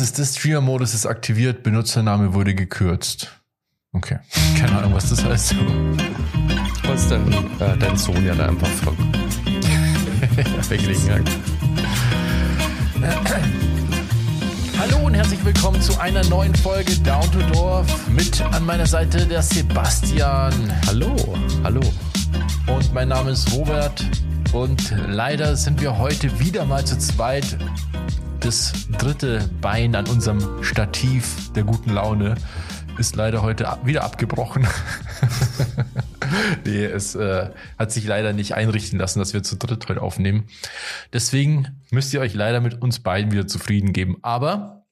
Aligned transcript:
ist 0.00 0.18
das 0.18 0.36
Streamer-Modus 0.36 0.92
ist 0.94 1.06
aktiviert, 1.06 1.62
Benutzername 1.62 2.34
wurde 2.34 2.54
gekürzt. 2.54 3.40
Okay. 3.92 4.18
Keine 4.58 4.78
Ahnung, 4.78 4.94
was 4.94 5.10
das 5.10 5.24
heißt. 5.24 5.52
Du 5.52 5.96
kannst 6.82 7.10
dann 7.10 7.32
äh, 7.60 7.78
deinen 7.78 7.96
Sohn 7.96 8.26
ja 8.26 8.34
da 8.34 8.48
einfach 8.48 8.66
fragen. 8.68 9.12
Bei 10.68 10.76
Gelegenheit. 10.76 11.22
Hallo 14.78 15.06
und 15.06 15.14
herzlich 15.14 15.44
willkommen 15.44 15.80
zu 15.80 15.98
einer 16.00 16.24
neuen 16.24 16.54
Folge 16.56 16.98
Down 16.98 17.30
to 17.30 17.38
Dorf. 17.52 18.08
Mit 18.08 18.40
an 18.40 18.66
meiner 18.66 18.86
Seite 18.86 19.26
der 19.26 19.42
Sebastian. 19.42 20.52
Hallo, 20.86 21.14
hallo. 21.62 21.82
Und 22.66 22.92
mein 22.92 23.08
Name 23.08 23.30
ist 23.30 23.52
Robert. 23.52 24.04
Und 24.52 24.92
leider 25.06 25.56
sind 25.56 25.80
wir 25.80 25.98
heute 25.98 26.40
wieder 26.40 26.64
mal 26.64 26.84
zu 26.84 26.98
zweit. 26.98 27.56
Das 28.44 28.74
dritte 28.98 29.48
Bein 29.62 29.94
an 29.94 30.06
unserem 30.06 30.62
Stativ 30.62 31.50
der 31.54 31.64
guten 31.64 31.88
Laune 31.88 32.34
ist 32.98 33.16
leider 33.16 33.40
heute 33.40 33.78
wieder 33.84 34.04
abgebrochen. 34.04 34.68
nee, 36.66 36.84
es 36.84 37.14
äh, 37.14 37.48
hat 37.78 37.90
sich 37.90 38.06
leider 38.06 38.34
nicht 38.34 38.54
einrichten 38.54 38.98
lassen, 38.98 39.18
dass 39.18 39.32
wir 39.32 39.42
zu 39.42 39.56
dritt 39.56 39.88
heute 39.88 40.02
aufnehmen. 40.02 40.46
Deswegen 41.14 41.82
müsst 41.90 42.12
ihr 42.12 42.20
euch 42.20 42.34
leider 42.34 42.60
mit 42.60 42.82
uns 42.82 43.00
beiden 43.00 43.32
wieder 43.32 43.46
zufrieden 43.46 43.94
geben. 43.94 44.18
Aber 44.20 44.84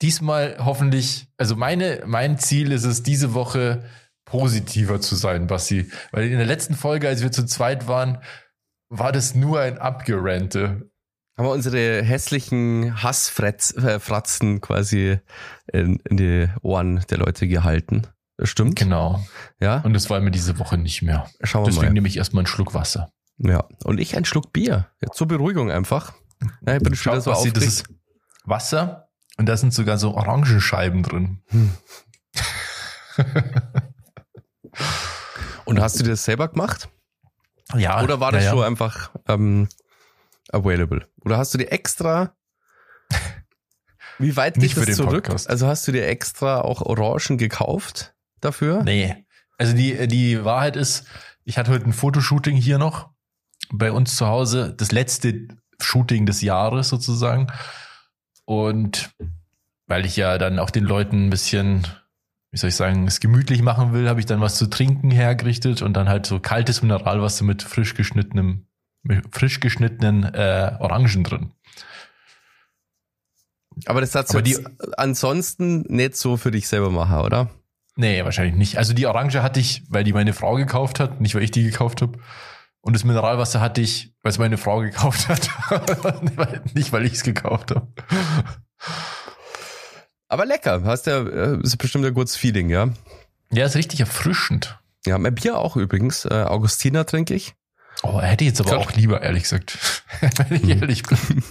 diesmal 0.00 0.58
hoffentlich, 0.60 1.26
also 1.38 1.56
meine, 1.56 2.04
mein 2.06 2.38
Ziel 2.38 2.70
ist 2.70 2.84
es, 2.84 3.02
diese 3.02 3.34
Woche 3.34 3.82
positiver 4.24 5.00
zu 5.00 5.16
sein, 5.16 5.48
Basti. 5.48 5.90
Weil 6.12 6.28
in 6.28 6.38
der 6.38 6.46
letzten 6.46 6.76
Folge, 6.76 7.08
als 7.08 7.20
wir 7.20 7.32
zu 7.32 7.46
zweit 7.46 7.88
waren, 7.88 8.18
war 8.90 9.10
das 9.10 9.34
nur 9.34 9.58
ein 9.58 9.78
Abgerente. 9.78 10.88
Haben 11.38 11.46
wir 11.46 11.52
unsere 11.52 12.02
hässlichen 12.02 13.02
Hassfratzen 13.02 14.56
äh, 14.56 14.60
quasi 14.60 15.18
in, 15.72 16.00
in 16.00 16.16
die 16.16 16.48
Ohren 16.62 17.04
der 17.10 17.18
Leute 17.18 17.46
gehalten. 17.46 18.08
Stimmt. 18.42 18.76
Genau. 18.78 19.24
Ja. 19.60 19.80
Und 19.82 19.94
das 19.94 20.10
war 20.10 20.20
mir 20.20 20.30
diese 20.30 20.58
Woche 20.58 20.76
nicht 20.78 21.02
mehr. 21.02 21.28
Schauen 21.42 21.62
wir 21.62 21.70
Deswegen 21.70 21.86
mal. 21.86 21.92
nehme 21.92 22.08
ich 22.08 22.16
erstmal 22.16 22.42
einen 22.42 22.48
Schluck 22.48 22.74
Wasser. 22.74 23.12
Ja. 23.38 23.64
Und 23.84 23.98
ich 23.98 24.16
einen 24.16 24.24
Schluck 24.24 24.52
Bier. 24.52 24.88
Ja, 25.00 25.10
zur 25.12 25.28
Beruhigung 25.28 25.70
einfach. 25.70 26.12
Ja, 26.66 26.76
ich 26.76 26.82
bin 26.82 26.94
schon 26.94 27.12
wieder 27.12 27.20
so 27.20 27.30
Basti, 27.30 27.52
das 27.52 27.64
ist 27.64 27.84
Wasser 28.44 29.08
und 29.36 29.46
da 29.46 29.56
sind 29.56 29.72
sogar 29.72 29.96
so 29.98 30.14
Orangenscheiben 30.14 31.02
drin. 31.02 31.42
Und 35.64 35.80
hast 35.80 36.00
du 36.00 36.04
das 36.04 36.24
selber 36.24 36.48
gemacht? 36.48 36.88
Ja. 37.74 38.02
Oder 38.02 38.20
war 38.20 38.32
das 38.32 38.44
ja. 38.44 38.50
schon 38.52 38.64
einfach 38.64 39.10
ähm, 39.28 39.68
available? 40.50 41.06
Oder 41.28 41.36
hast 41.36 41.52
du 41.52 41.58
dir 41.58 41.70
extra 41.70 42.32
wie 44.18 44.34
weit 44.34 44.56
Nicht 44.56 44.74
geht 44.74 44.82
für 44.82 44.86
das 44.86 44.96
zurück? 44.96 45.24
Podcast. 45.24 45.50
Also 45.50 45.66
hast 45.66 45.86
du 45.86 45.92
dir 45.92 46.08
extra 46.08 46.62
auch 46.62 46.80
Orangen 46.80 47.36
gekauft 47.36 48.14
dafür? 48.40 48.82
Nee. 48.82 49.26
Also 49.58 49.74
die, 49.74 50.08
die 50.08 50.42
Wahrheit 50.42 50.74
ist, 50.74 51.04
ich 51.44 51.58
hatte 51.58 51.70
heute 51.70 51.84
ein 51.84 51.92
Fotoshooting 51.92 52.56
hier 52.56 52.78
noch 52.78 53.10
bei 53.70 53.92
uns 53.92 54.16
zu 54.16 54.26
Hause, 54.26 54.72
das 54.74 54.90
letzte 54.90 55.48
Shooting 55.82 56.24
des 56.24 56.40
Jahres 56.40 56.88
sozusagen. 56.88 57.48
Und 58.46 59.10
weil 59.86 60.06
ich 60.06 60.16
ja 60.16 60.38
dann 60.38 60.58
auch 60.58 60.70
den 60.70 60.84
Leuten 60.84 61.26
ein 61.26 61.30
bisschen, 61.30 61.86
wie 62.52 62.56
soll 62.56 62.68
ich 62.68 62.76
sagen, 62.76 63.06
es 63.06 63.20
gemütlich 63.20 63.60
machen 63.60 63.92
will, 63.92 64.08
habe 64.08 64.20
ich 64.20 64.26
dann 64.26 64.40
was 64.40 64.56
zu 64.56 64.66
trinken 64.70 65.10
hergerichtet 65.10 65.82
und 65.82 65.92
dann 65.92 66.08
halt 66.08 66.24
so 66.24 66.40
kaltes 66.40 66.80
Mineralwasser 66.80 67.44
mit 67.44 67.62
frisch 67.62 67.92
geschnittenem, 67.92 68.67
frisch 69.32 69.60
geschnittenen 69.60 70.24
äh, 70.24 70.76
Orangen 70.78 71.24
drin. 71.24 71.52
Aber 73.86 74.00
das 74.00 74.14
hat 74.14 74.30
Aber 74.30 74.44
jetzt 74.44 74.62
ansonsten 74.96 75.82
nicht 75.82 76.16
so 76.16 76.36
für 76.36 76.50
dich 76.50 76.68
selber 76.68 76.90
machen, 76.90 77.18
oder? 77.18 77.50
Nee, 77.96 78.24
wahrscheinlich 78.24 78.54
nicht. 78.54 78.78
Also 78.78 78.92
die 78.92 79.06
Orange 79.06 79.42
hatte 79.42 79.60
ich, 79.60 79.82
weil 79.88 80.04
die 80.04 80.12
meine 80.12 80.32
Frau 80.32 80.54
gekauft 80.54 81.00
hat, 81.00 81.20
nicht 81.20 81.34
weil 81.34 81.42
ich 81.42 81.50
die 81.50 81.64
gekauft 81.64 82.02
habe. 82.02 82.18
Und 82.80 82.94
das 82.94 83.04
Mineralwasser 83.04 83.60
hatte 83.60 83.80
ich, 83.80 84.14
weil 84.22 84.30
es 84.30 84.38
meine 84.38 84.56
Frau 84.56 84.80
gekauft 84.80 85.28
hat. 85.28 85.50
nicht, 86.74 86.92
weil 86.92 87.04
ich 87.04 87.14
es 87.14 87.22
gekauft 87.24 87.72
habe. 87.72 87.88
Aber 90.28 90.46
lecker. 90.46 90.82
Hast 90.84 91.06
ja, 91.06 91.22
äh, 91.22 91.60
ist 91.60 91.76
bestimmt 91.78 92.04
ein 92.04 92.14
gutes 92.14 92.36
Feeling, 92.36 92.70
ja? 92.70 92.90
Ja, 93.50 93.64
ist 93.64 93.76
richtig 93.76 94.00
erfrischend. 94.00 94.78
Ja, 95.06 95.18
mein 95.18 95.34
Bier 95.34 95.58
auch 95.58 95.76
übrigens. 95.76 96.24
Äh, 96.24 96.44
Augustiner 96.46 97.06
trinke 97.06 97.34
ich. 97.34 97.54
Oh, 98.02 98.20
hätte 98.20 98.44
ich 98.44 98.48
jetzt 98.50 98.60
aber 98.60 98.70
Klar. 98.70 98.80
auch 98.82 98.92
lieber, 98.92 99.22
ehrlich 99.22 99.42
gesagt. 99.44 100.02
Wenn 100.48 100.56
ich 100.56 100.62
Mhm. 100.76 100.82
ehrlich 100.82 101.02
bin. 101.02 101.42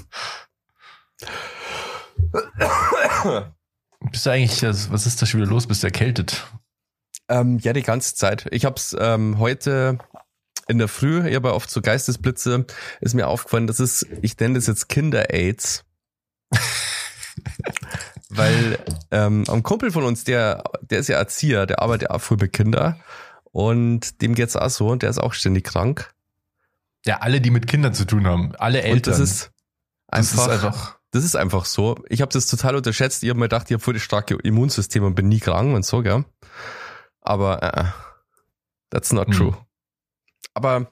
Bist 4.12 4.26
du 4.26 4.30
eigentlich, 4.30 4.64
also, 4.66 4.92
was 4.92 5.06
ist 5.06 5.22
da 5.22 5.26
schon 5.26 5.42
wieder 5.42 5.50
los? 5.50 5.68
Bist 5.68 5.84
du 5.84 5.88
erkältet? 5.88 6.48
Ähm, 7.30 7.60
ja, 7.60 7.74
die 7.74 7.84
ganze 7.84 8.16
Zeit. 8.16 8.48
Ich 8.52 8.64
hab's 8.66 8.96
ähm, 8.98 9.38
heute 9.40 9.98
in 10.68 10.78
der 10.78 10.88
Früh, 10.88 11.28
ich 11.28 11.36
habe 11.36 11.54
oft 11.54 11.70
so 11.70 11.82
Geistesblitze, 11.82 12.66
ist 13.02 13.14
mir 13.16 13.28
aufgefallen, 13.28 13.68
das 13.68 13.80
ist, 13.80 14.06
ich 14.22 14.38
nenne 14.40 14.56
das 14.56 14.68
jetzt 14.68 14.90
Kinder-Aids. 14.90 15.84
Weil 18.30 18.78
ähm, 19.12 19.46
ein 19.50 19.64
Kumpel 19.64 19.92
von 19.92 20.04
uns, 20.04 20.24
der, 20.26 20.64
der 20.82 21.00
ist 21.00 21.08
ja 21.08 21.18
Erzieher, 21.18 21.66
der 21.66 21.82
arbeitet 21.82 22.10
auch 22.10 22.20
früh 22.22 22.36
mit 22.40 22.52
Kindern 22.54 23.02
und 23.52 24.22
dem 24.22 24.36
geht's 24.36 24.56
auch 24.58 24.70
so 24.70 24.90
und 24.90 25.04
der 25.04 25.10
ist 25.10 25.20
auch 25.20 25.34
ständig 25.34 25.66
krank. 25.66 26.14
Ja, 27.08 27.18
alle, 27.20 27.42
die 27.42 27.50
mit 27.52 27.68
Kindern 27.68 27.94
zu 27.94 28.06
tun 28.06 28.28
haben. 28.28 28.56
Alle 28.58 28.82
Eltern. 28.82 28.98
Und 28.98 29.08
das 29.08 29.20
ist 29.20 29.52
Das 30.08 30.32
einfach, 30.38 30.44
ist 30.48 30.50
einfach 30.50 30.98
das 31.12 31.24
ist 31.24 31.36
einfach 31.36 31.66
so. 31.66 31.96
Ich 32.10 32.22
habe 32.22 32.32
das 32.32 32.48
total 32.48 32.76
unterschätzt. 32.76 33.24
Ich 33.24 33.30
habe 33.30 33.40
mir 33.40 33.46
gedacht, 33.46 33.68
ich 33.70 33.74
habe 33.74 33.84
voll 33.84 33.94
das 33.94 34.04
starke 34.04 34.36
Immunsystem 34.44 35.04
und 35.04 35.16
bin 35.16 35.30
nie 35.30 35.40
krank 35.40 35.74
und 35.74 35.86
so, 35.86 36.02
gell? 36.04 36.26
Aber 37.22 37.64
äh, 37.64 37.86
that's 38.92 39.14
not 39.14 39.28
Hm. 39.28 39.34
true. 39.34 39.58
Aber 40.54 40.92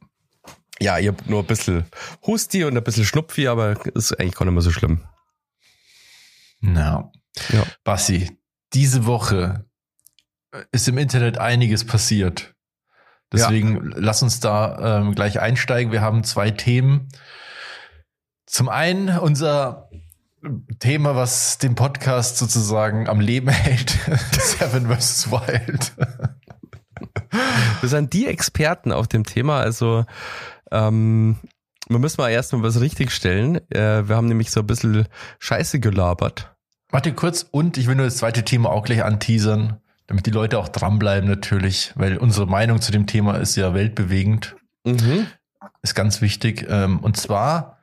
ja, 0.79 0.97
ich 0.99 1.07
habe 1.07 1.17
nur 1.27 1.41
ein 1.41 1.45
bisschen 1.47 1.85
Husti 2.25 2.63
und 2.63 2.77
ein 2.77 2.83
bisschen 2.83 3.05
Schnupfi, 3.05 3.47
aber 3.47 3.85
ist 3.95 4.17
eigentlich 4.19 4.35
gar 4.35 4.45
nicht 4.45 4.53
mehr 4.53 4.61
so 4.61 4.71
schlimm. 4.71 5.03
Na. 6.61 7.11
Ja. 7.49 7.63
Bassi, 7.83 8.39
diese 8.73 9.05
Woche 9.05 9.65
ist 10.71 10.87
im 10.87 10.97
Internet 10.97 11.37
einiges 11.37 11.85
passiert. 11.85 12.54
Deswegen 13.35 13.91
lass 13.95 14.23
uns 14.23 14.39
da 14.39 14.99
ähm, 14.99 15.15
gleich 15.15 15.39
einsteigen. 15.39 15.91
Wir 15.91 16.01
haben 16.01 16.23
zwei 16.23 16.51
Themen. 16.51 17.09
Zum 18.45 18.69
einen 18.69 19.17
unser 19.17 19.89
Thema, 20.79 21.15
was 21.15 21.57
den 21.57 21.75
Podcast 21.75 22.37
sozusagen 22.37 23.09
am 23.09 23.19
Leben 23.19 23.47
hält. 23.49 23.97
Seven 24.31 24.87
vs. 24.89 25.31
Wild. 25.31 25.93
Wir 27.81 27.89
sind 27.89 28.13
die 28.13 28.27
Experten 28.27 28.91
auf 28.91 29.07
dem 29.07 29.25
Thema, 29.25 29.59
also 29.59 30.05
ähm, 30.71 31.37
wir 31.87 31.99
müssen 31.99 32.21
mal 32.21 32.29
erstmal 32.29 32.63
was 32.63 32.79
richtigstellen. 32.79 33.57
Äh, 33.69 34.07
wir 34.07 34.15
haben 34.15 34.27
nämlich 34.27 34.51
so 34.51 34.61
ein 34.61 34.67
bisschen 34.67 35.07
Scheiße 35.39 35.79
gelabert. 35.79 36.55
Warte 36.89 37.13
kurz 37.13 37.45
und 37.49 37.77
ich 37.77 37.87
will 37.87 37.95
nur 37.95 38.05
das 38.05 38.17
zweite 38.17 38.43
Thema 38.43 38.69
auch 38.69 38.85
gleich 38.85 39.03
anteasern, 39.03 39.81
damit 40.07 40.25
die 40.25 40.31
Leute 40.31 40.59
auch 40.59 40.67
dranbleiben 40.69 41.27
natürlich, 41.29 41.91
weil 41.95 42.17
unsere 42.17 42.45
Meinung 42.47 42.81
zu 42.81 42.91
dem 42.91 43.07
Thema 43.07 43.35
ist 43.37 43.55
ja 43.55 43.73
weltbewegend. 43.73 44.55
Mhm. 44.85 45.27
ist 45.81 45.95
ganz 45.95 46.21
wichtig. 46.21 46.65
Ähm, 46.69 46.99
Und 46.99 47.17
zwar 47.17 47.79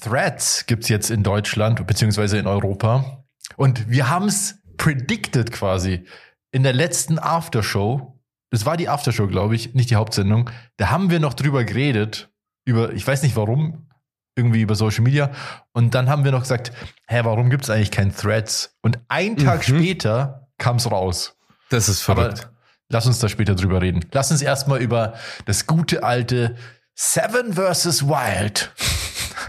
Threads 0.00 0.66
gibt's 0.66 0.88
jetzt 0.88 1.10
in 1.10 1.22
Deutschland 1.22 1.84
beziehungsweise 1.86 2.38
in 2.38 2.46
Europa. 2.46 3.24
Und 3.56 3.88
wir 3.88 4.08
haben's 4.08 4.58
predicted 4.76 5.52
quasi 5.52 6.04
in 6.50 6.62
der 6.62 6.72
letzten 6.72 7.18
Aftershow. 7.18 8.18
Das 8.50 8.66
war 8.66 8.76
die 8.76 8.88
Aftershow, 8.88 9.26
glaube 9.28 9.54
ich, 9.54 9.74
nicht 9.74 9.90
die 9.90 9.96
Hauptsendung. 9.96 10.50
Da 10.76 10.90
haben 10.90 11.10
wir 11.10 11.20
noch 11.20 11.34
drüber 11.34 11.64
geredet, 11.64 12.30
über, 12.64 12.92
ich 12.92 13.06
weiß 13.06 13.22
nicht 13.22 13.36
warum, 13.36 13.88
irgendwie 14.36 14.60
über 14.62 14.74
Social 14.74 15.02
Media. 15.02 15.30
Und 15.72 15.94
dann 15.94 16.08
haben 16.08 16.24
wir 16.24 16.32
noch 16.32 16.42
gesagt, 16.42 16.72
hä, 17.08 17.20
warum 17.24 17.48
gibt's 17.50 17.70
eigentlich 17.70 17.90
kein 17.90 18.14
Threads? 18.14 18.76
Und 18.82 18.98
ein 19.08 19.36
Tag 19.36 19.66
Mhm. 19.68 19.78
später 19.78 20.45
kam's 20.58 20.90
raus. 20.90 21.36
Das 21.70 21.88
ist 21.88 22.02
verrückt. 22.02 22.44
Aber 22.44 22.52
lass 22.88 23.06
uns 23.06 23.18
da 23.18 23.28
später 23.28 23.54
drüber 23.54 23.82
reden. 23.82 24.04
Lass 24.12 24.30
uns 24.30 24.42
erstmal 24.42 24.80
über 24.80 25.14
das 25.46 25.66
gute 25.66 26.02
alte 26.02 26.56
Seven 26.94 27.52
vs. 27.54 28.06
Wild 28.06 28.72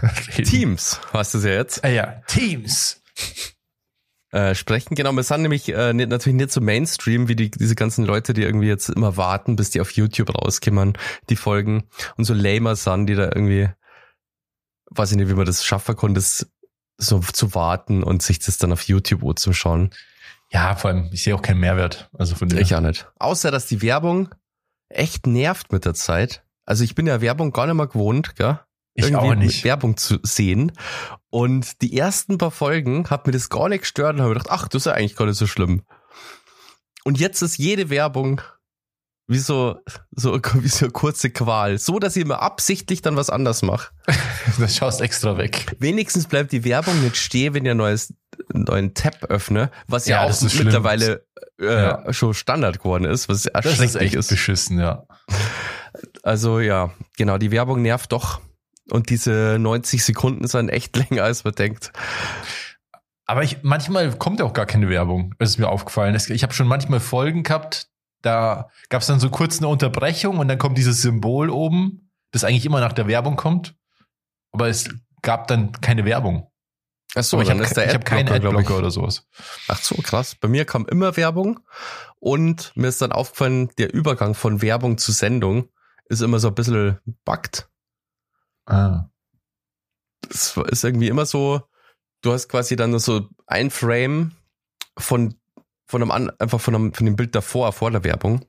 reden. 0.36 0.44
Teams, 0.44 1.00
hast 1.12 1.34
du 1.34 1.38
ja 1.38 1.54
jetzt. 1.54 1.84
Ah 1.84 1.88
ja, 1.88 2.22
Teams. 2.26 3.00
äh, 4.32 4.54
sprechen. 4.54 4.94
Genau, 4.94 5.12
wir 5.12 5.22
sind 5.22 5.42
nämlich 5.42 5.68
äh, 5.70 5.92
nicht, 5.92 6.10
natürlich 6.10 6.36
nicht 6.36 6.52
so 6.52 6.60
Mainstream 6.60 7.28
wie 7.28 7.36
die, 7.36 7.50
diese 7.50 7.74
ganzen 7.74 8.04
Leute, 8.04 8.34
die 8.34 8.42
irgendwie 8.42 8.68
jetzt 8.68 8.90
immer 8.90 9.16
warten, 9.16 9.56
bis 9.56 9.70
die 9.70 9.80
auf 9.80 9.92
YouTube 9.92 10.34
rauskommen, 10.34 10.98
die 11.30 11.36
Folgen. 11.36 11.84
Und 12.16 12.24
so 12.24 12.34
lamer 12.34 12.76
sind, 12.76 13.06
die 13.06 13.14
da 13.14 13.24
irgendwie, 13.24 13.68
weiß 14.90 15.12
ich 15.12 15.16
nicht, 15.16 15.30
wie 15.30 15.34
man 15.34 15.46
das 15.46 15.64
schaffen 15.64 15.96
konnte, 15.96 16.20
das 16.20 16.46
so 16.98 17.20
zu 17.20 17.54
warten 17.54 18.02
und 18.02 18.22
sich 18.22 18.40
das 18.40 18.58
dann 18.58 18.72
auf 18.72 18.82
YouTube 18.82 19.38
zu 19.38 19.52
schauen. 19.52 19.90
Ja, 20.50 20.76
vor 20.76 20.90
allem, 20.90 21.10
ich 21.12 21.22
sehe 21.22 21.34
auch 21.34 21.42
keinen 21.42 21.60
Mehrwert. 21.60 22.10
Also 22.12 22.34
von 22.34 22.48
dem. 22.48 22.58
Ich 22.58 22.74
auch 22.74 22.80
nicht. 22.80 23.06
Außer, 23.18 23.50
dass 23.50 23.66
die 23.66 23.82
Werbung 23.82 24.34
echt 24.88 25.26
nervt 25.26 25.72
mit 25.72 25.84
der 25.84 25.94
Zeit. 25.94 26.44
Also 26.64 26.84
ich 26.84 26.94
bin 26.94 27.06
ja 27.06 27.20
Werbung 27.20 27.52
gar 27.52 27.66
nicht 27.66 27.76
mehr 27.76 27.86
gewohnt, 27.86 28.36
gell? 28.36 28.60
Ich 28.94 29.04
irgendwie 29.04 29.30
auch 29.30 29.34
nicht. 29.34 29.64
Werbung 29.64 29.96
zu 29.96 30.18
sehen. 30.22 30.72
Und 31.30 31.82
die 31.82 31.96
ersten 31.96 32.38
paar 32.38 32.50
Folgen 32.50 33.08
hat 33.10 33.26
mir 33.26 33.32
das 33.32 33.48
gar 33.48 33.68
nicht 33.68 33.82
gestört 33.82 34.16
und 34.16 34.22
habe 34.22 34.34
gedacht, 34.34 34.50
ach, 34.50 34.68
das 34.68 34.82
ist 34.82 34.86
ja 34.86 34.92
eigentlich 34.92 35.16
gar 35.16 35.26
nicht 35.26 35.38
so 35.38 35.46
schlimm. 35.46 35.82
Und 37.04 37.20
jetzt 37.20 37.42
ist 37.42 37.58
jede 37.58 37.90
Werbung 37.90 38.40
wie 39.28 39.38
so, 39.38 39.78
so, 40.10 40.34
wie 40.54 40.68
so 40.68 40.86
eine 40.86 40.92
kurze 40.92 41.30
Qual. 41.30 41.78
So, 41.78 41.98
dass 41.98 42.16
ich 42.16 42.22
immer 42.22 42.42
absichtlich 42.42 43.02
dann 43.02 43.16
was 43.16 43.30
anders 43.30 43.62
mache. 43.62 43.92
Das 44.58 44.74
schaust 44.76 45.02
extra 45.02 45.36
weg. 45.36 45.76
Wenigstens 45.78 46.26
bleibt 46.26 46.50
die 46.52 46.64
Werbung 46.64 47.00
nicht 47.02 47.16
stehen, 47.18 47.52
wenn 47.54 47.66
ihr 47.66 47.74
neues, 47.74 48.14
neuen 48.52 48.94
Tab 48.94 49.24
öffne, 49.24 49.70
was 49.86 50.06
ja, 50.06 50.24
Ja, 50.26 50.32
auch 50.32 50.42
mittlerweile 50.54 51.26
äh, 51.60 51.66
Ja. 51.82 52.12
schon 52.12 52.32
Standard 52.34 52.78
geworden 52.78 53.04
ist, 53.04 53.28
was 53.28 53.42
Das 53.42 53.52
erschrecklich 53.66 53.90
ist 53.90 53.96
echt 53.96 54.14
ist. 54.14 54.28
beschissen, 54.30 54.80
ja. 54.80 55.04
Also 56.22 56.60
ja, 56.60 56.90
genau, 57.18 57.36
die 57.38 57.50
Werbung 57.50 57.82
nervt 57.82 58.10
doch. 58.12 58.40
Und 58.90 59.10
diese 59.10 59.58
90 59.60 60.02
Sekunden 60.02 60.46
sind 60.48 60.70
echt 60.70 60.96
länger, 61.10 61.24
als 61.24 61.44
man 61.44 61.54
denkt. 61.54 61.92
Aber 63.26 63.42
ich, 63.42 63.58
manchmal 63.62 64.16
kommt 64.16 64.40
ja 64.40 64.46
auch 64.46 64.54
gar 64.54 64.66
keine 64.66 64.88
Werbung. 64.88 65.34
Das 65.38 65.50
ist 65.50 65.58
mir 65.58 65.68
aufgefallen. 65.68 66.16
Ich 66.30 66.42
habe 66.42 66.54
schon 66.54 66.66
manchmal 66.66 67.00
Folgen 67.00 67.42
gehabt, 67.42 67.88
da 68.22 68.70
gab 68.88 69.02
es 69.02 69.06
dann 69.06 69.20
so 69.20 69.30
kurz 69.30 69.58
eine 69.58 69.68
Unterbrechung 69.68 70.38
und 70.38 70.48
dann 70.48 70.58
kommt 70.58 70.78
dieses 70.78 71.02
Symbol 71.02 71.50
oben, 71.50 72.10
das 72.32 72.44
eigentlich 72.44 72.66
immer 72.66 72.80
nach 72.80 72.92
der 72.92 73.06
Werbung 73.06 73.36
kommt. 73.36 73.74
Aber 74.52 74.68
es 74.68 74.88
gab 75.22 75.46
dann 75.46 75.72
keine 75.72 76.04
Werbung. 76.04 76.50
Achso, 77.14 77.36
Aber 77.36 77.44
ich 77.44 77.50
habe 77.50 77.64
hab 77.64 78.04
keinen 78.04 78.28
Adblocker, 78.28 78.76
oder 78.76 78.90
sowas. 78.90 79.26
Ach 79.68 79.80
so, 79.80 79.94
krass. 79.96 80.34
Bei 80.34 80.48
mir 80.48 80.64
kam 80.64 80.86
immer 80.86 81.16
Werbung 81.16 81.60
und 82.20 82.72
mir 82.74 82.88
ist 82.88 83.00
dann 83.00 83.12
aufgefallen, 83.12 83.70
der 83.78 83.94
Übergang 83.94 84.34
von 84.34 84.60
Werbung 84.60 84.98
zu 84.98 85.12
Sendung 85.12 85.68
ist 86.08 86.20
immer 86.20 86.38
so 86.38 86.48
ein 86.48 86.54
bisschen 86.54 86.98
buggt. 87.24 87.68
Ah. 88.66 89.08
Es 90.28 90.56
ist 90.56 90.84
irgendwie 90.84 91.08
immer 91.08 91.24
so, 91.24 91.62
du 92.20 92.32
hast 92.32 92.48
quasi 92.48 92.76
dann 92.76 92.90
nur 92.90 93.00
so 93.00 93.28
ein 93.46 93.70
Frame 93.70 94.32
von, 94.98 95.34
von 95.88 96.02
einem, 96.02 96.10
an- 96.12 96.30
einfach 96.38 96.60
von 96.60 96.74
einem, 96.76 96.94
von 96.94 97.06
dem 97.06 97.16
Bild 97.16 97.34
davor, 97.34 97.72
vor 97.72 97.90
der 97.90 98.04
Werbung. 98.04 98.44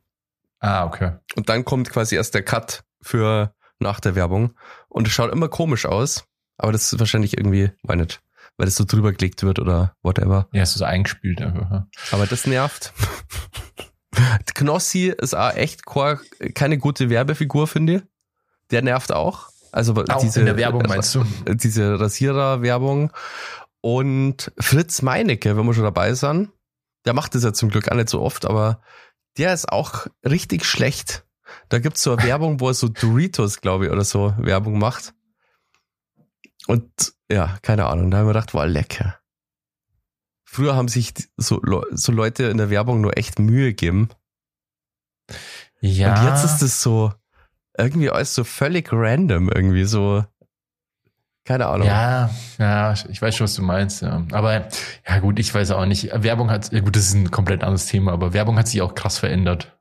Ah, 0.59 0.85
okay. 0.85 1.13
Und 1.35 1.49
dann 1.49 1.65
kommt 1.65 1.89
quasi 1.89 2.15
erst 2.15 2.33
der 2.35 2.43
Cut 2.43 2.83
für 3.01 3.55
nach 3.79 3.99
der 4.01 4.13
Werbung. 4.15 4.53
Und 4.89 5.07
es 5.07 5.13
schaut 5.13 5.31
immer 5.31 5.47
komisch 5.49 5.85
aus. 5.85 6.25
Aber 6.57 6.71
das 6.73 6.91
ist 6.91 6.99
wahrscheinlich 6.99 7.37
irgendwie, 7.37 7.71
weiß 7.83 7.95
nicht, 7.97 8.21
weil 8.57 8.65
das 8.65 8.75
so 8.75 8.83
drüber 8.83 9.13
gelegt 9.13 9.41
wird 9.43 9.57
oder 9.59 9.95
whatever. 10.03 10.49
Ja, 10.51 10.61
es 10.63 10.75
ist 10.75 10.81
eingespielt 10.81 11.41
einfach. 11.41 11.71
ja. 11.71 11.87
Aber 12.11 12.27
das 12.27 12.45
nervt. 12.45 12.93
Knossi 14.55 15.13
ist 15.17 15.35
auch 15.35 15.53
echt 15.53 15.85
keine, 15.85 16.19
keine 16.53 16.77
gute 16.77 17.09
Werbefigur, 17.09 17.67
finde 17.67 17.95
ich. 17.95 18.01
Der 18.71 18.81
nervt 18.81 19.11
auch. 19.11 19.49
Also 19.71 19.93
Auch 19.95 20.19
diese, 20.21 20.39
in 20.41 20.45
der 20.47 20.57
Werbung 20.57 20.83
meinst 20.87 21.13
du? 21.15 21.23
diese 21.47 21.99
Rasierer-Werbung. 21.99 23.11
Und 23.81 24.51
Fritz 24.59 25.01
Meinecke, 25.03 25.55
wenn 25.55 25.65
wir 25.65 25.73
schon 25.73 25.83
dabei 25.83 26.13
sind, 26.13 26.49
der 27.09 27.15
macht 27.15 27.33
das 27.33 27.43
ja 27.43 27.53
zum 27.53 27.69
Glück 27.71 27.89
auch 27.89 27.95
nicht 27.95 28.07
so 28.07 28.21
oft, 28.21 28.45
aber 28.45 28.83
der 29.39 29.51
ist 29.51 29.71
auch 29.71 30.05
richtig 30.23 30.63
schlecht. 30.63 31.25
Da 31.67 31.79
gibt's 31.79 32.03
so 32.03 32.11
eine 32.13 32.21
Werbung, 32.21 32.59
wo 32.59 32.67
er 32.67 32.75
so 32.75 32.87
Doritos, 32.87 33.61
glaube 33.61 33.87
ich, 33.87 33.91
oder 33.91 34.03
so 34.03 34.35
Werbung 34.37 34.77
macht. 34.77 35.15
Und 36.67 37.15
ja, 37.27 37.57
keine 37.63 37.87
Ahnung, 37.87 38.11
da 38.11 38.19
haben 38.19 38.27
wir 38.27 38.33
gedacht, 38.33 38.53
war 38.53 38.67
lecker. 38.67 39.17
Früher 40.43 40.75
haben 40.75 40.87
sich 40.87 41.15
so, 41.35 41.59
so 41.89 42.11
Leute 42.11 42.43
in 42.43 42.59
der 42.59 42.69
Werbung 42.69 43.01
nur 43.01 43.17
echt 43.17 43.39
Mühe 43.39 43.69
gegeben. 43.69 44.09
Ja. 45.81 46.13
Und 46.13 46.27
jetzt 46.27 46.43
ist 46.43 46.61
es 46.61 46.83
so 46.83 47.11
irgendwie 47.75 48.11
alles 48.11 48.35
so 48.35 48.43
völlig 48.43 48.93
random, 48.93 49.49
irgendwie 49.49 49.85
so. 49.85 50.25
Keine 51.49 51.65
Ahnung. 51.65 51.87
Ja, 51.87 52.29
ja, 52.59 52.93
ich 53.09 53.19
weiß 53.19 53.35
schon, 53.35 53.45
was 53.45 53.55
du 53.55 53.63
meinst, 53.63 54.03
ja. 54.03 54.23
Aber 54.33 54.67
ja 55.07 55.17
gut, 55.19 55.39
ich 55.39 55.51
weiß 55.51 55.71
auch 55.71 55.87
nicht. 55.87 56.11
Werbung 56.13 56.51
hat, 56.51 56.71
ja 56.71 56.79
gut, 56.79 56.95
das 56.95 57.07
ist 57.07 57.15
ein 57.15 57.31
komplett 57.31 57.63
anderes 57.63 57.87
Thema, 57.87 58.11
aber 58.11 58.33
Werbung 58.33 58.59
hat 58.59 58.67
sich 58.67 58.83
auch 58.83 58.93
krass 58.93 59.17
verändert. 59.17 59.75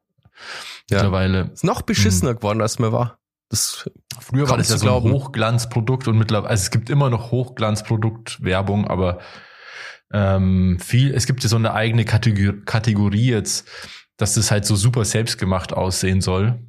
Ja. 0.89 0.97
Mittlerweile. 0.97 1.51
Ist 1.53 1.65
noch 1.65 1.83
beschissener 1.83 2.35
geworden, 2.35 2.63
als 2.63 2.79
mir 2.79 2.91
war. 2.91 3.19
Das, 3.51 3.91
Früher 4.19 4.49
war 4.49 4.57
das 4.57 4.71
ja 4.71 4.79
so 4.79 4.97
ein. 4.97 5.13
Hochglanzprodukt 5.13 6.09
und 6.09 6.17
mittlerweile, 6.17 6.49
also 6.49 6.63
es 6.63 6.71
gibt 6.71 6.89
immer 6.89 7.11
noch 7.11 7.33
Hochglanzproduktwerbung, 7.33 8.89
aber 8.89 9.19
ähm, 10.11 10.79
viel, 10.81 11.13
es 11.13 11.27
gibt 11.27 11.43
ja 11.43 11.51
so 11.51 11.57
eine 11.57 11.75
eigene 11.75 12.07
Kategorie, 12.07 12.63
Kategorie 12.65 13.29
jetzt, 13.29 13.69
dass 14.17 14.33
das 14.33 14.51
halt 14.51 14.65
so 14.65 14.75
super 14.75 15.05
selbstgemacht 15.05 15.75
aussehen 15.75 16.23
soll, 16.23 16.63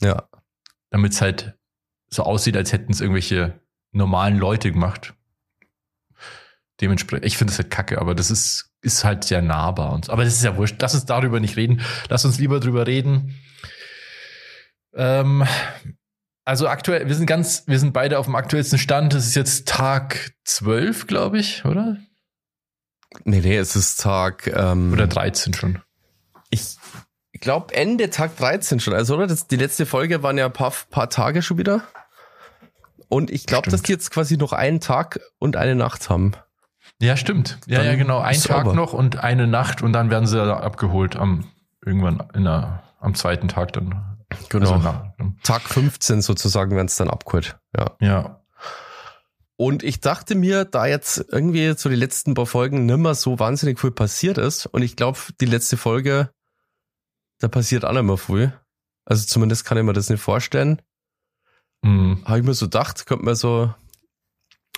ja. 0.00 0.30
damit 0.88 1.12
es 1.12 1.20
halt 1.20 1.58
so 2.08 2.22
aussieht, 2.22 2.56
als 2.56 2.72
hätten 2.72 2.92
es 2.92 3.02
irgendwelche 3.02 3.60
normalen 3.92 4.36
Leute 4.36 4.72
gemacht. 4.72 5.14
Dementsprechend, 6.80 7.26
ich 7.26 7.38
finde 7.38 7.52
es 7.52 7.58
halt 7.58 7.70
kacke, 7.70 8.00
aber 8.00 8.14
das 8.14 8.30
ist, 8.30 8.70
ist 8.82 9.04
halt 9.04 9.24
sehr 9.24 9.40
nahbar. 9.40 9.92
Und, 9.92 10.10
aber 10.10 10.24
das 10.24 10.34
ist 10.34 10.44
ja 10.44 10.56
wurscht. 10.56 10.76
Lass 10.80 10.94
uns 10.94 11.06
darüber 11.06 11.40
nicht 11.40 11.56
reden. 11.56 11.80
Lass 12.08 12.24
uns 12.24 12.38
lieber 12.38 12.60
drüber 12.60 12.86
reden. 12.86 13.34
Ähm, 14.94 15.46
also 16.44 16.68
aktuell, 16.68 17.08
wir 17.08 17.14
sind 17.14 17.26
ganz, 17.26 17.64
wir 17.66 17.78
sind 17.78 17.92
beide 17.92 18.18
auf 18.18 18.26
dem 18.26 18.36
aktuellsten 18.36 18.78
Stand. 18.78 19.14
Es 19.14 19.26
ist 19.26 19.34
jetzt 19.34 19.66
Tag 19.68 20.32
12, 20.44 21.06
glaube 21.06 21.38
ich, 21.38 21.64
oder? 21.64 21.96
Nee, 23.24 23.40
nee, 23.40 23.56
es 23.56 23.76
ist 23.76 24.00
Tag. 24.00 24.46
Ähm, 24.46 24.92
Oder 24.92 25.06
13 25.06 25.54
schon. 25.54 25.80
ich 26.50 26.76
glaube 27.40 27.74
Ende 27.74 28.10
Tag 28.10 28.36
13 28.36 28.80
schon. 28.80 28.94
Also, 28.94 29.14
oder? 29.16 29.26
Das, 29.26 29.46
die 29.46 29.56
letzte 29.56 29.86
Folge 29.86 30.22
waren 30.22 30.38
ja 30.38 30.46
ein 30.46 30.52
paar, 30.52 30.72
paar 30.90 31.10
Tage 31.10 31.42
schon 31.42 31.58
wieder. 31.58 31.82
Und 33.08 33.30
ich 33.30 33.46
glaube, 33.46 33.70
dass 33.70 33.82
die 33.82 33.92
jetzt 33.92 34.10
quasi 34.10 34.36
noch 34.36 34.52
einen 34.52 34.80
Tag 34.80 35.20
und 35.38 35.56
eine 35.56 35.74
Nacht 35.74 36.10
haben. 36.10 36.32
Ja, 37.00 37.16
stimmt. 37.16 37.58
Ja, 37.66 37.78
Dann 37.78 37.86
ja, 37.86 37.94
genau. 37.96 38.20
Ein 38.20 38.40
Tag 38.40 38.64
sauber. 38.64 38.74
noch 38.74 38.92
und 38.92 39.18
eine 39.18 39.46
Nacht 39.46 39.82
und 39.82 39.92
dann 39.92 40.10
werden 40.10 40.26
sie 40.26 40.42
abgeholt 40.42 41.16
am 41.16 41.44
irgendwann 41.84 42.22
in 42.34 42.44
der, 42.44 42.82
am 43.00 43.14
zweiten 43.14 43.48
Tag 43.48 43.72
dann. 43.72 44.18
Genau. 44.48 44.72
Also 44.72 44.82
na, 44.82 45.14
Tag 45.42 45.62
15 45.62 46.22
sozusagen 46.22 46.74
werden 46.74 46.86
es 46.86 46.96
dann 46.96 47.10
abgeholt. 47.10 47.58
Ja. 47.76 47.96
ja. 48.00 48.40
Und 49.56 49.82
ich 49.82 50.00
dachte 50.00 50.34
mir, 50.34 50.64
da 50.64 50.86
jetzt 50.86 51.24
irgendwie 51.30 51.74
so 51.76 51.88
die 51.88 51.96
letzten 51.96 52.34
paar 52.34 52.46
Folgen 52.46 52.84
nimmer 52.84 53.14
so 53.14 53.38
wahnsinnig 53.38 53.80
viel 53.80 53.90
passiert 53.90 54.36
ist, 54.36 54.66
und 54.66 54.82
ich 54.82 54.96
glaube, 54.96 55.18
die 55.40 55.46
letzte 55.46 55.76
Folge, 55.76 56.30
da 57.38 57.48
passiert 57.48 57.84
auch 57.84 57.92
nicht 57.92 58.02
mehr 58.02 58.18
viel. 58.18 58.52
Also 59.06 59.24
zumindest 59.26 59.64
kann 59.64 59.78
ich 59.78 59.84
mir 59.84 59.92
das 59.92 60.10
nicht 60.10 60.20
vorstellen. 60.20 60.82
Mhm. 61.86 62.18
Habe 62.24 62.40
ich 62.40 62.44
mir 62.44 62.54
so 62.54 62.66
gedacht, 62.66 63.06
könnte 63.06 63.24
man 63.24 63.36
so 63.36 63.72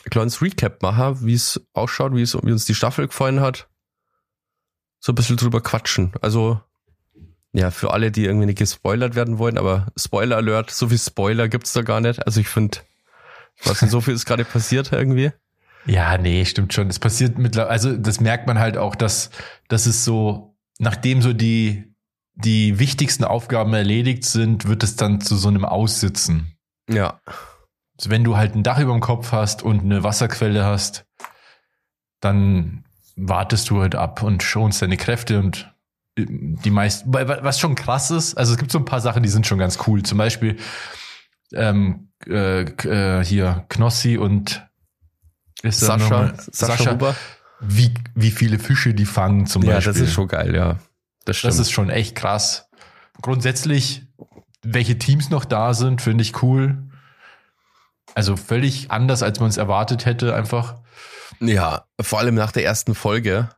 ein 0.05 0.11
kleines 0.11 0.43
Recap 0.43 0.83
machen, 0.83 1.25
wie 1.25 1.35
es 1.35 1.61
ausschaut, 1.73 2.15
wie 2.15 2.23
es 2.23 2.35
wie 2.35 2.53
uns 2.53 2.67
die 2.67 2.75
Staffel 2.75 3.07
gefallen 3.07 3.41
hat. 3.41 3.69
So 5.01 5.13
ein 5.13 5.15
bisschen 5.15 5.37
drüber 5.37 5.63
quatschen. 5.63 6.13
Also, 6.21 6.61
ja, 7.53 7.71
für 7.71 7.93
alle, 7.93 8.11
die 8.11 8.25
irgendwie 8.25 8.47
nicht 8.47 8.59
gespoilert 8.59 9.15
werden 9.15 9.39
wollen, 9.39 9.57
aber 9.57 9.87
Spoiler 9.97 10.37
Alert, 10.37 10.71
so 10.71 10.89
viel 10.89 10.99
Spoiler 10.99 11.49
gibt's 11.49 11.73
da 11.73 11.83
gar 11.83 12.01
nicht. 12.01 12.25
Also 12.27 12.41
ich 12.41 12.49
finde, 12.49 12.79
was 13.65 13.81
denn 13.81 13.89
so 13.89 14.01
viel 14.03 14.15
ist 14.15 14.27
gerade 14.27 14.45
passiert 14.45 14.93
irgendwie. 14.93 15.33
Ja, 15.87 16.19
nee, 16.19 16.45
stimmt 16.45 16.75
schon. 16.75 16.89
Das 16.89 16.99
passiert 16.99 17.39
mittlerweile, 17.39 17.71
also 17.71 17.97
das 17.97 18.21
merkt 18.21 18.47
man 18.47 18.59
halt 18.59 18.77
auch, 18.77 18.95
dass, 18.95 19.31
dass 19.69 19.87
es 19.87 20.05
so, 20.05 20.57
nachdem 20.79 21.23
so 21.23 21.33
die, 21.33 21.95
die 22.35 22.79
wichtigsten 22.79 23.25
Aufgaben 23.25 23.73
erledigt 23.73 24.25
sind, 24.27 24.67
wird 24.67 24.83
es 24.83 24.97
dann 24.97 25.23
zu 25.23 25.37
so 25.37 25.49
einem 25.49 25.65
Aussitzen. 25.65 26.58
Ja. 26.89 27.21
Also 27.99 28.11
wenn 28.11 28.25
du 28.25 28.37
halt 28.37 28.55
ein 28.55 28.63
Dach 28.63 28.79
über 28.79 28.93
dem 28.93 29.01
Kopf 29.01 29.33
hast 29.33 29.63
und 29.63 29.81
eine 29.81 30.03
Wasserquelle 30.05 30.65
hast, 30.65 31.05
dann 32.21 32.85
wartest 33.17 33.71
du 33.71 33.81
halt 33.81 33.95
ab 33.95 34.23
und 34.23 34.43
schonst 34.43 34.83
deine 34.83 34.97
Kräfte 34.97 35.39
und 35.41 35.73
äh, 36.17 36.27
die 36.29 36.71
meisten, 36.71 37.13
was 37.13 37.59
schon 37.61 37.75
krass 37.75 38.11
ist, 38.11 38.37
also 38.37 38.53
es 38.53 38.59
gibt 38.59 38.71
so 38.71 38.79
ein 38.79 38.85
paar 38.85 39.01
Sachen, 39.01 39.23
die 39.23 39.29
sind 39.29 39.47
schon 39.47 39.59
ganz 39.59 39.79
cool. 39.87 40.03
Zum 40.03 40.19
Beispiel 40.19 40.57
ähm, 41.53 42.11
äh, 42.27 42.63
äh, 42.63 43.25
hier 43.25 43.65
Knossi 43.69 44.17
und 44.19 44.65
ist 45.63 45.81
Sascha, 45.81 46.09
mal- 46.09 46.35
Sascha, 46.53 46.93
Huber. 46.93 47.17
wie, 47.61 47.93
wie 48.15 48.31
viele 48.31 48.59
Fische 48.61 48.95
die 48.95 49.07
fangen 49.07 49.47
zum 49.47 49.63
Ja, 49.65 49.75
Beispiel. 49.75 49.93
das 49.95 50.03
ist 50.03 50.13
schon 50.13 50.29
geil, 50.29 50.55
ja. 50.55 50.79
Das 51.25 51.37
stimmt. 51.39 51.53
Das 51.55 51.59
ist 51.59 51.73
schon 51.73 51.91
echt 51.91 52.15
krass. 52.15 52.69
Grundsätzlich, 53.21 54.07
welche 54.63 54.99
Teams 54.99 55.31
noch 55.31 55.45
da 55.45 55.75
sind, 55.75 56.03
finde 56.03 56.23
ich 56.23 56.43
cool. 56.43 56.83
Also 58.15 58.37
völlig 58.37 58.91
anders, 58.91 59.23
als 59.23 59.39
man 59.41 59.49
es 59.49 59.57
erwartet 59.57 60.05
hätte, 60.07 60.35
einfach. 60.35 60.77
Ja, 61.41 61.85
vor 62.01 62.19
allem 62.19 62.35
nach 62.35 62.53
der 62.53 62.65
ersten 62.65 62.95
Folge. 62.95 63.49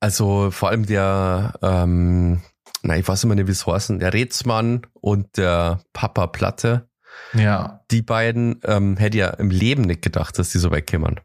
Also 0.00 0.50
vor 0.50 0.70
allem 0.70 0.86
der, 0.86 1.52
ähm, 1.62 2.40
na, 2.82 2.96
ich 2.96 3.06
weiß 3.06 3.24
immer 3.24 3.34
nicht, 3.34 3.46
wie 3.46 3.52
es 3.52 3.66
heißen, 3.66 3.98
der 3.98 4.12
Rätsmann 4.14 4.86
und 4.94 5.36
der 5.36 5.82
Papa 5.92 6.26
Platte, 6.28 6.88
Ja. 7.34 7.84
die 7.90 8.00
beiden, 8.02 8.60
ähm, 8.64 8.96
hätte 8.96 9.18
ja 9.18 9.28
im 9.28 9.50
Leben 9.50 9.82
nicht 9.82 10.00
gedacht, 10.02 10.38
dass 10.38 10.50
die 10.50 10.58
so 10.58 10.70
wegkämmern. 10.70 11.20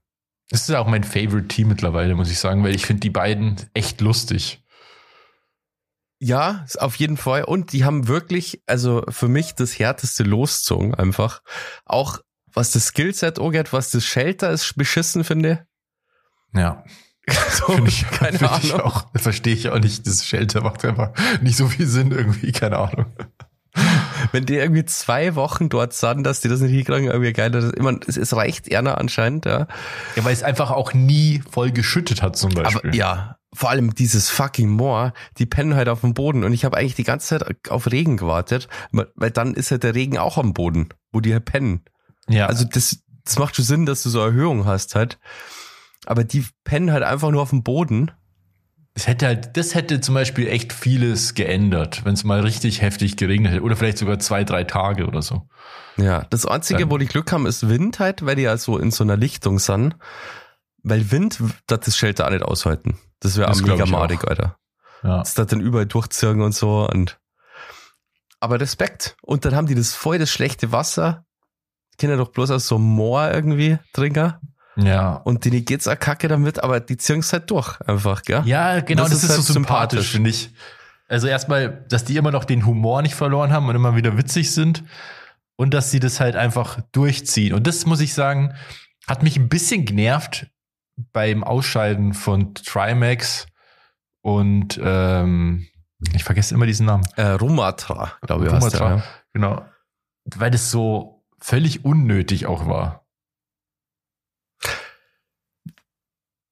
Das 0.49 0.67
ist 0.69 0.75
auch 0.75 0.87
mein 0.87 1.03
Favorite 1.05 1.47
Team 1.47 1.69
mittlerweile, 1.69 2.13
muss 2.15 2.29
ich 2.29 2.37
sagen, 2.37 2.63
weil 2.63 2.75
ich 2.75 2.85
finde 2.85 2.99
die 2.99 3.09
beiden 3.09 3.55
echt 3.73 4.01
lustig. 4.01 4.61
Ja, 6.19 6.63
ist 6.65 6.81
auf 6.81 6.95
jeden 6.95 7.17
Fall. 7.17 7.43
Und 7.43 7.73
die 7.73 7.83
haben 7.83 8.07
wirklich, 8.07 8.61
also 8.65 9.03
für 9.09 9.27
mich 9.27 9.55
das 9.55 9.77
härteste 9.77 10.23
loszogen 10.23 10.95
einfach. 10.95 11.41
Auch 11.85 12.19
was 12.53 12.71
das 12.71 12.87
Skillset 12.87 13.39
angeht, 13.39 13.73
was 13.73 13.91
das 13.91 14.05
Shelter 14.05 14.49
ist, 14.49 14.75
beschissen 14.75 15.23
finde. 15.23 15.65
Ja. 16.53 16.83
So, 17.49 17.73
Finde 17.73 17.89
ich, 17.89 18.07
keine 18.11 18.37
find 18.37 18.51
ich 18.63 18.73
Ahnung. 18.75 18.85
auch. 18.85 19.07
Verstehe 19.15 19.55
ich 19.55 19.69
auch 19.69 19.79
nicht. 19.79 20.05
Das 20.05 20.23
Shelter 20.23 20.61
macht 20.61 20.85
einfach 20.85 21.09
nicht 21.41 21.57
so 21.57 21.67
viel 21.67 21.87
Sinn 21.87 22.11
irgendwie, 22.11 22.51
keine 22.51 22.77
Ahnung. 22.77 23.07
Wenn 24.31 24.45
die 24.45 24.53
irgendwie 24.55 24.85
zwei 24.85 25.33
Wochen 25.33 25.69
dort 25.69 25.93
sind, 25.93 26.23
dass 26.23 26.41
die 26.41 26.49
das 26.49 26.59
nicht 26.61 26.71
hinkriegen, 26.71 27.07
irgendwie 27.07 27.33
geil. 27.33 27.49
Das, 27.49 27.71
ich 27.75 27.81
mein, 27.81 27.99
es, 28.05 28.17
es 28.17 28.35
reicht 28.35 28.67
Erna 28.67 28.93
anscheinend, 28.95 29.45
ja. 29.45 29.67
Ja, 30.15 30.23
weil 30.23 30.33
es 30.33 30.43
einfach 30.43 30.69
auch 30.69 30.93
nie 30.93 31.41
voll 31.49 31.71
geschüttet 31.71 32.21
hat 32.21 32.37
zum 32.37 32.51
Beispiel. 32.51 32.89
Aber 32.89 32.95
ja, 32.95 33.37
vor 33.55 33.69
allem 33.69 33.95
dieses 33.95 34.29
fucking 34.29 34.69
Moor, 34.69 35.13
die 35.37 35.45
pennen 35.45 35.75
halt 35.75 35.89
auf 35.89 36.01
dem 36.01 36.13
Boden 36.13 36.43
und 36.43 36.53
ich 36.53 36.65
habe 36.65 36.77
eigentlich 36.77 36.95
die 36.95 37.03
ganze 37.03 37.27
Zeit 37.39 37.69
auf 37.71 37.91
Regen 37.91 38.17
gewartet, 38.17 38.67
weil 38.91 39.31
dann 39.31 39.53
ist 39.55 39.71
halt 39.71 39.83
der 39.83 39.95
Regen 39.95 40.17
auch 40.17 40.37
am 40.37 40.53
Boden, 40.53 40.89
wo 41.11 41.21
die 41.21 41.33
halt 41.33 41.45
pennen. 41.45 41.81
ja. 42.27 42.45
Also 42.47 42.65
das, 42.65 42.99
das 43.23 43.39
macht 43.39 43.55
schon 43.55 43.65
Sinn, 43.65 43.85
dass 43.85 44.03
du 44.03 44.09
so 44.09 44.19
Erhöhung 44.19 44.65
hast 44.65 44.93
halt. 44.95 45.17
Aber 46.05 46.23
die 46.23 46.45
pennen 46.63 46.91
halt 46.91 47.03
einfach 47.03 47.31
nur 47.31 47.41
auf 47.41 47.49
dem 47.49 47.63
Boden. 47.63 48.11
Es 48.93 49.07
hätte 49.07 49.25
halt, 49.25 49.57
das 49.57 49.73
hätte 49.75 49.99
zum 49.99 50.13
Beispiel 50.15 50.47
echt 50.47 50.71
vieles 50.71 51.33
geändert, 51.33 52.05
wenn 52.05 52.13
es 52.13 52.23
mal 52.23 52.41
richtig 52.41 52.81
heftig 52.81 53.17
geregnet 53.17 53.51
hätte. 53.53 53.63
Oder 53.63 53.75
vielleicht 53.75 53.97
sogar 53.97 54.19
zwei, 54.19 54.43
drei 54.43 54.63
Tage 54.63 55.07
oder 55.07 55.21
so. 55.21 55.47
Ja, 55.97 56.25
das 56.29 56.45
Einzige, 56.45 56.81
Dann- 56.81 56.91
wo 56.91 56.97
die 56.97 57.07
Glück 57.07 57.31
haben, 57.31 57.45
ist 57.45 57.67
Wind 57.67 57.99
halt, 57.99 58.25
weil 58.25 58.35
die 58.35 58.43
ja 58.43 58.55
so 58.57 58.77
in 58.77 58.91
so 58.91 59.03
einer 59.03 59.17
Lichtung 59.17 59.59
sind. 59.59 59.95
Weil 60.83 61.09
Wind, 61.11 61.39
das 61.67 61.79
das 61.79 61.97
Shelter 61.97 62.27
auch 62.27 62.31
nicht 62.31 62.43
aushalten. 62.43 62.97
Das 63.19 63.37
wäre 63.37 63.49
mega 63.61 63.83
auch. 63.85 63.89
madig, 63.89 64.27
Alter. 64.27 64.57
Ja. 65.03 65.19
Das 65.19 65.35
dann 65.51 65.61
überall 65.61 65.85
durchzogen 65.85 66.41
und 66.41 66.53
so 66.53 66.87
und 66.89 67.19
aber 68.39 68.59
Respekt. 68.59 69.15
Und 69.21 69.45
dann 69.45 69.55
haben 69.55 69.65
die 69.67 69.75
das 69.75 69.93
voll 69.93 70.19
das 70.19 70.29
schlechte 70.29 70.71
Wasser. 70.71 71.25
Ja 71.97 72.17
doch 72.17 72.31
bloß 72.31 72.51
aus 72.51 72.67
so 72.67 72.75
einem 72.75 72.85
Moor 72.85 73.31
irgendwie 73.31 73.79
trinken. 73.93 74.33
Ja. 74.75 75.13
Und 75.15 75.45
denen 75.45 75.63
geht's 75.63 75.87
auch 75.87 75.97
kacke 75.97 76.27
damit, 76.27 76.61
aber 76.61 76.79
die 76.81 76.97
ziehen 76.97 77.19
es 77.19 77.31
halt 77.31 77.49
durch 77.49 77.79
einfach, 77.81 78.23
gell? 78.23 78.41
Ja, 78.45 78.81
genau, 78.81 79.03
Das 79.03 79.11
das, 79.11 79.19
ist 79.19 79.29
ist, 79.29 79.35
halt 79.37 79.43
so 79.45 79.53
sympathisch, 79.53 80.11
sympathisch. 80.11 80.11
finde 80.11 80.29
ich. 80.31 80.49
Also 81.07 81.27
erstmal, 81.27 81.85
dass 81.87 82.03
die 82.03 82.17
immer 82.17 82.31
noch 82.31 82.43
den 82.43 82.65
Humor 82.65 83.01
nicht 83.01 83.15
verloren 83.15 83.53
haben 83.53 83.69
und 83.69 83.75
immer 83.75 83.95
wieder 83.95 84.17
witzig 84.17 84.51
sind 84.51 84.83
und 85.55 85.73
dass 85.73 85.91
sie 85.91 85.99
das 86.01 86.19
halt 86.19 86.35
einfach 86.35 86.79
durchziehen. 86.91 87.53
Und 87.53 87.67
das 87.67 87.85
muss 87.85 88.01
ich 88.01 88.13
sagen, 88.13 88.53
hat 89.07 89.23
mich 89.23 89.37
ein 89.37 89.47
bisschen 89.47 89.85
genervt 89.85 90.47
beim 90.95 91.43
Ausscheiden 91.43 92.13
von 92.13 92.53
Trimax 92.55 93.47
und 94.21 94.79
ähm, 94.81 95.67
ich 96.13 96.23
vergesse 96.23 96.53
immer 96.53 96.65
diesen 96.65 96.85
Namen. 96.85 97.05
Äh, 97.15 97.27
Rumatra, 97.31 98.13
glaube 98.21 98.45
ich, 98.45 98.51
Sumatra. 98.51 98.97
ja. 98.97 99.03
Genau. 99.33 99.65
Weil 100.25 100.51
das 100.51 100.71
so 100.71 101.23
völlig 101.39 101.85
unnötig 101.85 102.45
auch 102.47 102.67
war. 102.67 103.05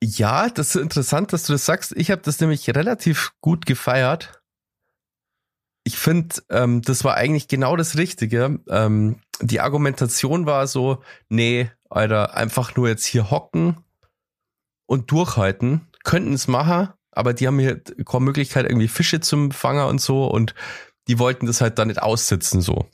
Ja, 0.04 0.50
das 0.50 0.76
ist 0.76 0.82
interessant, 0.82 1.32
dass 1.32 1.44
du 1.44 1.54
das 1.54 1.66
sagst. 1.66 1.94
Ich 1.96 2.12
habe 2.12 2.22
das 2.22 2.40
nämlich 2.40 2.70
relativ 2.70 3.32
gut 3.40 3.66
gefeiert. 3.66 4.42
Ich 5.86 5.98
finde, 5.98 6.36
ähm, 6.50 6.82
das 6.82 7.04
war 7.04 7.16
eigentlich 7.16 7.48
genau 7.48 7.76
das 7.76 7.98
Richtige. 7.98 8.60
Ähm, 8.70 9.22
die 9.42 9.62
Argumentation 9.62 10.46
war 10.46 10.68
so, 10.68 11.02
nee, 11.30 11.72
Alter, 11.90 12.36
einfach 12.36 12.76
nur 12.76 12.90
jetzt 12.90 13.06
hier 13.06 13.32
hocken 13.32 13.83
und 14.86 15.12
durchhalten. 15.12 15.88
Könnten 16.04 16.34
es 16.34 16.48
machen, 16.48 16.90
aber 17.12 17.34
die 17.34 17.48
haben 17.48 17.60
hier 17.60 17.82
keine 18.06 18.26
Möglichkeit, 18.26 18.66
irgendwie 18.66 18.88
Fische 18.88 19.22
zum 19.22 19.52
Fangen 19.52 19.86
und 19.86 20.02
so 20.02 20.26
und 20.28 20.54
die 21.08 21.20
wollten 21.20 21.46
das 21.46 21.62
halt 21.62 21.80
dann 21.80 21.88
nicht 21.88 22.02
aussitzen 22.02 22.62
so. 22.62 22.90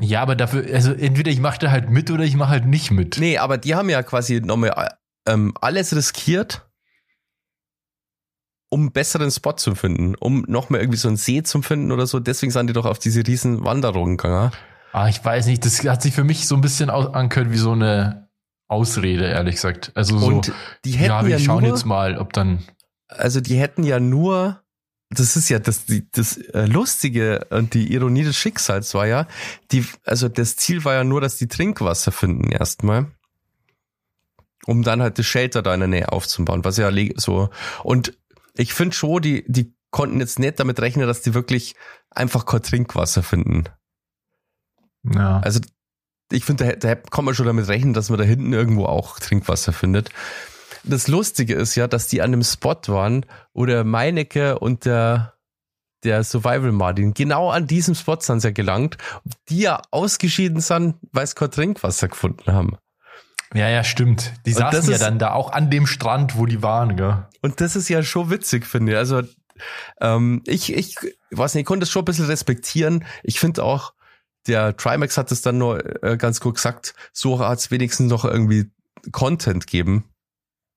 Ja, 0.00 0.22
aber 0.22 0.34
dafür, 0.34 0.64
also 0.72 0.92
entweder 0.92 1.30
ich 1.30 1.40
mache 1.40 1.58
da 1.58 1.70
halt 1.70 1.90
mit 1.90 2.10
oder 2.10 2.24
ich 2.24 2.34
mache 2.34 2.50
halt 2.50 2.64
nicht 2.64 2.90
mit. 2.90 3.18
Nee, 3.18 3.38
aber 3.38 3.58
die 3.58 3.74
haben 3.74 3.90
ja 3.90 4.02
quasi 4.02 4.40
nochmal 4.40 4.96
ähm, 5.26 5.52
alles 5.60 5.94
riskiert, 5.94 6.66
um 8.70 8.80
einen 8.80 8.92
besseren 8.92 9.30
Spot 9.30 9.52
zu 9.52 9.74
finden, 9.74 10.14
um 10.14 10.44
nochmal 10.48 10.80
irgendwie 10.80 10.98
so 10.98 11.08
einen 11.08 11.18
See 11.18 11.42
zu 11.42 11.60
finden 11.60 11.92
oder 11.92 12.06
so. 12.06 12.18
Deswegen 12.18 12.50
sind 12.50 12.68
die 12.68 12.72
doch 12.72 12.86
auf 12.86 12.98
diese 12.98 13.26
riesen 13.26 13.64
Wanderungen 13.64 14.16
gegangen. 14.16 14.52
Ah, 14.92 15.08
ich 15.08 15.22
weiß 15.22 15.46
nicht, 15.46 15.64
das 15.66 15.84
hat 15.84 16.02
sich 16.02 16.14
für 16.14 16.24
mich 16.24 16.48
so 16.48 16.54
ein 16.54 16.62
bisschen 16.62 16.88
angehört 16.88 17.50
wie 17.50 17.58
so 17.58 17.72
eine 17.72 18.29
Ausrede, 18.70 19.24
ehrlich 19.26 19.56
gesagt. 19.56 19.90
Also 19.94 20.18
so, 20.18 20.26
Und 20.26 20.52
die 20.84 20.92
hätten 20.92 21.10
ja, 21.10 21.22
ja, 21.22 21.26
wir 21.26 21.38
schauen 21.40 21.64
nur, 21.64 21.72
jetzt 21.72 21.84
mal, 21.84 22.18
ob 22.18 22.32
dann. 22.32 22.62
also 23.08 23.40
die 23.40 23.56
hätten 23.56 23.82
ja 23.82 23.98
nur, 23.98 24.62
das 25.10 25.34
ist 25.34 25.48
ja 25.48 25.58
das, 25.58 25.86
die, 25.86 26.08
das 26.12 26.36
äh, 26.36 26.66
Lustige 26.66 27.46
und 27.50 27.74
die 27.74 27.92
Ironie 27.92 28.22
des 28.22 28.36
Schicksals 28.36 28.94
war 28.94 29.08
ja, 29.08 29.26
die, 29.72 29.84
also 30.04 30.28
das 30.28 30.54
Ziel 30.54 30.84
war 30.84 30.94
ja 30.94 31.02
nur, 31.02 31.20
dass 31.20 31.36
die 31.36 31.48
Trinkwasser 31.48 32.12
finden 32.12 32.52
erstmal. 32.52 33.10
Um 34.66 34.82
dann 34.82 35.02
halt 35.02 35.18
das 35.18 35.26
Shelter 35.26 35.62
da 35.62 35.74
in 35.74 35.80
der 35.80 35.88
Nähe 35.88 36.12
aufzubauen, 36.12 36.64
was 36.64 36.76
ja 36.76 36.92
so, 37.16 37.50
und 37.82 38.16
ich 38.54 38.72
finde 38.72 38.94
schon, 38.94 39.20
die, 39.20 39.44
die 39.48 39.74
konnten 39.90 40.20
jetzt 40.20 40.38
nicht 40.38 40.60
damit 40.60 40.78
rechnen, 40.78 41.08
dass 41.08 41.22
die 41.22 41.34
wirklich 41.34 41.74
einfach 42.10 42.46
kein 42.46 42.62
Trinkwasser 42.62 43.24
finden. 43.24 43.64
Ja. 45.02 45.40
Also 45.40 45.60
ich 46.30 46.44
finde, 46.44 46.64
da, 46.64 46.94
da 46.94 46.94
kann 46.94 47.24
man 47.24 47.34
schon 47.34 47.46
damit 47.46 47.68
rechnen, 47.68 47.92
dass 47.94 48.08
man 48.10 48.18
da 48.18 48.24
hinten 48.24 48.52
irgendwo 48.52 48.86
auch 48.86 49.18
Trinkwasser 49.18 49.72
findet. 49.72 50.10
Das 50.84 51.08
Lustige 51.08 51.54
ist 51.54 51.74
ja, 51.74 51.86
dass 51.88 52.06
die 52.06 52.22
an 52.22 52.30
dem 52.30 52.42
Spot 52.42 52.76
waren, 52.86 53.26
wo 53.52 53.66
der 53.66 53.84
Meinecke 53.84 54.58
und 54.58 54.84
der, 54.86 55.34
der 56.04 56.24
Survival 56.24 56.72
Martin 56.72 57.12
genau 57.12 57.50
an 57.50 57.66
diesem 57.66 57.94
Spot 57.94 58.16
sind 58.20 58.40
sie 58.40 58.48
ja 58.48 58.52
gelangt, 58.52 58.96
die 59.50 59.60
ja 59.60 59.82
ausgeschieden 59.90 60.60
sind, 60.60 60.94
weil 61.12 61.26
sie 61.26 61.34
kein 61.34 61.50
Trinkwasser 61.50 62.08
gefunden 62.08 62.50
haben. 62.52 62.78
ja, 63.52 63.68
ja, 63.68 63.84
stimmt. 63.84 64.32
Die 64.46 64.52
saßen 64.52 64.88
ja 64.88 64.94
ist- 64.96 65.02
dann 65.02 65.18
da 65.18 65.32
auch 65.32 65.52
an 65.52 65.70
dem 65.70 65.86
Strand, 65.86 66.38
wo 66.38 66.46
die 66.46 66.62
waren, 66.62 66.96
gell? 66.96 67.26
Und 67.42 67.60
das 67.60 67.76
ist 67.76 67.88
ja 67.90 68.02
schon 68.02 68.30
witzig, 68.30 68.64
finde 68.66 68.92
ich. 68.92 68.98
Also 68.98 69.22
ähm, 70.00 70.42
ich, 70.46 70.72
ich 70.72 70.96
weiß 71.30 71.54
nicht, 71.54 71.62
ich 71.62 71.66
konnte 71.66 71.84
es 71.84 71.90
schon 71.90 72.02
ein 72.02 72.06
bisschen 72.06 72.26
respektieren. 72.26 73.04
Ich 73.22 73.38
finde 73.40 73.62
auch, 73.64 73.92
der 74.46 74.76
Trimax 74.76 75.16
hat 75.16 75.32
es 75.32 75.42
dann 75.42 75.58
nur 75.58 76.02
äh, 76.02 76.16
ganz 76.16 76.40
gut 76.40 76.56
gesagt, 76.56 76.94
so 77.12 77.38
hat 77.38 77.58
es 77.58 77.70
wenigstens 77.70 78.10
noch 78.10 78.24
irgendwie 78.24 78.70
Content 79.12 79.66
geben. 79.66 80.04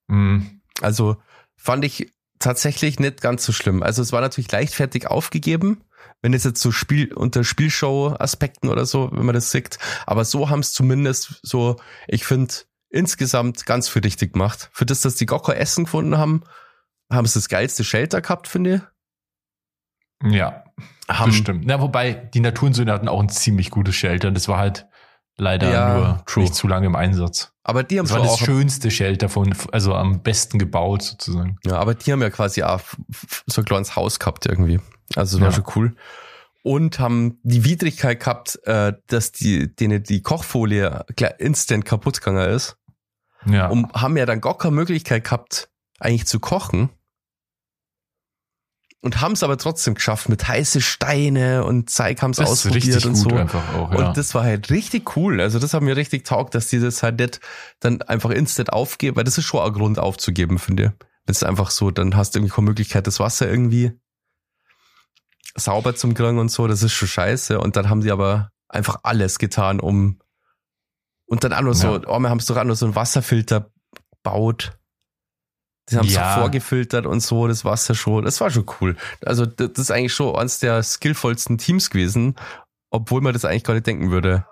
Mhm. 0.07 0.61
Also 0.81 1.17
fand 1.55 1.85
ich 1.85 2.13
tatsächlich 2.39 2.99
nicht 2.99 3.21
ganz 3.21 3.45
so 3.45 3.51
schlimm. 3.51 3.83
Also 3.83 4.01
es 4.01 4.11
war 4.11 4.21
natürlich 4.21 4.51
leichtfertig 4.51 5.07
aufgegeben, 5.07 5.83
wenn 6.21 6.33
es 6.33 6.43
jetzt 6.43 6.61
so 6.61 6.71
Spiel 6.71 7.13
unter 7.13 7.43
Spielshow-Aspekten 7.43 8.69
oder 8.69 8.85
so, 8.85 9.09
wenn 9.11 9.25
man 9.25 9.35
das 9.35 9.51
sieht. 9.51 9.77
Aber 10.05 10.25
so 10.25 10.49
haben 10.49 10.59
es 10.59 10.73
zumindest 10.73 11.39
so, 11.41 11.77
ich 12.07 12.25
finde, 12.25 12.53
insgesamt 12.89 13.65
ganz 13.65 13.87
für 13.87 14.03
richtig 14.03 14.33
gemacht. 14.33 14.69
Für 14.73 14.85
das, 14.85 15.01
dass 15.01 15.15
die 15.15 15.25
Gocker 15.25 15.57
Essen 15.57 15.85
gefunden 15.85 16.17
haben, 16.17 16.43
haben 17.11 17.27
sie 17.27 17.35
das 17.35 17.49
geilste 17.49 17.83
Shelter 17.83 18.21
gehabt, 18.21 18.47
finde 18.47 18.75
ich. 18.75 20.31
Ja, 20.31 20.62
Haben, 21.09 21.31
bestimmt. 21.31 21.65
Na, 21.65 21.81
wobei, 21.81 22.13
die 22.13 22.39
Naturensöhne 22.39 22.91
hatten 22.91 23.07
auch 23.09 23.19
ein 23.21 23.29
ziemlich 23.29 23.69
gutes 23.71 23.95
Shelter. 23.95 24.31
Das 24.31 24.47
war 24.47 24.57
halt 24.57 24.87
leider 25.37 25.71
Ja, 25.71 25.93
nur 25.97 26.23
true. 26.25 26.43
nicht 26.43 26.55
zu 26.55 26.67
lange 26.67 26.85
im 26.85 26.95
Einsatz. 26.95 27.51
Aber 27.63 27.83
die 27.83 27.97
haben 27.99 28.05
Das 28.07 28.15
war 28.17 28.23
das 28.23 28.39
schönste 28.39 28.91
Shelter 28.91 29.29
von, 29.29 29.53
also 29.71 29.95
am 29.95 30.21
besten 30.21 30.59
gebaut 30.59 31.01
sozusagen. 31.01 31.57
ja, 31.65 31.77
aber 31.77 31.95
die 31.95 32.11
haben 32.11 32.21
ja 32.21 32.29
quasi 32.29 32.63
auch 32.63 32.81
so 33.47 33.61
ein 33.61 33.65
kleines 33.65 33.95
Haus 33.95 34.19
gehabt 34.19 34.45
irgendwie. 34.45 34.79
Also 35.15 35.37
das 35.37 35.41
war 35.41 35.49
Ja. 35.49 35.55
schon 35.55 35.65
cool. 35.75 35.95
Und 36.61 36.99
haben 36.99 37.39
die 37.43 37.65
Widrigkeit 37.65 38.19
gehabt, 38.21 38.57
äh, 38.65 38.93
dass 39.07 39.31
die, 39.33 39.75
denen 39.75 40.03
die 40.03 40.21
Kochfolie 40.21 41.03
instant 41.37 41.83
kaputt 41.83 42.21
gegangen 42.21 42.49
ist. 42.51 42.77
Ja. 43.45 43.67
Und 43.67 43.91
haben 43.93 44.15
ja 44.15 44.25
dann 44.25 44.39
gar 44.39 44.57
keine 44.57 44.75
Möglichkeit 44.75 45.25
gehabt, 45.25 45.69
eigentlich 45.99 46.25
zu 46.27 46.39
kochen. 46.39 46.89
Und 49.03 49.19
haben 49.19 49.33
es 49.33 49.43
aber 49.43 49.57
trotzdem 49.57 49.95
geschafft 49.95 50.29
mit 50.29 50.47
heiße 50.47 50.79
Steine 50.79 51.65
und 51.65 51.89
Zeig 51.89 52.21
haben 52.21 52.31
es 52.31 52.39
ausprobiert 52.39 52.85
richtig 52.85 53.05
und 53.05 53.15
so. 53.15 53.29
auch, 53.29 53.91
ja. 53.91 54.07
Und 54.07 54.15
das 54.15 54.33
war 54.33 54.43
halt 54.45 54.69
richtig 54.69 55.17
cool. 55.17 55.41
Also 55.41 55.59
das 55.59 55.73
hat 55.73 55.81
mir 55.83 55.97
richtig 55.97 56.23
taugt, 56.23 56.55
dass 56.55 56.67
die 56.67 56.79
das 56.79 57.03
halt 57.03 57.19
nicht 57.19 57.41
dann 57.81 58.01
einfach 58.03 58.29
instant 58.29 58.71
aufgeben, 58.71 59.17
weil 59.17 59.25
das 59.25 59.37
ist 59.37 59.43
schon 59.43 59.59
ein 59.59 59.73
Grund 59.73 59.99
aufzugeben, 59.99 60.57
finde 60.57 60.83
ich. 60.83 60.89
Wenn 61.25 61.33
es 61.33 61.43
einfach 61.43 61.69
so, 61.69 61.91
dann 61.91 62.15
hast 62.15 62.33
du 62.33 62.39
irgendwie 62.39 62.55
keine 62.55 62.65
Möglichkeit, 62.65 63.05
das 63.05 63.19
Wasser 63.19 63.49
irgendwie 63.49 63.91
sauber 65.55 65.95
zum 65.95 66.13
kriegen 66.13 66.39
und 66.39 66.49
so, 66.49 66.67
das 66.67 66.81
ist 66.81 66.93
schon 66.93 67.09
scheiße. 67.09 67.59
Und 67.59 67.75
dann 67.75 67.89
haben 67.89 68.01
die 68.01 68.11
aber 68.11 68.51
einfach 68.69 69.01
alles 69.03 69.37
getan, 69.37 69.81
um 69.81 70.19
und 71.25 71.43
dann 71.43 71.51
auch 71.51 71.61
noch 71.61 71.73
so, 71.73 71.97
Ja. 71.97 72.01
oh, 72.07 72.19
wir 72.19 72.29
haben 72.29 72.39
es 72.39 72.45
doch 72.45 72.55
auch 72.55 72.63
noch 72.63 72.75
so 72.75 72.85
einen 72.85 72.95
Wasserfilter 72.95 73.69
baut. 74.23 74.77
Die 75.89 75.97
haben 75.97 76.07
es 76.07 76.13
Ja. 76.13 76.35
so 76.35 76.41
vorgefiltert 76.41 77.05
und 77.05 77.19
so, 77.19 77.47
das 77.47 77.65
Wasser 77.65 77.93
schon. 77.95 78.23
Das 78.25 78.39
war 78.41 78.49
schon 78.49 78.65
cool. 78.79 78.95
Also, 79.25 79.45
das 79.45 79.71
ist 79.77 79.91
eigentlich 79.91 80.13
schon 80.13 80.35
eines 80.35 80.59
der 80.59 80.81
skillvollsten 80.81 81.57
Teams 81.57 81.89
gewesen, 81.89 82.35
obwohl 82.89 83.21
man 83.21 83.33
das 83.33 83.43
eigentlich 83.45 83.63
gar 83.65 83.73
nicht 83.73 83.87
denken 83.87 84.09
würde. 84.11 84.45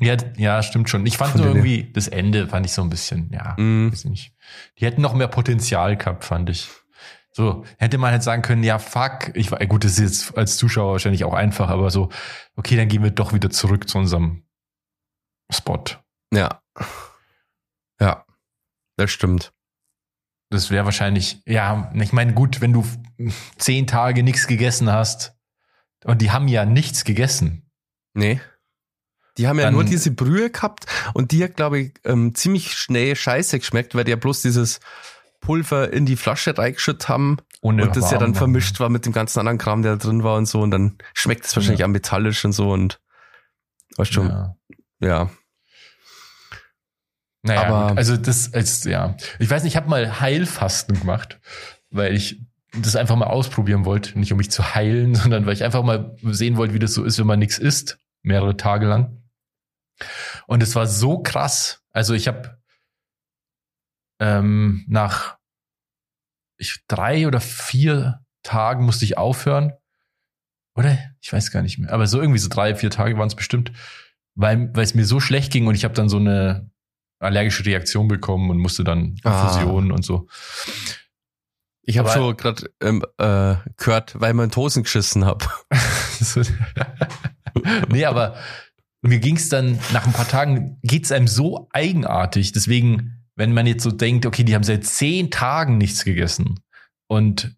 ja, 0.00 0.16
ja, 0.36 0.62
stimmt 0.62 0.88
schon. 0.90 1.04
Ich 1.06 1.16
fand 1.18 1.32
Von 1.32 1.42
nur 1.42 1.50
irgendwie, 1.50 1.92
das 1.92 2.08
Ende 2.08 2.48
fand 2.48 2.66
ich 2.66 2.72
so 2.72 2.82
ein 2.82 2.90
bisschen, 2.90 3.30
ja, 3.32 3.54
Mhm. 3.58 3.92
weiß 3.92 4.04
ich 4.06 4.10
nicht. 4.10 4.32
Die 4.78 4.86
hätten 4.86 5.02
noch 5.02 5.14
mehr 5.14 5.28
Potenzial 5.28 5.96
gehabt, 5.96 6.24
fand 6.24 6.50
ich. 6.50 6.68
So, 7.30 7.64
hätte 7.78 7.98
man 7.98 8.12
halt 8.12 8.22
sagen 8.22 8.42
können, 8.42 8.62
ja, 8.62 8.78
fuck, 8.78 9.32
ich 9.34 9.50
war, 9.50 9.58
gut, 9.66 9.84
das 9.84 9.98
ist 9.98 9.98
jetzt 10.28 10.38
als 10.38 10.56
Zuschauer 10.56 10.92
wahrscheinlich 10.92 11.24
auch 11.24 11.34
einfach, 11.34 11.68
aber 11.68 11.90
so, 11.90 12.08
okay, 12.56 12.76
dann 12.76 12.88
gehen 12.88 13.02
wir 13.02 13.10
doch 13.10 13.32
wieder 13.32 13.50
zurück 13.50 13.88
zu 13.88 13.98
unserem 13.98 14.44
Spot. 15.52 15.82
Ja. 16.32 16.60
Ja. 18.00 18.24
Das 18.96 19.10
stimmt. 19.10 19.52
Das 20.54 20.70
wäre 20.70 20.84
wahrscheinlich, 20.84 21.42
ja, 21.46 21.90
ich 21.94 22.12
meine, 22.12 22.32
gut, 22.32 22.60
wenn 22.60 22.72
du 22.72 22.84
zehn 23.58 23.86
Tage 23.86 24.22
nichts 24.22 24.46
gegessen 24.46 24.90
hast 24.90 25.34
und 26.04 26.22
die 26.22 26.30
haben 26.30 26.46
ja 26.48 26.64
nichts 26.64 27.04
gegessen. 27.04 27.70
Nee. 28.14 28.40
Die 29.36 29.48
haben 29.48 29.58
ja 29.58 29.64
Dann- 29.64 29.74
nur 29.74 29.82
diese 29.84 30.12
Brühe 30.12 30.50
gehabt 30.50 30.86
und 31.14 31.32
die 31.32 31.42
hat, 31.42 31.56
glaube 31.56 31.80
ich, 31.80 31.94
ähm, 32.04 32.34
ziemlich 32.36 32.74
schnell 32.74 33.16
scheiße 33.16 33.58
geschmeckt, 33.58 33.94
weil 33.96 34.04
die 34.04 34.10
ja 34.10 34.16
bloß 34.16 34.42
dieses 34.42 34.78
Pulver 35.40 35.92
in 35.92 36.06
die 36.06 36.14
Flasche 36.16 36.56
reingeschüttet 36.56 37.08
haben 37.08 37.38
und 37.60 37.78
das 37.78 38.10
ja 38.12 38.18
dann 38.18 38.30
machen. 38.30 38.34
vermischt 38.38 38.78
war 38.78 38.88
mit 38.90 39.04
dem 39.06 39.12
ganzen 39.12 39.40
anderen 39.40 39.58
Kram, 39.58 39.82
der 39.82 39.96
da 39.96 40.04
drin 40.06 40.22
war 40.22 40.36
und 40.36 40.46
so 40.46 40.60
und 40.62 40.70
dann 40.70 40.98
schmeckt 41.14 41.44
es 41.46 41.56
wahrscheinlich 41.56 41.80
Ja. 41.80 41.86
auch 41.86 41.90
metallisch 41.90 42.44
und 42.44 42.52
so 42.52 42.70
und 42.70 43.00
weißt 43.96 44.12
schon, 44.12 44.28
ja. 44.28 44.56
Ja. 45.00 45.30
Naja, 47.44 47.66
Aber- 47.66 47.96
also 47.96 48.16
das 48.16 48.52
als 48.54 48.84
ja, 48.84 49.16
ich 49.38 49.50
weiß 49.50 49.62
nicht, 49.62 49.74
ich 49.74 49.76
habe 49.76 49.88
mal 49.88 50.20
Heilfasten 50.20 50.98
gemacht, 50.98 51.38
weil 51.90 52.14
ich 52.14 52.40
das 52.72 52.96
einfach 52.96 53.16
mal 53.16 53.26
ausprobieren 53.26 53.84
wollte, 53.84 54.18
nicht 54.18 54.32
um 54.32 54.38
mich 54.38 54.50
zu 54.50 54.74
heilen, 54.74 55.14
sondern 55.14 55.46
weil 55.46 55.52
ich 55.52 55.62
einfach 55.62 55.82
mal 55.82 56.16
sehen 56.22 56.56
wollte, 56.56 56.74
wie 56.74 56.78
das 56.78 56.94
so 56.94 57.04
ist, 57.04 57.18
wenn 57.18 57.26
man 57.26 57.38
nichts 57.38 57.58
isst, 57.58 57.98
mehrere 58.22 58.56
Tage 58.56 58.86
lang. 58.86 59.22
Und 60.46 60.62
es 60.62 60.74
war 60.74 60.86
so 60.86 61.22
krass. 61.22 61.82
Also 61.92 62.14
ich 62.14 62.26
habe 62.26 62.58
ähm, 64.20 64.84
nach 64.88 65.36
ich, 66.56 66.80
drei 66.88 67.26
oder 67.26 67.40
vier 67.40 68.24
Tagen 68.42 68.84
musste 68.84 69.04
ich 69.04 69.18
aufhören. 69.18 69.72
Oder? 70.76 70.98
Ich 71.20 71.32
weiß 71.32 71.50
gar 71.50 71.62
nicht 71.62 71.78
mehr. 71.78 71.92
Aber 71.92 72.06
so 72.06 72.20
irgendwie 72.20 72.38
so 72.38 72.48
drei, 72.48 72.74
vier 72.74 72.90
Tage 72.90 73.18
waren 73.18 73.28
es 73.28 73.34
bestimmt, 73.34 73.72
weil, 74.34 74.74
weil 74.74 74.82
es 74.84 74.94
mir 74.94 75.04
so 75.04 75.20
schlecht 75.20 75.52
ging 75.52 75.66
und 75.66 75.74
ich 75.74 75.84
habe 75.84 75.94
dann 75.94 76.08
so 76.08 76.16
eine 76.16 76.70
allergische 77.24 77.64
Reaktion 77.64 78.08
bekommen 78.08 78.50
und 78.50 78.58
musste 78.58 78.84
dann 78.84 79.16
Ah. 79.24 79.42
Infusionen 79.42 79.92
und 79.92 80.04
so. 80.04 80.28
Ich 81.86 81.98
habe 81.98 82.08
schon 82.08 82.36
gerade 82.36 82.70
ähm, 82.80 83.04
äh, 83.18 83.56
gehört, 83.76 84.18
weil 84.18 84.32
man 84.34 84.50
Tosen 84.50 84.82
geschissen 84.84 85.24
hab. 85.24 85.66
So. 86.20 86.42
nee, 87.88 88.04
aber 88.06 88.36
mir 89.02 89.18
ging 89.18 89.36
es 89.36 89.48
dann 89.50 89.78
nach 89.92 90.06
ein 90.06 90.12
paar 90.12 90.28
Tagen, 90.28 90.78
geht 90.82 91.04
es 91.04 91.12
einem 91.12 91.26
so 91.26 91.68
eigenartig. 91.72 92.52
Deswegen, 92.52 93.24
wenn 93.36 93.52
man 93.52 93.66
jetzt 93.66 93.82
so 93.82 93.90
denkt, 93.90 94.24
okay, 94.24 94.44
die 94.44 94.54
haben 94.54 94.62
seit 94.62 94.84
zehn 94.84 95.30
Tagen 95.30 95.76
nichts 95.76 96.04
gegessen 96.04 96.60
und 97.08 97.54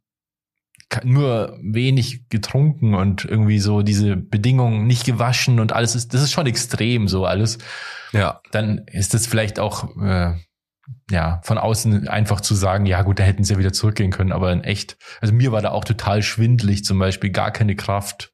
nur 1.02 1.58
wenig 1.62 2.28
getrunken 2.28 2.94
und 2.94 3.24
irgendwie 3.24 3.58
so 3.58 3.82
diese 3.82 4.16
Bedingungen 4.16 4.86
nicht 4.86 5.04
gewaschen 5.04 5.60
und 5.60 5.72
alles 5.72 5.94
ist, 5.94 6.14
das 6.14 6.22
ist 6.22 6.32
schon 6.32 6.46
extrem 6.46 7.08
so 7.08 7.26
alles. 7.26 7.58
Ja. 8.12 8.40
Dann 8.52 8.78
ist 8.86 9.12
das 9.12 9.26
vielleicht 9.26 9.58
auch 9.58 9.96
äh, 10.00 10.34
ja 11.10 11.40
von 11.42 11.58
außen 11.58 12.08
einfach 12.08 12.40
zu 12.40 12.54
sagen, 12.54 12.86
ja 12.86 13.02
gut, 13.02 13.18
da 13.18 13.24
hätten 13.24 13.44
sie 13.44 13.54
ja 13.54 13.58
wieder 13.58 13.72
zurückgehen 13.72 14.12
können, 14.12 14.32
aber 14.32 14.52
in 14.52 14.62
echt, 14.62 14.96
also 15.20 15.34
mir 15.34 15.52
war 15.52 15.60
da 15.60 15.70
auch 15.70 15.84
total 15.84 16.22
schwindlig 16.22 16.84
zum 16.84 16.98
Beispiel, 16.98 17.30
gar 17.30 17.50
keine 17.50 17.74
Kraft 17.74 18.32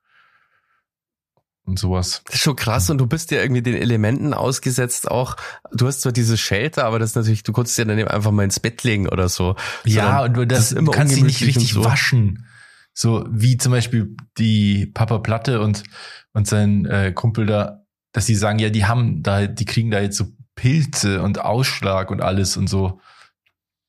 und 1.65 1.79
sowas. 1.79 2.23
Das 2.27 2.37
ist 2.37 2.41
schon 2.41 2.57
krass 2.57 2.91
und 2.91 2.99
du 2.99 3.07
bist 3.07 3.31
ja 3.31 3.41
irgendwie 3.41 3.63
den 3.63 3.77
Elementen 3.77 4.35
ausgesetzt 4.35 5.11
auch. 5.11 5.37
Du 5.73 5.87
hast 5.87 6.01
zwar 6.01 6.13
dieses 6.13 6.41
Shelter, 6.41 6.85
aber 6.85 6.99
das 6.99 7.11
ist 7.11 7.17
natürlich, 7.17 7.43
du 7.43 7.53
konntest 7.53 7.79
ja 7.79 7.85
dann 7.85 7.99
eben 7.99 8.09
einfach 8.09 8.33
mal 8.33 8.45
ins 8.45 8.61
Bett 8.61 8.83
legen 8.83 9.09
oder 9.09 9.29
so. 9.29 9.57
Ja, 9.85 10.25
und 10.25 10.35
du, 10.35 10.47
das, 10.47 10.59
das 10.59 10.73
ist 10.73 10.79
immer 10.79 10.91
du 10.91 10.99
kannst 10.99 11.15
sie 11.15 11.23
nicht 11.23 11.43
richtig 11.43 11.73
so. 11.73 11.85
waschen. 11.85 12.47
So 12.95 13.27
wie 13.31 13.57
zum 13.57 13.73
Beispiel 13.73 14.17
die 14.39 14.87
Papa 14.87 15.19
Platte 15.19 15.61
und, 15.61 15.85
und 16.33 16.47
sein 16.47 16.85
äh, 16.85 17.13
Kumpel 17.13 17.47
da, 17.47 17.85
dass 18.13 18.27
die 18.27 18.35
sagen, 18.35 18.59
ja, 18.59 18.69
die 18.69 18.85
haben 18.85 19.23
da, 19.23 19.47
die 19.47 19.65
kriegen 19.65 19.91
da 19.91 20.01
jetzt 20.01 20.19
so 20.19 20.27
Pilze 20.55 21.23
und 21.23 21.41
Ausschlag 21.41 22.11
und 22.11 22.21
alles 22.21 22.57
und 22.57 22.69
so. 22.69 23.01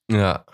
Ja. 0.09 0.45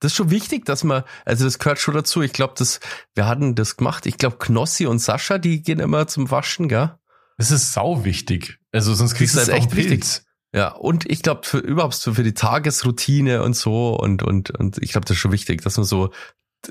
Das 0.00 0.12
ist 0.12 0.16
schon 0.16 0.30
wichtig, 0.30 0.64
dass 0.64 0.84
man, 0.84 1.02
also 1.24 1.44
das 1.44 1.58
gehört 1.58 1.78
schon 1.78 1.94
dazu. 1.94 2.22
Ich 2.22 2.32
glaube, 2.32 2.54
das, 2.56 2.80
wir 3.14 3.26
hatten 3.26 3.54
das 3.54 3.76
gemacht. 3.76 4.06
Ich 4.06 4.16
glaube, 4.16 4.36
Knossi 4.38 4.86
und 4.86 5.00
Sascha, 5.00 5.38
die 5.38 5.62
gehen 5.62 5.80
immer 5.80 6.06
zum 6.06 6.30
Waschen, 6.30 6.68
gell? 6.68 6.94
Das 7.36 7.50
ist 7.50 7.72
sau 7.72 8.04
wichtig. 8.04 8.58
Also 8.72 8.94
sonst 8.94 9.14
kriegst 9.14 9.34
du 9.34 9.40
einfach 9.40 9.54
echt 9.54 9.70
Pilz. 9.70 10.24
Ja, 10.54 10.68
und 10.68 11.04
ich 11.10 11.22
glaube, 11.22 11.42
für 11.44 11.58
überhaupt 11.58 11.94
für, 11.94 12.14
für 12.14 12.22
die 12.22 12.34
Tagesroutine 12.34 13.42
und 13.42 13.54
so 13.54 13.94
und, 13.96 14.22
und, 14.22 14.50
und 14.50 14.78
ich 14.82 14.92
glaube, 14.92 15.04
das 15.04 15.16
ist 15.16 15.20
schon 15.20 15.32
wichtig, 15.32 15.62
dass 15.62 15.76
man 15.76 15.84
so 15.84 16.10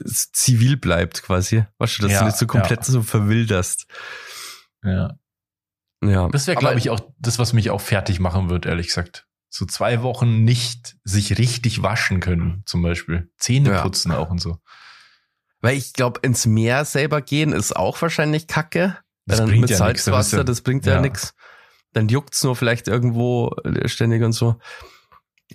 zivil 0.04 0.78
bleibt 0.78 1.24
quasi. 1.24 1.66
Weißt 1.78 2.00
du, 2.00 2.04
dass 2.04 2.12
Ja, 2.12 2.20
du 2.20 2.26
nicht 2.26 2.38
so 2.38 2.48
komplett 2.48 2.88
ja. 2.88 2.92
so 2.92 3.02
verwilderst. 3.04 3.88
Ja. 4.84 5.18
Ja. 6.04 6.28
Das 6.30 6.48
wäre, 6.48 6.58
glaube 6.58 6.78
ich, 6.80 6.90
auch 6.90 7.00
das, 7.20 7.40
was 7.40 7.54
mich 7.54 7.70
auch 7.70 7.82
fertig 7.82 8.20
machen 8.20 8.50
wird, 8.50 8.66
ehrlich 8.66 8.88
gesagt. 8.88 9.28
So 9.50 9.66
zwei 9.66 10.02
Wochen 10.04 10.44
nicht 10.44 10.98
sich 11.04 11.38
richtig 11.38 11.82
waschen 11.82 12.20
können, 12.20 12.64
zum 12.66 12.82
Beispiel. 12.82 13.30
Zähne 13.38 13.70
Ja. 13.72 13.82
putzen 13.82 14.12
auch 14.12 14.30
und 14.30 14.40
so. 14.42 14.58
Weil 15.62 15.78
ich 15.78 15.94
glaube, 15.94 16.20
ins 16.24 16.46
Meer 16.46 16.86
selber 16.86 17.22
gehen 17.22 17.52
ist 17.54 17.76
auch 17.76 18.02
wahrscheinlich 18.02 18.48
Kacke. 18.48 18.98
Das 19.26 19.38
Dann 19.40 19.48
bringt 19.48 19.62
mit 19.62 19.70
ja 19.72 19.88
nix, 19.88 20.04
Salzwasser, 20.06 20.38
du- 20.38 20.44
das 20.46 20.62
bringt 20.62 20.86
ja, 20.86 20.96
ja. 20.96 21.02
nix. 21.02 21.34
Dann 21.94 22.08
juckt's 22.10 22.44
nur 22.44 22.56
vielleicht 22.56 22.88
irgendwo 22.88 23.50
äh, 23.64 23.88
ständig 23.88 24.22
und 24.24 24.34
so. 24.34 24.60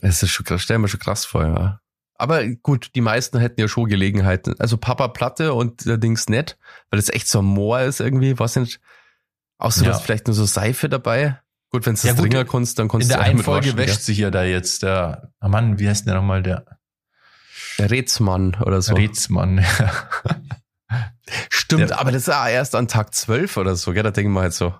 Es 0.00 0.22
ist 0.22 0.30
schon 0.30 0.44
krass, 0.46 0.62
stell 0.62 0.78
mir 0.78 0.88
schon 0.88 1.00
krass 1.00 1.24
vor, 1.24 1.44
ja. 1.44 1.80
Aber 2.14 2.46
gut, 2.46 2.90
die 2.94 3.00
meisten 3.00 3.38
hätten 3.38 3.60
ja 3.60 3.68
schon 3.68 3.88
Gelegenheiten. 3.88 4.54
Also 4.58 4.76
Papa 4.76 5.08
Platte 5.08 5.54
und 5.54 5.84
der 5.86 5.98
Dings 5.98 6.28
nicht, 6.28 6.56
weil 6.90 6.98
das 6.98 7.08
echt 7.08 7.28
so 7.28 7.40
ein 7.40 7.44
Moor 7.44 7.80
ist 7.80 8.00
irgendwie, 8.00 8.38
weiß 8.38 8.56
nicht. 8.56 8.80
Außer 9.58 9.80
du 9.80 9.86
Ja. 9.86 9.94
hast 9.94 10.02
vielleicht 10.02 10.26
nur 10.26 10.34
so 10.34 10.44
Seife 10.44 10.88
dabei. 10.88 11.40
Gut, 11.72 11.86
wenn 11.86 11.94
Ja, 11.96 12.02
das 12.12 12.16
gut, 12.16 12.30
Dringer 12.32 12.44
kannst, 12.44 12.78
dann 12.78 12.88
kannst 12.88 13.04
In 13.06 13.08
du 13.08 13.14
der 13.14 13.22
auch 13.22 13.28
einen 13.30 13.38
Folge 13.42 13.76
wäscht 13.76 14.02
sich 14.02 14.18
ja 14.18 14.30
da 14.30 14.44
jetzt 14.44 14.82
der, 14.82 15.32
oh 15.40 15.48
Mann, 15.48 15.78
wie 15.78 15.88
heißt 15.88 16.02
denn 16.02 16.12
der 16.12 16.20
nochmal, 16.20 16.42
der? 16.42 16.66
Der 17.78 17.90
Rätsmann 17.90 18.54
oder 18.60 18.82
so. 18.82 18.94
Rätsmann. 18.94 19.64
Stimmt, 21.48 21.88
Der- 21.90 21.98
aber 21.98 22.12
das 22.12 22.22
ist 22.22 22.28
ja 22.28 22.46
erst 22.48 22.74
an 22.74 22.88
Tag 22.88 23.14
12 23.14 23.56
oder 23.56 23.76
so, 23.76 23.92
gell? 23.92 24.02
Da 24.02 24.10
denken 24.10 24.32
wir 24.32 24.42
halt 24.42 24.52
so, 24.52 24.74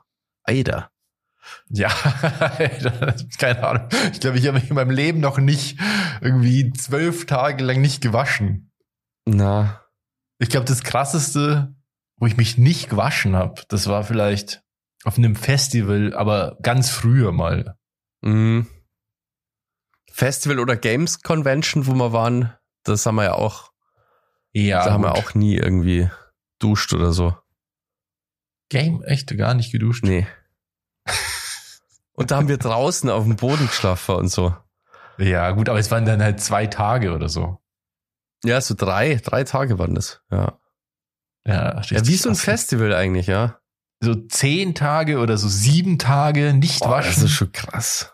Alter. 0.45 0.91
ja, 1.71 1.89
keine 3.39 3.67
Ahnung. 3.67 3.89
Ich 4.13 4.21
glaube, 4.21 4.39
ich 4.39 4.47
habe 4.47 4.59
mich 4.61 4.69
in 4.69 4.75
meinem 4.77 4.91
Leben 4.91 5.21
noch 5.21 5.39
nicht 5.39 5.79
irgendwie 6.21 6.73
zwölf 6.73 7.25
Tage 7.27 7.65
lang 7.65 7.81
nicht 7.81 8.03
gewaschen. 8.03 8.71
Na, 9.25 9.81
Ich 10.39 10.51
glaube, 10.51 10.67
das 10.67 10.83
krasseste, 10.83 11.75
wo 12.19 12.27
ich 12.27 12.37
mich 12.37 12.59
nicht 12.59 12.91
gewaschen 12.91 13.35
habe, 13.37 13.63
das 13.69 13.87
war 13.87 14.05
vielleicht 14.05 14.63
auf 15.05 15.19
einem 15.19 15.37
Festival, 15.37 16.15
aber 16.15 16.59
ganz 16.63 16.91
früher 16.91 17.33
mal. 17.33 17.77
Mhm. 18.21 18.67
Festival 20.11 20.59
oder 20.61 20.77
Games 20.77 21.23
Convention, 21.23 21.87
wo 21.87 21.95
wir 21.95 22.13
waren, 22.13 22.53
das 22.85 23.07
haben 23.07 23.17
wir 23.17 23.25
ja 23.25 23.35
auch, 23.35 23.73
Ja, 24.53 24.85
da 24.85 24.93
haben 24.93 25.03
wir 25.03 25.15
auch 25.15 25.35
nie 25.35 25.57
irgendwie 25.57 26.11
duscht 26.59 26.93
oder 26.93 27.13
so. 27.13 27.37
Game 28.69 29.03
echt 29.03 29.37
gar 29.37 29.55
nicht 29.55 29.73
geduscht. 29.73 30.05
Nee. 30.05 30.27
Und 32.13 32.31
da 32.31 32.37
haben 32.37 32.49
wir 32.49 32.59
draußen 32.59 33.11
auf 33.11 33.25
dem 33.25 33.37
Boden 33.37 33.67
geschlafen 33.67 34.17
und 34.17 34.29
so. 34.29 34.55
Ja, 35.19 35.51
gut, 35.53 35.69
aber 35.69 35.79
es 35.79 35.91
waren 35.91 36.05
dann 36.05 36.23
halt 36.23 36.41
zwei 36.41 36.67
Tage 36.67 37.15
oder 37.15 37.29
so. 37.29 37.59
Ja, 38.45 38.61
so 38.61 38.75
drei, 38.75 39.15
drei 39.17 39.45
Tage 39.45 39.79
waren 39.79 39.95
das. 39.95 40.21
Ja. 40.31 40.59
Ja, 41.45 41.81
Ja, 41.81 42.07
wie 42.07 42.17
so 42.17 42.29
ein. 42.29 42.35
Festival 42.35 42.95
eigentlich, 42.95 43.27
ja. 43.27 43.62
So 44.05 44.15
zehn 44.17 44.75
Tage 44.75 45.19
oder 45.21 45.39
so 45.39 45.49
sieben 45.49 45.99
Tage 45.99 46.55
nicht 46.55 46.81
Boah, 46.81 46.91
waschen. 46.91 47.15
das 47.15 47.23
ist 47.23 47.31
schon 47.33 47.53
krass. 47.53 48.13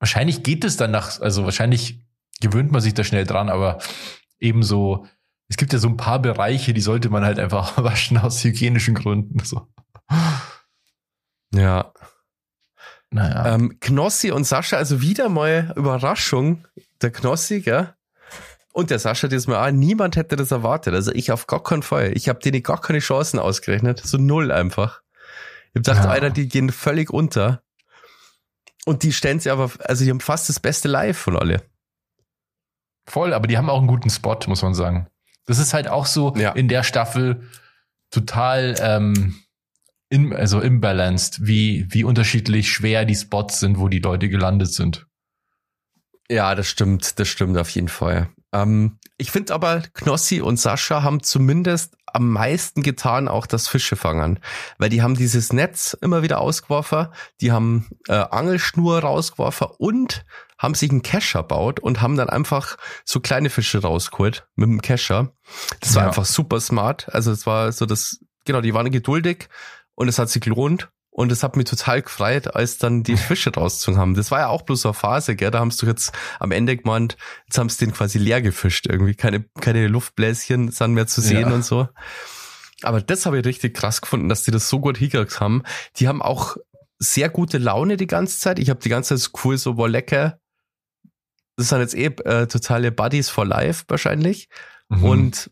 wahrscheinlich 0.00 0.42
geht 0.42 0.64
es 0.64 0.76
dann 0.78 0.90
nach, 0.90 1.20
also 1.20 1.44
wahrscheinlich 1.44 2.00
gewöhnt 2.40 2.72
man 2.72 2.80
sich 2.80 2.94
da 2.94 3.04
schnell 3.04 3.24
dran, 3.24 3.50
aber 3.50 3.78
ebenso, 4.38 5.06
es 5.48 5.56
gibt 5.56 5.72
ja 5.72 5.78
so 5.78 5.88
ein 5.88 5.96
paar 5.98 6.20
Bereiche, 6.20 6.72
die 6.72 6.80
sollte 6.80 7.10
man 7.10 7.24
halt 7.24 7.38
einfach 7.38 7.76
waschen 7.82 8.16
aus 8.16 8.42
hygienischen 8.42 8.94
Gründen. 8.94 9.44
So. 9.44 9.68
Ja. 11.54 11.92
Naja. 13.10 13.54
Ähm, 13.54 13.78
Knossi 13.80 14.30
und 14.30 14.44
Sascha, 14.44 14.76
also 14.76 15.00
wieder 15.02 15.28
mal 15.28 15.72
Überraschung. 15.76 16.66
Der 17.02 17.10
Knossi, 17.10 17.60
gell? 17.60 17.94
Und 18.78 18.90
der 18.90 19.00
Sascha 19.00 19.26
diesmal 19.26 19.56
auch. 19.68 19.72
Niemand 19.72 20.14
hätte 20.14 20.36
das 20.36 20.52
erwartet. 20.52 20.94
Also 20.94 21.10
ich 21.12 21.32
auf 21.32 21.48
gar 21.48 21.64
keinen 21.64 21.82
Fall. 21.82 22.12
Ich 22.16 22.28
habe 22.28 22.38
denen 22.38 22.62
gar 22.62 22.80
keine 22.80 23.00
Chancen 23.00 23.40
ausgerechnet. 23.40 24.00
So 24.04 24.18
null 24.18 24.52
einfach. 24.52 25.02
Ich 25.70 25.82
gedacht, 25.82 26.04
Ja. 26.04 26.10
Alter, 26.10 26.30
die 26.30 26.46
gehen 26.48 26.70
völlig 26.70 27.10
unter. 27.10 27.60
Und 28.86 29.02
die 29.02 29.12
stellen 29.12 29.40
sie 29.40 29.50
aber, 29.50 29.68
also 29.80 30.04
die 30.04 30.10
haben 30.10 30.20
fast 30.20 30.48
das 30.48 30.60
beste 30.60 30.86
Live 30.86 31.18
von 31.18 31.36
alle. 31.36 31.64
Voll, 33.08 33.34
aber 33.34 33.48
die 33.48 33.58
haben 33.58 33.68
auch 33.68 33.78
einen 33.78 33.88
guten 33.88 34.10
Spot, 34.10 34.38
muss 34.46 34.62
man 34.62 34.74
sagen. 34.74 35.08
Das 35.46 35.58
ist 35.58 35.74
halt 35.74 35.88
auch 35.88 36.06
so 36.06 36.32
Ja. 36.36 36.52
in 36.52 36.68
der 36.68 36.84
Staffel 36.84 37.48
total 38.12 38.76
ähm, 38.78 39.34
in, 40.08 40.32
also 40.32 40.60
imbalanced, 40.60 41.44
wie, 41.44 41.88
wie 41.90 42.04
unterschiedlich 42.04 42.70
schwer 42.70 43.04
die 43.04 43.16
Spots 43.16 43.58
sind, 43.58 43.80
wo 43.80 43.88
die 43.88 43.98
Leute 43.98 44.28
gelandet 44.28 44.72
sind. 44.72 45.04
Ja, 46.30 46.54
das 46.54 46.68
stimmt, 46.68 47.18
das 47.18 47.26
stimmt 47.26 47.58
auf 47.58 47.70
jeden 47.70 47.88
Fall. 47.88 48.28
Ähm, 48.52 48.98
ich 49.16 49.30
finde 49.30 49.54
aber, 49.54 49.82
Knossi 49.94 50.40
und 50.40 50.58
Sascha 50.58 51.02
haben 51.02 51.22
zumindest 51.22 51.96
am 52.06 52.30
meisten 52.30 52.82
getan, 52.82 53.28
auch 53.28 53.46
das 53.46 53.68
Fische 53.68 53.96
fangen. 53.96 54.40
Weil 54.78 54.90
die 54.90 55.02
haben 55.02 55.14
dieses 55.14 55.52
Netz 55.52 55.96
immer 56.00 56.22
wieder 56.22 56.40
ausgeworfen, 56.40 57.08
die 57.40 57.52
haben 57.52 57.88
äh, 58.08 58.14
Angelschnur 58.14 59.00
rausgeworfen 59.00 59.68
und 59.78 60.24
haben 60.58 60.74
sich 60.74 60.90
einen 60.90 61.02
Kescher 61.02 61.42
baut 61.42 61.80
und 61.80 62.00
haben 62.00 62.16
dann 62.16 62.28
einfach 62.28 62.76
so 63.04 63.20
kleine 63.20 63.50
Fische 63.50 63.80
rausgeholt 63.80 64.48
mit 64.56 64.68
dem 64.68 64.82
Kescher. 64.82 65.32
Das 65.80 65.94
war 65.94 66.02
ja. 66.02 66.08
einfach 66.08 66.24
super 66.24 66.60
smart. 66.60 67.12
Also 67.14 67.30
es 67.30 67.46
war 67.46 67.72
so 67.72 67.86
das, 67.86 68.20
genau, 68.44 68.60
die 68.60 68.74
waren 68.74 68.90
geduldig 68.90 69.48
und 69.94 70.08
es 70.08 70.18
hat 70.18 70.30
sich 70.30 70.42
gelohnt. 70.42 70.90
Und 71.18 71.32
es 71.32 71.42
hat 71.42 71.56
mich 71.56 71.64
total 71.64 72.02
gefreut, 72.02 72.54
als 72.54 72.78
dann 72.78 73.02
die 73.02 73.16
Fische 73.16 73.52
rausgezogen 73.52 73.98
haben. 73.98 74.14
Das 74.14 74.30
war 74.30 74.38
ja 74.38 74.46
auch 74.46 74.62
bloß 74.62 74.82
so 74.82 74.90
eine 74.90 74.94
Phase, 74.94 75.34
gell? 75.34 75.50
Da 75.50 75.58
haben 75.58 75.72
sie 75.72 75.84
jetzt 75.84 76.12
am 76.38 76.52
Ende 76.52 76.76
gemeint, 76.76 77.16
jetzt 77.46 77.58
haben 77.58 77.68
sie 77.68 77.84
den 77.84 77.92
quasi 77.92 78.18
leer 78.18 78.40
gefischt 78.40 78.86
irgendwie. 78.86 79.16
Keine, 79.16 79.44
keine 79.60 79.88
Luftbläschen 79.88 80.70
sind 80.70 80.94
mehr 80.94 81.08
zu 81.08 81.20
sehen 81.20 81.48
ja. 81.48 81.52
und 81.52 81.64
so. 81.64 81.88
Aber 82.82 83.00
das 83.00 83.26
habe 83.26 83.40
ich 83.40 83.44
richtig 83.44 83.74
krass 83.74 84.00
gefunden, 84.00 84.28
dass 84.28 84.44
die 84.44 84.52
das 84.52 84.68
so 84.68 84.78
gut 84.78 84.96
hingekriegt 84.96 85.40
haben. 85.40 85.64
Die 85.96 86.06
haben 86.06 86.22
auch 86.22 86.56
sehr 87.00 87.30
gute 87.30 87.58
Laune 87.58 87.96
die 87.96 88.06
ganze 88.06 88.38
Zeit. 88.38 88.60
Ich 88.60 88.70
habe 88.70 88.78
die 88.78 88.88
ganze 88.88 89.16
Zeit 89.16 89.32
cool, 89.42 89.58
so, 89.58 89.74
boah, 89.74 89.88
lecker. 89.88 90.38
Das 91.56 91.70
sind 91.70 91.80
jetzt 91.80 91.96
eh 91.96 92.14
äh, 92.26 92.46
totale 92.46 92.92
Buddies 92.92 93.28
for 93.28 93.44
Life 93.44 93.86
wahrscheinlich. 93.88 94.48
Mhm. 94.88 95.02
Und 95.02 95.50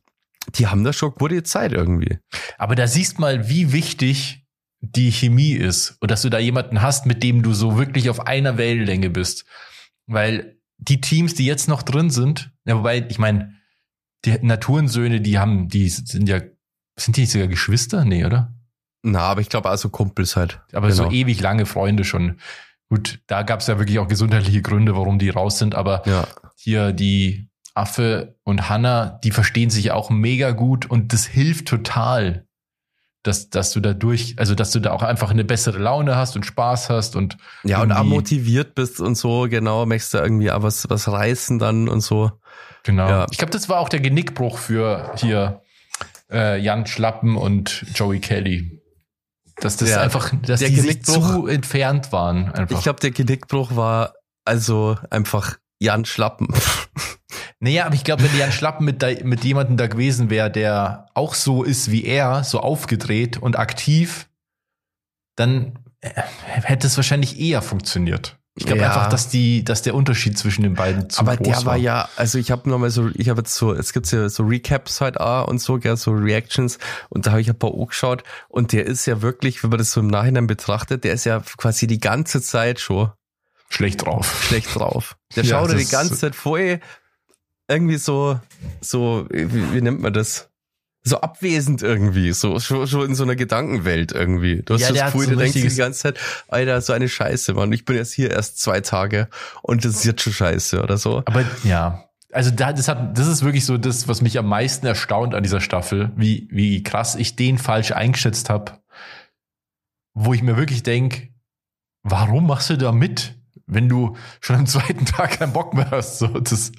die 0.54 0.68
haben 0.68 0.84
da 0.84 0.92
schon 0.92 1.10
gute 1.10 1.42
Zeit 1.42 1.72
irgendwie. 1.72 2.20
Aber 2.56 2.76
da 2.76 2.86
siehst 2.86 3.18
mal, 3.18 3.48
wie 3.48 3.72
wichtig 3.72 4.45
die 4.80 5.10
Chemie 5.10 5.52
ist 5.52 5.96
und 6.00 6.10
dass 6.10 6.22
du 6.22 6.28
da 6.28 6.38
jemanden 6.38 6.82
hast, 6.82 7.06
mit 7.06 7.22
dem 7.22 7.42
du 7.42 7.52
so 7.52 7.78
wirklich 7.78 8.10
auf 8.10 8.26
einer 8.26 8.58
Wellenlänge 8.58 9.10
bist. 9.10 9.44
Weil 10.06 10.58
die 10.78 11.00
Teams, 11.00 11.34
die 11.34 11.46
jetzt 11.46 11.68
noch 11.68 11.82
drin 11.82 12.10
sind, 12.10 12.52
ja, 12.64 12.76
wobei, 12.76 13.04
ich 13.08 13.18
meine, 13.18 13.54
die 14.24 14.36
Naturensöhne, 14.40 15.20
die 15.20 15.38
haben, 15.38 15.68
die 15.68 15.88
sind 15.88 16.28
ja, 16.28 16.40
sind 16.98 17.16
die 17.16 17.22
nicht 17.22 17.32
sogar 17.32 17.48
Geschwister? 17.48 18.04
Nee, 18.04 18.24
oder? 18.24 18.54
Na, 19.02 19.20
aber 19.20 19.40
ich 19.40 19.48
glaube 19.48 19.68
also 19.68 19.88
Kumpels 19.88 20.36
halt. 20.36 20.60
Aber 20.72 20.88
genau. 20.88 21.04
so 21.04 21.10
ewig 21.10 21.40
lange 21.40 21.66
Freunde 21.66 22.04
schon. 22.04 22.38
Gut, 22.88 23.20
da 23.26 23.42
gab 23.42 23.60
es 23.60 23.66
ja 23.66 23.78
wirklich 23.78 23.98
auch 23.98 24.08
gesundheitliche 24.08 24.62
Gründe, 24.62 24.96
warum 24.96 25.18
die 25.18 25.28
raus 25.28 25.58
sind, 25.58 25.74
aber 25.74 26.02
ja. 26.06 26.26
hier 26.56 26.92
die 26.92 27.48
Affe 27.74 28.36
und 28.42 28.68
Hanna, 28.68 29.20
die 29.22 29.30
verstehen 29.30 29.70
sich 29.70 29.90
auch 29.90 30.08
mega 30.08 30.52
gut 30.52 30.86
und 30.86 31.12
das 31.12 31.26
hilft 31.26 31.68
total, 31.68 32.45
dass, 33.26 33.50
dass 33.50 33.72
du 33.72 33.80
da 33.80 33.92
durch, 33.92 34.34
also 34.38 34.54
dass 34.54 34.70
du 34.70 34.80
da 34.80 34.92
auch 34.92 35.02
einfach 35.02 35.30
eine 35.30 35.44
bessere 35.44 35.78
Laune 35.78 36.16
hast 36.16 36.36
und 36.36 36.46
Spaß 36.46 36.90
hast 36.90 37.16
und 37.16 37.36
ja 37.64 37.82
und 37.82 37.92
auch 37.92 38.04
motiviert 38.04 38.74
bist 38.74 39.00
und 39.00 39.16
so 39.16 39.46
genau 39.48 39.86
möchtest 39.86 40.14
du 40.14 40.18
irgendwie 40.18 40.50
auch 40.50 40.62
was 40.62 40.88
was 40.88 41.08
reißen 41.08 41.58
dann 41.58 41.88
und 41.88 42.00
so. 42.00 42.32
Genau. 42.84 43.08
Ja. 43.08 43.26
ich 43.30 43.38
glaube 43.38 43.52
das 43.52 43.68
war 43.68 43.80
auch 43.80 43.88
der 43.88 44.00
Genickbruch 44.00 44.58
für 44.58 45.12
hier 45.16 45.62
äh, 46.30 46.60
Jan 46.60 46.86
Schlappen 46.86 47.36
und 47.36 47.84
Joey 47.94 48.20
Kelly. 48.20 48.80
Dass 49.58 49.76
das 49.76 49.90
ja, 49.90 50.00
einfach 50.00 50.32
dass 50.42 50.60
die 50.60 50.74
sich 50.74 51.02
zu 51.02 51.46
entfernt 51.46 52.12
waren 52.12 52.52
einfach. 52.52 52.76
Ich 52.76 52.82
glaube 52.82 53.00
der 53.00 53.10
Genickbruch 53.10 53.74
war 53.74 54.14
also 54.44 54.98
einfach 55.10 55.56
Jan 55.78 56.04
Schlappen 56.04 56.48
Naja, 57.58 57.86
aber 57.86 57.94
ich 57.94 58.04
glaube, 58.04 58.22
wenn 58.22 58.38
Jan 58.38 58.52
Schlappen 58.52 58.84
mit, 58.84 59.02
da, 59.02 59.08
mit 59.24 59.44
jemandem 59.44 59.76
da 59.76 59.86
gewesen 59.86 60.28
wäre, 60.28 60.50
der 60.50 61.06
auch 61.14 61.34
so 61.34 61.62
ist 61.62 61.90
wie 61.90 62.04
er, 62.04 62.44
so 62.44 62.60
aufgedreht 62.60 63.38
und 63.38 63.58
aktiv, 63.58 64.28
dann 65.36 65.78
äh, 66.00 66.10
hätte 66.44 66.86
es 66.86 66.96
wahrscheinlich 66.96 67.40
eher 67.40 67.62
funktioniert. 67.62 68.38
Ich 68.58 68.64
glaube 68.64 68.80
ja. 68.80 68.88
einfach, 68.88 69.08
dass 69.08 69.28
die, 69.28 69.64
dass 69.64 69.82
der 69.82 69.94
Unterschied 69.94 70.38
zwischen 70.38 70.62
den 70.62 70.74
beiden 70.74 71.10
zu 71.10 71.20
Aber 71.20 71.36
groß 71.36 71.46
der 71.46 71.56
war, 71.56 71.64
war 71.66 71.76
ja, 71.76 72.08
also 72.16 72.38
ich 72.38 72.50
habe 72.50 72.68
nochmal 72.70 72.90
so, 72.90 73.10
ich 73.14 73.28
habe 73.28 73.40
jetzt 73.40 73.54
so, 73.54 73.74
es 73.74 73.92
gibt 73.92 74.10
ja 74.10 74.30
so 74.30 74.44
Recaps 74.44 75.02
halt 75.02 75.20
auch 75.20 75.46
und 75.46 75.60
so, 75.60 75.78
gell, 75.78 75.96
so 75.98 76.12
Reactions 76.12 76.78
und 77.10 77.26
da 77.26 77.32
habe 77.32 77.42
ich 77.42 77.50
ein 77.50 77.58
paar 77.58 77.72
auch 77.72 77.88
geschaut 77.88 78.22
und 78.48 78.72
der 78.72 78.86
ist 78.86 79.04
ja 79.04 79.20
wirklich, 79.20 79.62
wenn 79.62 79.68
man 79.68 79.78
das 79.78 79.92
so 79.92 80.00
im 80.00 80.06
Nachhinein 80.06 80.46
betrachtet, 80.46 81.04
der 81.04 81.12
ist 81.12 81.26
ja 81.26 81.42
quasi 81.58 81.86
die 81.86 82.00
ganze 82.00 82.40
Zeit 82.40 82.80
schon 82.80 83.10
schlecht 83.68 84.06
drauf. 84.06 84.44
Schlecht 84.44 84.74
drauf. 84.74 85.18
Der 85.34 85.44
ja, 85.44 85.58
schaut 85.58 85.72
ja 85.72 85.76
die 85.76 85.84
ganze 85.84 86.16
Zeit 86.16 86.34
voll 86.34 86.80
irgendwie 87.68 87.98
so, 87.98 88.40
so, 88.80 89.26
wie, 89.30 89.74
wie 89.74 89.80
nennt 89.80 90.00
man 90.00 90.12
das? 90.12 90.50
so 91.06 91.20
abwesend 91.20 91.82
irgendwie, 91.82 92.32
so 92.32 92.58
schon, 92.58 92.86
schon 92.88 93.10
in 93.10 93.14
so 93.14 93.22
einer 93.22 93.36
Gedankenwelt 93.36 94.10
irgendwie. 94.10 94.62
Du 94.62 94.74
hast 94.74 94.80
ja, 94.80 94.92
das 94.92 95.12
Gefühl, 95.12 95.26
so 95.26 95.30
du 95.30 95.36
denkst 95.36 95.54
die 95.54 95.76
ganze 95.76 96.00
Zeit, 96.00 96.18
Alter, 96.48 96.80
so 96.80 96.92
eine 96.92 97.08
Scheiße, 97.08 97.54
Mann. 97.54 97.72
Ich 97.72 97.84
bin 97.84 97.94
jetzt 97.94 98.12
hier 98.12 98.32
erst 98.32 98.58
zwei 98.60 98.80
Tage 98.80 99.28
und 99.62 99.84
das 99.84 99.94
ist 99.94 100.04
jetzt 100.04 100.22
schon 100.22 100.32
Scheiße 100.32 100.82
oder 100.82 100.98
so. 100.98 101.18
Aber 101.24 101.44
ja, 101.62 102.08
also 102.32 102.50
da, 102.50 102.72
das 102.72 102.88
hat, 102.88 103.16
das 103.16 103.28
ist 103.28 103.44
wirklich 103.44 103.64
so 103.64 103.78
das, 103.78 104.08
was 104.08 104.20
mich 104.20 104.36
am 104.36 104.46
meisten 104.46 104.84
erstaunt 104.84 105.34
an 105.34 105.44
dieser 105.44 105.60
Staffel, 105.60 106.10
wie 106.16 106.48
wie 106.50 106.82
krass 106.82 107.14
ich 107.14 107.36
den 107.36 107.58
falsch 107.58 107.92
eingeschätzt 107.92 108.50
habe, 108.50 108.72
wo 110.12 110.34
ich 110.34 110.42
mir 110.42 110.56
wirklich 110.56 110.82
denk, 110.82 111.30
warum 112.02 112.48
machst 112.48 112.70
du 112.70 112.76
da 112.76 112.90
mit, 112.90 113.36
wenn 113.66 113.88
du 113.88 114.16
schon 114.40 114.56
am 114.56 114.66
zweiten 114.66 115.04
Tag 115.06 115.38
keinen 115.38 115.52
Bock 115.52 115.72
mehr 115.72 115.92
hast? 115.92 116.18
So 116.18 116.26
das. 116.26 116.72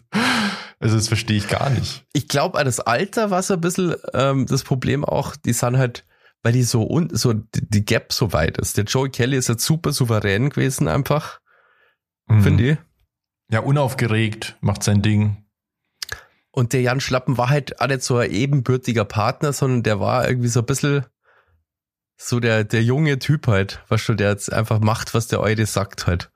Also 0.80 0.96
das 0.96 1.08
verstehe 1.08 1.38
ich 1.38 1.48
gar 1.48 1.70
nicht. 1.70 2.06
Ich 2.13 2.28
glaube, 2.28 2.63
das 2.63 2.80
Alter 2.80 3.32
war 3.32 3.42
so 3.42 3.56
ein 3.56 3.62
bisschen 3.62 3.96
ähm, 4.13 4.46
das 4.46 4.63
Problem 4.63 5.04
auch, 5.04 5.36
die 5.36 5.54
sind 5.54 5.78
halt, 5.78 6.06
weil 6.44 6.54
die 6.54 6.63
so 6.63 6.88
un 6.88 7.10
so 7.12 7.34
die 7.34 7.84
Gap 7.84 8.13
so 8.13 8.32
weit 8.32 8.58
ist. 8.58 8.78
Der 8.78 8.84
Joey 8.86 9.10
Kelly 9.10 9.38
ist 9.38 9.50
jetzt 9.50 9.66
super 9.66 9.92
souverän 9.92 10.50
gewesen 10.50 10.88
einfach, 10.88 11.40
mhm. 12.28 12.44
finde 12.44 12.72
ich. 12.72 12.78
Ja, 13.50 13.62
unaufgeregt, 13.62 14.58
macht 14.62 14.84
sein 14.84 15.02
Ding. 15.02 15.44
Und 16.52 16.74
der 16.74 16.82
Jan 16.82 17.00
Schlappen 17.00 17.38
war 17.38 17.50
halt 17.50 17.80
auch 17.82 17.88
nicht 17.88 18.04
so 18.04 18.18
ein 18.18 18.32
ebenbürtiger 18.32 19.06
Partner, 19.06 19.54
sondern 19.54 19.84
der 19.84 20.00
war 20.00 20.28
irgendwie 20.28 20.50
so 20.50 20.60
ein 20.60 20.66
bisschen 20.66 21.06
so 22.18 22.40
der, 22.40 22.63
der 22.63 22.84
junge 22.84 23.20
Typ 23.20 23.48
halt, 23.48 23.84
was 23.90 24.06
du, 24.06 24.16
der 24.16 24.32
jetzt 24.32 24.52
einfach 24.52 24.80
macht, 24.80 25.13
was 25.13 25.28
der 25.28 25.40
Eure 25.40 25.66
sagt 25.66 26.08
halt. 26.08 26.32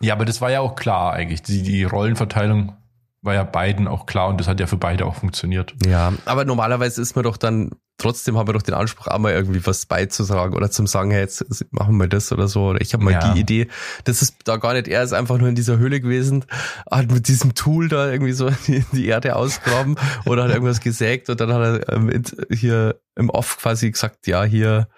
Ja, 0.00 0.14
aber 0.14 0.24
das 0.24 0.40
war 0.40 0.50
ja 0.50 0.60
auch 0.60 0.76
klar 0.76 1.14
eigentlich. 1.14 1.42
Die, 1.42 1.62
die 1.62 1.84
Rollenverteilung 1.84 2.76
war 3.22 3.34
ja 3.34 3.44
beiden 3.44 3.86
auch 3.86 4.06
klar 4.06 4.28
und 4.28 4.38
das 4.38 4.48
hat 4.48 4.58
ja 4.58 4.66
für 4.66 4.76
beide 4.76 5.06
auch 5.06 5.14
funktioniert. 5.14 5.74
Ja, 5.86 6.12
aber 6.24 6.44
normalerweise 6.44 7.00
ist 7.00 7.14
man 7.14 7.22
doch 7.22 7.36
dann, 7.36 7.70
trotzdem 7.96 8.36
haben 8.36 8.48
wir 8.48 8.52
doch 8.52 8.62
den 8.62 8.74
Anspruch, 8.74 9.06
auch 9.06 9.18
mal 9.18 9.32
irgendwie 9.32 9.64
was 9.64 9.86
beizutragen 9.86 10.56
oder 10.56 10.72
zum 10.72 10.88
sagen, 10.88 11.12
hey, 11.12 11.20
jetzt 11.20 11.44
machen 11.70 11.96
wir 11.98 12.08
das 12.08 12.32
oder 12.32 12.48
so. 12.48 12.70
Oder 12.70 12.80
ich 12.80 12.92
habe 12.94 13.04
mal 13.04 13.12
ja. 13.12 13.32
die 13.32 13.40
Idee. 13.40 13.68
Das 14.02 14.22
ist 14.22 14.38
da 14.44 14.56
gar 14.56 14.72
nicht, 14.72 14.88
er 14.88 15.04
ist 15.04 15.12
einfach 15.12 15.38
nur 15.38 15.48
in 15.48 15.54
dieser 15.54 15.78
Höhle 15.78 16.00
gewesen, 16.00 16.44
hat 16.90 17.12
mit 17.12 17.28
diesem 17.28 17.54
Tool 17.54 17.88
da 17.88 18.10
irgendwie 18.10 18.32
so 18.32 18.50
die, 18.66 18.84
die 18.92 19.06
Erde 19.06 19.36
ausgraben 19.36 19.94
oder 20.26 20.44
hat 20.44 20.50
irgendwas 20.50 20.80
gesägt 20.80 21.30
und 21.30 21.40
dann 21.40 21.52
hat 21.52 21.88
er 21.88 21.92
ähm, 21.94 22.24
hier 22.50 23.00
im 23.14 23.30
Off 23.30 23.58
quasi 23.58 23.88
gesagt, 23.88 24.26
ja, 24.26 24.42
hier, 24.42 24.88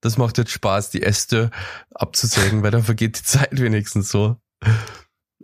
das 0.00 0.16
macht 0.16 0.38
jetzt 0.38 0.52
Spaß, 0.52 0.90
die 0.90 1.02
Äste 1.02 1.50
abzusägen, 1.92 2.62
weil 2.62 2.70
dann 2.70 2.84
vergeht 2.84 3.18
die 3.18 3.24
Zeit 3.24 3.50
wenigstens 3.60 4.10
so. 4.10 4.36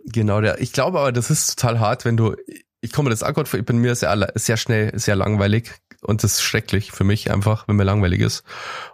Genau, 0.09 0.39
der, 0.39 0.61
ich 0.61 0.71
glaube 0.71 0.99
aber, 0.99 1.11
das 1.11 1.29
ist 1.29 1.59
total 1.59 1.79
hart, 1.81 2.05
wenn 2.05 2.15
du, 2.15 2.35
ich 2.79 2.93
komme 2.93 3.09
das 3.09 3.25
gut 3.33 3.49
vor, 3.49 3.59
ich 3.59 3.65
bin 3.65 3.79
mir 3.79 3.93
sehr, 3.93 4.31
sehr 4.35 4.55
schnell, 4.55 4.97
sehr 4.97 5.17
langweilig 5.17 5.71
und 6.01 6.23
das 6.23 6.35
ist 6.35 6.43
schrecklich 6.43 6.93
für 6.93 7.03
mich 7.03 7.29
einfach, 7.29 7.67
wenn 7.67 7.75
mir 7.75 7.83
langweilig 7.83 8.21
ist. 8.21 8.43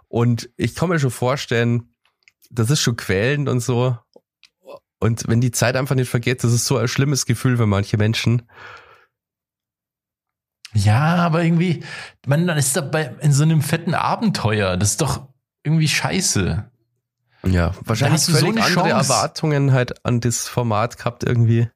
Und 0.08 0.50
ich 0.56 0.74
kann 0.74 0.88
mir 0.88 0.98
schon 0.98 1.12
vorstellen, 1.12 1.94
das 2.50 2.68
ist 2.70 2.80
schon 2.80 2.96
quälend 2.96 3.48
und 3.48 3.60
so. 3.60 3.96
Und 4.98 5.28
wenn 5.28 5.40
die 5.40 5.52
Zeit 5.52 5.76
einfach 5.76 5.94
nicht 5.94 6.08
vergeht, 6.08 6.42
das 6.42 6.52
ist 6.52 6.66
so 6.66 6.78
ein 6.78 6.88
schlimmes 6.88 7.26
Gefühl 7.26 7.56
für 7.56 7.66
manche 7.66 7.96
Menschen. 7.96 8.42
Ja, 10.72 11.16
aber 11.16 11.44
irgendwie, 11.44 11.84
man 12.26 12.48
ist 12.48 12.76
dabei 12.76 13.14
in 13.20 13.32
so 13.32 13.44
einem 13.44 13.62
fetten 13.62 13.94
Abenteuer. 13.94 14.76
Das 14.76 14.90
ist 14.90 15.00
doch 15.00 15.28
irgendwie 15.62 15.88
scheiße. 15.88 16.68
Ja, 17.46 17.72
wahrscheinlich 17.84 18.20
hast 18.20 18.28
du 18.28 18.32
so 18.32 18.46
andere 18.46 18.66
Chance. 18.66 18.90
Erwartungen 18.90 19.72
halt 19.72 20.04
an 20.04 20.20
das 20.20 20.48
Format 20.48 20.98
gehabt 20.98 21.24
irgendwie. 21.24 21.68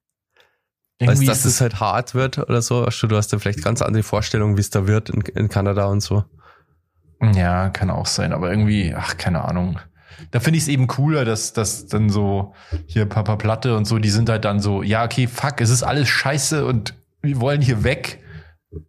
irgendwie 0.99 1.29
als 1.29 1.43
dass 1.43 1.45
es 1.45 1.61
halt 1.61 1.81
hart 1.81 2.15
wird 2.15 2.39
oder 2.39 2.63
so. 2.63 2.87
Du 2.87 3.17
hast 3.17 3.33
ja 3.33 3.39
vielleicht 3.39 3.63
ganz 3.63 3.83
andere 3.83 4.03
Vorstellungen, 4.03 4.57
wie 4.57 4.61
es 4.61 4.71
da 4.71 4.87
wird 4.87 5.11
in, 5.11 5.21
in 5.21 5.49
Kanada 5.49 5.87
und 5.87 6.01
so. 6.01 6.25
Ja, 7.21 7.69
kann 7.71 7.91
auch 7.91 8.07
sein, 8.07 8.33
aber 8.33 8.51
irgendwie, 8.51 8.95
ach, 8.95 9.17
keine 9.17 9.45
Ahnung. 9.45 9.81
Da 10.31 10.41
finde 10.41 10.59
ich 10.59 10.65
es 10.65 10.69
eben 10.69 10.87
cooler, 10.87 11.25
dass, 11.25 11.53
dass 11.53 11.87
dann 11.87 12.11
so 12.11 12.55
hier 12.87 13.07
Papa 13.07 13.37
Platte 13.37 13.77
und 13.77 13.87
so, 13.87 13.99
die 13.99 14.11
sind 14.11 14.29
halt 14.29 14.45
dann 14.45 14.61
so, 14.61 14.83
ja, 14.83 15.05
okay, 15.05 15.27
fuck, 15.27 15.61
es 15.61 15.71
ist 15.71 15.83
alles 15.83 16.09
scheiße 16.09 16.65
und 16.65 16.95
wir 17.23 17.41
wollen 17.41 17.61
hier 17.61 17.85
weg, 17.85 18.23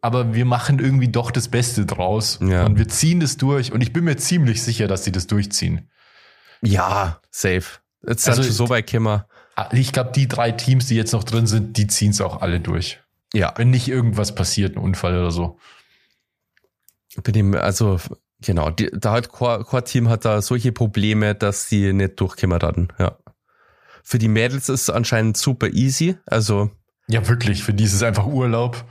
aber 0.02 0.34
wir 0.34 0.46
machen 0.46 0.80
irgendwie 0.80 1.08
doch 1.08 1.32
das 1.32 1.48
Beste 1.48 1.86
draus 1.86 2.40
ja. 2.42 2.66
und 2.66 2.78
wir 2.78 2.88
ziehen 2.88 3.20
das 3.20 3.38
durch 3.38 3.72
und 3.72 3.82
ich 3.82 3.94
bin 3.94 4.04
mir 4.04 4.18
ziemlich 4.18 4.62
sicher, 4.64 4.88
dass 4.88 5.04
sie 5.04 5.12
das 5.12 5.28
durchziehen. 5.28 5.90
Ja, 6.62 7.22
safe. 7.32 7.80
Jetzt 8.08 8.28
also, 8.28 8.44
so 8.44 8.66
bei 8.66 8.82
Kimmer. 8.82 9.28
Ah, 9.56 9.70
ich 9.74 9.92
glaube, 9.92 10.12
die 10.14 10.28
drei 10.28 10.52
Teams, 10.52 10.88
die 10.88 10.96
jetzt 10.96 11.12
noch 11.14 11.24
drin 11.24 11.48
sind, 11.48 11.78
die 11.78 11.88
ziehen 11.88 12.12
es 12.12 12.22
auch 12.22 12.42
alle 12.42 12.60
durch. 12.60 13.00
Ja. 13.34 13.54
Wenn 13.58 13.70
nicht 13.70 13.88
irgendwas 13.88 14.34
passiert, 14.34 14.76
ein 14.76 14.80
Unfall 14.80 15.18
oder 15.18 15.32
so. 15.32 15.60
Bin 17.24 17.36
ihm, 17.36 17.56
also, 17.56 18.00
genau, 18.42 18.70
die, 18.70 18.90
da 18.94 19.14
hat 19.14 19.30
Core-Team 19.30 20.10
hat 20.10 20.26
da 20.26 20.42
solche 20.42 20.72
Probleme, 20.72 21.36
dass 21.36 21.68
die 21.68 21.92
nicht 21.94 22.20
durchkommen 22.20 22.62
hatten, 22.62 22.88
ja. 22.98 23.18
Für 24.04 24.18
die 24.18 24.28
Mädels 24.28 24.70
ist 24.70 24.84
es 24.84 24.90
anscheinend 24.90 25.38
super 25.38 25.68
easy, 25.68 26.18
also. 26.26 26.72
Ja, 27.08 27.28
wirklich, 27.28 27.64
für 27.64 27.74
die 27.74 27.84
ist 27.84 27.94
es 27.94 28.04
einfach 28.04 28.26
Urlaub. 28.26 28.86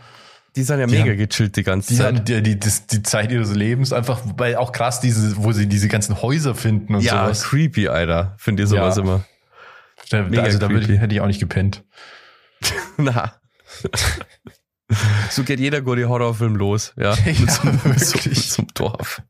Die 0.56 0.62
sind 0.62 0.80
ja 0.80 0.86
Die 0.86 0.92
mega 0.96 1.10
haben- 1.10 1.18
gechillt 1.18 1.56
die 1.56 1.62
ganze 1.62 1.88
Die 1.90 1.96
Zeit. 1.98 2.06
haben 2.16 2.24
die, 2.24 2.42
die, 2.42 2.58
das, 2.58 2.86
die 2.86 3.02
Zeit 3.02 3.30
ihres 3.30 3.54
Lebens 3.54 3.92
einfach, 3.92 4.20
weil 4.36 4.56
auch 4.56 4.72
krass 4.72 5.00
diese, 5.00 5.36
wo 5.36 5.52
sie 5.52 5.66
diese 5.66 5.88
ganzen 5.88 6.20
Häuser 6.22 6.54
finden 6.54 6.94
und 6.96 7.02
ja, 7.02 7.24
sowas. 7.24 7.42
creepy, 7.44 7.88
Alter. 7.88 8.34
Finde 8.38 8.62
ich 8.64 8.68
sowas 8.68 8.96
Ja. 8.96 9.02
immer. 9.02 9.24
Da, 10.10 10.22
mega 10.22 10.42
also 10.42 10.58
da 10.58 10.66
ich, 10.68 10.72
creepy. 10.74 10.96
hätte 10.98 11.14
ich 11.14 11.20
auch 11.20 11.26
nicht 11.26 11.40
gepennt. 11.40 11.84
Na. 12.96 13.34
so 15.30 15.42
geht 15.44 15.60
jeder 15.60 15.82
gute 15.82 16.08
Horrorfilm 16.08 16.56
los, 16.56 16.92
ja. 16.96 17.14
Ja, 17.24 17.32
mit, 17.40 17.50
so, 17.50 17.64
mit, 17.68 18.00
so, 18.00 18.18
mit 18.28 18.36
so 18.38 18.62
einem 18.62 18.68
Dorf. 18.74 19.22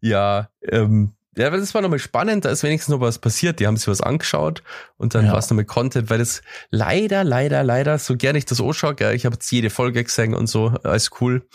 ja, 0.00 0.48
ähm, 0.70 1.14
ja, 1.38 1.46
aber 1.46 1.56
das 1.58 1.72
war 1.74 1.80
nochmal 1.82 1.98
spannend, 1.98 2.44
da 2.44 2.50
ist 2.50 2.62
wenigstens 2.62 2.92
noch 2.92 3.00
was 3.00 3.18
passiert. 3.18 3.60
Die 3.60 3.66
haben 3.66 3.76
sich 3.76 3.88
was 3.88 4.00
angeschaut 4.00 4.62
und 4.96 5.14
dann 5.14 5.26
Ja. 5.26 5.32
war 5.32 5.38
es 5.38 5.48
nochmal 5.48 5.64
Content, 5.64 6.10
weil 6.10 6.18
das 6.18 6.42
leider, 6.70 7.24
leider, 7.24 7.62
leider, 7.62 7.98
so 7.98 8.16
gerne 8.16 8.38
ich 8.38 8.44
das 8.44 8.60
anschaue, 8.60 8.94
gell, 8.94 9.14
ich 9.14 9.24
habe 9.24 9.34
jetzt 9.34 9.50
jede 9.50 9.70
Folge 9.70 10.02
gesehen 10.04 10.34
und 10.34 10.48
so, 10.48 10.74
alles 10.82 11.10
cool, 11.20 11.46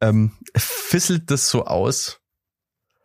ähm, 0.00 0.32
fisselt 0.56 1.30
das 1.30 1.48
so 1.50 1.64
aus. 1.66 2.20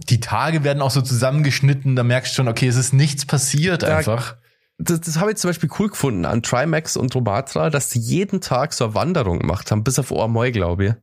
Die 0.10 0.20
Tage 0.20 0.64
werden 0.64 0.82
auch 0.82 0.92
so 0.92 1.02
zusammengeschnitten, 1.02 1.96
da 1.96 2.04
merkst 2.04 2.34
du 2.34 2.36
schon, 2.36 2.48
okay, 2.48 2.68
es 2.68 2.76
ist 2.76 2.92
nichts 2.94 3.26
passiert 3.26 3.84
Ja, 3.84 3.98
einfach. 3.98 4.36
Das, 4.78 5.00
das 5.00 5.20
habe 5.20 5.32
ich 5.32 5.38
zum 5.38 5.50
Beispiel 5.50 5.70
cool 5.80 5.90
gefunden 5.90 6.26
an 6.26 6.44
Trimax 6.44 6.98
und 6.98 7.16
Romatra, 7.16 7.70
dass 7.70 7.88
die 7.90 8.00
jeden 8.00 8.42
Tag 8.42 8.74
so 8.74 8.84
eine 8.86 8.94
Wanderung 8.94 9.40
gemacht 9.40 9.72
haben, 9.72 9.86
bis 9.86 9.98
auf 10.00 10.12
Ohrmoy, 10.12 10.52
glaube 10.52 10.86
ich, 10.86 10.94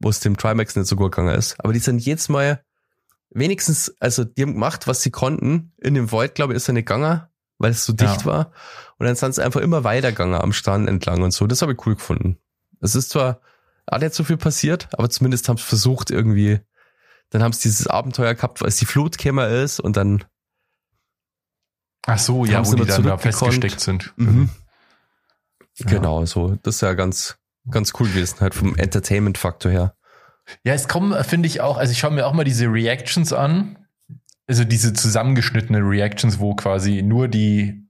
wo 0.00 0.08
es 0.08 0.20
dem 0.20 0.38
Trimax 0.38 0.74
nicht 0.74 0.86
so 0.86 0.96
gut 0.96 1.12
gegangen 1.12 1.34
ist. 1.36 1.56
Aber 1.58 1.74
die 1.74 1.80
sind 1.80 1.98
jedes 1.98 2.30
Mal 2.30 2.62
wenigstens, 3.30 3.94
also 4.00 4.24
die 4.24 4.42
haben 4.42 4.54
gemacht, 4.54 4.86
was 4.86 5.02
sie 5.02 5.10
konnten. 5.10 5.72
In 5.78 5.94
dem 5.94 6.12
Wald, 6.12 6.34
glaube 6.34 6.52
ich, 6.52 6.56
ist 6.58 6.68
er 6.68 6.74
nicht 6.74 6.86
gegangen, 6.86 7.22
weil 7.58 7.70
es 7.72 7.84
so 7.84 7.92
Ja. 7.92 8.12
dicht 8.12 8.24
war. 8.26 8.52
Und 8.98 9.06
dann 9.06 9.16
sind 9.16 9.34
sie 9.34 9.44
einfach 9.44 9.60
immer 9.60 9.84
weitergegangen 9.84 10.40
am 10.40 10.52
Strand 10.52 10.88
entlang 10.88 11.22
und 11.22 11.32
so. 11.32 11.46
Das 11.46 11.62
habe 11.62 11.72
ich 11.72 11.86
cool 11.86 11.94
gefunden. 11.94 12.38
Es 12.80 12.94
ist 12.94 13.10
zwar 13.10 13.40
auch 13.86 13.98
nicht 13.98 14.14
so 14.14 14.24
viel 14.24 14.36
passiert, 14.36 14.88
aber 14.92 15.08
zumindest 15.10 15.48
haben 15.48 15.56
sie 15.56 15.64
versucht 15.64 16.10
irgendwie, 16.10 16.60
dann 17.30 17.42
haben 17.42 17.52
sie 17.52 17.62
dieses 17.68 17.86
Abenteuer 17.86 18.34
gehabt, 18.34 18.62
als 18.62 18.76
die 18.76 18.86
Flut 18.86 19.18
gekommen 19.18 19.50
ist 19.50 19.80
und 19.80 19.96
dann 19.96 20.24
Ach 22.06 22.18
so, 22.18 22.44
ja, 22.46 22.64
wo 22.66 22.74
die 22.74 22.84
dann 22.86 23.02
da 23.02 23.18
festgesteckt 23.18 23.80
sind. 23.80 24.14
Mhm. 24.16 24.48
Ja. 25.76 25.86
Genau, 25.86 26.24
so. 26.24 26.56
Das 26.62 26.76
ist 26.76 26.80
ja 26.80 26.94
ganz, 26.94 27.38
ganz 27.70 27.92
cool 27.98 28.08
gewesen, 28.08 28.40
halt 28.40 28.54
vom 28.54 28.74
Entertainment-Faktor 28.76 29.70
her. 29.70 29.94
Ja, 30.64 30.74
es 30.74 30.88
kommen, 30.88 31.22
finde 31.24 31.46
ich 31.46 31.60
auch, 31.60 31.76
also 31.76 31.92
ich 31.92 31.98
schaue 31.98 32.12
mir 32.12 32.26
auch 32.26 32.32
mal 32.32 32.44
diese 32.44 32.66
Reactions 32.66 33.32
an. 33.32 33.78
Also 34.46 34.64
diese 34.64 34.94
zusammengeschnittene 34.94 35.80
Reactions, 35.80 36.38
wo 36.38 36.54
quasi 36.54 37.02
nur 37.02 37.28
die 37.28 37.86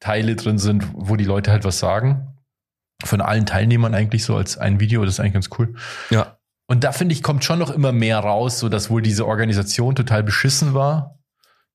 Teile 0.00 0.36
drin 0.36 0.58
sind, 0.58 0.86
wo 0.94 1.16
die 1.16 1.24
Leute 1.24 1.50
halt 1.50 1.64
was 1.64 1.78
sagen. 1.78 2.34
Von 3.04 3.20
allen 3.20 3.46
Teilnehmern 3.46 3.94
eigentlich 3.94 4.24
so 4.24 4.36
als 4.36 4.58
ein 4.58 4.80
Video, 4.80 5.04
das 5.04 5.14
ist 5.14 5.20
eigentlich 5.20 5.34
ganz 5.34 5.50
cool. 5.58 5.74
Ja. 6.10 6.38
Und 6.66 6.84
da 6.84 6.92
finde 6.92 7.14
ich, 7.14 7.22
kommt 7.22 7.44
schon 7.44 7.58
noch 7.58 7.70
immer 7.70 7.92
mehr 7.92 8.18
raus, 8.18 8.58
so 8.58 8.68
dass 8.68 8.90
wohl 8.90 9.02
diese 9.02 9.26
Organisation 9.26 9.94
total 9.94 10.22
beschissen 10.22 10.74
war, 10.74 11.18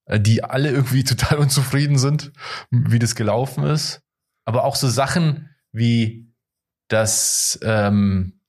äh, 0.06 0.20
die 0.20 0.44
alle 0.44 0.70
irgendwie 0.70 1.04
total 1.04 1.40
unzufrieden 1.40 1.98
sind, 1.98 2.32
wie 2.72 3.00
das 3.00 3.16
gelaufen 3.16 3.64
ist. 3.64 4.02
Aber 4.46 4.66
auch 4.66 4.76
so 4.76 4.90
Sachen 4.90 5.50
wie, 5.72 6.32
dass, 6.90 7.60
ähm, 7.64 8.40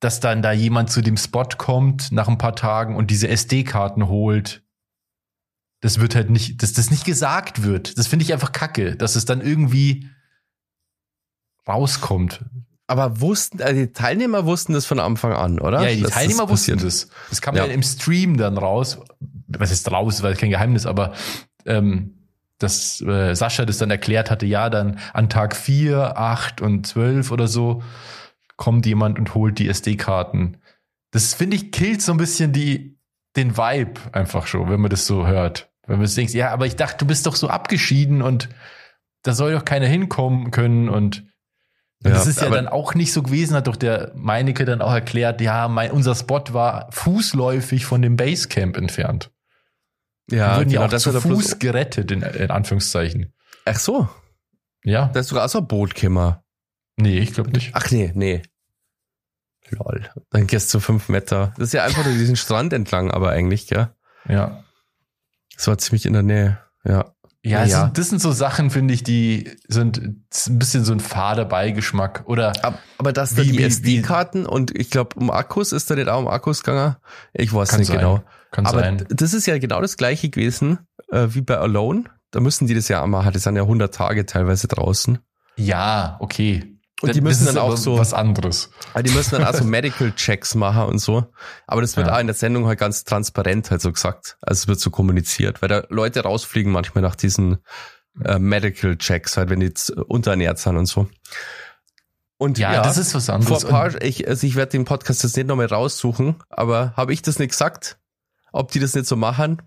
dass 0.00 0.20
dann 0.20 0.42
da 0.42 0.52
jemand 0.52 0.90
zu 0.90 1.02
dem 1.02 1.16
Spot 1.16 1.48
kommt 1.56 2.12
nach 2.12 2.28
ein 2.28 2.38
paar 2.38 2.54
Tagen 2.54 2.96
und 2.96 3.10
diese 3.10 3.28
SD-Karten 3.28 4.08
holt. 4.08 4.62
Das 5.80 6.00
wird 6.00 6.14
halt 6.14 6.30
nicht, 6.30 6.62
dass 6.62 6.72
das 6.72 6.90
nicht 6.90 7.04
gesagt 7.04 7.62
wird. 7.62 7.98
Das 7.98 8.06
finde 8.06 8.24
ich 8.24 8.32
einfach 8.32 8.52
kacke, 8.52 8.96
dass 8.96 9.16
es 9.16 9.24
dann 9.24 9.40
irgendwie 9.40 10.08
rauskommt. 11.66 12.44
Aber 12.86 13.20
wussten, 13.20 13.60
also 13.60 13.74
die 13.74 13.92
Teilnehmer 13.92 14.46
wussten 14.46 14.72
das 14.72 14.86
von 14.86 14.98
Anfang 14.98 15.34
an, 15.34 15.60
oder? 15.60 15.82
Ja, 15.82 15.94
die 15.94 16.02
Dass 16.02 16.12
Teilnehmer 16.12 16.44
das 16.44 16.50
wussten 16.50 16.78
das. 16.78 17.08
Das 17.28 17.42
kam 17.42 17.54
ja. 17.54 17.66
Ja. 17.66 17.72
im 17.72 17.82
Stream 17.82 18.38
dann 18.38 18.56
raus. 18.56 18.98
Was 19.48 19.70
ist 19.70 19.90
raus, 19.90 20.22
weil 20.22 20.36
kein 20.36 20.50
Geheimnis, 20.50 20.86
aber 20.86 21.12
ähm, 21.66 22.14
dass 22.58 23.00
äh, 23.02 23.34
Sascha 23.34 23.66
das 23.66 23.78
dann 23.78 23.90
erklärt 23.90 24.30
hatte, 24.30 24.46
ja, 24.46 24.70
dann 24.70 24.98
an 25.12 25.28
Tag 25.28 25.54
4, 25.54 26.18
8 26.18 26.60
und 26.60 26.86
12 26.86 27.30
oder 27.30 27.46
so 27.46 27.82
kommt 28.58 28.84
jemand 28.84 29.18
und 29.18 29.34
holt 29.34 29.58
die 29.58 29.68
SD-Karten. 29.68 30.58
Das 31.12 31.32
finde 31.32 31.56
ich 31.56 31.72
killt 31.72 32.02
so 32.02 32.12
ein 32.12 32.18
bisschen 32.18 32.52
die 32.52 32.98
den 33.36 33.56
Vibe 33.56 34.00
einfach 34.12 34.46
schon, 34.46 34.68
wenn 34.68 34.80
man 34.80 34.90
das 34.90 35.06
so 35.06 35.26
hört. 35.26 35.70
Wenn 35.86 35.96
man 35.96 36.04
das 36.04 36.14
denkt, 36.16 36.34
ja, 36.34 36.50
aber 36.50 36.66
ich 36.66 36.76
dachte, 36.76 36.98
du 36.98 37.06
bist 37.06 37.24
doch 37.26 37.36
so 37.36 37.48
abgeschieden 37.48 38.20
und 38.20 38.50
da 39.22 39.32
soll 39.32 39.52
doch 39.52 39.64
keiner 39.64 39.86
hinkommen 39.86 40.50
können 40.50 40.88
und 40.90 41.24
Ja, 42.04 42.10
das 42.10 42.26
ist 42.26 42.40
ja 42.42 42.50
dann 42.50 42.68
auch 42.68 42.94
nicht 42.94 43.12
so 43.12 43.22
gewesen, 43.22 43.54
hat 43.56 43.68
doch 43.68 43.76
der 43.76 44.12
Meinecke 44.14 44.64
dann 44.64 44.82
auch 44.82 44.92
erklärt, 44.92 45.40
ja, 45.40 45.68
mein, 45.68 45.90
unser 45.92 46.14
Spot 46.14 46.42
war 46.52 46.88
fußläufig 46.90 47.86
von 47.86 48.02
dem 48.02 48.16
Basecamp 48.16 48.76
entfernt. 48.76 49.30
Wir 50.26 50.38
Ja, 50.38 50.56
wurden 50.58 50.70
ja 50.70 50.80
genau, 50.80 50.86
auch 50.86 50.90
das 50.90 51.02
zu 51.04 51.20
Fuß 51.20 51.58
gerettet, 51.58 52.10
in, 52.10 52.22
in 52.22 52.50
Anführungszeichen. 52.50 53.32
Ach 53.64 53.76
so, 53.78 54.08
Ja? 54.84 55.06
da 55.12 55.20
ist 55.20 55.28
sogar 55.28 55.44
auch 55.44 55.48
so 55.48 55.58
ein 55.58 55.66
Boot 55.68 55.94
gekommen. 55.94 56.36
Nee, 56.98 57.18
ich 57.18 57.32
glaube 57.32 57.50
nicht. 57.50 57.70
Ach 57.74 57.90
nee, 57.90 58.12
nee. 58.14 58.42
Lol. 59.70 60.08
Dann 60.30 60.46
gehst 60.46 60.72
du 60.72 60.80
fünf 60.80 61.08
Meter. 61.08 61.52
Das 61.58 61.68
ist 61.68 61.72
ja 61.74 61.84
einfach 61.84 62.04
nur 62.04 62.14
diesen 62.14 62.36
Strand 62.36 62.72
entlang, 62.72 63.10
aber 63.10 63.30
eigentlich, 63.30 63.66
gell? 63.66 63.88
Ja. 64.28 64.64
Das 65.56 65.66
war 65.66 65.76
ziemlich 65.78 66.06
in 66.06 66.12
der 66.14 66.22
Nähe. 66.22 66.58
Ja. 66.84 67.12
Ja, 67.44 67.64
Ja. 67.64 67.84
Sind, 67.84 67.98
das 67.98 68.08
sind 68.08 68.20
so 68.20 68.32
Sachen, 68.32 68.70
finde 68.70 68.94
ich, 68.94 69.02
die 69.02 69.50
sind 69.68 70.00
das 70.30 70.48
ein 70.48 70.58
bisschen 70.58 70.84
so 70.84 70.92
ein 70.92 71.00
fader 71.00 71.44
Beigeschmack. 71.44 72.24
Oder 72.26 72.52
Aber, 72.64 72.78
aber 72.98 73.12
dass 73.12 73.34
da 73.34 73.42
Wie- 73.42 73.52
die 73.52 73.62
SD-Karten 73.62 74.46
und 74.46 74.76
ich 74.76 74.90
glaube 74.90 75.16
um 75.16 75.30
Akkus, 75.30 75.72
ist 75.72 75.90
da 75.90 75.94
nicht 75.94 76.08
auch 76.08 76.18
um 76.20 76.28
Akkus 76.28 76.62
gegangen? 76.62 76.96
Ich 77.32 77.52
weiß 77.52 77.76
nicht 77.78 77.88
sein. 77.88 77.98
genau. 77.98 78.22
kann 78.50 78.66
Aber 78.66 78.80
sein. 78.80 79.04
das 79.10 79.34
ist 79.34 79.46
ja 79.46 79.58
genau 79.58 79.80
das 79.82 79.96
gleiche 79.96 80.30
gewesen 80.30 80.78
äh, 81.10 81.28
wie 81.30 81.42
bei 81.42 81.58
Alone. 81.58 82.04
Da 82.30 82.40
müssen 82.40 82.66
die 82.66 82.74
das 82.74 82.88
ja 82.88 83.02
auch 83.02 83.06
machen. 83.06 83.32
Das 83.32 83.42
sind 83.44 83.56
ja 83.56 83.62
100 83.62 83.94
Tage 83.94 84.26
teilweise 84.26 84.66
draußen. 84.68 85.18
Ja, 85.56 86.16
okay. 86.20 86.77
Und 87.00 87.14
die 87.14 87.20
Das 87.20 87.28
müssen 87.28 87.46
dann 87.46 87.58
auch 87.58 87.76
so- 87.76 87.96
was 87.98 88.12
anderes. 88.12 88.70
Die 89.04 89.10
müssen 89.12 89.36
dann 89.36 89.44
auch 89.44 89.54
so 89.54 89.62
Medical 89.64 90.12
Checks 90.16 90.54
machen 90.56 90.82
und 90.84 90.98
so. 90.98 91.26
Aber 91.66 91.80
das 91.80 91.96
wird 91.96 92.08
Ja. 92.08 92.16
auch 92.16 92.18
in 92.20 92.26
der 92.26 92.34
Sendung 92.34 92.66
halt 92.66 92.78
ganz 92.80 93.04
transparent 93.04 93.70
halt 93.70 93.80
so 93.80 93.92
gesagt. 93.92 94.36
Also 94.40 94.62
es 94.62 94.68
wird 94.68 94.80
so 94.80 94.90
kommuniziert, 94.90 95.62
weil 95.62 95.68
da 95.68 95.84
Leute 95.90 96.20
rausfliegen 96.22 96.72
manchmal 96.72 97.02
nach 97.02 97.14
diesen 97.14 97.58
äh, 98.24 98.40
Medical 98.40 98.96
Checks 98.96 99.36
halt, 99.36 99.48
wenn 99.48 99.60
die 99.60 99.66
jetzt 99.66 99.90
unterernährt 99.90 100.58
sind 100.58 100.76
und 100.76 100.86
so. 100.86 101.08
Und 102.36 102.58
Ja, 102.58 102.82
das 102.82 102.98
ist 102.98 103.14
was 103.14 103.26
vor 103.26 103.34
anderes. 103.36 103.64
ein 103.64 103.70
paar, 103.70 104.02
ich, 104.02 104.26
also 104.28 104.46
ich 104.46 104.54
werde 104.56 104.72
den 104.72 104.84
Podcast 104.84 105.22
jetzt 105.22 105.36
nicht 105.36 105.46
nochmal 105.46 105.66
raussuchen, 105.66 106.36
aber 106.50 106.92
habe 106.96 107.12
ich 107.12 107.22
das 107.22 107.38
nicht 107.38 107.50
gesagt? 107.50 107.98
Ob 108.52 108.70
die 108.70 108.78
das 108.80 108.94
nicht 108.94 109.06
so 109.06 109.16
machen? 109.16 109.62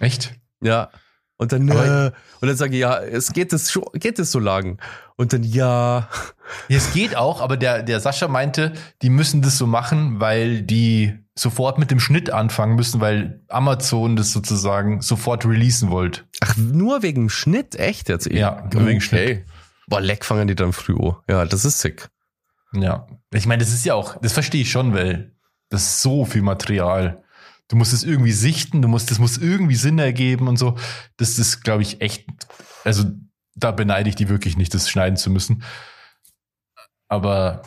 Echt? 0.00 0.32
Ja. 0.60 0.90
Und 1.38 1.52
dann, 1.52 1.68
äh, 1.68 2.10
und 2.40 2.48
dann 2.48 2.56
sage 2.56 2.74
ich, 2.74 2.80
ja, 2.80 2.98
es 3.00 3.32
geht 3.32 3.52
es 3.52 3.70
schon, 3.70 3.84
geht 3.94 4.18
es 4.18 4.32
so 4.32 4.40
lang? 4.40 4.80
Und 5.16 5.32
dann, 5.32 5.44
ja, 5.44 6.08
Ja, 6.68 6.76
es 6.76 6.92
geht 6.92 7.16
auch, 7.16 7.40
aber 7.40 7.56
der, 7.56 7.82
der 7.82 8.00
Sascha 8.00 8.28
meinte, 8.28 8.72
die 9.02 9.10
müssen 9.10 9.42
das 9.42 9.58
so 9.58 9.66
machen, 9.66 10.20
weil 10.20 10.62
die 10.62 11.18
sofort 11.34 11.78
mit 11.78 11.90
dem 11.90 12.00
Schnitt 12.00 12.30
anfangen 12.30 12.74
müssen, 12.74 13.00
weil 13.00 13.40
Amazon 13.48 14.16
das 14.16 14.32
sozusagen 14.32 15.00
sofort 15.00 15.46
releasen 15.46 15.90
wollte. 15.90 16.22
ach, 16.40 16.56
nur 16.56 17.02
wegen 17.02 17.30
Schnitt, 17.30 17.76
echt 17.76 18.08
jetzt? 18.08 18.30
Ja, 18.30 18.68
nur 18.72 18.86
wegen 18.86 19.00
Schnitt. 19.00 19.44
Boah, 19.86 20.00
leck 20.00 20.24
fangen 20.24 20.48
die 20.48 20.54
dann 20.54 20.72
früh 20.72 20.94
an. 20.94 21.16
Ja, 21.28 21.44
das 21.44 21.64
ist 21.64 21.80
sick. 21.80 22.08
Ja. 22.72 23.06
Ich 23.32 23.46
meine, 23.46 23.62
das 23.62 23.72
ist 23.72 23.84
ja 23.84 23.94
auch, 23.94 24.16
das 24.20 24.32
verstehe 24.32 24.62
ich 24.62 24.70
schon, 24.70 24.92
weil 24.92 25.32
das 25.70 25.82
ist 25.82 26.02
so 26.02 26.24
viel 26.24 26.42
Material. 26.42 27.22
Du 27.68 27.76
musst 27.76 27.92
es 27.92 28.02
irgendwie 28.02 28.32
sichten, 28.32 28.82
du 28.82 28.88
musst, 28.88 29.10
das 29.10 29.18
muss 29.18 29.36
irgendwie 29.36 29.74
Sinn 29.74 29.98
ergeben 29.98 30.48
und 30.48 30.56
so. 30.56 30.76
Das 31.18 31.38
ist, 31.38 31.62
glaube 31.62 31.82
ich, 31.82 32.00
echt, 32.00 32.26
also 32.84 33.04
da 33.54 33.72
beneide 33.72 34.08
ich 34.08 34.16
die 34.16 34.28
wirklich 34.28 34.56
nicht, 34.56 34.72
das 34.72 34.88
schneiden 34.88 35.16
zu 35.16 35.30
müssen. 35.30 35.62
Aber 37.08 37.62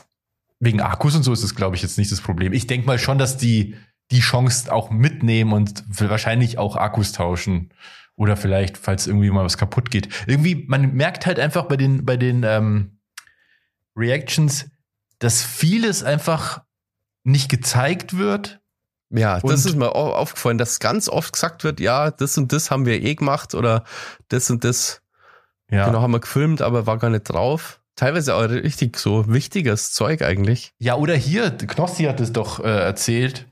wegen 0.59 0.81
Akkus 0.81 1.15
und 1.15 1.23
so 1.23 1.33
ist 1.33 1.43
es, 1.43 1.55
glaube 1.55 1.75
ich, 1.75 1.81
jetzt 1.81 1.97
nicht 1.97 2.11
das 2.11 2.21
Problem. 2.21 2.53
Ich 2.53 2.67
denke 2.67 2.87
mal 2.87 2.99
schon, 2.99 3.17
dass 3.17 3.37
die 3.37 3.75
die 4.11 4.19
Chance 4.19 4.71
auch 4.71 4.91
mitnehmen 4.91 5.53
und 5.53 5.83
wahrscheinlich 5.87 6.57
auch 6.57 6.75
Akkus 6.75 7.13
tauschen. 7.13 7.73
Oder 8.15 8.37
vielleicht, 8.37 8.77
falls 8.77 9.07
irgendwie 9.07 9.31
mal 9.31 9.45
was 9.45 9.57
kaputt 9.57 9.89
geht. 9.89 10.09
Irgendwie, 10.27 10.65
man 10.67 10.93
merkt 10.93 11.25
halt 11.25 11.39
einfach 11.39 11.63
bei 11.63 11.77
den, 11.77 12.05
bei 12.05 12.17
den 12.17 12.43
ähm, 12.43 12.99
Reactions, 13.95 14.69
dass 15.19 15.43
vieles 15.43 16.03
einfach 16.03 16.61
nicht 17.23 17.49
gezeigt 17.49 18.17
wird. 18.17 18.60
Ja, 19.13 19.35
das 19.39 19.43
Und- 19.43 19.53
ist 19.71 19.75
mir 19.75 19.93
au- 19.95 20.13
aufgefallen, 20.13 20.57
dass 20.57 20.79
ganz 20.79 21.09
oft 21.09 21.33
gesagt 21.33 21.63
wird, 21.63 21.79
ja, 21.79 22.11
das 22.11 22.37
und 22.37 22.53
das 22.53 22.71
haben 22.71 22.85
wir 22.85 23.01
eh 23.01 23.15
gemacht 23.15 23.53
oder 23.55 23.83
das 24.29 24.49
und 24.49 24.63
das 24.63 25.01
Ja. 25.69 25.85
genau 25.85 26.01
haben 26.01 26.11
wir 26.11 26.19
gefilmt, 26.19 26.61
aber 26.61 26.85
war 26.87 26.97
gar 26.97 27.09
nicht 27.09 27.23
drauf. 27.23 27.81
Teilweise 27.95 28.35
auch 28.35 28.41
richtig 28.49 28.97
so 28.97 29.27
wichtiges 29.27 29.91
Zeug 29.91 30.21
eigentlich. 30.21 30.73
Ja, 30.79 30.95
oder 30.95 31.15
hier, 31.15 31.51
Knossi 31.51 32.03
hat 32.05 32.19
es 32.21 32.31
doch 32.31 32.59
äh, 32.59 32.67
erzählt 32.85 33.47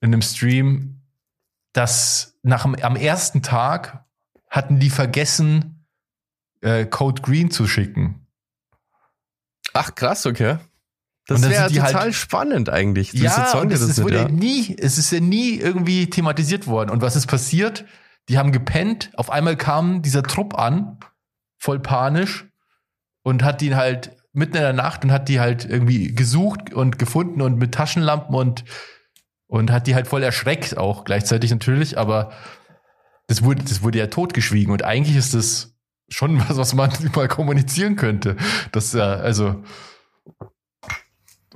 in 0.00 0.12
einem 0.12 0.22
Stream, 0.22 1.02
dass 1.72 2.38
nach 2.42 2.62
dem, 2.62 2.76
am 2.76 2.94
ersten 2.96 3.42
Tag 3.42 4.04
hatten 4.48 4.78
die 4.78 4.90
vergessen, 4.90 5.86
äh, 6.60 6.86
Code 6.86 7.20
Green 7.22 7.50
zu 7.50 7.66
schicken. 7.66 8.26
Ach, 9.74 9.94
krass, 9.94 10.24
okay. 10.24 10.58
Das 11.28 11.42
wäre 11.42 11.68
sind 11.68 11.76
die 11.76 11.78
total 11.78 11.94
halt- 11.94 12.14
spannend 12.14 12.70
eigentlich. 12.70 13.12
Ja, 13.12 13.30
sagen 13.30 13.60
und 13.60 13.72
das 13.72 13.80
es 13.82 13.88
nicht, 13.88 14.02
wurde 14.02 14.16
ja? 14.16 14.28
nie, 14.28 14.74
es 14.78 14.96
ist 14.98 15.12
ja 15.12 15.20
nie 15.20 15.56
irgendwie 15.56 16.08
thematisiert 16.08 16.66
worden. 16.66 16.90
Und 16.90 17.02
was 17.02 17.16
ist 17.16 17.26
passiert? 17.26 17.84
Die 18.28 18.38
haben 18.38 18.50
gepennt, 18.50 19.10
auf 19.14 19.30
einmal 19.30 19.56
kam 19.56 20.02
dieser 20.02 20.22
Trupp 20.22 20.58
an, 20.58 20.98
voll 21.58 21.80
panisch, 21.80 22.46
und 23.22 23.42
hat 23.44 23.60
die 23.60 23.74
halt 23.74 24.16
mitten 24.32 24.56
in 24.56 24.62
der 24.62 24.72
Nacht 24.72 25.04
und 25.04 25.12
hat 25.12 25.28
die 25.28 25.38
halt 25.38 25.66
irgendwie 25.66 26.14
gesucht 26.14 26.72
und 26.72 26.98
gefunden 26.98 27.42
und 27.42 27.58
mit 27.58 27.72
Taschenlampen 27.72 28.34
und, 28.34 28.64
und 29.48 29.70
hat 29.70 29.86
die 29.86 29.94
halt 29.94 30.06
voll 30.06 30.22
erschreckt 30.22 30.78
auch 30.78 31.04
gleichzeitig 31.04 31.50
natürlich, 31.50 31.98
aber 31.98 32.32
das 33.26 33.42
wurde, 33.42 33.64
das 33.64 33.82
wurde 33.82 33.98
ja 33.98 34.06
totgeschwiegen 34.06 34.72
und 34.72 34.84
eigentlich 34.84 35.16
ist 35.16 35.34
das 35.34 35.74
schon 36.08 36.40
was, 36.48 36.56
was 36.56 36.74
man 36.74 36.90
mal 37.14 37.28
kommunizieren 37.28 37.96
könnte. 37.96 38.36
Das, 38.72 38.92
ja, 38.94 39.14
also, 39.14 39.62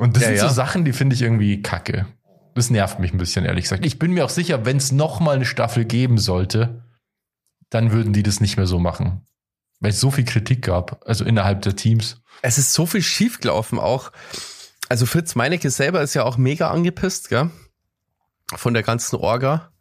und 0.03 0.17
das 0.17 0.23
Ja, 0.25 0.29
sind 0.31 0.37
ja. 0.39 0.49
so 0.49 0.55
Sachen, 0.55 0.85
die 0.85 0.93
finde 0.93 1.15
ich 1.15 1.23
irgendwie 1.23 1.63
kacke. 1.63 2.07
Das 2.55 2.69
nervt 2.71 2.99
mich 2.99 3.13
ein 3.13 3.19
bisschen, 3.19 3.45
ehrlich 3.45 3.65
gesagt. 3.65 3.87
Ich 3.87 3.99
bin 3.99 4.13
mir 4.13 4.25
auch 4.25 4.31
sicher, 4.31 4.65
wenn 4.67 4.77
es 4.77 4.93
noch 4.93 5.21
mal 5.21 5.37
eine 5.37 5.45
Staffel 5.47 5.85
geben 5.85 6.19
sollte, 6.19 6.85
dann 7.71 7.93
würden 7.93 8.13
die 8.13 8.23
das 8.23 8.41
nicht 8.41 8.57
mehr 8.59 8.67
so 8.67 8.79
machen. 8.79 9.23
Weil 9.81 9.91
es 9.91 10.01
so 10.01 10.11
viel 10.11 10.25
Kritik 10.25 10.63
gab, 10.63 11.03
also 11.09 11.25
innerhalb 11.25 11.63
der 11.63 11.75
Teams. 11.77 12.21
Es 12.43 12.59
ist 12.59 12.73
so 12.75 12.85
viel 12.87 13.03
schiefgelaufen 13.03 13.79
auch. 13.79 14.13
Also 14.89 15.07
Fritz 15.07 15.35
Meinecke 15.35 15.71
selber 15.71 16.03
ist 16.03 16.15
ja 16.15 16.25
auch 16.25 16.37
mega 16.37 16.71
angepisst, 16.71 17.31
gell? 17.31 17.51
Von 18.55 18.75
der 18.75 18.83
ganzen 18.83 19.17
Orga. 19.17 19.73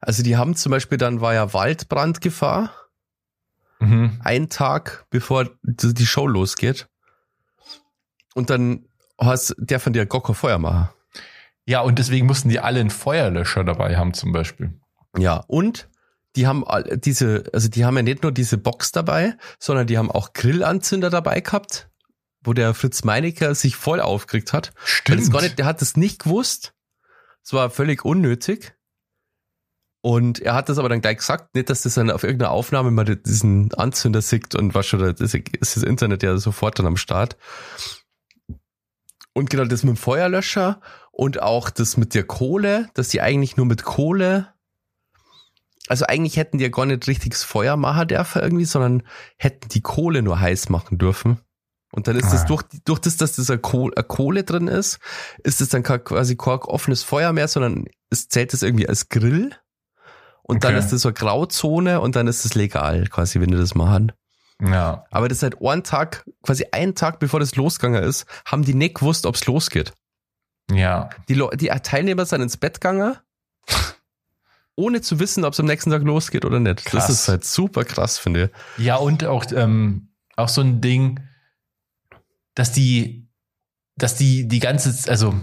Also 0.00 0.22
die 0.22 0.36
haben 0.36 0.54
zum 0.54 0.70
Beispiel, 0.70 0.98
dann 0.98 1.20
war 1.20 1.34
ja 1.34 1.52
Waldbrandgefahr, 1.54 2.72
Mhm. 3.80 4.20
ein 4.24 4.48
Tag 4.50 5.06
bevor 5.08 5.48
die 5.62 6.06
Show 6.06 6.26
losgeht. 6.26 6.88
Und 8.34 8.50
dann 8.50 8.84
hast 9.18 9.54
der 9.58 9.80
von 9.80 9.92
dir 9.92 10.06
Gokko 10.06 10.32
Feuermacher. 10.32 10.94
Ja, 11.66 11.80
und 11.80 11.98
deswegen 11.98 12.26
mussten 12.26 12.48
die 12.48 12.60
alle 12.60 12.80
einen 12.80 12.90
Feuerlöscher 12.90 13.64
dabei 13.64 13.96
haben, 13.96 14.14
zum 14.14 14.32
Beispiel. 14.32 14.72
Ja, 15.16 15.44
und 15.48 15.88
die 16.36 16.46
haben 16.46 16.64
diese, 16.96 17.44
also 17.52 17.68
die 17.68 17.84
haben 17.84 17.96
ja 17.96 18.02
nicht 18.02 18.22
nur 18.22 18.32
diese 18.32 18.58
Box 18.58 18.92
dabei, 18.92 19.36
sondern 19.58 19.86
die 19.86 19.98
haben 19.98 20.10
auch 20.10 20.32
Grillanzünder 20.32 21.10
dabei 21.10 21.40
gehabt, 21.40 21.90
wo 22.42 22.52
der 22.52 22.74
Fritz 22.74 23.04
Meinecke 23.04 23.54
sich 23.54 23.76
voll 23.76 24.00
aufgeregt 24.00 24.52
hat. 24.52 24.72
Gar 25.04 25.42
nicht, 25.42 25.58
der 25.58 25.66
hat 25.66 25.82
das 25.82 25.96
nicht 25.96 26.22
gewusst. 26.22 26.74
Es 27.44 27.52
war 27.52 27.70
völlig 27.70 28.04
unnötig. 28.04 28.74
Und 30.00 30.38
er 30.40 30.54
hat 30.54 30.68
das 30.68 30.78
aber 30.78 30.88
dann 30.88 31.00
gleich 31.00 31.18
gesagt, 31.18 31.54
nicht, 31.54 31.68
dass 31.70 31.82
das 31.82 31.94
dann 31.94 32.10
auf 32.10 32.22
irgendeiner 32.22 32.52
Aufnahme 32.52 32.90
mal 32.92 33.04
diesen 33.04 33.74
Anzünder 33.74 34.22
sieht 34.22 34.54
und 34.54 34.74
was 34.74 34.86
schon, 34.86 35.00
das 35.00 35.34
ist 35.34 35.76
das 35.76 35.82
Internet 35.82 36.22
ja 36.22 36.36
sofort 36.38 36.78
dann 36.78 36.86
am 36.86 36.96
Start. 36.96 37.36
Und 39.38 39.50
genau 39.50 39.64
das 39.64 39.84
mit 39.84 39.94
dem 39.94 39.96
Feuerlöscher 39.96 40.80
und 41.12 41.40
auch 41.40 41.70
das 41.70 41.96
mit 41.96 42.14
der 42.14 42.24
Kohle, 42.24 42.88
dass 42.94 43.08
die 43.08 43.20
eigentlich 43.22 43.56
nur 43.56 43.66
mit 43.66 43.84
Kohle, 43.84 44.52
also 45.86 46.04
eigentlich 46.06 46.36
hätten 46.36 46.58
die 46.58 46.64
ja 46.64 46.70
gar 46.70 46.86
nicht 46.86 47.06
richtiges 47.06 47.44
Feuer 47.44 47.76
machen 47.76 48.08
dürfen 48.08 48.42
irgendwie, 48.42 48.64
sondern 48.64 49.04
hätten 49.36 49.68
die 49.68 49.80
Kohle 49.80 50.22
nur 50.22 50.40
heiß 50.40 50.68
machen 50.70 50.98
dürfen. 50.98 51.38
Und 51.92 52.06
dann 52.08 52.16
ist 52.16 52.32
das 52.32 52.42
Ah. 52.42 52.46
durch, 52.46 52.62
durch 52.84 52.98
das, 52.98 53.16
dass 53.16 53.36
das 53.36 53.48
eine 53.48 53.60
Kohle, 53.60 53.96
eine 53.96 54.04
Kohle 54.04 54.44
drin 54.44 54.68
ist, 54.68 54.98
ist 55.44 55.60
es 55.60 55.70
dann 55.70 55.82
quasi 55.82 56.36
kein 56.36 56.58
offenes 56.58 57.02
Feuer 57.02 57.32
mehr, 57.32 57.48
sondern 57.48 57.86
es 58.10 58.28
zählt 58.28 58.52
das 58.52 58.62
irgendwie 58.62 58.88
als 58.88 59.08
Grill. 59.08 59.54
Und 60.42 60.64
dann 60.64 60.74
Okay. 60.74 60.84
ist 60.84 60.92
das 60.92 61.02
so 61.02 61.08
eine 61.08 61.14
Grauzone 61.14 62.00
und 62.00 62.16
dann 62.16 62.26
ist 62.26 62.44
es 62.44 62.54
legal, 62.54 63.06
quasi, 63.06 63.40
wenn 63.40 63.50
die 63.50 63.56
das 63.56 63.74
machen. 63.74 64.12
Ja. 64.62 65.04
Aber 65.10 65.28
das 65.28 65.40
seit 65.40 65.62
einen 65.62 65.84
Tag, 65.84 66.24
quasi 66.42 66.66
einen 66.72 66.94
Tag 66.94 67.20
bevor 67.20 67.40
das 67.40 67.54
losgegangen 67.56 68.02
ist, 68.02 68.26
haben 68.44 68.64
die 68.64 68.74
nicht 68.74 68.96
gewusst, 68.96 69.24
ob's 69.26 69.46
losgeht. 69.46 69.92
Ja. 70.70 71.10
Die, 71.28 71.34
Leu- 71.34 71.54
die 71.56 71.68
Teilnehmer 71.68 72.26
sind 72.26 72.42
ins 72.42 72.56
Bett 72.56 72.74
gegangen, 72.80 73.16
ohne 74.76 75.00
zu 75.00 75.18
wissen, 75.20 75.44
ob 75.44 75.52
es 75.52 75.60
am 75.60 75.66
nächsten 75.66 75.90
Tag 75.90 76.02
losgeht 76.02 76.44
oder 76.44 76.60
nicht. 76.60 76.84
Krass. 76.84 77.06
Das 77.06 77.20
ist 77.20 77.28
halt 77.28 77.44
super 77.44 77.84
krass, 77.84 78.18
finde 78.18 78.50
ich. 78.78 78.84
Ja, 78.84 78.96
und 78.96 79.24
auch, 79.24 79.44
ähm, 79.52 80.08
auch 80.36 80.48
so 80.48 80.60
ein 80.60 80.80
Ding, 80.80 81.20
dass 82.54 82.72
die, 82.72 83.28
dass 83.96 84.16
die 84.16 84.46
die 84.48 84.60
ganze, 84.60 85.10
also, 85.10 85.34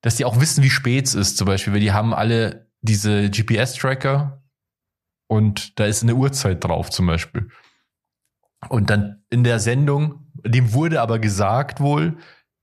dass 0.00 0.16
die 0.16 0.24
auch 0.24 0.40
wissen, 0.40 0.62
wie 0.62 0.70
spät 0.70 1.06
es 1.06 1.14
ist, 1.14 1.36
zum 1.36 1.46
Beispiel, 1.46 1.72
weil 1.72 1.80
die 1.80 1.92
haben 1.92 2.14
alle 2.14 2.70
diese 2.80 3.30
GPS-Tracker 3.30 4.42
und 5.28 5.78
da 5.78 5.86
ist 5.86 6.02
eine 6.02 6.14
Uhrzeit 6.14 6.62
drauf, 6.62 6.90
zum 6.90 7.06
Beispiel. 7.06 7.50
Und 8.68 8.90
dann 8.90 9.24
in 9.30 9.44
der 9.44 9.58
Sendung, 9.58 10.26
dem 10.44 10.72
wurde 10.72 11.00
aber 11.00 11.18
gesagt 11.18 11.80
wohl, 11.80 12.16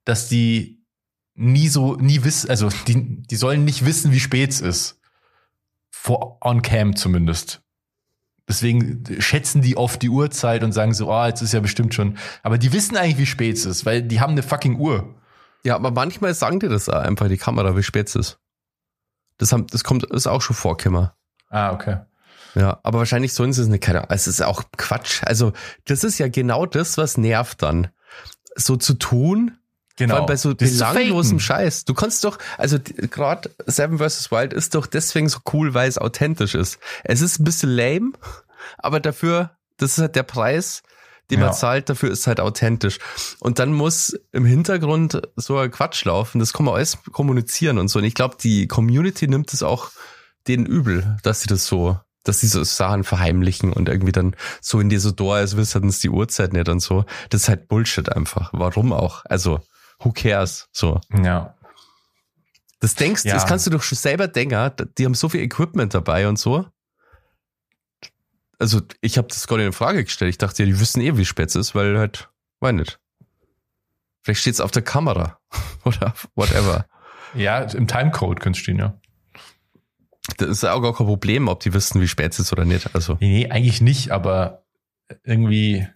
dass 0.06 0.28
die 0.28 0.86
nie 1.34 1.68
so, 1.68 1.96
nie 1.96 2.24
wissen, 2.24 2.50
also 2.50 2.70
die, 2.88 3.24
die 3.24 3.36
sollen 3.36 3.66
nicht 3.66 3.86
wissen, 3.86 4.12
wie 4.12 4.20
spät 4.20 4.52
es 4.52 4.62
ist. 4.62 5.00
Vor, 5.90 6.38
on 6.42 6.62
cam 6.62 6.96
zumindest. 6.96 7.62
Deswegen 8.48 9.04
schätzen 9.20 9.62
die 9.62 9.78
oft 9.78 10.02
die 10.02 10.10
Uhrzeit 10.10 10.64
und 10.64 10.74
sagen 10.74 10.94
so, 10.94 11.12
ah, 11.12 11.28
jetzt 11.28 11.42
ist 11.42 11.54
ja 11.54 11.60
bestimmt 11.60 11.94
schon. 11.94 12.18
Aber 12.44 12.58
die 12.58 12.74
wissen 12.74 12.98
eigentlich, 12.98 13.18
wie 13.18 13.26
spät 13.26 13.56
es 13.56 13.66
ist, 13.66 13.86
weil 13.86 14.02
die 14.02 14.20
haben 14.20 14.32
eine 14.32 14.44
fucking 14.44 14.78
Uhr. 14.78 15.16
Ja, 15.64 15.76
aber 15.76 15.92
manchmal 15.92 16.34
sagen 16.34 16.60
die 16.60 16.68
das 16.68 16.90
einfach, 16.90 17.28
die 17.28 17.38
Kamera, 17.38 17.78
wie 17.78 17.84
spät 17.84 18.10
es 18.10 18.16
ist. 18.16 18.40
Das, 19.38 19.52
haben, 19.54 19.68
das 19.68 19.84
kommt, 19.84 20.04
ist 20.06 20.28
auch 20.28 20.42
schon 20.42 20.56
vorgekommen. 20.56 21.12
Ah, 21.50 21.72
okay. 21.72 22.00
Ja, 22.56 22.80
aber 22.84 23.00
wahrscheinlich 23.00 23.34
sollen 23.34 23.54
sie 23.54 23.62
es 23.62 23.68
nicht. 23.68 23.84
Keine 23.84 24.00
Ahnung. 24.00 24.12
Es 24.12 24.28
ist 24.28 24.42
auch 24.42 24.64
Quatsch. 24.78 25.22
Also, 25.24 25.54
das 25.86 26.04
ist 26.04 26.18
ja 26.18 26.28
genau 26.28 26.66
das, 26.66 26.98
was 26.98 27.18
nervt 27.18 27.62
dann. 27.62 27.88
So 28.56 28.76
zu 28.76 28.94
tun, 28.96 29.58
Genau. 29.98 30.14
Vor 30.14 30.20
allem 30.22 30.28
bei 30.28 30.36
so 30.38 30.54
Das 30.54 30.72
ist 30.72 30.80
belanglosem. 30.80 31.40
Scheiß. 31.40 31.86
Du 31.86 31.94
kannst 31.94 32.24
doch, 32.24 32.40
also 32.58 32.80
gerade 32.80 33.52
Seven 33.68 34.00
vs. 34.00 34.32
Wild 34.32 34.52
ist 34.52 34.74
doch 34.74 34.88
deswegen 34.88 35.30
so 35.30 35.40
cool, 35.54 35.74
weil 35.76 35.88
es 35.88 36.00
authentisch 36.00 36.56
ist. 36.56 36.80
Es 37.04 37.22
ist 37.22 37.40
ein 37.40 37.44
bisschen 37.44 37.70
lame, 37.70 38.14
aber 38.80 39.00
dafür, 39.00 39.52
das 39.78 39.92
ist 39.92 39.98
halt 40.00 40.16
der 40.16 40.24
Preis, 40.24 40.82
den 41.30 41.40
Ja. 41.40 41.48
man 41.48 41.54
zahlt, 41.56 41.90
dafür 41.90 42.10
ist 42.10 42.26
halt 42.26 42.40
authentisch. 42.40 42.98
Und 43.42 43.60
dann 43.60 43.74
muss 43.74 44.18
im 44.32 44.46
Hintergrund 44.46 45.22
so 45.36 45.58
ein 45.60 45.70
Quatsch 45.70 46.04
laufen, 46.06 46.40
das 46.40 46.52
kann 46.54 46.66
man 46.66 46.76
alles 46.76 46.98
kommunizieren 47.12 47.78
und 47.78 47.90
so. 47.90 48.00
Und 48.00 48.06
ich 48.06 48.16
glaube, 48.16 48.38
die 48.42 48.68
Community 48.68 49.28
nimmt 49.28 49.54
es 49.54 49.62
auch 49.62 49.92
denen 50.48 50.66
übel, 50.66 51.18
dass 51.22 51.42
sie 51.42 51.48
das 51.48 51.68
so, 51.68 52.00
dass 52.24 52.40
sie 52.42 52.48
so 52.48 52.64
Sachen 52.64 53.04
verheimlichen 53.04 53.74
und 53.74 53.90
irgendwie 53.90 54.12
dann 54.12 54.36
so 54.62 54.80
in 54.80 54.90
die 54.90 54.98
so 54.98 55.12
Door, 55.12 55.36
als 55.36 55.58
wüssten 55.58 55.88
es 55.88 56.00
die 56.00 56.10
Uhrzeit 56.10 56.54
nicht 56.54 56.70
und 56.70 56.80
so. 56.80 57.06
Das 57.30 57.42
ist 57.44 57.50
halt 57.50 57.68
Bullshit 57.68 58.12
einfach. 58.12 58.50
Warum 58.54 58.94
auch? 58.94 59.24
Also, 59.26 59.60
who 60.00 60.12
cares? 60.12 60.70
So. 60.72 61.02
Ja. 61.24 61.56
Das 62.80 62.96
denkst, 62.96 63.26
Ja. 63.26 63.34
das 63.36 63.46
kannst 63.46 63.66
du 63.68 63.72
doch 63.72 63.84
schon 63.84 63.98
selber 63.98 64.28
denken. 64.28 64.72
Die 64.98 65.06
haben 65.06 65.14
so 65.14 65.30
viel 65.30 65.42
Equipment 65.42 65.94
dabei 65.94 66.28
und 66.28 66.38
so. 66.40 66.66
Also, 68.60 68.82
ich 69.02 69.18
habe 69.18 69.28
das 69.28 69.48
gar 69.48 69.58
nicht 69.58 69.66
in 69.68 69.74
Frage 69.74 70.04
gestellt. 70.04 70.30
Ich 70.30 70.38
dachte 70.38 70.62
ja, 70.64 70.68
die 70.68 70.80
wissen 70.80 71.02
eh, 71.02 71.18
wie 71.18 71.26
spät 71.26 71.50
es 71.50 71.56
ist, 71.56 71.74
weil 71.76 71.98
halt, 71.98 72.30
weiß 72.60 72.74
nicht. 72.74 73.00
Vielleicht 74.22 74.42
steht's 74.42 74.62
auf 74.62 74.70
der 74.72 74.84
Kamera. 74.84 75.40
Oder 75.84 76.14
whatever. 76.36 76.86
Ja, 77.34 77.60
im 77.62 77.88
Timecode 77.88 78.40
könnte 78.40 78.60
stehen, 78.60 78.78
ja. 78.78 79.00
Das 80.38 80.50
ist 80.50 80.64
auch 80.64 80.82
gar 80.82 80.96
kein 80.96 81.08
Problem, 81.08 81.48
ob 81.48 81.60
die 81.62 81.74
wissen, 81.74 82.02
wie 82.02 82.08
spät 82.08 82.34
es 82.34 82.40
ist 82.40 82.52
oder 82.52 82.66
nicht. 82.66 82.94
Also, 82.96 83.18
Nee, 83.20 83.50
eigentlich 83.50 83.82
nicht, 83.82 84.12
aber 84.12 84.64
irgendwie. 85.24 85.88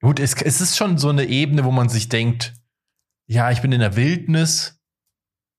Gut, 0.00 0.18
es, 0.18 0.34
es 0.40 0.60
ist 0.60 0.76
schon 0.76 0.98
so 0.98 1.10
eine 1.10 1.24
Ebene, 1.24 1.64
wo 1.64 1.70
man 1.70 1.88
sich 1.88 2.08
denkt, 2.08 2.54
ja, 3.26 3.50
ich 3.50 3.60
bin 3.60 3.72
in 3.72 3.80
der 3.80 3.96
Wildnis 3.96 4.80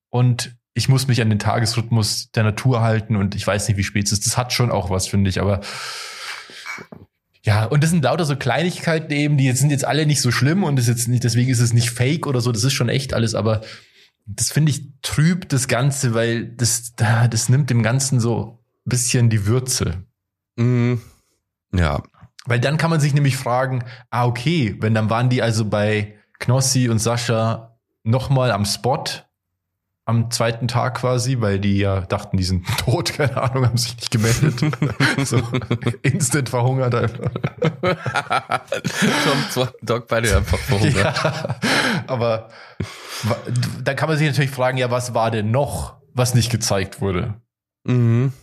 und 0.10 0.56
ich 0.74 0.90
muss 0.90 1.08
mich 1.08 1.22
an 1.22 1.30
den 1.30 1.40
Tagesrhythmus 1.40 2.32
der 2.32 2.44
Natur 2.44 2.82
halten 2.82 3.16
und 3.16 3.36
ich 3.36 3.46
weiß 3.46 3.68
nicht, 3.68 3.78
wie 3.78 3.84
spät 3.84 4.08
es 4.08 4.14
ist. 4.14 4.26
Das 4.26 4.38
hat 4.38 4.54
schon 4.54 4.72
auch 4.72 4.90
was, 4.90 5.08
finde 5.08 5.30
ich, 5.30 5.40
aber 5.40 5.62
ja, 7.44 7.66
und 7.66 7.84
das 7.84 7.90
sind 7.90 8.04
lauter 8.04 8.26
so 8.26 8.36
Kleinigkeiten 8.36 9.12
eben, 9.12 9.38
die 9.38 9.46
jetzt 9.46 9.60
sind 9.60 9.72
jetzt 9.72 9.86
alle 9.86 10.06
nicht 10.06 10.22
so 10.22 10.32
schlimm 10.32 10.64
und 10.64 10.78
ist 10.78 10.88
jetzt 10.88 11.08
nicht, 11.08 11.24
deswegen 11.24 11.50
ist 11.50 11.60
es 11.60 11.74
nicht 11.74 11.90
fake 11.90 12.28
oder 12.28 12.40
so, 12.40 12.52
das 12.52 12.64
ist 12.64 12.74
schon 12.74 12.90
echt 12.90 13.14
alles, 13.14 13.36
aber 13.36 13.62
das 14.26 14.52
finde 14.52 14.72
ich 14.72 14.90
trüb, 15.02 15.50
das 15.50 15.68
Ganze, 15.68 16.14
weil 16.14 16.46
das, 16.46 16.94
das 16.96 17.50
nimmt 17.50 17.70
dem 17.70 17.84
Ganzen 17.84 18.20
so 18.20 18.60
ein 18.86 18.90
bisschen 18.90 19.30
die 19.30 19.46
Würze. 19.46 20.06
mm, 20.58 20.96
ja. 21.74 22.02
Weil 22.46 22.60
dann 22.60 22.78
kann 22.78 22.90
man 22.90 23.00
sich 23.00 23.14
nämlich 23.14 23.38
fragen, 23.38 23.84
ah, 24.10 24.26
okay, 24.26 24.76
wenn 24.80 24.96
dann 24.96 25.10
waren 25.10 25.30
die 25.30 25.44
also 25.44 25.66
bei 25.66 26.18
Knossi 26.40 26.90
und 26.90 26.98
Sascha 26.98 27.78
nochmal 28.04 28.52
am 28.52 28.66
Spot 28.66 29.04
am 30.06 30.32
zweiten 30.32 30.68
Tag 30.68 31.00
quasi, 31.00 31.42
weil 31.42 31.60
die 31.60 31.78
ja 31.78 32.02
dachten, 32.02 32.38
die 32.38 32.44
sind 32.44 32.66
tot, 32.78 33.14
keine 33.14 33.38
Ahnung, 33.42 33.66
haben 33.66 33.78
sich 33.78 33.96
nicht 33.96 34.12
gemeldet. 34.12 34.60
so 35.26 35.42
instant 36.02 36.50
verhungert 36.50 36.96
einfach. 36.96 37.32
Zweiten 39.52 39.86
Tag 39.86 40.08
beide 40.08 40.36
einfach 40.36 40.58
verhungert. 40.58 41.24
Ja, 41.24 41.60
aber 42.08 42.50
dann 43.84 43.96
kann 43.96 44.10
man 44.10 44.18
sich 44.18 44.28
natürlich 44.28 44.52
fragen, 44.52 44.78
ja, 44.78 44.90
was 44.90 45.14
war 45.14 45.32
denn 45.32 45.52
noch, 45.52 45.98
was 46.14 46.34
nicht 46.34 46.52
gezeigt 46.52 47.02
wurde? 47.02 47.36
Mhm. 47.84 48.34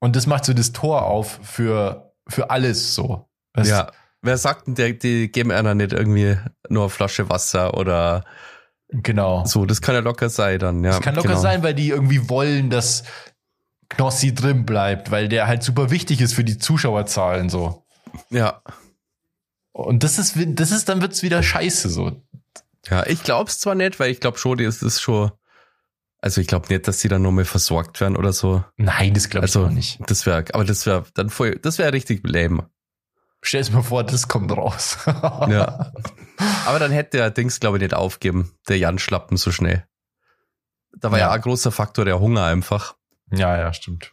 Und 0.00 0.16
das 0.16 0.26
macht 0.26 0.44
so 0.44 0.52
das 0.52 0.72
Tor 0.72 1.02
auf 1.02 1.40
für, 1.42 2.14
für 2.28 2.50
alles 2.50 2.94
so. 2.94 3.28
Weißt 3.54 3.70
Ja. 3.70 3.90
Wer 4.22 4.38
sagt 4.38 4.66
denn, 4.66 4.74
die, 4.74 4.98
die 4.98 5.30
geben 5.30 5.50
einer 5.50 5.74
nicht 5.74 5.92
irgendwie 5.92 6.38
nur 6.70 6.84
eine 6.84 6.90
Flasche 6.90 7.28
Wasser 7.28 7.74
oder 7.74 8.24
Genau. 9.02 9.44
so? 9.44 9.66
Das 9.66 9.80
kann 9.80 9.94
ja 9.94 10.00
locker 10.00 10.28
sein 10.28 10.58
dann, 10.58 10.84
ja. 10.84 10.90
Das 10.90 11.00
kann 11.00 11.14
locker 11.14 11.28
genau. 11.28 11.40
sein, 11.40 11.62
weil 11.62 11.74
die 11.74 11.88
irgendwie 11.88 12.28
wollen, 12.28 12.70
dass 12.70 13.04
Knossi 13.88 14.34
drin 14.34 14.64
bleibt, 14.64 15.10
weil 15.10 15.28
der 15.28 15.46
halt 15.46 15.62
super 15.62 15.90
wichtig 15.90 16.20
ist 16.20 16.34
für 16.34 16.44
die 16.44 16.58
Zuschauerzahlen 16.58 17.48
so. 17.48 17.84
Ja. 18.30 18.62
Und 19.72 20.04
das 20.04 20.18
ist, 20.18 20.36
das 20.36 20.70
ist, 20.70 20.88
dann 20.88 21.00
wird's 21.00 21.22
wieder 21.22 21.42
scheiße 21.42 21.88
so. 21.88 22.22
Ja, 22.88 23.06
ich 23.06 23.22
glaub's 23.22 23.58
zwar 23.58 23.74
nicht, 23.74 23.98
weil 23.98 24.10
ich 24.10 24.20
glaube 24.20 24.38
schon, 24.38 24.58
die 24.58 24.64
ist 24.64 24.82
es 24.82 25.00
schon. 25.00 25.32
Also 26.20 26.40
ich 26.40 26.46
glaube 26.46 26.68
nicht, 26.68 26.86
dass 26.88 26.98
die 26.98 27.08
dann 27.08 27.22
nochmal 27.22 27.44
versorgt 27.44 28.00
werden 28.00 28.16
oder 28.16 28.32
so. 28.32 28.64
Nein, 28.76 29.12
das 29.14 29.28
glaube 29.28 29.46
ich 29.46 29.54
Also 29.54 29.66
auch 29.66 29.70
nicht. 29.70 29.98
das 30.06 30.24
wäre, 30.26 30.44
aber 30.52 30.64
das 30.64 30.86
wäre 30.86 31.04
dann 31.14 31.28
voll, 31.28 31.58
das 31.60 31.78
wäre 31.78 31.92
richtig 31.92 32.20
lame. 32.24 32.70
Stell 33.46 33.62
dir 33.62 33.72
mal 33.72 33.82
vor, 33.82 34.04
das 34.04 34.26
kommt 34.28 34.50
raus. 34.52 34.96
Ja. 35.06 35.92
Aber 36.66 36.78
dann 36.78 36.90
hätte 36.90 37.18
der 37.18 37.30
Dings, 37.30 37.60
glaube 37.60 37.76
ich, 37.76 37.82
nicht 37.82 37.94
aufgeben, 37.94 38.52
der 38.68 38.78
Jan 38.78 38.98
Schlappen 38.98 39.36
so 39.36 39.52
schnell. 39.52 39.86
Da 40.96 41.10
war 41.12 41.18
ja, 41.18 41.26
Ja. 41.26 41.32
ein 41.32 41.40
großer 41.40 41.70
Faktor 41.70 42.04
der 42.04 42.18
Hunger 42.20 42.44
einfach. 42.44 42.94
ja, 43.30 43.56
ja, 43.58 43.72
stimmt. 43.72 44.12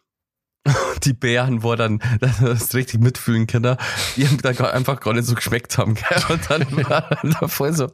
Die 1.03 1.13
Bären, 1.13 1.63
wo 1.63 1.71
er 1.71 1.77
dann 1.77 1.99
das 2.19 2.73
richtig 2.75 2.99
mitfühlen 3.01 3.47
Kinder, 3.47 3.77
die 4.15 4.27
haben 4.27 4.37
da 4.41 4.49
einfach 4.71 4.99
gar 4.99 5.13
nicht 5.13 5.25
so 5.25 5.33
geschmeckt 5.35 5.77
haben. 5.77 5.95
Gell? 5.95 6.21
Und 6.29 6.49
dann 6.51 6.77
war 6.89 7.11
er 7.11 7.29
da 7.39 7.47
voll 7.47 7.73
so. 7.73 7.87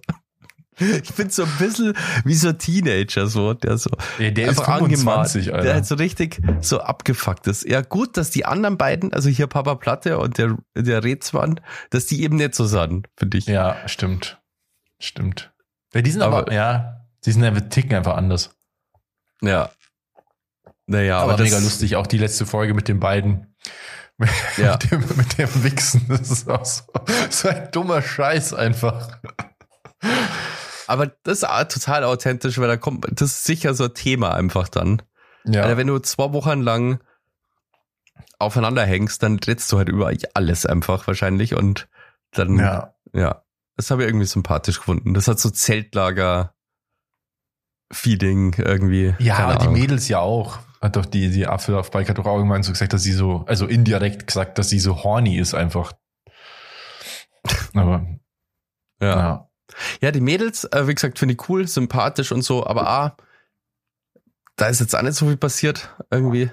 Ich 0.79 1.13
bin 1.15 1.29
so 1.29 1.43
ein 1.43 1.51
bisschen 1.57 1.93
wie 2.23 2.35
so 2.35 2.49
ein 2.49 2.57
Teenager, 2.59 3.27
so, 3.27 3.53
der 3.53 3.77
so 3.77 3.89
Ja, 4.19 4.29
der 4.31 4.49
ist 4.49 4.59
einfach 4.59 4.73
angemalt, 4.75 5.29
25, 5.29 5.53
Alter. 5.53 5.63
der 5.63 5.73
halt 5.75 5.85
so 5.87 5.95
richtig 5.95 6.39
so 6.61 6.79
abgefuckt 6.81 7.47
ist. 7.47 7.67
Ja, 7.67 7.81
gut, 7.81 8.15
dass 8.17 8.29
die 8.29 8.45
anderen 8.45 8.77
beiden, 8.77 9.11
also 9.13 9.27
hier 9.29 9.47
Papa 9.47 9.75
Platte 9.75 10.19
und 10.19 10.37
der, 10.37 10.55
der 10.75 11.03
Rätswand, 11.03 11.61
dass 11.89 12.05
die 12.05 12.21
eben 12.21 12.35
nicht 12.35 12.53
so 12.53 12.65
sahen, 12.65 13.07
finde 13.17 13.37
ich. 13.39 13.47
Ja, 13.47 13.75
stimmt. 13.87 14.39
Stimmt. 14.99 15.51
Ja, 15.93 16.01
die 16.01 16.11
sind 16.11 16.21
aber, 16.21 16.37
Aber- 16.39 16.53
ja, 16.53 17.01
die 17.25 17.31
sind 17.31 17.43
einfach, 17.43 17.67
ticken 17.69 17.95
einfach 17.95 18.15
anders. 18.15 18.51
Ja. 19.41 19.69
Naja, 20.85 21.19
aber 21.19 21.33
aber, 21.33 21.43
mega 21.43 21.57
lustig, 21.59 21.95
auch 21.95 22.07
die 22.07 22.17
letzte 22.17 22.45
Folge 22.45 22.73
mit 22.73 22.87
den 22.87 22.99
beiden. 22.99 23.53
Ja. 24.57 24.79
mit, 24.81 24.91
dem, 24.91 25.17
mit 25.17 25.37
dem 25.37 25.63
Wichsen. 25.63 26.05
Das 26.07 26.31
ist 26.31 26.49
auch 26.49 26.65
so, 26.65 26.81
so 27.29 27.49
ein 27.49 27.69
dummer 27.71 28.01
Scheiß 28.01 28.53
einfach. 28.55 29.19
Aber 30.87 31.07
das 31.23 31.43
ist 31.43 31.49
total 31.69 32.03
authentisch, 32.03 32.57
weil 32.57 32.67
da 32.67 32.77
kommt, 32.77 33.05
das 33.09 33.31
ist 33.31 33.43
sicher 33.43 33.73
so 33.73 33.85
ein 33.85 33.93
Thema 33.93 34.33
einfach 34.33 34.69
dann. 34.69 35.01
Ja. 35.45 35.63
Alter, 35.63 35.77
wenn 35.77 35.87
du 35.87 35.99
zwei 35.99 36.33
Wochen 36.33 36.61
lang 36.61 36.99
aufeinander 38.39 38.85
hängst, 38.85 39.21
dann 39.23 39.39
trittst 39.39 39.71
du 39.71 39.77
halt 39.77 39.89
über 39.89 40.11
alles 40.33 40.65
einfach 40.65 41.07
wahrscheinlich 41.07 41.55
und 41.55 41.87
dann, 42.31 42.59
ja, 42.59 42.93
ja. 43.13 43.43
das 43.75 43.91
habe 43.91 44.03
ich 44.03 44.09
irgendwie 44.09 44.25
sympathisch 44.25 44.77
gefunden. 44.77 45.13
Das 45.13 45.27
hat 45.27 45.39
so 45.39 45.49
Zeltlager 45.49 46.53
Feeling 47.91 48.53
irgendwie. 48.57 49.15
Ja, 49.19 49.55
die. 49.55 49.67
Mädels 49.67 50.07
ja 50.07 50.19
auch. 50.19 50.59
Hat 50.81 50.95
doch 50.95 51.05
die, 51.05 51.31
die 51.31 51.47
Apfel 51.47 51.75
auf 51.75 51.89
Bike 51.89 52.09
hat 52.09 52.17
doch 52.17 52.25
auch 52.25 52.37
irgendwann 52.37 52.63
so 52.63 52.71
gesagt, 52.71 52.93
dass 52.93 53.01
sie 53.01 53.13
so, 53.13 53.45
also 53.47 53.65
indirekt 53.65 54.27
gesagt, 54.27 54.57
dass 54.57 54.69
sie 54.69 54.79
so 54.79 55.03
horny 55.03 55.37
ist 55.37 55.53
einfach. 55.53 55.93
Aber, 57.73 58.05
Ja. 59.01 59.17
ja. 59.17 59.46
Ja, 60.01 60.11
die 60.11 60.21
Mädels, 60.21 60.65
äh, 60.65 60.87
wie 60.87 60.95
gesagt, 60.95 61.19
finde 61.19 61.33
ich 61.33 61.49
cool, 61.49 61.67
sympathisch 61.67 62.31
und 62.31 62.41
so, 62.41 62.65
aber 62.65 62.87
ah, 62.87 63.17
da 64.55 64.67
ist 64.67 64.79
jetzt 64.79 64.95
auch 64.95 65.01
nicht 65.01 65.15
so 65.15 65.27
viel 65.27 65.37
passiert 65.37 65.95
irgendwie. 66.09 66.51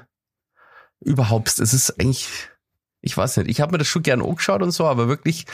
Überhaupt, 1.01 1.49
es 1.59 1.73
ist 1.73 2.01
eigentlich, 2.01 2.29
ich 3.01 3.17
weiß 3.17 3.39
nicht, 3.39 3.51
ich 3.51 3.61
habe 3.61 3.73
mir 3.73 3.79
das 3.79 3.89
schon 3.89 4.03
gern 4.03 4.23
angeschaut 4.23 4.63
und 4.63 4.71
so, 4.71 4.87
aber 4.87 5.09
wirklich, 5.09 5.47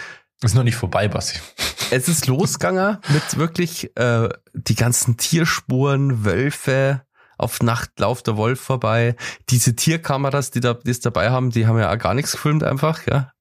Ist 0.42 0.54
noch 0.54 0.62
nicht 0.62 0.76
vorbei, 0.76 1.06
Basti. 1.08 1.38
es 1.90 2.08
ist 2.08 2.26
losgegangen 2.26 2.98
mit 3.08 3.36
wirklich 3.36 3.94
äh, 3.96 4.28
die 4.54 4.74
ganzen 4.74 5.16
Tierspuren, 5.16 6.24
Wölfe, 6.24 7.02
auf 7.36 7.60
Nacht 7.62 7.98
lauft 7.98 8.26
der 8.26 8.36
Wolf 8.36 8.60
vorbei. 8.60 9.16
Diese 9.48 9.74
Tierkameras, 9.74 10.50
die 10.50 10.60
da 10.60 10.74
die 10.74 10.90
es 10.90 11.00
dabei 11.00 11.30
haben, 11.30 11.50
die 11.50 11.66
haben 11.66 11.78
ja 11.78 11.92
auch 11.92 11.98
gar 11.98 12.14
nichts 12.14 12.32
gefilmt 12.32 12.62
einfach, 12.62 13.06
ja. 13.06 13.32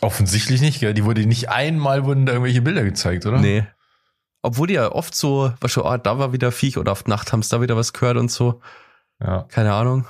Offensichtlich 0.00 0.60
nicht, 0.60 0.80
gell? 0.80 0.94
Die 0.94 1.04
wurde 1.04 1.26
nicht 1.26 1.48
einmal 1.48 2.04
wurden 2.04 2.26
da 2.26 2.32
irgendwelche 2.32 2.62
Bilder 2.62 2.84
gezeigt, 2.84 3.26
oder? 3.26 3.38
Nee. 3.38 3.66
Obwohl 4.42 4.68
die 4.68 4.74
ja 4.74 4.92
oft 4.92 5.14
so, 5.14 5.52
was 5.60 5.72
schon, 5.72 5.84
ah, 5.84 5.98
da 5.98 6.18
war 6.18 6.32
wieder 6.32 6.52
Viech 6.52 6.78
oder 6.78 6.92
auf 6.92 7.06
Nacht 7.06 7.32
haben 7.32 7.42
sie 7.42 7.50
da 7.50 7.60
wieder 7.60 7.76
was 7.76 7.92
gehört 7.92 8.16
und 8.16 8.30
so. 8.30 8.60
Ja. 9.20 9.42
Keine 9.50 9.74
Ahnung. 9.74 10.06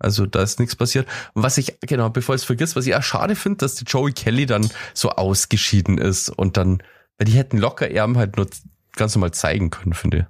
Also 0.00 0.26
da 0.26 0.42
ist 0.42 0.58
nichts 0.58 0.76
passiert. 0.76 1.06
Und 1.34 1.42
was 1.42 1.58
ich, 1.58 1.78
genau, 1.80 2.08
bevor 2.08 2.34
ich 2.34 2.42
es 2.42 2.46
vergiss, 2.46 2.76
was 2.76 2.86
ich 2.86 2.94
auch 2.94 3.02
schade 3.02 3.36
finde, 3.36 3.58
dass 3.58 3.74
die 3.74 3.84
Joey 3.84 4.12
Kelly 4.12 4.46
dann 4.46 4.68
so 4.94 5.10
ausgeschieden 5.10 5.98
ist 5.98 6.28
und 6.28 6.56
dann, 6.56 6.82
weil 7.18 7.26
die 7.26 7.32
hätten 7.32 7.58
locker 7.58 7.90
Erben 7.90 8.16
halt 8.16 8.36
nur 8.36 8.48
ganz 8.96 9.14
normal 9.14 9.32
zeigen 9.32 9.70
können, 9.70 9.94
finde 9.94 10.18
ich. 10.18 10.24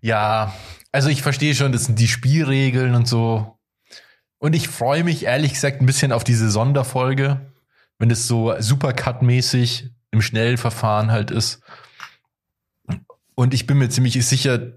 Ja, 0.00 0.54
also 0.92 1.08
ich 1.08 1.22
verstehe 1.22 1.54
schon, 1.54 1.72
das 1.72 1.84
sind 1.84 1.98
die 1.98 2.08
Spielregeln 2.08 2.94
und 2.94 3.06
so. 3.06 3.58
Und 4.38 4.54
ich 4.54 4.68
freue 4.68 5.04
mich 5.04 5.24
ehrlich 5.24 5.52
gesagt 5.52 5.80
ein 5.80 5.86
bisschen 5.86 6.12
auf 6.12 6.24
diese 6.24 6.50
Sonderfolge, 6.50 7.49
wenn 8.00 8.10
es 8.10 8.26
so 8.26 8.52
Supercut-mäßig 8.58 9.90
im 10.10 10.22
schnellen 10.22 10.56
Verfahren 10.56 11.12
halt 11.12 11.30
ist. 11.30 11.60
Und 13.36 13.54
ich 13.54 13.66
bin 13.66 13.78
mir 13.78 13.90
ziemlich 13.90 14.14
sicher, 14.26 14.72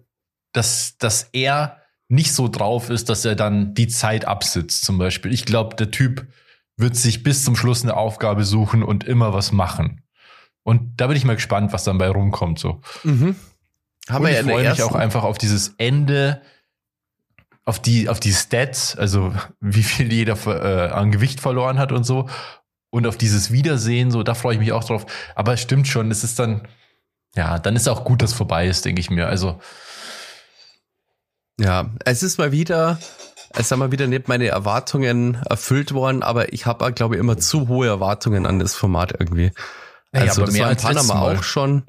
dass, 0.51 0.97
dass 0.97 1.30
er 1.32 1.82
nicht 2.09 2.34
so 2.34 2.49
drauf 2.49 2.89
ist, 2.89 3.09
dass 3.09 3.26
er 3.26 3.36
dann 3.36 3.74
die 3.74 3.88
Zeit 3.88 4.26
absitzt, 4.26 4.84
zum 4.84 4.97
Beispiel. 4.97 5.34
Ich 5.34 5.45
glaube, 5.45 5.76
der 5.78 5.89
Typ 5.89 6.28
wird 6.76 6.97
sich 6.97 7.24
bis 7.24 7.45
zum 7.45 7.55
Schluss 7.55 7.84
eine 7.84 7.95
Aufgabe 7.95 8.43
suchen 8.43 8.84
und 8.84 9.05
immer 9.05 9.34
was 9.34 9.53
machen. 9.53 10.03
Und 10.63 10.97
da 10.97 11.07
bin 11.07 11.15
ich 11.15 11.24
mal 11.24 11.36
gespannt, 11.36 11.71
was 11.71 11.86
dann 11.86 11.97
bei 11.97 12.09
rumkommt, 12.09 12.59
so. 12.59 12.82
Mhm. 13.03 13.38
Haben 14.09 14.26
und 14.26 14.32
wir 14.32 14.39
ich 14.39 14.45
freue 14.45 14.69
mich 14.69 14.84
auch 14.84 14.95
einfach 14.95 15.24
auf 15.24 15.38
dieses 15.38 15.76
Ende, 15.78 16.41
auf 17.63 17.82
die, 17.82 18.09
auf 18.09 18.19
die 18.19 18.34
Stats, 18.34 18.97
also 18.97 19.34
wie 19.61 19.84
viel 19.84 20.11
jeder 20.11 20.36
äh, 20.45 20.91
an 20.91 21.11
Gewicht 21.11 21.39
verloren 21.39 21.80
hat 21.80 21.93
und 21.93 22.03
so. 22.03 22.28
Und 22.94 23.08
auf 23.08 23.18
dieses 23.18 23.50
Wiedersehen, 23.52 24.12
so, 24.12 24.22
da 24.22 24.36
freue 24.36 24.54
ich 24.54 24.60
mich 24.60 24.72
auch 24.72 24.84
drauf. 24.84 25.08
Aber 25.34 25.54
es 25.54 25.62
stimmt 25.62 25.88
schon, 25.88 26.12
es 26.12 26.24
ist 26.24 26.38
dann, 26.38 26.68
ja, 27.34 27.58
dann 27.58 27.76
ist 27.76 27.89
auch 27.89 28.04
gut, 28.04 28.22
dass 28.22 28.34
vorbei 28.34 28.68
ist, 28.68 28.86
denke 28.86 29.02
ich 29.02 29.10
mir. 29.10 29.26
Also, 29.26 29.60
Ja, 31.60 31.89
es 32.06 32.22
ist 32.22 32.38
mal 32.38 32.52
wieder, 32.52 33.00
es 33.50 33.70
sind 33.70 33.80
mal 33.80 33.91
wieder 33.91 34.06
nicht 34.06 34.28
meine 34.28 34.48
Erwartungen 34.48 35.41
erfüllt 35.50 35.96
worden, 35.96 36.22
aber 36.22 36.54
ich 36.54 36.68
habe, 36.68 36.94
glaube 36.94 37.16
ich, 37.16 37.20
immer 37.20 37.36
zu 37.39 37.68
hohe 37.68 37.88
Erwartungen 37.88 38.46
an 38.46 38.60
das 38.60 38.76
Format 38.76 39.12
irgendwie. 39.20 39.52
Naja, 40.12 40.30
also 40.30 40.41
aber 40.41 40.46
das 40.46 40.54
mehr 40.54 40.66
war 40.66 40.72
in 40.74 40.78
Panama 40.78 41.22
auch 41.22 41.41
schon. 41.41 41.88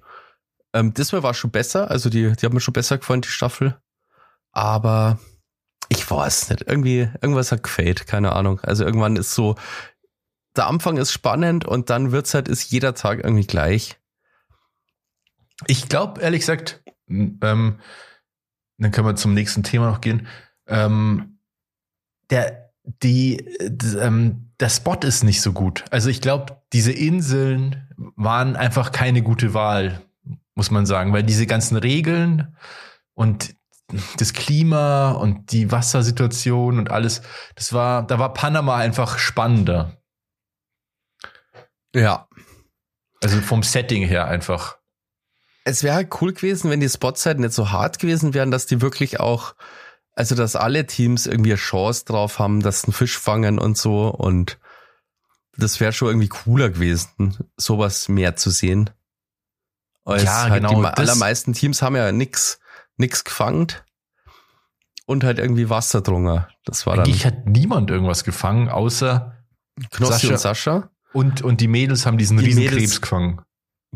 Ähm, 0.73 0.95
diesmal 0.95 1.23
war 1.23 1.35
schon 1.35 1.51
besser, 1.51 1.91
also 1.91 2.09
die, 2.09 2.33
die 2.33 2.47
hat 2.47 2.55
mir 2.55 2.61
schon 2.61 2.73
besser 2.73 2.97
gefallen, 2.97 3.21
die 3.21 3.29
Staffel. 3.29 3.77
Aber 4.53 5.19
ich 5.91 6.11
weiß 6.11 6.49
nicht, 6.49 6.65
irgendwie, 6.67 7.11
irgendwas 7.21 7.53
hat 7.53 7.63
gefällt, 7.63 8.07
keine 8.07 8.33
Ahnung. 8.33 8.61
Also 8.63 8.87
irgendwann 8.87 9.17
ist 9.17 9.35
so, 9.35 9.57
der 10.57 10.67
Anfang 10.67 10.97
ist 10.97 11.13
spannend 11.13 11.65
und 11.65 11.91
dann 11.91 12.13
wird's 12.13 12.35
halt, 12.35 12.49
ist 12.49 12.71
jeder 12.71 12.95
Tag 12.95 13.23
irgendwie 13.23 13.47
gleich. 13.47 13.99
ich 15.67 15.89
glaube, 15.89 16.21
ehrlich 16.21 16.41
gesagt, 16.41 16.83
ähm, 17.09 17.79
dann 18.79 18.91
können 18.91 19.07
wir 19.07 19.17
zum 19.17 19.35
nächsten 19.35 19.63
Thema 19.63 19.87
noch 19.87 20.01
gehen. 20.01 20.27
Ähm, 20.67 21.39
der, 22.31 22.73
die, 23.03 23.37
ähm, 24.01 24.53
der 24.61 24.69
Spot 24.69 24.99
ist 25.03 25.25
nicht 25.25 25.41
so 25.43 25.53
gut. 25.53 25.85
Also 25.91 26.11
ich 26.11 26.21
glaube, 26.21 26.63
diese 26.73 26.93
Inseln 26.93 27.89
waren 28.17 28.57
einfach 28.57 28.93
keine 28.93 29.23
gute 29.23 29.55
Wahl, 29.55 30.03
muss 30.55 30.71
man 30.71 30.87
sagen, 30.87 31.13
weil 31.13 31.23
diese 31.23 31.47
ganzen 31.47 31.77
Regeln 31.77 32.57
und 33.15 33.55
das 34.19 34.33
Klima 34.33 35.13
und 35.13 35.53
die 35.53 35.71
Wassersituation 35.71 36.79
und 36.79 36.91
alles, 36.91 37.23
das 37.55 37.73
war, 37.73 38.07
da 38.07 38.19
war 38.19 38.33
Panama 38.33 38.77
einfach 38.77 39.19
spannender. 39.19 39.99
Ja. 41.95 42.29
Also 43.23 43.41
vom 43.41 43.63
Setting 43.63 44.07
her 44.07 44.27
einfach. 44.27 44.77
Es 45.65 45.83
wäre 45.83 45.95
halt 45.95 46.11
cool 46.21 46.33
gewesen, 46.35 46.71
wenn 46.71 46.81
die 46.81 46.89
Spots 46.89 47.25
halt 47.25 47.39
nicht 47.39 47.55
so 47.55 47.71
hart 47.71 47.99
gewesen 47.99 48.35
wären, 48.35 48.51
dass 48.51 48.67
die 48.67 48.83
wirklich 48.83 49.21
auch, 49.21 49.55
also 50.13 50.35
dass 50.35 50.57
alle 50.57 50.87
Teams 50.87 51.27
irgendwie 51.27 51.53
eine 51.53 51.61
Chance 51.61 52.05
drauf 52.05 52.39
haben, 52.39 52.61
dass 52.61 52.83
sie 52.83 52.89
einen 52.89 52.95
Fisch 52.95 53.19
fangen 53.19 53.59
und 53.59 53.79
so 53.79 54.09
und 54.09 54.59
das 55.57 55.81
wäre 55.81 55.93
schon 55.93 56.09
irgendwie 56.09 56.29
cooler 56.29 56.69
gewesen, 56.69 57.39
sowas 57.57 58.09
mehr 58.09 58.37
zu 58.37 58.51
sehen. 58.51 58.91
Als 60.05 60.25
Ja, 60.25 60.51
halt 60.51 60.63
genau, 60.63 60.83
Die 60.83 60.87
allermeisten 60.87 61.55
Teams 61.55 61.81
haben 61.81 61.97
ja 61.97 62.13
nix, 62.13 62.61
nix 62.97 63.25
gefangen 63.25 63.69
und 65.07 65.25
halt 65.25 65.39
irgendwie 65.39 65.71
Wasser 65.71 66.03
drungen. 66.03 66.45
Das 66.65 66.87
war 66.87 66.97
dann 66.97 67.07
Eigentlich 67.07 67.25
hat 67.25 67.47
niemand 67.47 67.91
irgendwas 67.91 68.25
gefangen, 68.25 68.69
außer 68.69 69.35
Knossi 69.91 70.13
Sascha- 70.13 70.29
und 70.29 70.39
Sascha. 70.39 70.91
Und, 71.15 71.41
und 71.43 71.61
die 71.63 71.69
Mädels 71.69 72.05
haben 72.05 72.19
diesen 72.19 72.37
Die 72.37 72.45
riesen 72.47 72.63
Mädels- 72.65 72.77
Krebs 72.77 73.01
gefangen. 73.01 73.41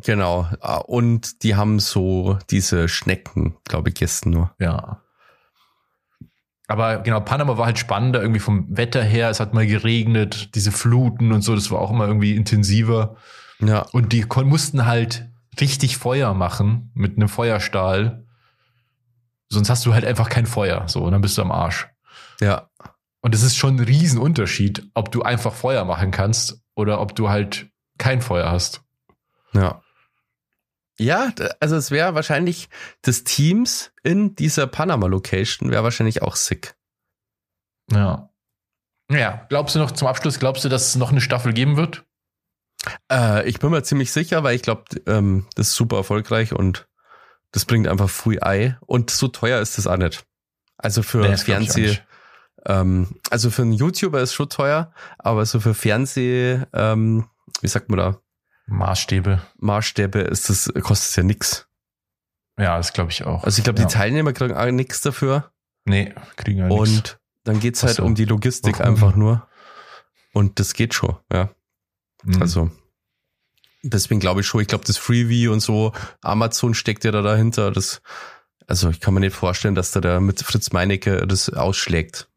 Genau. 0.04 0.48
Ah, 0.60 0.76
Und 0.76 1.42
die 1.42 1.56
haben 1.56 1.80
so 1.80 2.38
diese 2.50 2.88
Schnecken, 2.88 3.56
glaube 3.64 3.88
ich, 3.88 3.96
gestern 3.96 4.30
nur. 4.30 4.54
Ja. 4.60 5.02
Aber 6.68 6.98
genau, 6.98 7.20
Panama 7.20 7.56
war 7.56 7.66
halt 7.66 7.78
spannender, 7.78 8.20
irgendwie 8.20 8.40
vom 8.40 8.66
Wetter 8.76 9.02
her. 9.02 9.30
Es 9.30 9.40
hat 9.40 9.54
mal 9.54 9.66
geregnet, 9.66 10.54
diese 10.54 10.70
Fluten 10.70 11.32
und 11.32 11.42
so, 11.42 11.54
das 11.54 11.70
war 11.70 11.80
auch 11.80 11.90
immer 11.90 12.06
irgendwie 12.06 12.36
intensiver. 12.36 13.16
Ja. 13.58 13.80
Und 13.92 14.12
die 14.12 14.24
mussten 14.44 14.86
halt 14.86 15.28
richtig 15.60 15.96
Feuer 15.96 16.34
machen 16.34 16.92
mit 16.94 17.16
einem 17.16 17.28
Feuerstahl. 17.28 18.24
Sonst 19.48 19.70
hast 19.70 19.84
du 19.86 19.94
halt 19.94 20.04
einfach 20.04 20.28
kein 20.28 20.46
Feuer. 20.46 20.86
So, 20.88 21.02
und 21.04 21.12
dann 21.12 21.22
bist 21.22 21.38
du 21.38 21.42
am 21.42 21.50
Arsch. 21.50 21.88
Ja. 22.40 22.68
Und 23.20 23.34
es 23.34 23.42
ist 23.42 23.56
schon 23.56 23.76
ein 23.76 23.84
Riesenunterschied, 23.84 24.90
ob 24.94 25.10
du 25.10 25.22
einfach 25.22 25.54
Feuer 25.54 25.84
machen 25.84 26.10
kannst 26.12 26.62
oder 26.78 27.00
ob 27.00 27.16
du 27.16 27.28
halt 27.28 27.66
kein 27.98 28.22
Feuer 28.22 28.50
hast. 28.50 28.82
Ja. 29.52 29.82
Ja, 30.96 31.32
also 31.60 31.76
es 31.76 31.90
wäre 31.90 32.14
wahrscheinlich 32.14 32.68
des 33.04 33.24
Teams 33.24 33.92
in 34.02 34.36
dieser 34.36 34.66
Panama-Location 34.66 35.70
wäre 35.70 35.82
wahrscheinlich 35.82 36.22
auch 36.22 36.36
sick. 36.36 36.76
Ja. 37.90 38.30
Ja, 39.10 39.46
glaubst 39.48 39.74
du 39.74 39.80
noch 39.80 39.90
zum 39.90 40.06
Abschluss, 40.06 40.38
glaubst 40.38 40.64
du, 40.64 40.68
dass 40.68 40.88
es 40.88 40.96
noch 40.96 41.10
eine 41.10 41.20
Staffel 41.20 41.52
geben 41.52 41.76
wird? 41.76 42.04
Äh, 43.10 43.48
ich 43.48 43.58
bin 43.58 43.70
mir 43.70 43.82
ziemlich 43.82 44.12
sicher, 44.12 44.44
weil 44.44 44.54
ich 44.54 44.62
glaube, 44.62 44.84
ähm, 45.06 45.46
das 45.54 45.68
ist 45.68 45.74
super 45.74 45.96
erfolgreich 45.96 46.52
und 46.52 46.88
das 47.52 47.64
bringt 47.64 47.88
einfach 47.88 48.10
Free 48.10 48.38
Ei 48.40 48.76
und 48.86 49.10
so 49.10 49.28
teuer 49.28 49.60
ist 49.60 49.78
das 49.78 49.86
auch 49.86 49.96
nicht. 49.96 50.24
Also 50.76 51.02
für 51.02 51.18
Nee, 51.18 51.36
Fernseh. 51.36 51.98
Ähm, 52.68 53.20
also 53.30 53.50
für 53.50 53.62
einen 53.62 53.72
YouTuber 53.72 54.20
ist 54.20 54.34
schon 54.34 54.48
teuer, 54.48 54.92
aber 55.18 55.44
so 55.46 55.58
für 55.58 55.74
Fernseh, 55.74 56.60
ähm, 56.72 57.26
wie 57.60 57.68
sagt 57.68 57.88
man 57.88 57.98
da, 57.98 58.20
Maßstäbe. 58.66 59.42
Maßstäbe 59.58 60.20
ist 60.20 60.50
das, 60.50 60.70
kostet 60.82 61.10
es 61.10 61.16
ja 61.16 61.22
nix. 61.22 61.66
Ja, 62.58 62.76
das 62.76 62.92
glaube 62.92 63.10
ich 63.10 63.24
auch. 63.24 63.44
Also 63.44 63.58
ich 63.58 63.64
glaube, 63.64 63.80
ja. 63.80 63.86
die 63.86 63.92
Teilnehmer 63.92 64.32
kriegen 64.32 64.54
auch 64.54 64.70
nichts 64.70 65.00
dafür. 65.00 65.50
Nee, 65.84 66.14
kriegen 66.36 66.58
ja 66.58 66.68
nichts. 66.68 66.90
Und 66.90 67.18
dann 67.44 67.60
geht's 67.60 67.82
halt 67.82 67.96
so. 67.96 68.04
um 68.04 68.14
die 68.14 68.26
Logistik 68.26 68.78
Warum? 68.80 68.94
einfach 68.94 69.16
nur. 69.16 69.48
Und 70.34 70.60
das 70.60 70.74
geht 70.74 70.92
schon, 70.92 71.16
ja. 71.32 71.50
Mhm. 72.24 72.42
Also 72.42 72.70
deswegen 73.82 74.20
glaube 74.20 74.40
ich 74.40 74.46
schon, 74.46 74.60
ich 74.60 74.68
glaube, 74.68 74.84
das 74.84 74.98
Freebie 74.98 75.48
und 75.48 75.60
so, 75.60 75.92
Amazon 76.20 76.74
steckt 76.74 77.04
ja 77.04 77.10
da 77.10 77.22
dahinter. 77.22 77.70
Das, 77.70 78.02
also 78.66 78.90
ich 78.90 79.00
kann 79.00 79.14
mir 79.14 79.20
nicht 79.20 79.36
vorstellen, 79.36 79.74
dass 79.74 79.92
da 79.92 80.00
der 80.00 80.20
mit 80.20 80.42
Fritz 80.42 80.72
Meinecke 80.72 81.26
das 81.26 81.48
ausschlägt. 81.50 82.27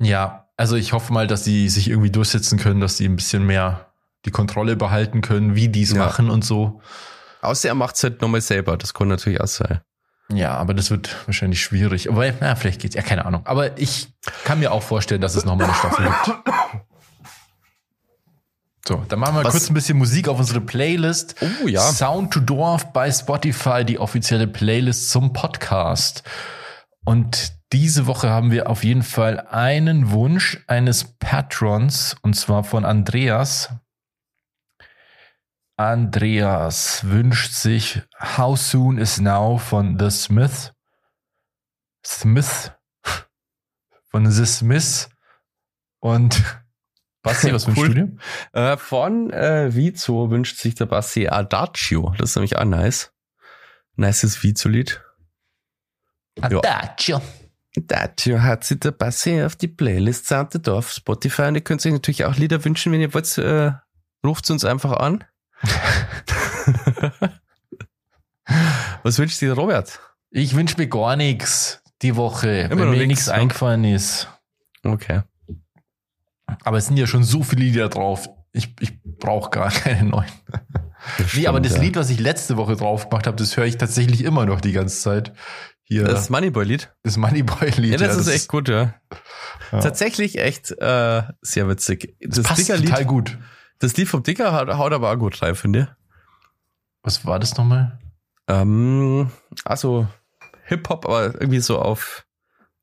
Ja, 0.00 0.48
also 0.56 0.76
ich 0.76 0.92
hoffe 0.92 1.12
mal, 1.12 1.26
dass 1.26 1.42
die 1.44 1.68
sich 1.68 1.88
irgendwie 1.88 2.10
durchsetzen 2.10 2.58
können, 2.58 2.80
dass 2.80 2.96
die 2.96 3.06
ein 3.08 3.16
bisschen 3.16 3.46
mehr 3.46 3.86
die 4.24 4.30
Kontrolle 4.30 4.76
behalten 4.76 5.20
können, 5.20 5.54
wie 5.54 5.68
die 5.68 5.82
es 5.82 5.92
Ja. 5.92 5.98
machen 6.04 6.30
und 6.30 6.44
so. 6.44 6.80
Außer 7.42 7.68
er 7.68 7.74
macht's 7.74 8.02
halt 8.02 8.20
nochmal 8.20 8.40
selber, 8.40 8.76
das 8.76 8.92
kann 8.92 9.08
natürlich 9.08 9.40
auch 9.40 9.46
sein. 9.46 9.80
Ja, 10.32 10.54
aber 10.56 10.74
das 10.74 10.90
wird 10.90 11.16
wahrscheinlich 11.26 11.60
schwierig. 11.62 12.08
Aber 12.08 12.24
ja, 12.26 12.54
vielleicht 12.54 12.80
geht's. 12.80 12.94
Ja, 12.94 13.02
keine 13.02 13.24
Ahnung. 13.24 13.42
Aber 13.46 13.78
ich 13.78 14.08
kann 14.44 14.60
mir 14.60 14.70
auch 14.72 14.82
vorstellen, 14.82 15.20
dass 15.20 15.34
es 15.34 15.44
nochmal 15.44 15.66
eine 15.66 15.74
Staffel 15.74 16.06
gibt. 16.24 16.38
So, 18.86 19.04
dann 19.08 19.18
machen 19.18 19.34
wir 19.36 19.44
Was- 19.44 19.52
kurz 19.52 19.70
ein 19.70 19.74
bisschen 19.74 19.98
Musik 19.98 20.28
auf 20.28 20.38
unsere 20.38 20.60
Playlist. 20.60 21.36
Oh 21.64 21.68
ja. 21.68 21.80
Sound 21.80 22.32
to 22.32 22.40
Dwarf 22.40 22.92
bei 22.92 23.10
Spotify, 23.10 23.84
die 23.84 23.98
offizielle 23.98 24.46
Playlist 24.46 25.10
zum 25.10 25.32
Podcast. 25.32 26.22
Und 27.04 27.49
diese 27.72 28.06
Woche 28.06 28.30
haben 28.30 28.50
wir 28.50 28.68
auf 28.68 28.82
jeden 28.82 29.02
Fall 29.02 29.40
einen 29.40 30.10
Wunsch 30.10 30.62
eines 30.66 31.04
Patrons, 31.18 32.16
und 32.22 32.34
zwar 32.34 32.64
von 32.64 32.84
Andreas. 32.84 33.70
Andreas 35.76 37.04
wünscht 37.08 37.52
sich 37.52 38.02
How 38.18 38.58
Soon 38.58 38.98
is 38.98 39.20
Now 39.20 39.56
von 39.56 39.98
The 39.98 40.10
Smith. 40.10 40.72
Smith. 42.04 42.72
Von 44.08 44.30
The 44.30 44.46
Smith. 44.46 45.08
Und 46.00 46.42
Basti, 47.22 47.52
was 47.52 47.66
wünschst 47.66 47.82
Cool. 47.82 47.94
du 47.94 48.06
dir? 48.06 48.16
Äh, 48.52 48.76
von 48.78 49.30
äh, 49.30 49.74
Vizo 49.74 50.30
wünscht 50.30 50.58
sich 50.58 50.74
der 50.74 50.86
Bassi 50.86 51.28
Adagio. 51.28 52.14
Das 52.18 52.30
ist 52.30 52.36
nämlich 52.36 52.56
auch 52.56 52.64
nice. 52.64 53.12
Nices 53.96 54.42
Vizo-Lied. 54.42 55.02
Adagio. 56.40 57.20
Adagio 57.76 58.42
hat 58.42 58.64
sich 58.64 58.80
der 58.80 58.90
Bassi 58.90 59.42
auf 59.42 59.56
die 59.56 59.68
Playlist 59.68 60.26
Sounded 60.26 60.68
auf 60.68 60.90
Spotify 60.90 61.42
und 61.42 61.54
ihr 61.54 61.60
könnt 61.60 61.84
euch 61.86 61.92
natürlich 61.92 62.24
auch 62.24 62.36
Lieder 62.36 62.64
wünschen, 62.64 62.92
wenn 62.92 63.00
ihr 63.00 63.14
wollt, 63.14 63.38
äh, 63.38 63.72
ruft 64.24 64.50
uns 64.50 64.64
einfach 64.64 64.92
an. 64.94 65.24
Was 69.02 69.18
wünscht 69.18 69.40
dir 69.40 69.52
Robert? 69.52 70.00
Ich 70.30 70.54
wünsche 70.54 70.76
mir 70.76 70.88
gar 70.88 71.16
nichts 71.16 71.82
die 72.02 72.16
Woche, 72.16 72.68
Immer 72.70 72.88
weil 72.88 72.96
mir 72.96 73.06
nichts 73.06 73.26
ne? 73.26 73.34
eingefallen 73.34 73.84
ist. 73.84 74.28
Okay. 74.82 75.22
Aber 76.64 76.78
es 76.78 76.86
sind 76.86 76.96
ja 76.96 77.06
schon 77.06 77.22
so 77.24 77.42
viele 77.42 77.62
Lieder 77.62 77.88
drauf. 77.88 78.28
Ich, 78.52 78.74
ich 78.80 79.00
brauche 79.02 79.50
gar 79.50 79.70
keine 79.70 80.08
neuen. 80.08 80.30
Nee, 81.34 81.46
aber 81.46 81.60
das 81.60 81.76
ja. 81.76 81.80
Lied, 81.80 81.96
was 81.96 82.10
ich 82.10 82.20
letzte 82.20 82.56
Woche 82.56 82.76
drauf 82.76 83.08
gemacht 83.08 83.26
habe, 83.26 83.36
das 83.36 83.56
höre 83.56 83.64
ich 83.64 83.78
tatsächlich 83.78 84.22
immer 84.24 84.44
noch 84.44 84.60
die 84.60 84.72
ganze 84.72 85.00
Zeit. 85.00 85.32
Hier, 85.90 86.04
Das 86.04 86.14
das, 86.14 86.30
Moneyboy-Lied. 86.30 86.88
Moneyboy-Lied. 87.16 87.92
Ja, 87.92 87.98
das 87.98 88.16
ist 88.16 88.28
echt 88.28 88.48
gut, 88.48 88.68
ja. 88.68 88.94
ja. 89.72 89.80
Tatsächlich 89.80 90.38
echt 90.38 90.70
äh, 90.70 91.22
sehr 91.42 91.68
witzig. 91.68 92.16
Das, 92.20 92.44
passt 92.44 92.60
Dicker-Lied, 92.60 92.90
total 92.90 93.04
gut. 93.06 93.38
das 93.80 93.96
Lied 93.96 94.06
vom 94.06 94.22
Dicker 94.22 94.52
haut, 94.52 94.68
haut 94.68 94.92
aber 94.92 95.10
auch 95.10 95.18
gut 95.18 95.42
rein, 95.42 95.56
finde 95.56 95.80
ich. 95.80 95.86
Was 97.02 97.26
war 97.26 97.40
das 97.40 97.56
nochmal? 97.56 97.98
Ähm, 98.46 99.32
also 99.64 100.06
Hip-Hop, 100.66 101.06
aber 101.06 101.34
irgendwie 101.34 101.58
so 101.60 101.80
auf 101.80 102.24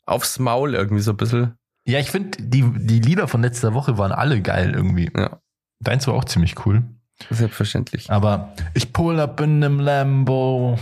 aufs 0.05 0.37
Maul 0.39 0.75
irgendwie 0.75 1.01
so 1.01 1.11
ein 1.11 1.17
bisschen. 1.17 1.57
Ja, 1.85 1.99
ich 1.99 2.11
finde, 2.11 2.37
die, 2.41 2.61
die 2.75 2.99
Lieder 2.99 3.29
von 3.29 3.41
letzter 3.41 3.73
Woche 3.73 3.97
waren 3.97 4.11
alle 4.11 4.41
geil 4.41 4.73
irgendwie. 4.75 5.09
Ja. 5.15 5.39
Deins 5.79 6.07
war 6.07 6.13
auch 6.13 6.25
ziemlich 6.25 6.65
cool. 6.65 6.83
Selbstverständlich. 7.29 8.11
Aber 8.11 8.53
ich 8.73 8.91
pull 8.91 9.19
up 9.21 9.39
in 9.39 9.63
einem 9.63 9.79
Lambo. 9.79 10.77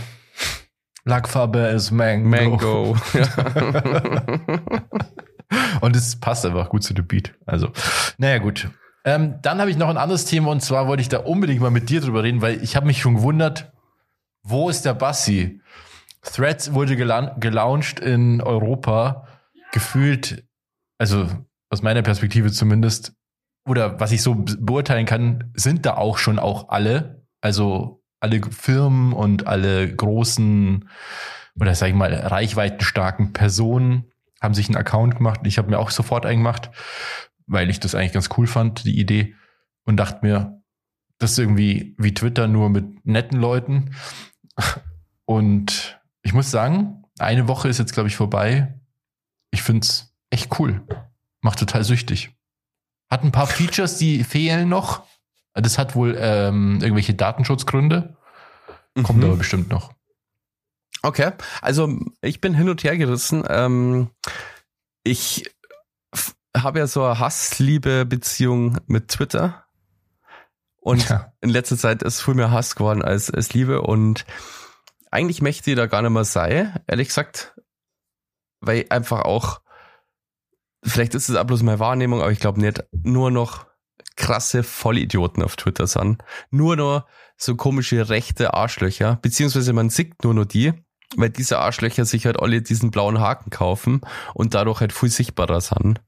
Lackfarbe 1.06 1.60
ist 1.68 1.90
Mango. 1.92 2.28
Mango. 2.28 2.96
Und 5.80 5.96
es 5.96 6.16
passt 6.16 6.44
einfach 6.44 6.68
gut 6.68 6.82
zu 6.82 6.94
dem 6.94 7.06
Beat. 7.06 7.32
Also, 7.46 7.70
naja, 8.18 8.38
gut. 8.38 8.68
Ähm, 9.04 9.36
dann 9.42 9.60
habe 9.60 9.70
ich 9.70 9.76
noch 9.76 9.88
ein 9.88 9.98
anderes 9.98 10.24
Thema 10.24 10.50
und 10.50 10.62
zwar 10.62 10.88
wollte 10.88 11.00
ich 11.00 11.08
da 11.08 11.18
unbedingt 11.18 11.60
mal 11.60 11.70
mit 11.70 11.88
dir 11.90 12.00
drüber 12.00 12.24
reden, 12.24 12.42
weil 12.42 12.60
ich 12.62 12.74
habe 12.74 12.86
mich 12.86 13.00
schon 13.00 13.14
gewundert, 13.14 13.72
wo 14.42 14.68
ist 14.68 14.84
der 14.84 14.94
Bassi? 14.94 15.60
Threads 16.22 16.74
wurde 16.74 16.96
gelauncht 16.96 18.00
in 18.00 18.40
Europa, 18.40 19.28
gefühlt, 19.70 20.44
also 20.98 21.28
aus 21.70 21.82
meiner 21.82 22.02
Perspektive 22.02 22.50
zumindest, 22.50 23.12
oder 23.68 24.00
was 24.00 24.10
ich 24.10 24.22
so 24.22 24.34
be- 24.34 24.56
beurteilen 24.58 25.06
kann, 25.06 25.52
sind 25.54 25.86
da 25.86 25.94
auch 25.96 26.18
schon 26.18 26.40
auch 26.40 26.70
alle, 26.70 27.24
also 27.40 28.02
alle 28.26 28.40
Firmen 28.50 29.12
und 29.12 29.46
alle 29.46 29.94
großen 29.94 30.88
oder 31.58 31.74
sag 31.74 31.88
ich 31.88 31.94
mal 31.94 32.12
reichweitenstarken 32.12 33.32
Personen 33.32 34.10
haben 34.40 34.54
sich 34.54 34.68
einen 34.68 34.76
Account 34.76 35.16
gemacht. 35.16 35.40
Ich 35.44 35.58
habe 35.58 35.70
mir 35.70 35.78
auch 35.78 35.90
sofort 35.90 36.26
einen 36.26 36.40
gemacht, 36.40 36.70
weil 37.46 37.70
ich 37.70 37.80
das 37.80 37.94
eigentlich 37.94 38.12
ganz 38.12 38.28
cool 38.36 38.46
fand, 38.46 38.84
die 38.84 38.98
Idee. 38.98 39.34
Und 39.84 39.96
dachte 39.96 40.26
mir, 40.26 40.60
das 41.18 41.32
ist 41.32 41.38
irgendwie 41.38 41.94
wie 41.96 42.12
Twitter 42.12 42.48
nur 42.48 42.68
mit 42.68 43.06
netten 43.06 43.38
Leuten. 43.38 43.94
Und 45.24 46.00
ich 46.22 46.34
muss 46.34 46.50
sagen, 46.50 47.04
eine 47.18 47.48
Woche 47.48 47.68
ist 47.68 47.78
jetzt, 47.78 47.94
glaube 47.94 48.08
ich, 48.08 48.16
vorbei. 48.16 48.74
Ich 49.50 49.62
find's 49.62 50.14
echt 50.28 50.58
cool. 50.58 50.86
Macht 51.40 51.60
total 51.60 51.84
süchtig. 51.84 52.30
Hat 53.08 53.22
ein 53.22 53.32
paar 53.32 53.46
Features, 53.46 53.96
die 53.96 54.24
fehlen 54.24 54.68
noch. 54.68 55.04
Das 55.54 55.78
hat 55.78 55.94
wohl 55.94 56.16
ähm, 56.20 56.80
irgendwelche 56.82 57.14
Datenschutzgründe. 57.14 58.15
Kommt 59.02 59.18
Mhm. 59.18 59.24
aber 59.24 59.36
bestimmt 59.36 59.68
noch. 59.70 59.92
Okay, 61.02 61.32
also 61.62 61.88
ich 62.20 62.40
bin 62.40 62.54
hin 62.54 62.68
und 62.68 62.82
her 62.82 62.96
gerissen. 62.96 63.44
Ähm, 63.48 64.10
ich 65.04 65.44
habe 66.56 66.78
ja 66.78 66.86
so 66.86 67.04
eine 67.04 67.18
Hass-Liebe-Beziehung 67.18 68.78
mit 68.86 69.08
Twitter. 69.08 69.64
Und 70.80 71.08
Ja. 71.08 71.32
in 71.40 71.50
letzter 71.50 71.76
Zeit 71.76 72.02
ist 72.02 72.22
viel 72.22 72.34
mehr 72.34 72.50
Hass 72.50 72.74
geworden 72.76 73.02
als, 73.02 73.30
als 73.30 73.52
Liebe. 73.52 73.82
Und 73.82 74.24
eigentlich 75.10 75.42
möchte 75.42 75.70
ich 75.70 75.76
da 75.76 75.86
gar 75.86 76.02
nicht 76.02 76.10
mehr 76.12 76.24
sein, 76.24 76.78
ehrlich 76.86 77.08
gesagt. 77.08 77.54
Weil 78.60 78.86
einfach 78.88 79.22
auch, 79.22 79.60
vielleicht 80.82 81.14
ist 81.14 81.28
es 81.28 81.36
auch 81.36 81.44
bloß 81.44 81.62
meine 81.62 81.78
Wahrnehmung, 81.78 82.20
aber 82.22 82.30
ich 82.32 82.40
glaube 82.40 82.60
nicht, 82.60 82.82
nur 82.92 83.30
noch 83.30 83.66
krasse 84.16 84.62
Vollidioten 84.62 85.42
auf 85.42 85.56
Twitter 85.56 85.86
sind. 85.86 86.22
Nur 86.50 86.76
noch 86.76 87.06
so 87.36 87.56
komische 87.56 88.08
rechte 88.08 88.54
Arschlöcher, 88.54 89.18
beziehungsweise 89.22 89.72
man 89.72 89.90
sieht 89.90 90.24
nur 90.24 90.34
noch 90.34 90.44
die, 90.44 90.72
weil 91.16 91.30
diese 91.30 91.58
Arschlöcher 91.58 92.04
sich 92.04 92.26
halt 92.26 92.40
alle 92.40 92.62
diesen 92.62 92.90
blauen 92.90 93.20
Haken 93.20 93.50
kaufen 93.50 94.00
und 94.34 94.54
dadurch 94.54 94.80
halt 94.80 94.92
viel 94.92 95.10
sichtbarer 95.10 95.60
sind 95.60 96.00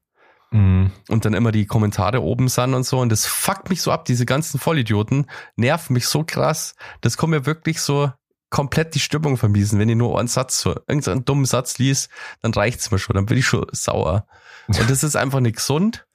Mhm. 0.51 0.91
und 1.09 1.25
dann 1.25 1.35
immer 1.35 1.51
die 1.51 1.67
Kommentare 1.67 2.23
oben 2.23 2.49
sind 2.49 2.73
und 2.73 2.83
so 2.83 2.99
und 2.99 3.09
das 3.09 3.27
fuckt 3.27 3.69
mich 3.69 3.83
so 3.83 3.91
ab, 3.91 4.05
diese 4.05 4.25
ganzen 4.25 4.59
Vollidioten 4.59 5.27
nerven 5.55 5.93
mich 5.93 6.07
so 6.07 6.23
krass, 6.23 6.73
das 7.01 7.17
kommt 7.17 7.31
mir 7.31 7.45
wirklich 7.45 7.79
so 7.81 8.11
komplett 8.49 8.95
die 8.95 8.99
Stimmung 8.99 9.37
vermiesen, 9.37 9.77
wenn 9.77 9.89
ich 9.89 9.95
nur 9.95 10.17
einen 10.17 10.27
Satz, 10.27 10.59
so 10.61 10.71
irgendeinen 10.87 11.23
dummen 11.23 11.45
Satz 11.45 11.77
lies, 11.77 12.09
dann 12.41 12.51
reicht's 12.51 12.89
mir 12.89 12.97
schon, 12.97 13.13
dann 13.15 13.27
bin 13.27 13.37
ich 13.37 13.45
schon 13.45 13.67
sauer. 13.73 14.25
Und 14.67 14.89
das 14.89 15.03
ist 15.03 15.15
einfach 15.15 15.39
nicht 15.39 15.57
gesund. 15.57 16.07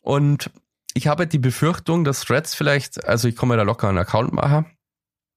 Und 0.00 0.50
ich 0.94 1.06
habe 1.06 1.26
die 1.26 1.38
Befürchtung, 1.38 2.04
dass 2.04 2.20
Threads 2.20 2.54
vielleicht, 2.54 3.04
also 3.04 3.28
ich 3.28 3.36
komme 3.36 3.56
da 3.56 3.62
locker 3.62 3.88
einen 3.88 3.98
Account 3.98 4.32
machen, 4.32 4.66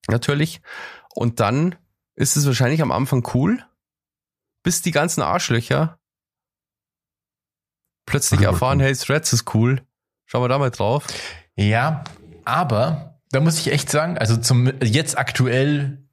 natürlich, 0.08 0.62
und 1.14 1.40
dann 1.40 1.76
ist 2.16 2.36
es 2.36 2.46
wahrscheinlich 2.46 2.82
am 2.82 2.92
Anfang 2.92 3.28
cool, 3.34 3.64
bis 4.64 4.82
die 4.82 4.92
ganzen 4.92 5.22
Arschlöcher 5.22 6.00
plötzlich 8.06 8.42
erfahren, 8.42 8.80
hey, 8.80 8.96
Threads 8.96 9.34
ist 9.34 9.54
cool. 9.54 9.82
Schauen 10.26 10.44
wir 10.44 10.50
da 10.50 10.58
mal 10.58 10.72
drauf. 10.72 11.06
Ja, 11.56 12.04
aber 12.46 13.20
da 13.32 13.40
muss 13.40 13.60
ich 13.60 13.72
echt 13.72 13.90
sagen, 13.90 14.18
also 14.18 14.38
zum 14.38 14.72
jetzt 14.82 15.18
aktuell 15.18 16.06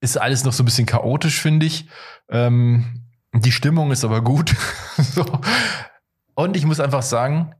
ist 0.00 0.18
alles 0.18 0.44
noch 0.44 0.52
so 0.52 0.62
ein 0.62 0.66
bisschen 0.66 0.86
chaotisch, 0.86 1.40
finde 1.40 1.66
ich. 1.66 1.88
Ähm, 2.28 3.06
die 3.32 3.52
Stimmung 3.52 3.92
ist 3.92 4.04
aber 4.04 4.22
gut. 4.22 4.54
so. 4.98 5.24
Und 6.34 6.56
ich 6.56 6.66
muss 6.66 6.80
einfach 6.80 7.02
sagen, 7.02 7.54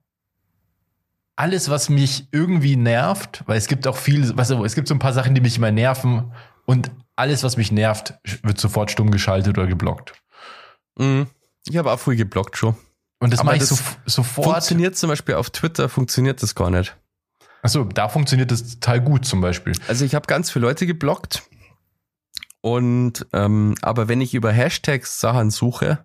alles, 1.36 1.68
was 1.68 1.90
mich 1.90 2.28
irgendwie 2.32 2.76
nervt, 2.76 3.44
weil 3.46 3.58
es 3.58 3.68
gibt 3.68 3.86
auch 3.86 3.96
viel, 3.96 4.36
was, 4.36 4.50
es 4.50 4.74
gibt 4.74 4.88
so 4.88 4.94
ein 4.94 4.98
paar 4.98 5.12
Sachen, 5.12 5.34
die 5.34 5.40
mich 5.40 5.58
immer 5.58 5.70
nerven 5.70 6.32
und 6.64 6.90
alles, 7.14 7.42
was 7.42 7.56
mich 7.56 7.70
nervt, 7.70 8.14
wird 8.42 8.58
sofort 8.58 8.90
stumm 8.90 9.10
geschaltet 9.10 9.56
oder 9.56 9.66
geblockt. 9.66 10.14
Mhm. 10.98 11.28
Ich 11.68 11.76
habe 11.76 11.92
auch 11.92 12.00
früh 12.00 12.16
geblockt 12.16 12.56
schon. 12.56 12.76
Und 13.18 13.32
das 13.32 13.42
mache 13.42 13.56
ich 13.56 13.64
so, 13.64 13.76
sofort. 14.04 14.46
Funktioniert 14.46 14.96
zum 14.96 15.08
Beispiel 15.08 15.34
auf 15.36 15.50
Twitter, 15.50 15.88
funktioniert 15.88 16.42
das 16.42 16.54
gar 16.54 16.70
nicht. 16.70 16.96
Achso, 17.62 17.84
da 17.84 18.08
funktioniert 18.08 18.50
das 18.50 18.74
total 18.74 19.00
gut 19.00 19.24
zum 19.24 19.40
Beispiel. 19.40 19.72
Also 19.88 20.04
ich 20.04 20.14
habe 20.14 20.26
ganz 20.26 20.50
viele 20.50 20.66
Leute 20.66 20.86
geblockt. 20.86 21.42
Und 22.60 23.26
ähm, 23.32 23.74
aber 23.82 24.08
wenn 24.08 24.20
ich 24.20 24.34
über 24.34 24.52
Hashtags 24.52 25.20
Sachen 25.20 25.50
suche 25.50 26.04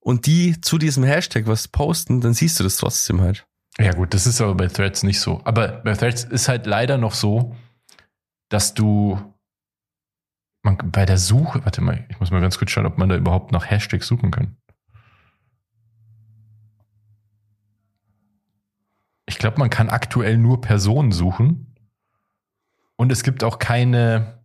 und 0.00 0.26
die 0.26 0.60
zu 0.60 0.78
diesem 0.78 1.04
Hashtag 1.04 1.46
was 1.46 1.68
posten, 1.68 2.20
dann 2.20 2.34
siehst 2.34 2.58
du 2.60 2.64
das 2.64 2.76
trotzdem 2.76 3.20
halt. 3.20 3.46
Ja 3.78 3.92
gut, 3.92 4.14
das 4.14 4.26
ist 4.26 4.40
aber 4.40 4.54
bei 4.54 4.68
Threads 4.68 5.02
nicht 5.02 5.20
so. 5.20 5.40
Aber 5.44 5.68
bei 5.82 5.94
Threads 5.94 6.24
ist 6.24 6.48
halt 6.48 6.66
leider 6.66 6.96
noch 6.96 7.14
so, 7.14 7.54
dass 8.48 8.74
du 8.74 9.34
man, 10.66 10.76
bei 10.90 11.06
der 11.06 11.18
Suche, 11.18 11.64
warte 11.64 11.80
mal, 11.80 12.04
ich 12.10 12.20
muss 12.20 12.30
mal 12.30 12.40
ganz 12.40 12.58
kurz 12.58 12.70
schauen, 12.70 12.86
ob 12.86 12.98
man 12.98 13.08
da 13.08 13.16
überhaupt 13.16 13.52
nach 13.52 13.70
Hashtags 13.70 14.06
suchen 14.06 14.30
kann. 14.30 14.56
Ich 19.26 19.38
glaube, 19.38 19.58
man 19.58 19.70
kann 19.70 19.88
aktuell 19.88 20.36
nur 20.38 20.60
Personen 20.60 21.12
suchen. 21.12 21.74
Und 22.96 23.12
es 23.12 23.22
gibt 23.22 23.44
auch 23.44 23.58
keine 23.58 24.42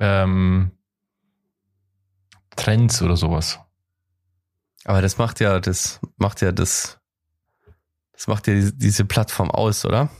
ähm, 0.00 0.72
Trends 2.56 3.02
oder 3.02 3.16
sowas. 3.16 3.60
Aber 4.84 5.02
das 5.02 5.18
macht 5.18 5.40
ja, 5.40 5.60
das 5.60 6.00
macht 6.16 6.40
ja 6.40 6.50
das, 6.50 6.97
das 8.18 8.26
macht 8.26 8.46
ja 8.46 8.54
diese 8.74 9.06
Plattform 9.06 9.50
aus, 9.50 9.86
oder? 9.86 10.10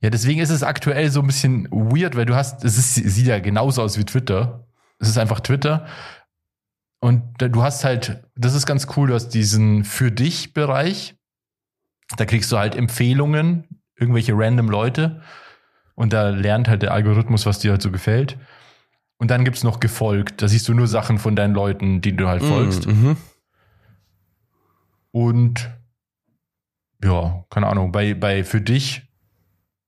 Ja, 0.00 0.10
deswegen 0.10 0.40
ist 0.40 0.50
es 0.50 0.62
aktuell 0.62 1.10
so 1.10 1.20
ein 1.20 1.26
bisschen 1.26 1.68
weird, 1.72 2.14
weil 2.14 2.26
du 2.26 2.36
hast, 2.36 2.64
es 2.64 2.78
ist, 2.78 2.94
sieht 2.94 3.26
ja 3.26 3.40
genauso 3.40 3.82
aus 3.82 3.98
wie 3.98 4.04
Twitter. 4.04 4.68
Es 5.00 5.08
ist 5.08 5.18
einfach 5.18 5.40
Twitter. 5.40 5.86
Und 7.00 7.22
du 7.38 7.62
hast 7.62 7.84
halt, 7.84 8.22
das 8.36 8.54
ist 8.54 8.66
ganz 8.66 8.86
cool, 8.96 9.08
du 9.08 9.14
hast 9.14 9.30
diesen 9.30 9.84
für 9.84 10.12
dich 10.12 10.54
Bereich 10.54 11.16
da 12.16 12.24
kriegst 12.24 12.52
du 12.52 12.58
halt 12.58 12.76
Empfehlungen, 12.76 13.64
irgendwelche 13.96 14.32
random 14.34 14.70
Leute. 14.70 15.22
Und 15.94 16.12
da 16.12 16.28
lernt 16.28 16.68
halt 16.68 16.82
der 16.82 16.92
Algorithmus, 16.92 17.46
was 17.46 17.58
dir 17.58 17.72
halt 17.72 17.82
so 17.82 17.90
gefällt. 17.90 18.38
Und 19.18 19.30
dann 19.30 19.44
gibt's 19.44 19.64
noch 19.64 19.80
gefolgt. 19.80 20.42
Da 20.42 20.48
siehst 20.48 20.68
du 20.68 20.74
nur 20.74 20.86
Sachen 20.86 21.18
von 21.18 21.34
deinen 21.34 21.54
Leuten, 21.54 22.02
die 22.02 22.14
du 22.14 22.28
halt 22.28 22.42
mm, 22.42 22.46
folgst. 22.46 22.86
Mhm. 22.86 23.16
Und 25.10 25.70
ja, 27.06 27.44
keine 27.50 27.68
Ahnung, 27.68 27.92
bei, 27.92 28.14
bei 28.14 28.44
für 28.44 28.60
dich 28.60 29.02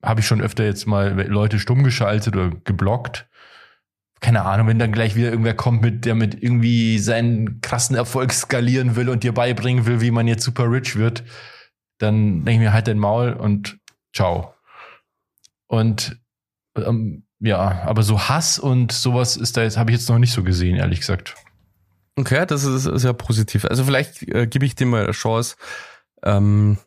habe 0.03 0.21
ich 0.21 0.27
schon 0.27 0.41
öfter 0.41 0.65
jetzt 0.65 0.87
mal 0.87 1.21
Leute 1.29 1.59
stumm 1.59 1.83
geschaltet 1.83 2.37
oder 2.37 2.51
geblockt. 2.65 3.29
Keine 4.21 4.45
Ahnung, 4.45 4.67
wenn 4.67 4.79
dann 4.79 4.93
gleich 4.93 5.15
wieder 5.15 5.31
irgendwer 5.31 5.55
kommt, 5.55 5.83
mit, 5.83 6.05
der 6.05 6.15
mit 6.15 6.43
irgendwie 6.43 6.99
seinen 6.99 7.61
krassen 7.61 7.95
Erfolg 7.95 8.33
skalieren 8.33 8.97
will 8.97 9.09
und 9.09 9.23
dir 9.23 9.33
beibringen 9.33 9.87
will, 9.87 10.01
wie 10.01 10.11
man 10.11 10.27
jetzt 10.27 10.45
super 10.45 10.71
rich 10.71 10.97
wird 10.97 11.25
dann 11.99 12.45
denke 12.45 12.53
ich 12.53 12.59
mir 12.59 12.73
halt 12.73 12.87
den 12.87 12.99
Maul 12.99 13.33
und 13.33 13.79
ciao. 14.15 14.55
Und 15.67 16.19
ähm, 16.77 17.25
ja, 17.41 17.83
aber 17.83 18.03
so 18.03 18.29
Hass 18.29 18.59
und 18.59 18.93
sowas 18.93 19.37
ist 19.37 19.57
da 19.57 19.63
jetzt, 19.63 19.77
habe 19.77 19.91
ich 19.91 19.99
jetzt 19.99 20.09
noch 20.09 20.19
nicht 20.19 20.33
so 20.33 20.43
gesehen, 20.43 20.77
ehrlich 20.77 21.01
gesagt. 21.01 21.35
Okay, 22.17 22.47
das 22.47 22.65
ist, 22.65 22.87
ist 22.87 23.05
ja 23.05 23.13
positiv. 23.13 23.65
Also 23.65 23.85
vielleicht 23.85 24.23
äh, 24.23 24.47
gebe 24.47 24.65
ich 24.65 24.75
dem 24.75 24.91
mal 24.91 25.05
eine 25.05 25.13
Chance. 25.13 25.57
Ähm, 26.23 26.79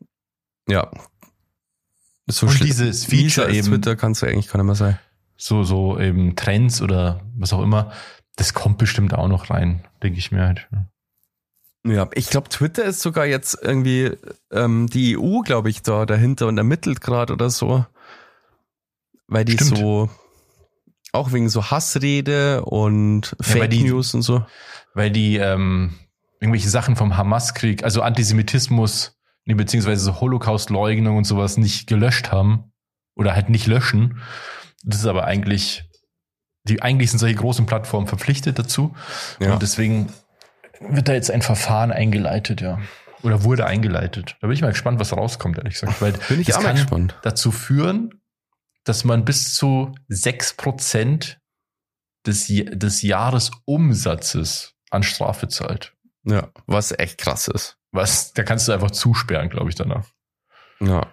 ja. 0.71 0.91
So 2.27 2.47
und 2.47 2.63
dieses 2.63 3.05
Feature 3.05 3.51
eben. 3.51 3.67
Twitter 3.67 3.95
kannst 3.95 4.21
du 4.21 4.25
eigentlich 4.25 4.47
gar 4.47 4.57
nicht 4.57 4.67
mehr 4.67 4.75
sein. 4.75 4.99
So, 5.37 5.63
so 5.63 5.99
eben 5.99 6.35
Trends 6.35 6.81
oder 6.81 7.21
was 7.35 7.51
auch 7.53 7.61
immer. 7.61 7.91
Das 8.35 8.53
kommt 8.53 8.77
bestimmt 8.77 9.13
auch 9.13 9.27
noch 9.27 9.49
rein, 9.49 9.83
denke 10.01 10.19
ich 10.19 10.31
mir 10.31 10.45
halt. 10.45 10.67
Ja. 10.71 10.85
Ja, 11.83 12.07
ich 12.13 12.29
glaube, 12.29 12.49
Twitter 12.49 12.83
ist 12.83 13.01
sogar 13.01 13.25
jetzt 13.25 13.57
irgendwie 13.59 14.11
ähm, 14.51 14.87
die 14.87 15.17
EU, 15.17 15.39
glaube 15.39 15.71
ich, 15.71 15.81
da 15.81 16.05
dahinter 16.05 16.47
und 16.47 16.57
ermittelt 16.57 17.01
gerade 17.01 17.33
oder 17.33 17.49
so. 17.49 17.85
Weil 19.27 19.45
die 19.45 19.53
Stimmt. 19.53 19.77
so 19.77 20.09
auch 21.11 21.33
wegen 21.33 21.49
so 21.49 21.71
Hassrede 21.71 22.63
und 22.63 23.35
ja, 23.39 23.45
Fake 23.45 23.71
die, 23.71 23.83
News 23.83 24.13
und 24.13 24.21
so. 24.21 24.45
Weil 24.93 25.09
die 25.09 25.37
ähm, 25.37 25.95
irgendwelche 26.39 26.69
Sachen 26.69 26.95
vom 26.95 27.17
Hamas-Krieg, 27.17 27.83
also 27.83 28.01
Antisemitismus, 28.01 29.17
nee, 29.51 29.63
beziehungsweise 29.63 30.03
so 30.03 30.21
Holocaust-Leugnung 30.21 31.17
und 31.17 31.25
sowas 31.25 31.57
nicht 31.57 31.87
gelöscht 31.87 32.31
haben 32.31 32.71
oder 33.15 33.35
halt 33.35 33.49
nicht 33.49 33.67
löschen. 33.67 34.21
Das 34.83 34.99
ist 34.99 35.05
aber 35.05 35.25
eigentlich, 35.25 35.83
die 36.63 36.81
eigentlich 36.81 37.11
sind 37.11 37.19
solche 37.19 37.35
großen 37.35 37.65
Plattformen 37.65 38.07
verpflichtet 38.07 38.57
dazu. 38.57 38.95
Ja. 39.39 39.53
Und 39.53 39.61
deswegen 39.61 40.11
wird 40.79 41.07
da 41.07 41.13
jetzt 41.13 41.31
ein 41.31 41.41
Verfahren 41.41 41.91
eingeleitet, 41.91 42.61
ja. 42.61 42.79
Oder 43.23 43.43
wurde 43.43 43.67
eingeleitet. 43.67 44.37
Da 44.41 44.47
bin 44.47 44.55
ich 44.55 44.61
mal 44.61 44.71
gespannt, 44.71 44.99
was 44.99 45.15
rauskommt, 45.15 45.57
ehrlich 45.57 45.75
gesagt. 45.75 46.01
Weil 46.01 46.13
bin 46.13 46.41
ich 46.41 46.55
auch 46.55 46.61
kann 46.61 46.75
gespannt. 46.75 47.15
dazu 47.21 47.51
führen, 47.51 48.21
dass 48.83 49.03
man 49.03 49.25
bis 49.25 49.53
zu 49.53 49.93
sechs 50.07 50.53
Prozent 50.53 51.39
des, 52.25 52.47
des 52.47 53.01
Jahresumsatzes 53.03 54.73
an 54.89 55.03
Strafe 55.03 55.49
zahlt. 55.49 55.93
Ja, 56.23 56.49
was 56.65 56.91
echt 56.91 57.19
krass 57.19 57.47
ist. 57.47 57.77
Was, 57.91 58.33
da 58.33 58.43
kannst 58.43 58.67
du 58.67 58.71
einfach 58.71 58.91
zusperren, 58.91 59.49
glaube 59.49 59.69
ich, 59.69 59.75
danach. 59.75 60.05
Ja. 60.79 61.07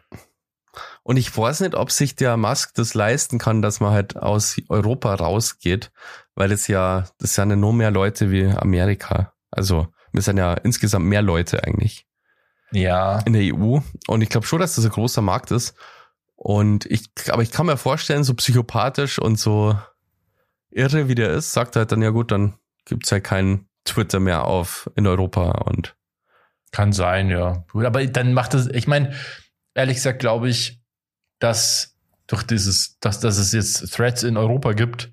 Und 1.02 1.16
ich 1.16 1.36
weiß 1.36 1.60
nicht, 1.60 1.74
ob 1.74 1.90
sich 1.90 2.14
der 2.14 2.36
Musk 2.36 2.74
das 2.74 2.94
leisten 2.94 3.38
kann, 3.38 3.62
dass 3.62 3.80
man 3.80 3.92
halt 3.92 4.16
aus 4.16 4.56
Europa 4.68 5.14
rausgeht, 5.14 5.90
weil 6.34 6.52
es 6.52 6.68
ja, 6.68 7.04
das 7.18 7.34
sind 7.34 7.50
ja 7.50 7.56
nur 7.56 7.72
mehr 7.72 7.90
Leute 7.90 8.30
wie 8.30 8.46
Amerika. 8.46 9.32
Also 9.50 9.88
wir 10.12 10.22
sind 10.22 10.36
ja 10.36 10.54
insgesamt 10.54 11.06
mehr 11.06 11.22
Leute 11.22 11.64
eigentlich. 11.64 12.06
Ja. 12.70 13.20
In 13.20 13.32
der 13.32 13.54
EU. 13.54 13.80
Und 14.06 14.22
ich 14.22 14.28
glaube 14.28 14.46
schon, 14.46 14.60
dass 14.60 14.76
das 14.76 14.84
ein 14.84 14.90
großer 14.90 15.22
Markt 15.22 15.50
ist. 15.50 15.74
Und 16.36 16.86
ich, 16.86 17.10
aber 17.30 17.42
ich 17.42 17.50
kann 17.50 17.66
mir 17.66 17.76
vorstellen, 17.76 18.22
so 18.22 18.34
psychopathisch 18.34 19.18
und 19.18 19.38
so 19.38 19.76
irre 20.70 21.08
wie 21.08 21.14
der 21.14 21.30
ist, 21.30 21.52
sagt 21.52 21.76
er 21.76 21.80
halt 21.80 21.92
dann, 21.92 22.02
ja 22.02 22.10
gut, 22.10 22.30
dann 22.30 22.54
gibt's 22.84 23.10
halt 23.10 23.24
keinen 23.24 23.68
Twitter 23.84 24.20
mehr 24.20 24.44
auf 24.44 24.90
in 24.94 25.06
Europa 25.06 25.50
und. 25.62 25.96
Kann 26.70 26.92
sein, 26.92 27.30
ja. 27.30 27.64
Aber 27.72 28.06
dann 28.06 28.32
macht 28.32 28.54
es, 28.54 28.66
ich 28.68 28.86
meine, 28.86 29.14
ehrlich 29.74 29.96
gesagt 29.96 30.18
glaube 30.18 30.48
ich, 30.48 30.80
dass 31.38 31.96
durch 32.26 32.42
dieses, 32.42 32.98
dass, 33.00 33.20
dass 33.20 33.38
es 33.38 33.52
jetzt 33.52 33.94
Threads 33.94 34.22
in 34.22 34.36
Europa 34.36 34.72
gibt, 34.72 35.12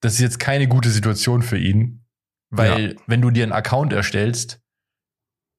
das 0.00 0.14
ist 0.14 0.20
jetzt 0.20 0.38
keine 0.38 0.68
gute 0.68 0.90
Situation 0.90 1.42
für 1.42 1.58
ihn, 1.58 2.04
weil 2.50 2.92
ja. 2.92 3.00
wenn 3.06 3.20
du 3.20 3.30
dir 3.30 3.42
einen 3.42 3.52
Account 3.52 3.92
erstellst, 3.92 4.60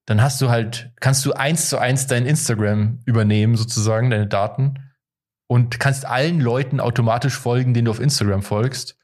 dann 0.06 0.22
hast 0.22 0.40
du 0.40 0.48
halt, 0.48 0.90
kannst 1.00 1.24
du 1.26 1.32
eins 1.32 1.68
zu 1.68 1.78
eins 1.78 2.06
dein 2.06 2.24
Instagram 2.24 3.00
übernehmen, 3.04 3.56
sozusagen, 3.56 4.10
deine 4.10 4.26
Daten, 4.26 4.78
und 5.48 5.80
kannst 5.80 6.06
allen 6.06 6.40
Leuten 6.40 6.80
automatisch 6.80 7.36
folgen, 7.36 7.74
denen 7.74 7.86
du 7.86 7.90
auf 7.90 8.00
Instagram 8.00 8.42
folgst. 8.42 8.96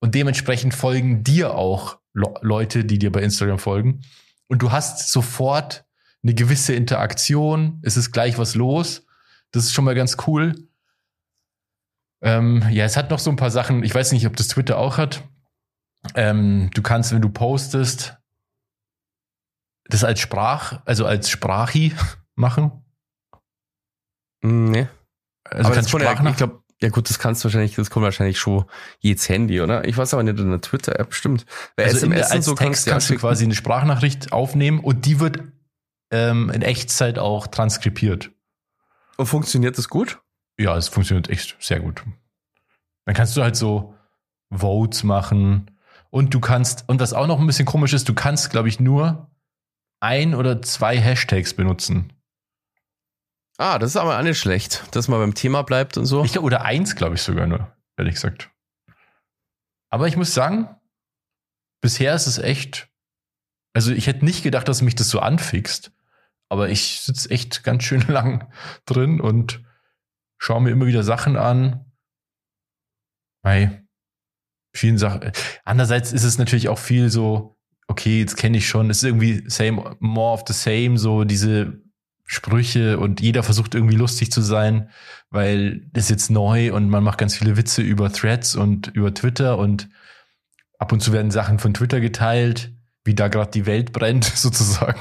Und 0.00 0.14
dementsprechend 0.14 0.74
folgen 0.74 1.24
dir 1.24 1.54
auch 1.54 1.98
Le 2.12 2.34
Leute, 2.42 2.84
die 2.84 2.98
dir 2.98 3.10
bei 3.10 3.22
Instagram 3.22 3.58
folgen. 3.58 4.02
Und 4.48 4.60
du 4.60 4.72
hast 4.72 5.10
sofort 5.10 5.84
eine 6.22 6.34
gewisse 6.34 6.74
Interaktion, 6.74 7.80
es 7.82 7.96
ist 7.96 8.12
gleich 8.12 8.38
was 8.38 8.54
los. 8.54 9.06
Das 9.50 9.64
ist 9.64 9.72
schon 9.72 9.84
mal 9.84 9.94
ganz 9.94 10.16
cool. 10.26 10.68
Ähm, 12.22 12.64
ja, 12.70 12.84
es 12.84 12.96
hat 12.96 13.10
noch 13.10 13.18
so 13.18 13.30
ein 13.30 13.36
paar 13.36 13.50
Sachen, 13.50 13.82
ich 13.82 13.94
weiß 13.94 14.12
nicht, 14.12 14.26
ob 14.26 14.36
das 14.36 14.48
Twitter 14.48 14.78
auch 14.78 14.98
hat. 14.98 15.24
Ähm, 16.14 16.70
du 16.74 16.82
kannst, 16.82 17.12
wenn 17.12 17.22
du 17.22 17.28
postest, 17.28 18.16
das 19.84 20.04
als 20.04 20.20
Sprach, 20.20 20.80
also 20.84 21.06
als 21.06 21.28
Sprachi 21.28 21.94
machen. 22.34 22.84
Nee. 24.42 24.88
Also 25.44 25.66
aber 25.66 25.74
kannst 25.74 25.92
das 26.40 26.50
ja, 26.82 26.88
gut, 26.88 27.08
das 27.08 27.18
kannst 27.18 27.42
du 27.42 27.44
wahrscheinlich, 27.44 27.76
das 27.76 27.90
kommt 27.90 28.04
wahrscheinlich 28.04 28.38
schon 28.38 28.64
jedes 28.98 29.28
Handy, 29.28 29.60
oder? 29.60 29.86
Ich 29.86 29.96
weiß 29.96 30.12
aber 30.14 30.22
nicht 30.24 30.38
in 30.38 30.50
der 30.50 30.60
Twitter-App, 30.60 31.14
stimmt. 31.14 31.46
Bei 31.76 31.84
also 31.84 31.98
SMS 31.98 32.28
der, 32.28 32.32
als 32.32 32.44
so 32.44 32.54
Text 32.54 32.86
kannst, 32.86 32.86
kannst 32.86 33.10
du 33.10 33.16
quasi 33.16 33.44
eine 33.44 33.54
Sprachnachricht 33.54 34.32
aufnehmen 34.32 34.80
und 34.80 35.06
die 35.06 35.20
wird 35.20 35.40
ähm, 36.10 36.50
in 36.50 36.62
Echtzeit 36.62 37.18
auch 37.18 37.46
transkribiert. 37.46 38.30
Und 39.16 39.26
funktioniert 39.26 39.78
das 39.78 39.88
gut? 39.88 40.20
Ja, 40.58 40.76
es 40.76 40.88
funktioniert 40.88 41.30
echt 41.30 41.56
sehr 41.60 41.80
gut. 41.80 42.02
Dann 43.04 43.14
kannst 43.14 43.36
du 43.36 43.42
halt 43.42 43.56
so 43.56 43.94
Votes 44.50 45.04
machen 45.04 45.70
und 46.10 46.34
du 46.34 46.40
kannst, 46.40 46.84
und 46.88 47.00
was 47.00 47.14
auch 47.14 47.26
noch 47.26 47.40
ein 47.40 47.46
bisschen 47.46 47.64
komisch 47.64 47.92
ist, 47.92 48.08
du 48.08 48.14
kannst, 48.14 48.50
glaube 48.50 48.68
ich, 48.68 48.80
nur 48.80 49.30
ein 50.00 50.34
oder 50.34 50.60
zwei 50.62 50.98
Hashtags 50.98 51.54
benutzen. 51.54 52.12
Ah, 53.62 53.78
das 53.78 53.90
ist 53.90 53.96
aber 53.96 54.18
auch 54.18 54.22
nicht 54.24 54.40
schlecht, 54.40 54.84
dass 54.90 55.06
man 55.06 55.20
beim 55.20 55.34
Thema 55.34 55.62
bleibt 55.62 55.96
und 55.96 56.04
so. 56.04 56.24
Ich 56.24 56.36
oder 56.36 56.62
eins, 56.62 56.96
glaube 56.96 57.14
ich 57.14 57.22
sogar 57.22 57.46
nur, 57.46 57.72
ehrlich 57.96 58.14
gesagt. 58.14 58.50
Aber 59.88 60.08
ich 60.08 60.16
muss 60.16 60.34
sagen, 60.34 60.68
bisher 61.80 62.12
ist 62.12 62.26
es 62.26 62.38
echt. 62.38 62.90
Also 63.72 63.92
ich 63.92 64.08
hätte 64.08 64.24
nicht 64.24 64.42
gedacht, 64.42 64.66
dass 64.66 64.82
mich 64.82 64.96
das 64.96 65.10
so 65.10 65.20
anfixt. 65.20 65.92
Aber 66.48 66.70
ich 66.70 67.02
sitze 67.02 67.30
echt 67.30 67.62
ganz 67.64 67.84
schön 67.84 68.00
lang 68.08 68.52
drin 68.84 69.20
und 69.20 69.62
schaue 70.38 70.60
mir 70.60 70.70
immer 70.70 70.86
wieder 70.86 71.04
Sachen 71.04 71.36
an. 71.36 71.84
Bei 73.44 73.84
vielen 74.74 74.98
Sachen. 74.98 75.30
Andererseits 75.64 76.12
ist 76.12 76.24
es 76.24 76.36
natürlich 76.36 76.68
auch 76.68 76.80
viel 76.80 77.10
so, 77.10 77.56
okay, 77.86 78.18
jetzt 78.18 78.36
kenne 78.36 78.58
ich 78.58 78.66
schon, 78.66 78.90
es 78.90 78.98
ist 78.98 79.04
irgendwie 79.04 79.48
same, 79.48 79.96
more 80.00 80.32
of 80.32 80.42
the 80.48 80.52
same, 80.52 80.98
so 80.98 81.22
diese 81.22 81.80
Sprüche 82.24 82.98
und 82.98 83.20
jeder 83.20 83.42
versucht 83.42 83.74
irgendwie 83.74 83.96
lustig 83.96 84.32
zu 84.32 84.40
sein, 84.40 84.90
weil 85.30 85.82
das 85.92 86.04
ist 86.04 86.10
jetzt 86.10 86.30
neu 86.30 86.72
und 86.72 86.88
man 86.88 87.04
macht 87.04 87.18
ganz 87.18 87.36
viele 87.36 87.56
Witze 87.56 87.82
über 87.82 88.12
Threads 88.12 88.54
und 88.54 88.88
über 88.88 89.12
Twitter 89.12 89.58
und 89.58 89.88
ab 90.78 90.92
und 90.92 91.00
zu 91.00 91.12
werden 91.12 91.30
Sachen 91.30 91.58
von 91.58 91.74
Twitter 91.74 92.00
geteilt, 92.00 92.72
wie 93.04 93.14
da 93.14 93.28
gerade 93.28 93.50
die 93.50 93.66
Welt 93.66 93.92
brennt, 93.92 94.24
sozusagen. 94.34 95.00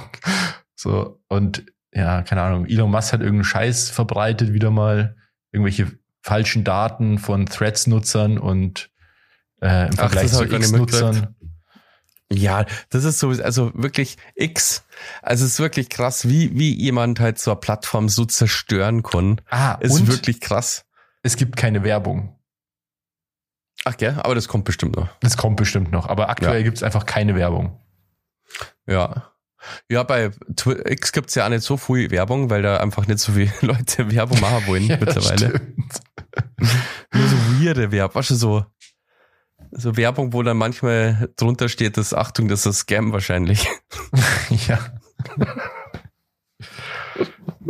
So, 0.75 1.21
und 1.27 1.65
ja, 1.93 2.21
keine 2.23 2.41
Ahnung, 2.41 2.65
Elon 2.65 2.89
Musk 2.89 3.13
hat 3.13 3.21
irgendeinen 3.21 3.43
Scheiß 3.43 3.89
verbreitet, 3.89 4.53
wieder 4.53 4.71
mal 4.71 5.15
irgendwelche 5.51 5.91
falschen 6.21 6.63
Daten 6.63 7.17
von 7.17 7.45
Threads-Nutzern 7.45 8.37
und 8.37 8.89
äh, 9.61 9.87
im 9.87 9.93
Vergleich 9.93 10.31
hab 10.31 10.47
zu 10.49 10.55
X-Nutzern. 10.55 11.35
Ja, 12.31 12.65
das 12.89 13.03
ist 13.03 13.19
so, 13.19 13.29
also 13.29 13.71
wirklich 13.73 14.15
X. 14.35 14.83
Also 15.21 15.43
es 15.45 15.53
ist 15.53 15.59
wirklich 15.59 15.89
krass, 15.89 16.27
wie, 16.29 16.57
wie 16.57 16.73
jemand 16.73 17.19
halt 17.19 17.39
so 17.39 17.51
eine 17.51 17.59
Plattform 17.59 18.07
so 18.07 18.23
zerstören 18.25 19.03
kann. 19.03 19.41
Ah, 19.49 19.73
Ist 19.81 20.07
wirklich 20.07 20.39
krass. 20.39 20.85
es 21.23 21.35
gibt 21.35 21.57
keine 21.57 21.83
Werbung. 21.83 22.37
Ach 23.83 23.97
gell, 23.97 24.15
aber 24.23 24.35
das 24.35 24.47
kommt 24.47 24.63
bestimmt 24.65 24.95
noch. 24.95 25.09
Das 25.19 25.35
kommt 25.37 25.57
bestimmt 25.57 25.91
noch, 25.91 26.07
aber 26.07 26.29
aktuell 26.29 26.57
Ja. 26.59 26.63
gibt's 26.63 26.83
einfach 26.83 27.05
keine 27.05 27.35
Werbung. 27.35 27.79
Ja. 28.87 29.31
Ja, 29.89 30.03
bei 30.03 30.29
Twi- 30.55 30.81
X 30.89 31.11
gibt's 31.11 31.35
ja 31.35 31.45
auch 31.45 31.49
nicht 31.49 31.63
so 31.63 31.77
viel 31.77 32.09
Werbung, 32.11 32.49
weil 32.49 32.61
da 32.61 32.77
einfach 32.77 33.07
nicht 33.07 33.19
so 33.19 33.33
viele 33.33 33.51
Leute 33.61 34.09
Werbung 34.11 34.39
machen 34.39 34.67
wollen 34.67 34.87
mittlerweile. 34.87 35.49
stimmt. 35.49 36.01
Nur 37.13 37.27
so 37.27 37.35
weirde 37.59 37.91
Werbung. 37.91 38.15
Weißt 38.15 38.29
du, 38.31 38.35
so, 38.35 38.65
so 39.71 39.97
Werbung, 39.97 40.33
wo 40.33 40.43
dann 40.43 40.57
manchmal 40.57 41.29
drunter 41.37 41.69
steht, 41.69 41.97
dass 41.97 42.13
Achtung, 42.13 42.47
das 42.47 42.65
ist 42.65 42.79
Scam 42.79 43.13
wahrscheinlich. 43.13 43.67
ja. 44.67 44.79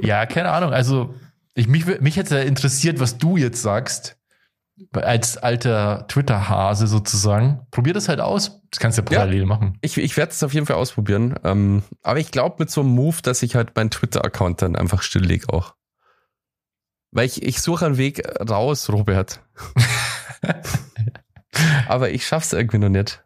ja, 0.02 0.26
keine 0.26 0.52
Ahnung. 0.52 0.74
Also, 0.74 1.14
ich, 1.54 1.68
mich, 1.68 1.86
mich 2.02 2.18
hätte 2.18 2.38
interessiert, 2.40 3.00
was 3.00 3.18
du 3.18 3.38
jetzt 3.38 3.62
sagst. 3.62 4.18
Als 4.94 5.38
alter 5.38 6.08
Twitter-Hase 6.08 6.88
sozusagen. 6.88 7.68
Probier 7.70 7.94
das 7.94 8.10
halt 8.10 8.20
aus. 8.20 8.62
Das 8.72 8.80
kannst 8.80 8.98
du 8.98 9.04
ja 9.04 9.12
Ja. 9.12 9.18
parallel 9.20 9.46
machen. 9.46 9.78
Ich, 9.82 9.96
ich 9.98 10.18
werde 10.18 10.32
es 10.32 10.42
auf 10.42 10.56
jeden 10.56 10.66
Fall 10.66 10.78
ausprobieren. 10.78 11.36
Ähm, 11.44 11.84
aber 12.02 12.20
ich 12.20 12.32
glaube 12.32 12.56
mit 12.58 12.72
so 12.72 12.82
einem 12.82 12.90
Move, 12.90 13.18
dass 13.22 13.44
ich 13.44 13.54
halt 13.56 13.76
meinen 13.76 13.92
Twitter-Account 13.92 14.64
dann 14.64 14.76
einfach 14.76 15.04
stilllege 15.04 15.50
auch. 15.54 15.76
Weil 17.12 17.26
ich, 17.28 17.44
ich 17.44 17.62
suche 17.62 17.86
einen 17.86 17.98
Weg 17.98 18.24
raus, 18.50 18.90
Robert. 18.90 19.42
aber 21.88 22.12
ich 22.12 22.26
schaff's 22.28 22.54
irgendwie 22.54 22.78
noch 22.80 22.90
nicht. 22.90 23.24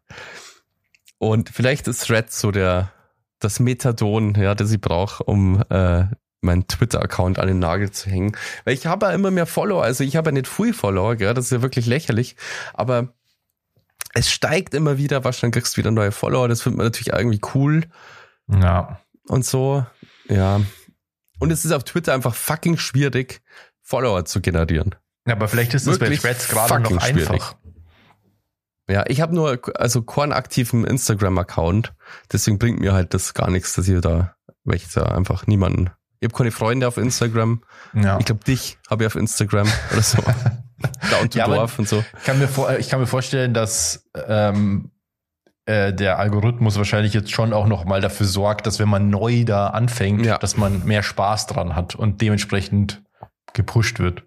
Und 1.18 1.50
vielleicht 1.50 1.88
ist 1.88 2.06
Thread 2.06 2.32
so 2.32 2.52
der, 2.52 2.92
das 3.40 3.60
Methadon, 3.60 4.36
ja, 4.36 4.56
das 4.56 4.72
ich 4.72 4.82
brauche, 4.82 5.24
um 5.24 5.64
äh, 5.70 6.06
meinen 6.42 6.68
Twitter-Account 6.68 7.40
an 7.40 7.48
den 7.48 7.60
Nagel 7.60 7.92
zu 7.92 8.10
hängen. 8.10 8.36
Weil 8.64 8.74
ich 8.76 8.86
habe 8.86 9.08
ja 9.08 9.12
immer 9.14 9.32
mehr 9.32 9.46
Follower, 9.46 9.84
also 9.84 10.04
ich 10.04 10.16
habe 10.16 10.30
ja 10.30 10.34
nicht 10.34 10.48
viel 10.48 10.74
Follower, 10.74 11.16
gell, 11.16 11.34
das 11.34 11.46
ist 11.46 11.52
ja 11.52 11.62
wirklich 11.62 11.86
lächerlich, 11.86 12.36
aber 12.74 13.14
es 14.14 14.30
steigt 14.32 14.74
immer 14.74 14.98
wieder, 14.98 15.20
dann 15.20 15.52
kriegst 15.52 15.76
du 15.76 15.78
wieder 15.80 15.92
neue 15.92 16.12
Follower, 16.12 16.48
das 16.48 16.62
findet 16.62 16.78
man 16.78 16.88
natürlich 16.88 17.14
irgendwie 17.14 17.42
cool 17.56 17.84
Ja. 18.48 19.00
und 19.28 19.46
so, 19.46 19.86
ja. 20.30 20.62
Und 21.40 21.52
es 21.52 21.66
ist 21.66 21.72
auf 21.72 21.84
Twitter 21.84 22.14
einfach 22.14 22.34
fucking 22.34 22.78
schwierig, 22.78 23.42
Follower 23.82 24.24
zu 24.26 24.40
generieren. 24.42 24.96
ja. 25.28 25.34
Aber 25.34 25.48
vielleicht 25.48 25.74
ist 25.74 25.88
das 25.88 26.00
bei 26.00 26.16
Threads 26.16 26.48
gerade 26.48 26.80
noch 26.82 26.92
fucking 26.92 27.00
schwierig. 27.02 27.42
Ja, 28.90 29.04
ich 29.08 29.20
habe 29.22 29.34
nur 29.34 29.60
also 29.76 30.04
keinen 30.04 30.32
aktiven 30.34 30.86
Instagram-Account, 30.86 31.94
deswegen 32.32 32.60
bringt 32.60 32.80
mir 32.80 32.94
halt 32.94 33.14
das 33.14 33.34
gar 33.34 33.50
nichts, 33.50 33.74
dass 33.74 33.88
ihr 33.88 34.02
da, 34.02 34.36
weil 34.64 34.76
ich 34.76 34.92
da 34.94 35.04
einfach 35.06 35.48
niemanden. 35.48 35.90
Ich 36.20 36.28
habe 36.30 36.38
keine 36.38 36.52
Freunde 36.52 36.88
auf 36.88 36.98
Instagram. 36.98 37.64
Ja. 37.94 38.20
Ich 38.20 38.26
glaube, 38.26 38.44
dich 38.44 38.78
habe 38.90 39.04
ich 39.04 39.08
auf 39.08 39.16
Instagram 39.16 39.68
oder 39.92 40.02
so. 40.02 40.18
Down 41.12 41.30
to 41.30 41.38
Ja, 41.40 41.48
Dorf 41.48 41.80
und 41.80 41.88
so. 41.88 42.04
Ich 42.20 42.24
kann 42.26 42.38
mir, 42.40 42.48
vor, 42.48 42.78
ich 42.78 42.90
kann 42.90 43.00
mir 43.00 43.08
vorstellen, 43.08 43.54
dass 43.54 44.08
ähm, 44.28 44.92
äh, 45.66 45.94
der 45.94 46.20
Algorithmus 46.20 46.78
wahrscheinlich 46.78 47.14
jetzt 47.14 47.32
schon 47.32 47.54
auch 47.54 47.66
noch 47.68 47.86
mal 47.86 48.02
dafür 48.02 48.26
sorgt, 48.28 48.68
dass 48.68 48.78
wenn 48.80 48.90
man 48.90 49.10
neu 49.10 49.46
da 49.46 49.68
anfängt, 49.68 50.26
Ja. 50.26 50.38
dass 50.38 50.58
man 50.58 50.86
mehr 50.86 51.02
Spaß 51.02 51.48
dran 51.48 51.76
hat 51.76 51.96
und 51.96 52.22
dementsprechend 52.22 53.02
gepusht 53.54 54.00
wird. 54.00 54.25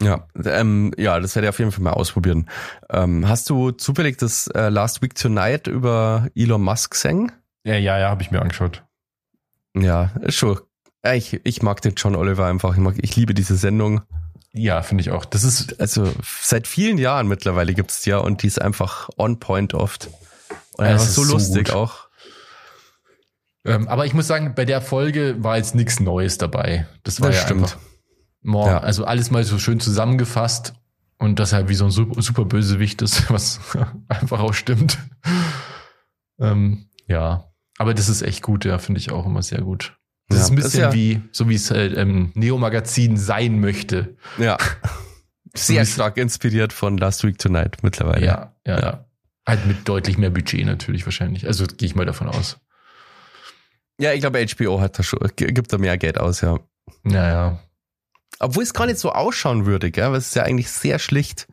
Ja, 0.00 0.26
ähm, 0.44 0.92
ja, 0.96 1.18
das 1.18 1.34
werde 1.34 1.46
ich 1.46 1.50
auf 1.50 1.58
jeden 1.58 1.72
Fall 1.72 1.82
mal 1.82 1.92
ausprobieren. 1.92 2.48
Ähm, 2.90 3.28
hast 3.28 3.50
du 3.50 3.72
zufällig 3.72 4.16
das 4.18 4.46
äh, 4.48 4.68
Last 4.68 5.02
Week 5.02 5.14
Tonight 5.14 5.66
über 5.66 6.28
Elon 6.36 6.62
Musk 6.62 6.92
gesehen? 6.92 7.32
Ja, 7.64 7.74
ja, 7.74 7.98
ja, 7.98 8.08
habe 8.10 8.22
ich 8.22 8.30
mir 8.30 8.40
angeschaut. 8.40 8.84
Ja, 9.76 10.12
schon. 10.28 10.60
Ja, 11.04 11.14
Ich, 11.14 11.40
ich 11.44 11.62
mag 11.62 11.82
den 11.82 11.94
John 11.96 12.14
Oliver 12.16 12.46
einfach. 12.46 12.72
Ich, 12.74 12.78
mag, 12.80 12.94
ich 12.98 13.16
liebe 13.16 13.34
diese 13.34 13.56
Sendung. 13.56 14.02
Ja, 14.52 14.82
finde 14.82 15.02
ich 15.02 15.10
auch. 15.10 15.24
Das 15.24 15.44
ist 15.44 15.80
Also 15.80 16.12
seit 16.40 16.66
vielen 16.66 16.96
Jahren 16.98 17.28
mittlerweile 17.28 17.74
gibt's 17.74 18.00
die 18.02 18.10
ja 18.10 18.18
und 18.18 18.42
die 18.42 18.46
ist 18.46 18.60
einfach 18.62 19.08
on 19.16 19.38
point 19.40 19.74
oft. 19.74 20.08
Und 20.76 20.84
Ja, 20.84 20.92
einfach 20.92 21.02
es 21.04 21.10
ist 21.10 21.14
so 21.16 21.24
so 21.24 21.32
lustig 21.34 21.66
gut. 21.66 21.74
auch. 21.76 22.08
Ähm, 23.64 23.88
aber 23.88 24.06
ich 24.06 24.14
muss 24.14 24.26
sagen, 24.26 24.54
bei 24.54 24.64
der 24.64 24.80
Folge 24.80 25.36
war 25.42 25.56
jetzt 25.56 25.74
nichts 25.74 26.00
Neues 26.00 26.38
dabei. 26.38 26.86
Das 27.02 27.20
war 27.20 27.28
Das 27.28 27.36
ja 27.38 27.42
stimmt. 27.42 27.62
einfach 27.64 27.78
more, 28.42 28.70
Ja. 28.70 28.78
also 28.78 29.04
alles 29.04 29.30
mal 29.30 29.44
so 29.44 29.58
schön 29.58 29.80
zusammengefasst 29.80 30.74
und 31.18 31.38
das 31.38 31.52
halt 31.52 31.68
wie 31.68 31.74
so 31.74 31.84
ein 31.86 31.90
super, 31.90 32.20
super 32.22 32.44
Bösewicht 32.44 33.02
ist, 33.02 33.30
was 33.30 33.60
einfach 34.08 34.40
auch 34.40 34.54
stimmt. 34.54 34.98
ähm, 36.40 36.86
ja, 37.06 37.50
aber 37.78 37.94
das 37.94 38.08
ist 38.08 38.22
echt 38.22 38.42
gut, 38.42 38.64
ja, 38.64 38.78
finde 38.78 39.00
ich 39.00 39.10
auch 39.10 39.26
immer 39.26 39.42
sehr 39.42 39.60
gut. 39.62 39.96
Das 40.28 40.38
Ja, 40.38 40.44
ist 40.44 40.50
ein 40.50 40.56
bisschen 40.56 40.68
ist 40.68 40.74
ja- 40.78 40.92
wie, 40.92 41.22
so 41.32 41.48
wie 41.48 41.54
es 41.54 41.70
halt 41.70 41.96
ähm, 41.96 42.32
Neo-Magazin 42.34 43.16
sein 43.16 43.60
möchte. 43.60 44.16
Ja. 44.38 44.58
Sehr 45.56 45.86
stark 45.86 46.18
inspiriert 46.18 46.74
von 46.74 46.98
Last 46.98 47.24
Week 47.24 47.38
Tonight 47.38 47.78
mittlerweile. 47.82 48.24
Ja, 48.24 48.54
ja, 48.66 48.78
ja. 48.80 49.04
Halt 49.46 49.64
mit 49.66 49.88
deutlich 49.88 50.18
mehr 50.18 50.28
Budget 50.28 50.66
natürlich 50.66 51.06
wahrscheinlich. 51.06 51.46
Also 51.46 51.66
gehe 51.66 51.86
ich 51.86 51.94
mal 51.94 52.04
davon 52.04 52.28
aus. 52.28 52.58
Ja, 53.98 54.12
ich 54.12 54.20
glaube, 54.20 54.44
HBO 54.46 54.78
hat 54.82 54.98
da 54.98 55.02
schon, 55.02 55.18
gibt 55.36 55.72
da 55.72 55.78
mehr 55.78 55.96
Geld 55.96 56.18
aus, 56.20 56.42
ja. 56.42 56.58
Naja. 57.02 57.58
Obwohl 58.40 58.62
es 58.62 58.72
gar 58.72 58.86
nicht 58.86 58.98
so 58.98 59.12
ausschauen 59.12 59.66
würde, 59.66 59.90
gell? 59.90 60.10
Weil 60.10 60.18
es 60.18 60.28
ist 60.28 60.34
ja 60.36 60.44
eigentlich 60.44 60.70
sehr 60.70 60.98
schlicht. 60.98 61.48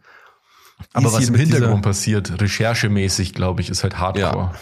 Aber 0.94 1.08
Easy 1.08 1.18
was 1.18 1.28
im 1.30 1.36
Hintergrund 1.36 1.82
passiert, 1.84 2.42
recherchemäßig, 2.42 3.34
glaube 3.34 3.62
ich, 3.62 3.70
ist 3.70 3.84
halt 3.84 3.98
Hardcore. 3.98 4.54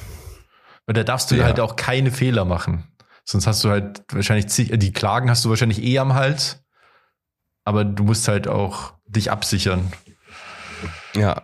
Weil 0.86 0.94
da 0.94 1.04
darfst 1.04 1.32
du 1.32 1.36
Ja. 1.36 1.46
halt 1.46 1.60
auch 1.60 1.76
keine 1.76 2.12
Fehler 2.12 2.46
machen. 2.46 2.88
Sonst 3.26 3.48
hast 3.48 3.64
du 3.64 3.70
halt 3.70 4.04
wahrscheinlich, 4.12 4.46
die 4.48 4.94
Klagen 4.94 5.30
hast 5.30 5.44
du 5.46 5.50
wahrscheinlich 5.50 5.82
eh 5.82 5.98
am 6.00 6.14
Hals. 6.14 6.64
Aber 7.66 7.86
du 7.86 8.04
musst 8.04 8.28
halt 8.28 8.48
auch 8.48 8.94
dich 9.06 9.32
absichern. 9.32 9.92
Ja. 11.16 11.44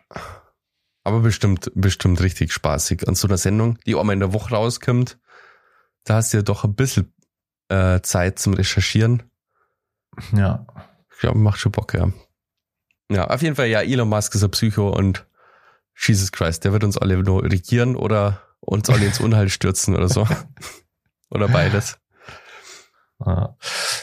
Aber 1.04 1.22
bestimmt, 1.22 1.72
bestimmt 1.76 2.20
richtig 2.22 2.52
spaßig. 2.52 3.08
An 3.08 3.16
so 3.16 3.28
einer 3.28 3.38
Sendung, 3.38 3.80
die 3.86 3.96
auch 3.96 4.04
mal 4.04 4.14
in 4.14 4.20
der 4.20 4.34
Woche 4.34 4.54
rauskommt, 4.54 5.18
da 6.04 6.16
hast 6.16 6.34
du 6.34 6.38
ja 6.38 6.44
doch 6.44 6.64
ein 6.66 6.76
bisschen 6.76 7.14
äh, 7.70 8.02
Zeit 8.02 8.38
zum 8.40 8.54
Recherchieren. 8.54 9.24
Ja. 10.32 10.66
Ich 11.12 11.20
glaube, 11.20 11.40
macht 11.40 11.60
schon 11.60 11.72
Bock, 11.72 11.94
ja. 11.94 12.12
Ja, 13.12 13.28
auf 13.28 13.42
jeden 13.42 13.56
Fall, 13.56 13.68
ja, 13.68 13.82
Elon 13.82 14.10
Musk 14.10 14.36
ist 14.36 14.44
ein 14.44 14.52
Psycho 14.52 14.90
und 14.90 15.26
Jesus 15.96 16.32
Christ, 16.32 16.64
der 16.64 16.72
wird 16.72 16.84
uns 16.84 16.98
alle 16.98 17.18
nur 17.22 17.44
regieren 17.44 17.96
oder 17.96 18.42
uns 18.60 18.90
alle 18.90 19.06
ins 19.06 19.20
Unheil 19.20 19.50
stürzen 19.50 19.96
oder 19.96 20.08
so. 20.08 20.28
oder 21.30 21.48
beides. 21.48 22.00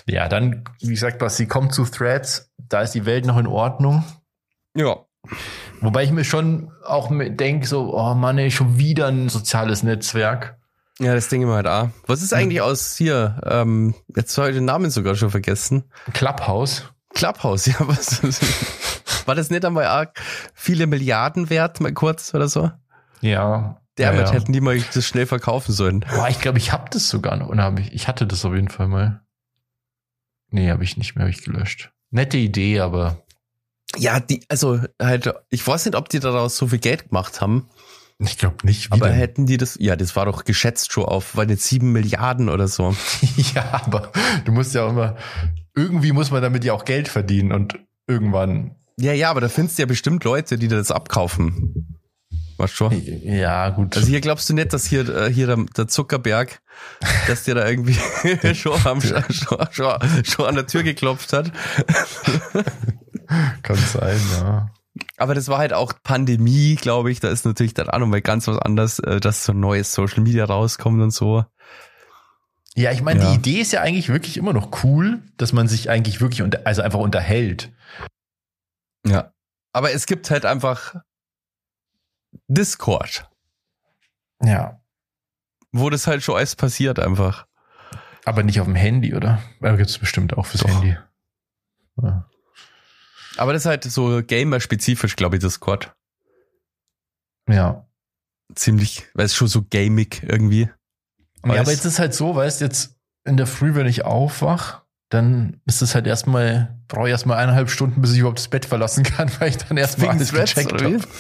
Ja, 0.07 0.29
dann, 0.29 0.65
wie 0.81 0.89
gesagt, 0.89 1.19
Basti, 1.19 1.47
kommt 1.47 1.73
zu 1.73 1.85
Threads. 1.85 2.53
Da 2.59 2.83
ist 2.83 2.93
die 2.93 3.07
Welt 3.07 3.25
noch 3.25 3.39
in 3.39 3.47
Ordnung. 3.47 4.05
Ja. 4.75 5.07
Wobei 5.81 6.05
ich 6.05 6.11
mir 6.11 6.25
schon 6.25 6.71
auch 6.85 7.11
denke, 7.11 7.67
so, 7.67 7.95
oh 7.95 8.15
Mann, 8.15 8.39
ey, 8.39 8.51
schon 8.51 8.79
wieder 8.79 9.09
ein 9.09 9.29
soziales 9.29 9.83
Netzwerk. 9.83 10.59
Ja, 10.99 11.15
das 11.15 11.29
Ding 11.29 11.43
immer 11.43 11.57
halt 11.57 11.67
auch. 11.67 11.91
Was 12.07 12.23
ist 12.23 12.33
eigentlich 12.33 12.63
aus 12.63 12.97
hier? 12.97 13.41
Ähm, 13.45 13.95
jetzt 14.15 14.37
habe 14.39 14.51
ich 14.51 14.55
den 14.57 14.65
Namen 14.65 14.91
sogar 14.91 15.15
schon 15.15 15.31
vergessen. 15.31 15.85
Clubhouse. 16.15 16.85
Clubhouse, 17.15 17.67
ja, 17.67 17.75
was? 17.81 18.23
War 19.27 19.35
das 19.35 19.51
nicht 19.51 19.65
einmal 19.65 19.87
auch 19.87 20.11
viele 20.55 20.87
Milliarden 20.87 21.51
wert, 21.51 21.81
mal 21.81 21.93
kurz 21.93 22.33
oder 22.35 22.49
so? 22.49 22.71
Ja. 23.21 23.81
Damit 23.97 24.21
ja, 24.21 24.27
ja. 24.27 24.33
hätten 24.33 24.53
die 24.53 24.61
mal 24.61 24.79
das 24.95 25.07
schnell 25.07 25.27
verkaufen 25.27 25.73
sollen. 25.73 26.01
Boah, 26.01 26.29
ich 26.29 26.41
glaube, 26.41 26.59
ich 26.59 26.73
habe 26.73 26.91
das 26.91 27.09
sogar 27.09 27.37
noch. 27.37 27.49
Oder 27.49 27.63
hab 27.65 27.79
ich, 27.79 27.93
ich 27.93 28.09
hatte 28.09 28.27
das 28.27 28.45
auf 28.45 28.55
jeden 28.55 28.69
Fall 28.69 28.89
mal. 28.89 29.23
Nee, 30.51 30.71
habe 30.71 30.85
ich 30.85 30.97
nicht 30.97 31.15
mehr, 31.15 31.25
habe 31.25 31.31
ich 31.31 31.43
gelöscht. 31.43 31.91
Nette 32.11 32.37
Idee, 32.37 32.81
aber 32.81 33.23
Ja, 33.97 34.21
die, 34.21 34.45
also 34.49 34.81
halt, 35.01 35.33
ich 35.49 35.67
weiß 35.67 35.87
nicht, 35.87 35.97
ob 35.97 36.09
die 36.09 36.21
daraus 36.21 36.57
so 36.57 36.69
viel 36.69 36.79
Geld 36.79 37.09
gemacht 37.09 37.41
haben, 37.41 37.69
ich 38.19 38.39
glaube 38.39 38.57
nicht. 38.65 38.93
Aber 38.93 39.09
denn? 39.09 39.17
hätten 39.17 39.47
die 39.47 39.59
das, 39.59 39.77
ja, 39.79 39.95
das 39.97 40.17
war 40.17 40.25
doch 40.25 40.45
geschätzt 40.45 40.93
schon 40.93 41.05
auf, 41.05 41.37
weil 41.37 41.51
jetzt 41.51 41.65
sieben 41.65 41.93
Milliarden 41.93 42.49
oder 42.49 42.67
so. 42.69 42.97
ja, 43.55 43.83
aber 43.85 44.11
du 44.45 44.53
musst 44.53 44.75
ja 44.75 44.85
auch 44.85 44.91
immer, 44.91 45.17
irgendwie 45.75 46.13
muss 46.13 46.31
man 46.31 46.43
damit 46.43 46.65
ja 46.65 46.73
auch 46.73 46.85
Geld 46.85 47.09
verdienen 47.09 47.53
und 47.53 47.79
irgendwann. 48.07 48.77
Ja, 48.99 49.13
ja, 49.13 49.31
aber 49.31 49.43
da 49.43 49.49
findest 49.49 49.79
du 49.79 49.83
ja 49.83 49.87
bestimmt 49.87 50.25
Leute, 50.25 50.57
die 50.57 50.69
das 50.69 50.91
abkaufen. 50.91 51.99
Weißt 52.57 52.73
du 52.73 52.77
schon? 52.77 53.03
Ja, 53.23 53.69
gut. 53.69 53.97
Also 53.97 54.09
hier 54.09 54.23
glaubst 54.23 54.49
du 54.49 54.55
nicht, 54.55 54.73
dass 54.73 54.87
hier, 54.87 55.07
äh, 55.15 55.31
hier 55.31 55.47
der, 55.47 55.59
der 55.77 55.89
Zuckerberg, 55.89 56.63
dass 57.29 57.45
der 57.45 57.57
da 57.57 57.69
irgendwie 57.69 57.99
schon, 58.55 58.81
am, 58.87 59.03
schon, 59.03 59.23
schon, 59.71 60.25
schon 60.25 60.47
an 60.47 60.55
der 60.55 60.67
Tür 60.67 60.83
geklopft 60.83 61.35
hat. 61.35 61.53
kann 63.63 63.77
sein, 63.77 64.19
ja. 64.41 64.71
Aber 65.19 65.35
das 65.35 65.49
war 65.49 65.59
halt 65.59 65.73
auch 65.73 65.93
Pandemie, 66.03 66.75
glaube 66.75 67.11
ich. 67.11 67.21
Da 67.21 67.29
ist 67.29 67.47
natürlich 67.47 67.73
dann 67.75 67.89
auch 67.89 67.99
nochmal 67.99 68.21
ganz 68.21 68.47
was 68.49 68.59
anderes, 68.59 68.99
äh, 68.99 69.19
dass 69.21 69.45
so 69.45 69.53
neues 69.53 69.93
Social 69.93 70.23
Media 70.23 70.45
rauskommt 70.45 71.01
und 71.01 71.11
so. 71.11 71.45
Ja, 72.75 72.93
ich 72.93 73.01
meine, 73.03 73.23
Ja. 73.23 73.31
die 73.31 73.37
Idee 73.37 73.61
ist 73.63 73.73
ja 73.73 73.81
eigentlich 73.81 74.11
wirklich 74.11 74.37
immer 74.37 74.53
noch 74.53 74.85
cool, 74.85 75.23
dass 75.39 75.55
man 75.55 75.67
sich 75.69 75.89
eigentlich 75.89 76.21
wirklich 76.21 76.43
unter, 76.43 76.67
also 76.67 76.83
einfach 76.83 76.99
unterhält. 76.99 77.73
Ja. 79.07 79.33
Aber 79.73 79.93
es 79.93 80.05
gibt 80.07 80.31
halt 80.31 80.45
einfach 80.45 80.95
Discord, 82.49 83.29
Ja. 84.43 84.81
wo 85.73 85.89
das 85.91 86.07
halt 86.07 86.23
schon 86.23 86.37
alles 86.37 86.57
passiert 86.57 86.99
einfach. 86.99 87.47
Aber 88.27 88.43
nicht 88.43 88.61
auf 88.61 88.67
dem 88.67 88.75
Handy, 88.75 89.15
oder? 89.15 89.41
Da 89.61 89.77
gibt 89.77 89.89
es 89.89 89.99
bestimmt 89.99 90.37
auch 90.37 90.47
fürs 90.47 90.63
Doch. 90.63 90.69
Handy. 90.69 90.97
Ja. 92.03 92.29
Aber 93.37 93.53
das 93.53 93.63
ist 93.63 93.67
halt 93.67 93.85
so 93.85 94.23
gamer-spezifisch, 94.27 95.17
glaube 95.17 95.37
ich, 95.37 95.43
Discord. 95.43 95.95
ja. 97.49 97.83
Ziemlich, 98.55 99.03
weil 99.15 99.27
es 99.27 99.35
schon 99.35 99.49
so 99.49 99.65
gamig 99.69 100.23
irgendwie. 100.23 100.71
Ja, 101.45 101.51
Weiß. 101.51 101.59
aber 101.59 101.71
jetzt 101.73 101.85
ist 101.85 101.99
halt 101.99 102.15
so, 102.15 102.37
weißt 102.37 102.61
jetzt 102.61 102.97
in 103.25 103.37
der 103.37 103.49
Früh, 103.49 103.75
wenn 103.75 103.89
ich 103.89 104.05
aufwach, 104.05 104.83
dann 105.09 105.61
ist 105.67 105.83
es 105.83 105.97
halt 105.97 106.07
erstmal, 106.07 106.79
brauche 106.87 107.09
ich 107.09 107.11
erstmal 107.11 107.39
eineinhalb 107.39 107.71
Stunden, 107.71 108.01
bis 108.01 108.13
ich 108.13 108.19
überhaupt 108.19 108.39
das 108.39 108.47
Bett 108.49 108.65
verlassen 108.65 109.03
kann, 109.03 109.31
weil 109.41 109.51
ich 109.51 109.59
dann 109.59 109.77
erstmal 109.77 110.11
Wegen 110.11 110.19
alles 110.19 110.31
Threads, 110.31 110.55
gecheckt 110.55 110.81
habe. 110.81 111.01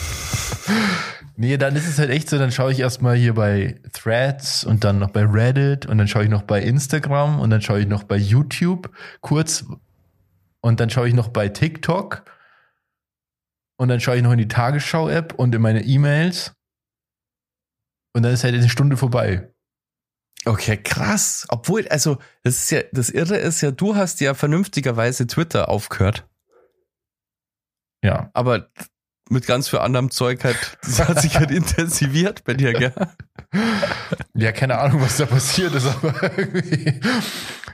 Nee, 1.38 1.58
dann 1.58 1.76
ist 1.76 1.86
es 1.86 1.98
halt 1.98 2.08
echt 2.08 2.30
so, 2.30 2.38
dann 2.38 2.50
schaue 2.50 2.72
ich 2.72 2.80
erstmal 2.80 3.14
hier 3.14 3.34
bei 3.34 3.78
Threads 3.92 4.64
und 4.64 4.84
dann 4.84 4.98
noch 4.98 5.10
bei 5.10 5.22
Reddit 5.22 5.84
und 5.84 5.98
dann 5.98 6.08
schaue 6.08 6.24
ich 6.24 6.30
noch 6.30 6.40
bei 6.40 6.62
Instagram 6.62 7.40
und 7.40 7.50
dann 7.50 7.60
schaue 7.60 7.80
ich 7.80 7.86
noch 7.86 8.04
bei 8.04 8.16
YouTube 8.16 8.90
kurz 9.20 9.66
und 10.66 10.80
dann 10.80 10.90
schaue 10.90 11.06
ich 11.06 11.14
noch 11.14 11.28
bei 11.28 11.48
TikTok 11.48 12.24
und 13.78 13.86
dann 13.86 14.00
schaue 14.00 14.16
ich 14.16 14.22
noch 14.24 14.32
in 14.32 14.38
die 14.38 14.48
Tagesschau-App 14.48 15.34
und 15.34 15.54
in 15.54 15.62
meine 15.62 15.84
E-Mails 15.84 16.56
und 18.14 18.24
dann 18.24 18.32
ist 18.32 18.42
halt 18.42 18.54
eine 18.54 18.68
Stunde 18.68 18.96
vorbei. 18.96 19.54
Okay, 20.44 20.76
krass. 20.76 21.46
Obwohl, 21.50 21.86
also, 21.86 22.18
das 22.42 22.64
ist 22.64 22.70
ja, 22.72 22.82
das 22.90 23.10
Irre 23.10 23.36
ist 23.36 23.60
ja, 23.60 23.70
du 23.70 23.94
hast 23.94 24.20
ja 24.20 24.34
vernünftigerweise 24.34 25.28
Twitter 25.28 25.68
aufgehört. 25.68 26.28
Ja. 28.02 28.30
Aber 28.34 28.68
mit 29.28 29.46
ganz 29.46 29.68
viel 29.68 29.80
anderem 29.80 30.10
Zeug 30.10 30.44
halt, 30.44 30.78
das 30.82 31.00
hat 31.08 31.20
sich 31.20 31.38
halt 31.38 31.50
intensiviert 31.50 32.44
bei 32.44 32.54
dir, 32.54 32.72
gell? 32.72 32.94
Ja, 34.34 34.52
keine 34.52 34.78
Ahnung, 34.78 35.00
was 35.00 35.16
da 35.16 35.26
passiert 35.26 35.74
ist, 35.74 35.86
aber 35.86 36.38
irgendwie. 36.38 37.00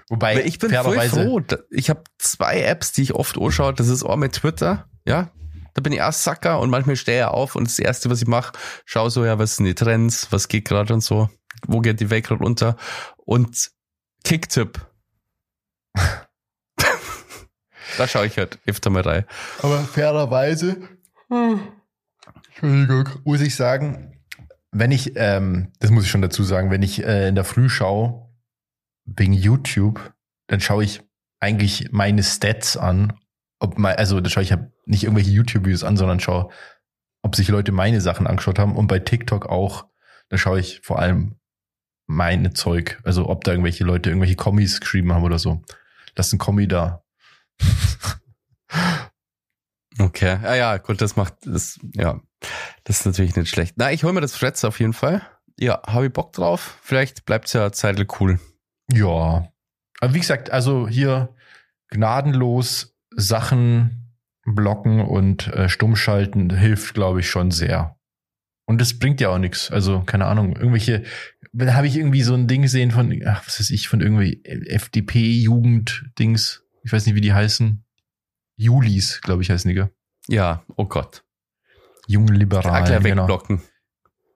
Wobei, 0.09 0.44
ich 0.44 0.59
bin 0.59 0.70
voll 0.70 1.00
froh. 1.09 1.40
Ich 1.70 1.90
habe 1.90 2.05
zwei 2.18 2.62
Apps, 2.62 2.92
die 2.92 3.03
ich 3.03 3.14
oft 3.14 3.38
anschaue. 3.38 3.72
Das 3.74 3.88
ist 3.88 4.05
einmal 4.05 4.28
Twitter, 4.28 4.88
ja. 5.07 5.30
Da 5.74 5.80
bin 5.80 5.92
ich 5.92 6.00
erst 6.00 6.22
Sacker 6.22 6.61
und 6.61 6.70
manchmal 6.70 6.96
stehe 6.96 7.20
ich 7.20 7.26
auf 7.26 7.57
und 7.57 7.66
das 7.66 7.78
Erste, 7.78 8.11
was 8.11 8.20
ich 8.20 8.28
mache, 8.28 8.53
schaue 8.84 9.11
so, 9.11 9.24
ja, 9.24 9.38
was 9.38 9.57
sind 9.57 9.64
die 9.64 9.74
Trends, 9.74 10.28
was 10.30 10.48
geht 10.48 10.66
gerade 10.66 10.92
und 10.92 11.00
so, 11.00 11.30
wo 11.66 11.80
geht 11.80 12.00
die 12.00 12.11
Welt 12.11 12.26
gerade 12.26 12.44
unter 12.44 12.76
und 13.16 13.70
Kicktipp. 14.22 14.86
da 17.96 18.07
schaue 18.07 18.26
ich 18.26 18.36
halt 18.36 18.59
öfter 18.66 18.90
mal 18.90 19.03
rein. 19.03 19.24
Aber 19.62 19.80
fairerweise, 19.80 20.88
Entschuldigung, 22.49 23.09
muss 23.24 23.41
ich 23.41 23.57
sagen, 23.57 24.20
wenn 24.70 24.91
ich, 24.91 25.12
ähm, 25.16 25.72
das 25.80 25.91
muss 25.91 26.05
ich 26.05 26.11
schon 26.11 26.22
dazu 26.22 26.43
sagen, 26.43 26.70
wenn 26.70 26.83
ich 26.83 27.05
äh, 27.05 27.28
in 27.28 27.35
der 27.35 27.45
Früh 27.45 27.68
schaue, 27.68 28.28
wegen 29.05 29.33
YouTube, 29.33 30.14
dann 30.47 30.61
schaue 30.61 30.85
ich 30.85 31.03
eigentlich 31.41 31.91
meine 31.93 32.22
Stats 32.22 32.76
an. 32.76 33.14
Ob 33.59 33.78
mein, 33.78 33.97
also 33.97 34.20
da 34.20 34.30
schaue 34.30 34.43
ich 34.43 34.53
halt 34.53 34.70
nicht 34.87 35.05
irgendwelche 35.05 35.30
YouTube-Videos 35.30 35.85
an, 35.85 35.97
sondern 35.97 36.20
schaue, 36.20 36.51
ob 37.22 37.37
sich 37.37 37.49
Leute 37.49 37.72
meine 37.72 38.01
Sachen 38.01 38.26
angeschaut 38.26 38.59
haben. 38.59 38.76
Und 38.76 38.87
bei 38.87 38.99
TikTok 38.99 39.47
auch, 39.47 39.87
da 40.28 40.39
schaue 40.39 40.61
ich 40.61 40.80
vor 40.83 40.99
allem 40.99 41.37
meine 42.07 42.53
Zeug. 42.53 43.01
Also 43.05 43.28
ob 43.28 43.45
da 43.45 43.53
irgendwelche 43.53 43.85
Leute 43.85 44.11
irgendwelche 44.11 44.37
Kommis 44.37 44.80
geschrieben 44.80 45.12
haben 45.12 45.24
oder 45.24 45.39
so. 45.39 45.62
Lass 46.16 46.33
ein 46.33 46.39
Kommi 46.39 46.68
da. 46.68 47.05
Okay, 49.99 50.38
ja, 50.43 50.55
ja, 50.55 50.76
gut, 50.78 51.01
das 51.01 51.16
macht, 51.16 51.34
das, 51.45 51.78
ja, 51.95 52.20
das 52.84 53.01
ist 53.01 53.07
natürlich 53.07 53.36
nicht 53.36 53.51
schlecht. 53.51 53.74
Na, 53.76 53.93
ich 53.93 54.05
hole 54.05 54.12
mir 54.12 54.20
das 54.20 54.36
Fretz 54.36 54.64
auf 54.64 54.80
jeden 54.80 54.95
Fall. 54.95 55.22
Ja, 55.59 55.82
habe 55.86 56.07
ich 56.07 56.12
Bock 56.12 56.32
drauf. 56.32 56.78
Vielleicht 56.82 57.24
bleibt's 57.24 57.53
ja 57.53 57.72
Zeitl 57.72 58.07
cool. 58.20 58.40
Ja. 58.90 59.49
Aber 60.01 60.14
wie 60.14 60.20
gesagt, 60.20 60.51
also 60.51 60.88
hier 60.88 61.34
gnadenlos 61.88 62.97
Sachen 63.14 64.16
blocken 64.45 65.01
und 65.01 65.47
äh, 65.49 65.68
stummschalten 65.68 66.57
hilft, 66.57 66.95
glaube 66.95 67.20
ich, 67.20 67.30
schon 67.30 67.51
sehr. 67.51 67.97
Und 68.64 68.80
das 68.80 68.99
bringt 68.99 69.20
ja 69.20 69.28
auch 69.28 69.38
nichts. 69.38 69.70
Also, 69.70 70.01
keine 70.01 70.26
Ahnung, 70.26 70.57
irgendwelche, 70.57 71.05
da 71.53 71.74
habe 71.74 71.86
ich 71.86 71.97
irgendwie 71.97 72.22
so 72.22 72.34
ein 72.34 72.49
Ding 72.49 72.62
gesehen 72.62 72.90
von, 72.90 73.22
ach, 73.26 73.47
was 73.47 73.61
weiß 73.61 73.70
ich, 73.70 73.88
von 73.88 74.01
irgendwie 74.01 74.43
FDP-Jugend-Dings. 74.45 76.64
Ich 76.84 76.93
weiß 76.93 77.07
nicht, 77.07 77.14
wie 77.14 77.20
die 77.20 77.34
heißen. 77.34 77.82
Julis, 78.62 79.20
glaube 79.22 79.42
ich, 79.42 79.50
heißen 79.50 79.68
die, 79.68 79.74
gell? 79.74 79.90
Ja, 80.28 80.62
oh 80.76 80.86
Gott. 80.86 81.24
Jungen 82.06 82.34
Liberalen. 82.34 82.84
gleich 82.84 83.02
genau. 83.02 83.22
wegblocken. 83.22 83.62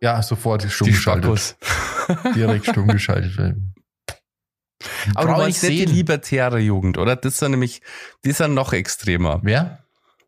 Ja, 0.01 0.23
sofort 0.23 0.63
stumm 0.71 0.87
Die 0.89 0.93
geschaltet. 0.93 1.57
Direkt 2.35 2.67
stumm 2.67 2.89
geschaltet 2.89 3.37
werden. 3.39 3.75
Aber 5.15 5.27
Brauch 5.27 5.27
du 5.27 5.33
ich 5.33 5.39
meinst 5.39 5.63
nicht 5.63 5.89
die 5.89 5.93
libertäre 5.95 6.59
Jugend, 6.59 6.99
oder? 6.99 7.17
Das 7.17 7.35
ist 7.35 7.43
ja 7.43 7.49
nämlich, 7.49 7.83
die 8.25 8.31
ist 8.31 8.41
ja 8.41 8.49
noch 8.49 8.73
extremer. 8.73 9.41
Wer? 9.43 9.85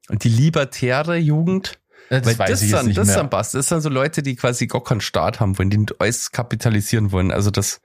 Und 0.09 0.25
die 0.25 0.31
libertäre 0.31 1.17
Jugend, 1.17 1.79
Das 2.09 2.25
weil 2.25 2.39
weiß 2.39 2.51
das 2.51 2.63
ich 2.63 2.71
jetzt 2.71 2.79
sind, 2.79 2.87
nicht 2.89 2.99
das 2.99 3.09
mehr. 3.09 3.29
was. 3.31 3.53
Das 3.53 3.69
sind 3.69 3.83
so 3.83 3.89
Leute, 3.91 4.23
die 4.23 4.37
quasi 4.37 4.67
gar 4.67 4.83
keinen 4.83 5.01
Staat 5.03 5.41
haben 5.41 5.59
wollen, 5.59 5.71
die 5.71 5.87
alles 5.99 6.33
kapitalisieren 6.33 7.13
wollen. 7.13 7.31
Also 7.31 7.51
das, 7.51 7.81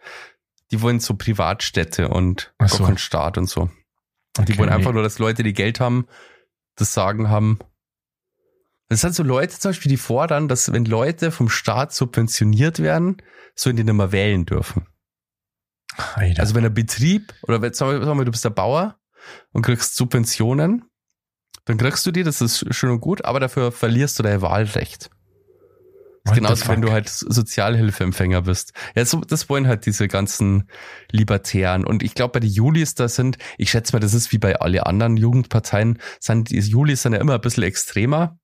die 0.72 0.82
wollen 0.82 1.00
so 1.00 1.16
Privatstädte 1.16 2.08
und 2.08 2.54
Ach 2.60 2.70
gar 2.70 2.78
so. 2.78 2.86
keinen 2.86 2.98
Staat 2.98 3.38
und 3.38 3.50
so. 3.50 3.70
Und 4.38 4.50
die 4.50 4.54
Okay, 4.54 4.62
wollen 4.62 4.70
einfach 4.70 4.94
nur, 4.94 5.04
dass 5.04 5.20
Leute, 5.20 5.44
die 5.44 5.54
Geld 5.54 5.80
haben, 5.80 6.08
das 6.76 6.94
Sagen 6.94 7.30
haben. 7.30 7.60
Das 8.90 9.02
sind 9.02 9.16
so 9.16 9.24
Leute 9.24 9.58
zum 9.58 9.70
Beispiel, 9.70 9.90
die 9.90 9.98
fordern, 9.98 10.48
dass 10.48 10.72
wenn 10.72 10.86
Leute 10.86 11.32
vom 11.32 11.50
Staat 11.50 11.94
subventioniert 11.94 12.80
werden, 12.80 13.18
sollen 13.56 13.76
die 13.76 13.84
nicht 13.84 13.94
mehr 13.94 14.12
wählen 14.12 14.46
dürfen. 14.46 14.88
Alter. 16.16 16.42
Also 16.42 16.56
wenn 16.56 16.66
ein 16.66 16.74
Betrieb 16.74 17.34
oder 17.44 17.62
wenn, 17.62 17.74
sagen 17.74 17.92
wir, 17.92 18.06
sagen 18.06 18.18
wir, 18.18 18.26
du 18.26 18.32
bist 18.32 18.46
der 18.46 18.50
Bauer 18.50 19.00
und 19.52 19.62
kriegst 19.62 19.96
Subventionen, 19.96 20.86
dann 21.66 21.78
kriegst 21.78 22.06
du 22.06 22.12
die, 22.12 22.24
das 22.24 22.42
ist 22.42 22.74
schön 22.74 22.90
und 22.90 23.00
gut, 23.00 23.24
aber 23.26 23.40
dafür 23.40 23.72
verlierst 23.72 24.20
du 24.20 24.24
dein 24.24 24.42
Wahlrecht. 24.42 25.10
Ist 26.26 26.36
genauso, 26.36 26.68
wenn 26.70 26.82
du 26.82 26.92
halt 26.92 27.10
Sozialhilfeempfänger 27.10 28.44
bist. 28.44 28.72
Ja, 28.96 29.04
so, 29.04 29.20
das 29.20 29.50
wollen 29.50 29.68
halt 29.68 29.86
diese 29.86 30.08
ganzen 30.08 30.70
Libertären. 31.12 31.86
Und 31.86 32.02
ich 32.02 32.16
glaube, 32.16 32.34
bei 32.34 32.40
den 32.40 32.50
Julis, 32.50 32.96
da 32.96 33.10
sind, 33.10 33.38
ich 33.58 33.72
schätze 33.72 33.94
mal, 33.94 34.00
das 34.00 34.14
ist 34.14 34.32
wie 34.32 34.38
bei 34.38 34.56
alle 34.56 34.86
anderen 34.86 35.18
Jugendparteien, 35.18 36.00
sind 36.22 36.50
die 36.50 36.60
Julis 36.60 37.02
sind 37.02 37.14
ja 37.14 37.20
immer 37.20 37.36
ein 37.36 37.42
bisschen 37.42 37.64
extremer. 37.64 38.38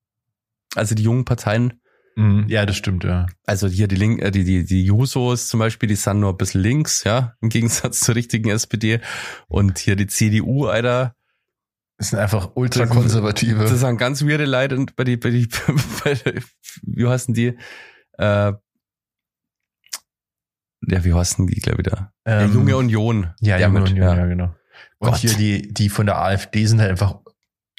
Also 0.75 0.93
die 0.93 1.03
jungen 1.03 1.23
Parteien, 1.25 1.79
Mhm. 2.19 2.47
Ja, 2.49 2.65
das 2.65 2.75
stimmt, 2.75 3.05
ja. 3.05 3.27
also 3.45 3.69
hier 3.69 3.87
die 3.87 3.95
Link, 3.95 4.21
äh, 4.21 4.29
die, 4.29 4.43
die, 4.43 4.65
die 4.65 4.83
Jusos 4.83 5.47
zum 5.47 5.61
Beispiel, 5.61 5.87
die 5.87 5.95
sind 5.95 6.19
nur 6.19 6.31
ein 6.31 6.37
bisschen 6.37 6.59
links, 6.61 7.05
ja, 7.05 7.35
im 7.39 7.47
Gegensatz 7.47 7.99
zur 8.01 8.15
richtigen 8.15 8.49
SPD. 8.49 8.99
Und 9.47 9.79
hier 9.79 9.95
die 9.95 10.07
CDU, 10.07 10.65
Alter, 10.65 11.15
Das 11.99 12.09
sind 12.09 12.19
einfach 12.19 12.51
ultrakonservative. 12.55 13.65
das 13.65 13.81
sind 13.81 13.97
ganz 13.97 14.23
weirde 14.23 14.45
Leute 14.45 14.77
und 14.77 14.95
bei 14.95 15.03
die, 15.03 15.17
bei 15.17 15.29
die, 15.31 15.47
bei, 16.03 16.17
wie 16.81 17.07
heißen 17.07 17.33
die? 17.33 17.57
Äh, 18.17 18.53
ja, 20.87 21.03
wie 21.03 21.13
heißen 21.13 21.45
die, 21.45 21.59
glaube 21.59 21.81
ich, 21.81 21.89
da? 21.89 22.13
der 22.25 22.41
Ähm, 22.41 22.53
Junge 22.53 22.77
Union. 22.77 23.33
Ja, 23.41 23.57
der 23.57 23.67
Junge 23.67 23.81
mit, 23.81 23.89
Union, 23.91 24.17
ja, 24.17 24.25
genau. 24.25 24.55
Und 24.99 25.11
Gott. 25.11 25.17
hier 25.19 25.33
die, 25.33 25.73
die 25.73 25.89
von 25.89 26.05
der 26.05 26.21
AfD 26.21 26.65
sind 26.65 26.79
halt 26.79 26.91
einfach, 26.91 27.19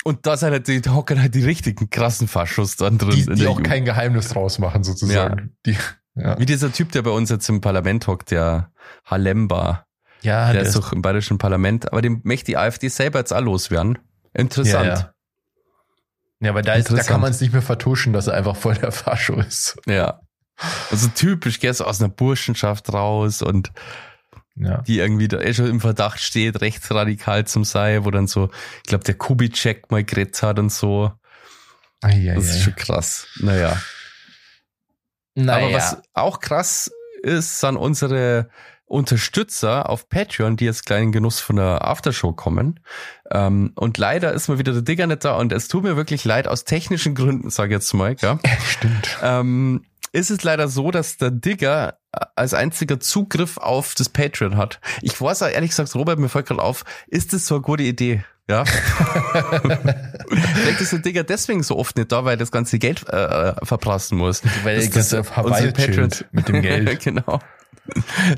Und 0.04 0.26
da 0.26 0.36
sind 0.36 0.50
halt 0.50 0.68
die, 0.68 0.82
hocken 0.88 1.20
halt 1.20 1.34
die 1.34 1.44
richtigen 1.44 1.88
krassen 1.88 2.28
Faschos 2.28 2.76
dann 2.76 2.98
drin. 2.98 3.12
die, 3.12 3.24
die 3.24 3.34
der 3.36 3.48
auch 3.48 3.56
Jugend. 3.56 3.66
kein 3.66 3.86
Geheimnis 3.86 4.28
draus 4.28 4.58
machen, 4.58 4.84
sozusagen. 4.84 5.56
Die, 5.64 5.76
ja, 6.14 6.38
Wie 6.38 6.44
dieser 6.44 6.70
Typ, 6.70 6.92
der 6.92 7.00
bei 7.02 7.10
uns 7.10 7.30
jetzt 7.30 7.48
im 7.48 7.62
Parlament 7.62 8.06
hockt, 8.06 8.32
der 8.32 8.70
Halemba. 9.06 9.86
ja 10.20 10.52
der 10.52 10.60
ist 10.62 10.76
doch 10.76 10.92
im 10.92 11.00
bayerischen 11.00 11.38
Parlament. 11.38 11.90
Aber 11.90 12.02
den 12.02 12.20
möchte 12.24 12.46
die 12.46 12.58
AfD 12.58 12.88
selber 12.88 13.20
jetzt 13.20 13.32
auch 13.32 13.40
loswerden. 13.40 13.98
Interessant. 14.34 14.86
Ja, 14.86 14.94
ja. 14.94 15.14
ja 16.40 16.54
weil 16.54 16.62
da, 16.62 16.74
ist, 16.74 16.90
da 16.92 17.02
kann 17.02 17.20
man 17.20 17.30
es 17.30 17.40
nicht 17.40 17.52
mehr 17.52 17.62
vertuschen, 17.62 18.12
dass 18.12 18.26
er 18.26 18.34
einfach 18.34 18.56
voll 18.56 18.74
der 18.74 18.92
Fascho 18.92 19.34
ist. 19.40 19.76
Ja. 19.86 20.20
Also 20.90 21.08
typisch, 21.08 21.58
gehst 21.58 21.78
so 21.78 21.84
aus 21.84 22.00
einer 22.00 22.10
Burschenschaft 22.10 22.92
raus 22.92 23.40
und 23.42 23.72
Ja. 24.56 24.82
die 24.82 24.98
irgendwie 24.98 25.28
da 25.28 25.40
eh 25.40 25.54
schon 25.54 25.66
im 25.66 25.80
Verdacht 25.80 26.20
steht, 26.20 26.60
rechtsradikal 26.60 27.46
zum 27.46 27.64
sei, 27.64 28.04
wo 28.04 28.10
dann 28.10 28.26
so, 28.26 28.50
ich 28.78 28.82
glaube, 28.84 29.04
der 29.04 29.14
Kubitschek 29.14 29.90
mal 29.90 30.04
geredet 30.04 30.42
hat 30.42 30.58
und 30.58 30.70
so. 30.70 31.12
Ai, 32.02 32.32
Das 32.34 32.44
ist 32.44 32.62
schon 32.62 32.76
krass. 32.76 33.26
Naja. 33.40 33.80
Naja. 35.34 35.66
Aber 35.66 35.74
was 35.74 36.02
auch 36.12 36.40
krass 36.40 36.90
ist, 37.22 37.60
sind 37.60 37.76
unsere 37.76 38.50
Unterstützer 38.90 39.88
auf 39.88 40.08
Patreon, 40.08 40.56
die 40.56 40.64
jetzt 40.64 40.84
kleinen 40.84 41.12
Genuss 41.12 41.38
von 41.38 41.56
der 41.56 41.86
Aftershow 41.86 42.32
kommen. 42.32 42.80
Ähm, 43.30 43.72
und 43.76 43.98
leider 43.98 44.32
ist 44.32 44.48
mal 44.48 44.58
wieder 44.58 44.72
der 44.72 44.82
Digger 44.82 45.06
nicht 45.06 45.24
da 45.24 45.36
und 45.36 45.52
es 45.52 45.68
tut 45.68 45.84
mir 45.84 45.96
wirklich 45.96 46.24
leid, 46.24 46.48
aus 46.48 46.64
technischen 46.64 47.14
Gründen, 47.14 47.50
sage 47.50 47.68
ich 47.68 47.76
jetzt 47.76 47.94
mal, 47.94 48.16
ja. 48.20 48.40
Stimmt. 48.68 49.18
ähm, 49.22 49.84
ist 50.12 50.32
es 50.32 50.42
leider 50.42 50.66
so, 50.66 50.90
dass 50.90 51.18
der 51.18 51.30
Digger 51.30 51.98
als 52.34 52.52
einziger 52.52 52.98
Zugriff 52.98 53.58
auf 53.58 53.94
das 53.94 54.08
Patreon 54.08 54.56
hat. 54.56 54.80
Ich 55.02 55.20
weiß 55.20 55.44
auch 55.44 55.48
ehrlich 55.48 55.70
gesagt, 55.70 55.94
Robert, 55.94 56.18
mir 56.18 56.28
fällt 56.28 56.46
gerade 56.46 56.60
auf, 56.60 56.84
ist 57.06 57.32
das 57.32 57.46
so 57.46 57.54
eine 57.54 57.62
gute 57.62 57.84
Idee? 57.84 58.24
Ja. 58.48 58.64
Vielleicht 60.28 60.80
ist 60.80 60.90
der 60.90 60.98
Digger 60.98 61.22
deswegen 61.22 61.62
so 61.62 61.76
oft 61.76 61.96
nicht 61.96 62.10
da, 62.10 62.24
weil 62.24 62.36
das 62.36 62.50
ganze 62.50 62.80
Geld 62.80 63.08
äh, 63.08 63.54
verprassen 63.64 64.18
muss. 64.18 64.42
Weil 64.64 64.80
er 64.80 65.20
auf 65.20 65.36
Hawaii 65.36 65.72
mit 66.32 66.48
dem 66.48 66.60
Geld. 66.60 66.98
genau. 67.04 67.38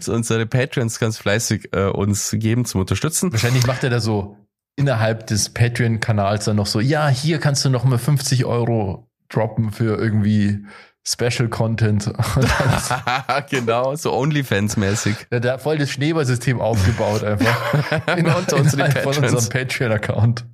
So 0.01 0.13
unsere 0.13 0.47
Patrons 0.47 0.99
ganz 0.99 1.19
fleißig 1.19 1.71
äh, 1.73 1.87
uns 1.87 2.31
geben 2.39 2.65
zum 2.65 2.81
Unterstützen. 2.81 3.33
Wahrscheinlich 3.33 3.67
macht 3.67 3.85
er 3.85 3.91
da 3.91 4.01
so 4.01 4.37
innerhalb 4.77 5.27
des 5.27 5.51
Patreon-Kanals 5.51 6.47
dann 6.47 6.57
noch 6.57 6.67
so, 6.67 6.81
ja, 6.81 7.09
hier 7.09 7.39
kannst 7.39 7.65
du 7.65 7.69
noch 7.69 7.85
mal 7.85 7.99
50 7.99 8.45
Euro 8.45 9.09
droppen 9.29 9.73
für 9.73 9.99
irgendwie 9.99 10.65
Special 11.05 11.49
Content. 11.49 12.07
Genau, 13.51 13.95
so 13.97 14.13
OnlyFans-mäßig. 14.15 15.17
Ja, 15.31 15.41
der 15.41 15.53
hat 15.55 15.63
voll 15.63 15.79
das 15.79 15.91
Schneeballsystem 15.91 16.61
aufgebaut 16.61 17.25
einfach. 17.25 18.17
In, 18.17 18.27
Unter 18.35 18.57
unseren 18.57 18.81
innerhalb 18.81 19.03
von 19.03 19.25
unserem 19.25 19.49
Patreon-Account. 19.49 20.45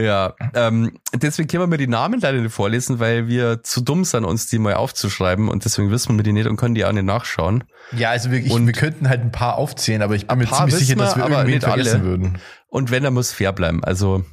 Ja, 0.00 0.34
ähm, 0.54 0.92
deswegen 1.12 1.48
können 1.48 1.64
wir 1.64 1.66
mir 1.66 1.76
die 1.76 1.88
Namen 1.88 2.20
leider 2.20 2.38
nicht 2.40 2.52
vorlesen, 2.52 3.00
weil 3.00 3.26
wir 3.26 3.64
zu 3.64 3.80
dumm 3.80 4.04
sind, 4.04 4.24
uns 4.24 4.46
die 4.46 4.60
mal 4.60 4.74
aufzuschreiben 4.74 5.48
und 5.48 5.64
deswegen 5.64 5.90
wissen 5.90 6.16
wir 6.16 6.22
die 6.22 6.30
nicht 6.32 6.46
und 6.46 6.56
können 6.56 6.76
die 6.76 6.84
auch 6.84 6.92
nicht 6.92 7.02
nachschauen. 7.04 7.64
Ja, 7.96 8.10
also 8.10 8.30
wir, 8.30 8.38
ich, 8.38 8.52
Und- 8.52 8.66
wir 8.66 8.74
könnten 8.74 9.08
halt 9.08 9.22
ein 9.22 9.32
paar 9.32 9.56
aufzählen, 9.56 10.02
aber 10.02 10.14
ich 10.14 10.28
bin 10.28 10.38
mir 10.38 10.46
ziemlich 10.48 10.76
sicher, 10.76 10.94
wir, 10.96 11.02
dass 11.04 11.16
wir 11.16 11.24
aber 11.24 11.32
irgendwen 11.38 11.54
nicht 11.56 11.64
alle. 11.64 11.82
vergessen 11.82 12.04
würden. 12.04 12.38
Und 12.68 12.92
wenn, 12.92 13.02
dann 13.02 13.14
muss 13.14 13.32
fair 13.32 13.52
bleiben. 13.52 13.82
Also 13.82 14.24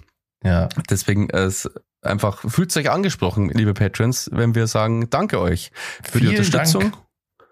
Ja. 0.44 0.70
deswegen 0.90 1.30
es 1.32 1.68
einfach 2.04 2.42
fühlt 2.48 2.78
euch 2.78 2.92
angesprochen, 2.92 3.50
liebe 3.50 3.74
Patrons, 3.74 4.30
wenn 4.32 4.54
wir 4.54 4.68
sagen, 4.68 5.10
danke 5.10 5.40
euch 5.40 5.72
für 6.04 6.20
die 6.20 6.28
Vielen 6.28 6.38
Unterstützung. 6.38 6.82
Dank. 6.82 6.94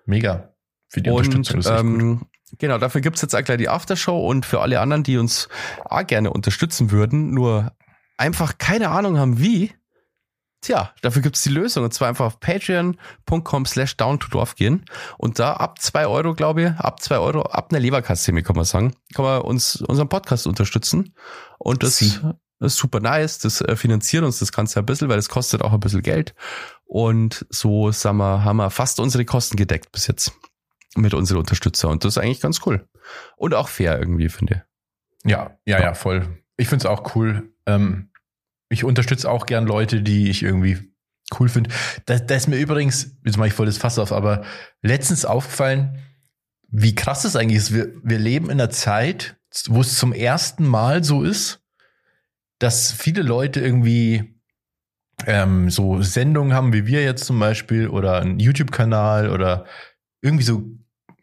Mega. 0.05 0.53
Für 0.89 1.01
die 1.01 1.09
Und 1.09 1.15
Unterstützung. 1.17 1.55
Das 1.61 1.65
ist 1.65 1.71
echt 1.71 1.81
gut. 1.81 1.99
ähm, 1.99 2.21
genau, 2.59 2.77
dafür 2.77 3.01
gibt's 3.01 3.23
jetzt 3.23 3.35
auch 3.35 3.43
gleich 3.43 3.57
die 3.57 3.69
Aftershow 3.69 4.19
und 4.27 4.45
für 4.45 4.61
alle 4.61 4.79
anderen, 4.81 5.01
die 5.01 5.17
uns 5.17 5.49
auch 5.85 6.05
gerne 6.05 6.29
unterstützen 6.29 6.91
würden, 6.91 7.33
nur 7.33 7.71
einfach 8.17 8.57
keine 8.57 8.89
Ahnung 8.89 9.17
haben, 9.17 9.39
wie, 9.39 9.71
tja, 10.61 10.93
dafür 11.01 11.21
gibt's 11.21 11.43
die 11.43 11.49
Lösung. 11.49 11.83
Und 11.83 11.93
zwar 11.93 12.07
einfach 12.07 12.25
auf 12.25 12.39
patreon.com 12.39 13.65
slash 13.65 13.97
down 13.97 14.19
to 14.19 14.29
dorf 14.29 14.55
gehen 14.55 14.85
und 15.17 15.39
da 15.39 15.53
ab 15.53 15.79
zwei 15.81 16.07
Euro, 16.07 16.33
glaube 16.33 16.63
ich, 16.63 16.69
ab 16.71 17.01
zwei 17.01 17.17
Euro, 17.17 17.41
ab 17.43 17.71
einer 17.71 17.79
Leberkasse, 17.79 18.33
kann 18.41 18.55
man 18.55 18.65
sagen, 18.65 18.95
kann 19.13 19.25
man 19.25 19.41
uns 19.41 19.77
unseren 19.77 20.09
Podcast 20.09 20.47
unterstützen. 20.47 21.13
Und 21.59 21.83
das 21.83 21.97
Sie. 21.97 22.13
ist 22.59 22.77
super 22.77 22.99
nice. 22.99 23.39
Das 23.39 23.61
äh, 23.61 23.75
finanziert 23.75 24.23
uns 24.23 24.39
das 24.39 24.51
Ganze 24.51 24.79
ein 24.79 24.85
bisschen, 24.85 25.09
weil 25.09 25.17
das 25.17 25.29
kostet 25.29 25.61
auch 25.61 25.73
ein 25.73 25.79
bisschen 25.79 26.01
Geld. 26.01 26.33
Und 26.85 27.45
so 27.49 27.91
sagen 27.91 28.17
wir, 28.17 28.43
haben 28.43 28.57
wir 28.57 28.69
fast 28.69 28.99
unsere 28.99 29.25
Kosten 29.25 29.57
gedeckt 29.57 29.91
bis 29.91 30.07
jetzt 30.07 30.33
mit 30.95 31.13
unseren 31.13 31.39
Unterstützer. 31.39 31.89
Und 31.89 32.03
das 32.03 32.13
ist 32.13 32.23
eigentlich 32.23 32.41
ganz 32.41 32.61
cool. 32.65 32.87
Und 33.35 33.53
auch 33.53 33.67
fair 33.67 33.99
irgendwie, 33.99 34.29
finde 34.29 34.65
Ja, 35.25 35.57
ja, 35.65 35.81
ja, 35.81 35.93
voll. 35.93 36.43
Ich 36.57 36.67
find's 36.67 36.85
auch 36.85 37.15
cool. 37.15 37.52
Ähm, 37.67 38.09
ich 38.69 38.83
unterstütze 38.83 39.29
auch 39.29 39.45
gern 39.45 39.65
Leute, 39.65 40.01
die 40.01 40.29
ich 40.29 40.43
irgendwie 40.43 40.93
cool 41.39 41.49
finde. 41.49 41.69
Da, 42.05 42.19
da 42.19 42.35
ist 42.35 42.47
mir 42.47 42.57
übrigens, 42.57 43.15
jetzt 43.25 43.37
mache 43.37 43.47
ich 43.47 43.53
voll 43.53 43.65
das 43.65 43.77
Fass 43.77 43.99
auf, 43.99 44.11
aber 44.11 44.43
letztens 44.81 45.25
aufgefallen, 45.25 45.99
wie 46.69 46.95
krass 46.95 47.23
es 47.23 47.35
eigentlich 47.35 47.57
ist. 47.57 47.73
Wir, 47.73 47.93
wir 48.03 48.19
leben 48.19 48.45
in 48.45 48.59
einer 48.59 48.69
Zeit, 48.69 49.37
wo 49.67 49.81
es 49.81 49.97
zum 49.97 50.11
ersten 50.11 50.65
Mal 50.65 51.03
so 51.03 51.23
ist, 51.23 51.61
dass 52.59 52.91
viele 52.91 53.21
Leute 53.21 53.59
irgendwie 53.59 54.39
ähm, 55.27 55.69
so 55.69 56.01
Sendungen 56.01 56.53
haben, 56.53 56.73
wie 56.73 56.87
wir 56.87 57.03
jetzt 57.03 57.25
zum 57.25 57.39
Beispiel, 57.39 57.87
oder 57.87 58.19
einen 58.19 58.39
YouTube-Kanal 58.39 59.29
oder 59.29 59.65
irgendwie 60.21 60.43
so 60.43 60.63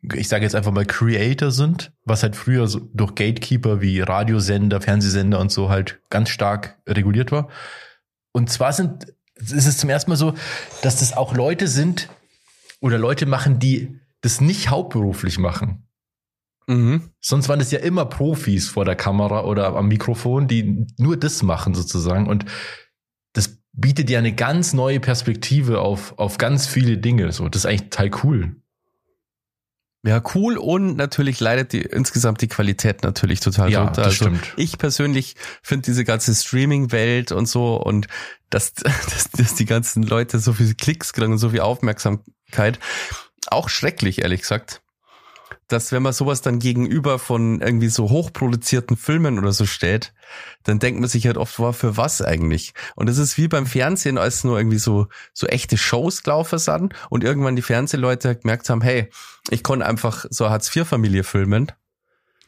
ich 0.02 0.28
sage 0.28 0.44
jetzt 0.44 0.54
einfach 0.54 0.72
mal 0.72 0.86
Creator 0.86 1.50
sind, 1.50 1.92
was 2.04 2.22
halt 2.22 2.36
früher 2.36 2.66
so 2.66 2.80
durch 2.94 3.14
Gatekeeper 3.14 3.80
wie 3.80 4.00
Radiosender, 4.00 4.80
Fernsehsender 4.80 5.38
und 5.38 5.52
so 5.52 5.68
halt 5.68 6.00
ganz 6.10 6.30
stark 6.30 6.78
reguliert 6.86 7.32
war. 7.32 7.48
Und 8.32 8.50
zwar 8.50 8.72
sind, 8.72 9.12
ist 9.36 9.66
es 9.66 9.78
zum 9.78 9.90
ersten 9.90 10.10
Mal 10.10 10.16
so, 10.16 10.34
dass 10.82 11.00
das 11.00 11.16
auch 11.16 11.34
Leute 11.34 11.68
sind 11.68 12.08
oder 12.80 12.98
Leute 12.98 13.26
machen, 13.26 13.58
die 13.58 14.00
das 14.22 14.40
nicht 14.40 14.70
hauptberuflich 14.70 15.38
machen. 15.38 15.86
Mhm. 16.66 17.10
Sonst 17.20 17.48
waren 17.48 17.58
das 17.58 17.70
ja 17.70 17.80
immer 17.80 18.06
Profis 18.06 18.68
vor 18.68 18.84
der 18.84 18.96
Kamera 18.96 19.44
oder 19.44 19.76
am 19.76 19.88
Mikrofon, 19.88 20.48
die 20.48 20.86
nur 20.98 21.16
das 21.16 21.42
machen 21.42 21.74
sozusagen. 21.74 22.26
Und 22.26 22.46
das 23.32 23.58
bietet 23.72 24.08
ja 24.08 24.18
eine 24.18 24.34
ganz 24.34 24.72
neue 24.72 25.00
Perspektive 25.00 25.80
auf, 25.80 26.18
auf 26.18 26.38
ganz 26.38 26.66
viele 26.66 26.96
Dinge. 26.96 27.32
So, 27.32 27.48
das 27.48 27.62
ist 27.62 27.66
eigentlich 27.66 27.90
total 27.90 28.10
cool. 28.24 28.56
Ja, 30.02 30.22
cool 30.34 30.56
und 30.56 30.96
natürlich 30.96 31.40
leidet 31.40 31.74
die 31.74 31.82
insgesamt 31.82 32.40
die 32.40 32.48
Qualität 32.48 33.02
natürlich 33.02 33.40
total 33.40 33.70
Ja, 33.70 33.80
drunter. 33.84 34.02
das 34.02 34.06
Also 34.06 34.24
stimmt. 34.24 34.54
ich 34.56 34.78
persönlich 34.78 35.36
finde 35.62 35.84
diese 35.84 36.04
ganze 36.04 36.34
Streaming-Welt 36.34 37.32
und 37.32 37.46
so 37.46 37.76
und 37.76 38.06
dass, 38.48 38.72
dass, 38.74 39.30
dass 39.36 39.54
die 39.56 39.66
ganzen 39.66 40.02
Leute 40.02 40.38
so 40.38 40.54
viele 40.54 40.74
Klicks 40.74 41.12
kriegen 41.12 41.32
und 41.32 41.38
so 41.38 41.50
viel 41.50 41.60
Aufmerksamkeit 41.60 42.78
auch 43.48 43.68
schrecklich, 43.68 44.22
ehrlich 44.22 44.40
gesagt. 44.40 44.80
Dass 45.70 45.92
wenn 45.92 46.02
man 46.02 46.12
sowas 46.12 46.42
dann 46.42 46.58
gegenüber 46.58 47.18
von 47.18 47.60
irgendwie 47.60 47.88
so 47.88 48.10
hochproduzierten 48.10 48.96
Filmen 48.96 49.38
oder 49.38 49.52
so 49.52 49.66
stellt, 49.66 50.12
dann 50.64 50.80
denkt 50.80 51.00
man 51.00 51.08
sich 51.08 51.26
halt 51.26 51.38
oft, 51.38 51.58
wow, 51.60 51.76
für 51.76 51.96
was 51.96 52.20
eigentlich? 52.20 52.74
Und 52.96 53.08
das 53.08 53.18
ist 53.18 53.38
wie 53.38 53.46
beim 53.46 53.66
Fernsehen, 53.66 54.18
als 54.18 54.42
nur 54.42 54.58
irgendwie 54.58 54.78
so, 54.78 55.06
so 55.32 55.46
echte 55.46 55.78
Shows 55.78 56.24
gelaufen 56.24 56.58
sind 56.58 56.94
und 57.08 57.22
irgendwann 57.22 57.56
die 57.56 57.62
Fernsehleute 57.62 58.36
gemerkt 58.36 58.68
haben, 58.68 58.82
hey, 58.82 59.10
ich 59.48 59.62
kann 59.62 59.80
einfach 59.80 60.26
so 60.28 60.50
Hartz-IV-Familie 60.50 61.22
filmen. 61.24 61.70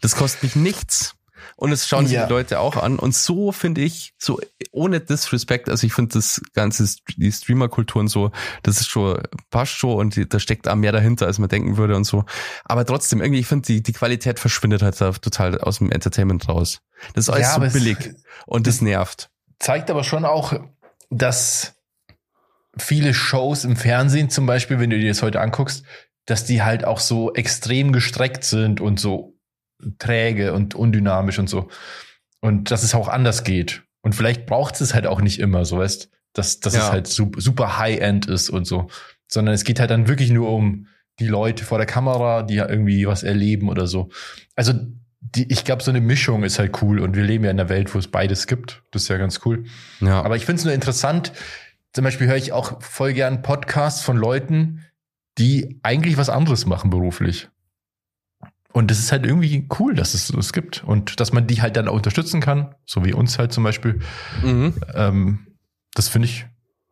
Das 0.00 0.16
kostet 0.16 0.42
mich 0.42 0.56
nichts. 0.56 1.14
Und 1.57 1.72
es 1.72 1.86
schauen 1.88 2.07
sich 2.07 2.16
Ja. 2.16 2.26
die 2.26 2.32
Leute 2.32 2.61
auch 2.61 2.76
an. 2.76 2.99
Und 2.99 3.14
so 3.14 3.53
finde 3.53 3.80
ich, 3.80 4.14
so 4.18 4.40
ohne 4.70 5.01
Disrespect, 5.01 5.68
also 5.68 5.86
ich 5.86 5.93
finde 5.93 6.14
das 6.14 6.40
ganze, 6.55 6.88
die 7.16 7.30
Streamer-Kultur 7.32 8.01
und 8.01 8.09
so, 8.09 8.30
das 8.62 8.80
ist 8.80 8.88
schon, 8.88 9.22
passt 9.51 9.72
schon 9.72 9.97
und 9.97 10.32
da 10.34 10.38
steckt 10.38 10.68
auch 10.68 10.74
mehr 10.76 10.93
dahinter, 10.93 11.26
als 11.26 11.38
man 11.38 11.49
denken 11.49 11.76
würde 11.76 11.97
und 11.97 12.05
so. 12.05 12.24
Aber 12.64 12.84
trotzdem, 12.84 13.20
irgendwie, 13.20 13.40
ich 13.40 13.47
finde, 13.47 13.66
die, 13.66 13.82
die 13.82 13.93
Qualität 13.93 14.38
verschwindet 14.38 14.82
halt 14.82 15.01
da 15.01 15.12
total 15.12 15.59
aus 15.61 15.78
dem 15.78 15.90
Entertainment 15.90 16.49
raus. 16.49 16.80
Das 17.14 17.24
ist 17.26 17.30
alles 17.30 17.49
Ja, 17.49 17.55
so 17.55 17.62
es- 17.62 17.72
billig 17.72 17.97
und 18.47 18.66
das 18.66 18.80
nervt. 18.80 19.30
zeigt 19.59 19.90
aber 19.90 20.05
schon 20.05 20.24
auch, 20.24 20.53
dass 21.11 21.74
viele 22.78 23.12
Shows 23.14 23.64
im 23.64 23.76
Fernsehen 23.76 24.30
zum 24.30 24.47
Beispiel, 24.47 24.78
wenn 24.80 24.90
du 24.90 24.99
dir 24.99 25.09
das 25.09 25.22
heute 25.22 25.40
anguckst, 25.40 25.84
dass 26.24 26.45
die 26.45 26.62
halt 26.62 26.84
auch 26.84 27.01
so 27.01 27.34
extrem 27.34 27.93
gestreckt 27.93 28.45
sind 28.45 28.80
und 28.80 28.99
so 29.01 29.32
träge 29.99 30.53
und 30.53 30.74
undynamisch 30.74 31.39
und 31.39 31.49
so. 31.49 31.68
Und 32.41 32.70
dass 32.70 32.83
es 32.83 32.95
auch 32.95 33.09
anders 33.09 33.45
geht. 33.45 33.83
Und 34.03 34.14
vielleicht 34.14 34.47
braucht 34.47 34.80
es 34.80 34.95
halt 34.95 35.07
auch 35.07 35.20
nicht 35.20 35.39
immer, 35.39 35.64
so 35.64 35.78
weißt, 35.78 36.11
dass, 36.33 36.61
dass 36.61 36.74
Ja. 36.74 36.80
es 36.87 36.91
halt 36.93 37.07
super, 37.07 37.41
super 37.41 37.78
High-End 37.78 38.26
ist 38.26 38.51
und 38.51 38.66
so. 38.66 38.89
Sondern 39.28 39.55
es 39.55 39.64
geht 39.64 39.78
halt 39.80 39.91
dann 39.91 40.09
wirklich 40.09 40.30
nur 40.30 40.51
um 40.51 40.87
die 41.18 41.28
Leute 41.28 41.64
vor 41.64 41.78
der 41.78 41.87
Kamera, 41.87 42.43
die 42.43 42.55
ja 42.55 42.68
irgendwie 42.68 43.07
was 43.07 43.22
erleben 43.22 43.68
oder 43.68 43.87
so. 43.87 44.09
Also 44.57 44.72
die, 45.20 45.51
ich 45.53 45.64
glaube, 45.64 45.83
so 45.83 45.91
eine 45.91 46.01
Mischung 46.01 46.43
ist 46.43 46.59
halt 46.59 46.83
cool 46.83 46.99
und 46.99 47.14
wir 47.14 47.22
leben 47.22 47.45
ja 47.45 47.51
in 47.51 47.61
einer 47.61 47.68
Welt, 47.68 47.95
wo 47.95 47.99
es 47.99 48.09
beides 48.09 48.47
gibt. 48.47 48.83
Das 48.91 49.03
ist 49.03 49.09
ja 49.09 49.18
ganz 49.18 49.41
cool. 49.45 49.64
Ja. 50.01 50.22
Aber 50.22 50.37
ich 50.37 50.45
finde 50.47 50.59
es 50.59 50.64
nur 50.64 50.74
interessant, 50.74 51.33
zum 51.93 52.05
Beispiel 52.05 52.26
höre 52.26 52.37
ich 52.37 52.53
auch 52.53 52.83
voll 52.83 53.12
gern 53.12 53.43
Podcasts 53.43 54.03
von 54.03 54.16
Leuten, 54.16 54.85
die 55.39 55.78
eigentlich 55.83 56.16
was 56.16 56.28
anderes 56.28 56.66
machen 56.66 56.91
beruflich. 56.91 57.49
Und 58.72 58.90
das 58.90 58.98
ist 58.98 59.12
halt 59.12 59.26
irgendwie 59.26 59.68
cool, 59.78 59.94
dass 59.94 60.14
es 60.14 60.28
das 60.28 60.52
gibt 60.52 60.82
und 60.84 61.20
dass 61.20 61.32
man 61.32 61.46
die 61.46 61.60
halt 61.60 61.76
dann 61.76 61.88
auch 61.88 61.94
unterstützen 61.94 62.40
kann, 62.40 62.74
so 62.86 63.04
wie 63.04 63.12
uns 63.12 63.38
halt 63.38 63.52
zum 63.52 63.64
Beispiel. 63.64 64.00
Mhm. 64.42 64.74
Ähm, 64.94 65.46
das 65.94 66.08
finde 66.08 66.26
ich, 66.28 66.46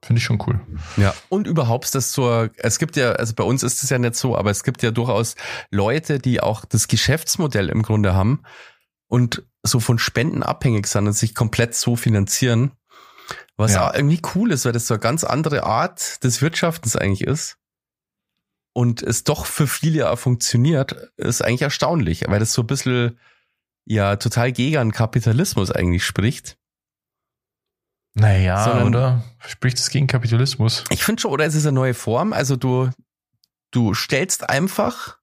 finde 0.05 0.19
ich 0.19 0.25
schon 0.25 0.43
cool. 0.47 0.61
Ja, 0.99 1.15
und 1.31 1.47
überhaupt 1.47 1.95
das 1.95 2.13
zur, 2.13 2.51
es 2.59 2.79
gibt 2.79 2.97
ja, 2.97 3.13
also 3.13 3.35
bei 3.35 3.45
uns 3.45 3.63
ist 3.63 3.83
es 3.83 3.89
ja 3.91 3.99
nicht 3.99 4.15
so, 4.15 4.37
aber 4.37 4.51
es 4.51 4.63
gibt 4.63 4.83
ja 4.83 4.91
durchaus 4.91 5.37
Leute, 5.71 6.19
die 6.19 6.41
auch 6.43 6.65
das 6.67 6.87
Geschäftsmodell 6.87 7.71
im 7.71 7.83
Grunde 7.83 8.13
haben 8.15 8.43
und 9.09 9.43
so 9.63 9.81
von 9.81 9.99
Spenden 9.99 10.43
abhängig 10.43 10.87
sind 10.87 11.07
und 11.07 11.13
sich 11.15 11.35
komplett 11.35 11.75
so 11.75 11.97
finanzieren. 11.97 12.73
Was 13.57 13.75
Ja. 13.75 13.89
auch 13.91 13.95
irgendwie 13.95 14.21
cool 14.35 14.53
ist, 14.53 14.65
weil 14.65 14.73
das 14.73 14.87
so 14.87 14.95
eine 14.95 15.01
ganz 15.01 15.25
andere 15.25 15.65
Art 15.65 16.23
des 16.25 16.41
Wirtschaftens 16.43 16.97
eigentlich 16.97 17.27
ist. 17.27 17.57
Und 18.73 19.03
es 19.03 19.25
doch 19.25 19.47
für 19.47 19.67
viele 19.67 20.11
auch 20.11 20.19
funktioniert, 20.19 20.93
ist 21.17 21.43
eigentlich 21.43 21.63
erstaunlich, 21.63 22.25
weil 22.29 22.39
das 22.39 22.53
so 22.53 22.63
ein 22.63 22.67
bisschen 22.67 23.19
ja 23.85 24.17
total 24.17 24.53
gegen 24.53 24.93
Kapitalismus 24.93 25.71
eigentlich 25.71 26.05
spricht. 26.05 26.57
Naja, 28.15 28.65
Sondern- 28.65 28.89
oder? 28.89 29.25
Spricht 29.39 29.79
es 29.79 29.91
gegen 29.91 30.07
Kapitalismus? 30.07 30.85
Ich 30.91 31.05
finde 31.05 31.23
schon, 31.23 31.31
oder 31.31 31.47
es 31.47 31.55
ist 31.55 31.67
eine 31.67 31.75
neue 31.75 31.95
Form. 31.95 32.33
Also 32.33 32.57
du, 32.57 32.91
du 33.71 33.95
stellst 33.95 34.49
einfach 34.49 35.19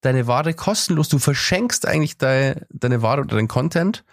deine 0.00 0.26
Ware 0.26 0.54
kostenlos, 0.54 1.08
du 1.08 1.18
verschenkst 1.18 1.86
eigentlich 1.86 2.18
deine, 2.18 2.66
deine 2.70 3.02
Ware 3.02 3.22
oder 3.22 3.36
deinen 3.36 3.48
Content 3.48 4.04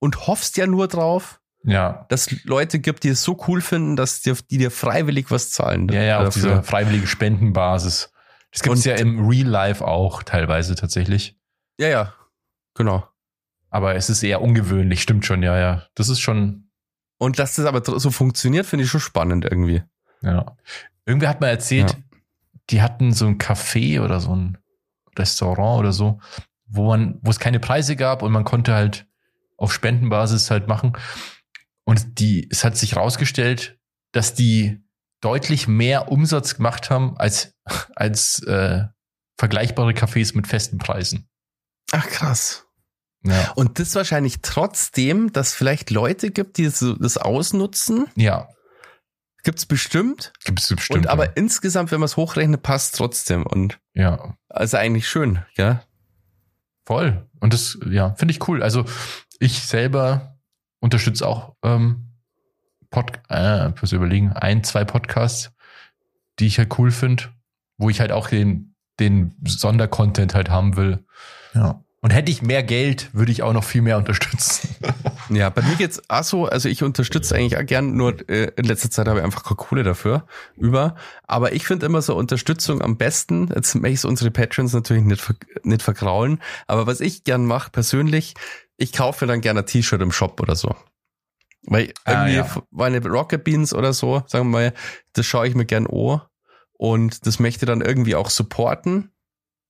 und 0.00 0.26
hoffst 0.26 0.56
ja 0.56 0.66
nur 0.66 0.88
drauf, 0.88 1.39
Ja. 1.62 2.06
dass 2.08 2.30
Leute 2.44 2.78
gibt, 2.78 3.04
die 3.04 3.10
es 3.10 3.22
so 3.22 3.38
cool 3.46 3.60
finden, 3.60 3.94
dass 3.96 4.22
die, 4.22 4.32
die 4.50 4.58
dir 4.58 4.70
freiwillig 4.70 5.30
was 5.30 5.50
zahlen. 5.50 5.88
Ja, 5.90 6.02
ja, 6.02 6.18
auf 6.18 6.24
dafür. 6.34 6.42
dieser 6.42 6.62
freiwillige 6.62 7.06
Spendenbasis. 7.06 8.12
Das 8.52 8.62
gibt 8.62 8.76
es 8.76 8.84
ja 8.84 8.94
im 8.96 9.28
Real 9.28 9.46
Life 9.46 9.84
auch 9.86 10.22
teilweise 10.22 10.74
tatsächlich. 10.74 11.36
Ja, 11.78 11.88
ja, 11.88 12.14
genau. 12.74 13.06
Aber 13.68 13.94
es 13.94 14.10
ist 14.10 14.22
eher 14.22 14.40
ungewöhnlich, 14.42 15.02
stimmt 15.02 15.24
schon, 15.26 15.42
ja, 15.42 15.56
ja. 15.58 15.86
Das 15.94 16.08
ist 16.08 16.20
schon, 16.20 16.70
Und 17.18 17.38
dass 17.38 17.54
das 17.56 17.66
aber 17.66 17.82
so 18.00 18.10
funktioniert, 18.10 18.66
finde 18.66 18.84
ich 18.84 18.90
schon 18.90 19.00
spannend 19.00 19.44
irgendwie. 19.44 19.82
ja. 20.22 20.56
Irgendwer 21.06 21.28
hat 21.28 21.40
mal 21.40 21.48
erzählt, 21.48 21.90
Ja. 21.90 21.96
die 22.70 22.82
hatten 22.82 23.12
so 23.12 23.26
ein 23.26 23.38
Café 23.38 24.00
oder 24.00 24.20
so 24.20 24.34
ein 24.34 24.58
Restaurant 25.18 25.80
oder 25.80 25.92
so, 25.92 26.20
wo 26.66 26.86
man, 26.88 27.18
wo 27.22 27.30
es 27.30 27.38
keine 27.40 27.58
Preise 27.60 27.96
gab 27.96 28.22
und 28.22 28.30
man 28.32 28.44
konnte 28.44 28.74
halt 28.74 29.06
auf 29.56 29.72
Spendenbasis 29.72 30.50
halt 30.50 30.68
machen. 30.68 30.92
Und 31.90 32.20
die, 32.20 32.46
es 32.52 32.62
hat 32.62 32.76
sich 32.76 32.94
rausgestellt, 32.94 33.76
dass 34.12 34.34
die 34.34 34.80
deutlich 35.20 35.66
mehr 35.66 36.06
Umsatz 36.12 36.54
gemacht 36.54 36.88
haben 36.88 37.18
als, 37.18 37.56
als 37.96 38.44
äh, 38.44 38.84
vergleichbare 39.36 39.90
Cafés 39.90 40.36
mit 40.36 40.46
festen 40.46 40.78
Preisen. 40.78 41.28
Ach 41.90 42.06
krass. 42.06 42.64
Ja. 43.24 43.50
Und 43.56 43.80
das 43.80 43.96
wahrscheinlich 43.96 44.40
trotzdem, 44.40 45.32
dass 45.32 45.52
vielleicht 45.52 45.90
Leute 45.90 46.30
gibt, 46.30 46.58
die 46.58 46.64
das, 46.66 46.78
das 47.00 47.18
ausnutzen, 47.18 48.06
Ja, 48.14 48.48
gibt's 49.42 49.66
bestimmt. 49.66 50.32
gibt 50.44 50.60
es 50.60 50.68
bestimmt. 50.68 51.06
und 51.06 51.06
aber 51.08 51.24
ja. 51.24 51.32
insgesamt, 51.34 51.90
wenn 51.90 51.98
man 51.98 52.06
es 52.06 52.16
hochrechnet, 52.16 52.62
passt 52.62 52.94
trotzdem. 52.94 53.44
Und 53.44 53.80
ja, 53.94 54.36
also 54.48 54.76
eigentlich 54.76 55.08
schön, 55.08 55.44
ja. 55.56 55.82
voll. 56.86 57.28
Und 57.40 57.52
das, 57.52 57.78
ja, 57.90 58.14
finde 58.14 58.30
ich 58.30 58.46
cool. 58.46 58.62
Also 58.62 58.84
ich 59.40 59.58
selber 59.64 60.39
unterstütze 60.80 61.26
auch 61.26 61.54
ähm, 61.62 62.06
Pod, 62.90 63.12
äh, 63.28 63.68
muss 63.80 63.92
überlegen, 63.92 64.32
ein, 64.32 64.64
zwei 64.64 64.84
Podcasts, 64.84 65.52
die 66.38 66.46
ich 66.46 66.58
halt 66.58 66.76
cool 66.78 66.90
finde, 66.90 67.24
wo 67.78 67.88
ich 67.88 68.00
halt 68.00 68.10
auch 68.10 68.28
den, 68.28 68.74
den 68.98 69.36
Sondercontent 69.46 70.34
halt 70.34 70.50
haben 70.50 70.76
will. 70.76 71.04
Ja. 71.54 71.84
Und 72.02 72.12
hätte 72.12 72.32
ich 72.32 72.40
mehr 72.40 72.62
Geld, 72.62 73.14
würde 73.14 73.30
ich 73.30 73.42
auch 73.42 73.52
noch 73.52 73.64
viel 73.64 73.82
mehr 73.82 73.98
unterstützen. 73.98 74.74
Ja, 75.32 75.48
bei 75.48 75.62
mir 75.62 75.76
geht's 75.76 76.02
auch 76.08 76.24
so, 76.24 76.46
also 76.46 76.68
ich 76.68 76.82
unterstütze 76.82 77.36
eigentlich 77.36 77.56
auch 77.56 77.64
gern, 77.64 77.94
nur 77.94 78.28
äh, 78.28 78.50
in 78.56 78.64
letzter 78.64 78.90
Zeit 78.90 79.06
habe 79.06 79.20
ich 79.20 79.24
einfach 79.24 79.44
keine 79.44 79.56
Kohle 79.56 79.84
dafür 79.84 80.26
über. 80.56 80.96
Aber 81.28 81.52
ich 81.52 81.68
finde 81.68 81.86
immer 81.86 82.02
so 82.02 82.16
Unterstützung 82.16 82.82
am 82.82 82.96
besten. 82.96 83.48
Jetzt 83.54 83.76
möchte 83.76 83.94
ich 83.94 84.04
unsere 84.04 84.32
Patrons 84.32 84.72
natürlich 84.72 85.04
nicht, 85.04 85.20
ver 85.20 85.36
nicht 85.62 85.82
vergraulen. 85.82 86.40
Aber 86.66 86.88
was 86.88 87.00
ich 87.00 87.22
gern 87.22 87.46
mache 87.46 87.70
persönlich, 87.70 88.34
ich 88.80 88.92
kaufe 88.92 89.24
mir 89.24 89.32
dann 89.32 89.42
gerne 89.42 89.60
ein 89.60 89.66
T-Shirt 89.66 90.00
im 90.00 90.10
Shop 90.10 90.40
oder 90.40 90.56
so. 90.56 90.74
Weil 91.62 91.92
Ah, 92.04 92.26
irgendwie 92.26 92.36
ja. 92.36 92.62
meine 92.70 93.06
Rocket 93.06 93.44
Beans 93.44 93.74
oder 93.74 93.92
so, 93.92 94.22
sagen 94.26 94.46
wir 94.46 94.58
mal, 94.58 94.74
das 95.12 95.26
schaue 95.26 95.46
ich 95.46 95.54
mir 95.54 95.66
gern 95.66 95.86
an. 95.86 96.22
Und 96.72 97.26
das 97.26 97.38
möchte 97.38 97.66
dann 97.66 97.82
irgendwie 97.82 98.14
auch 98.14 98.30
supporten. 98.30 99.12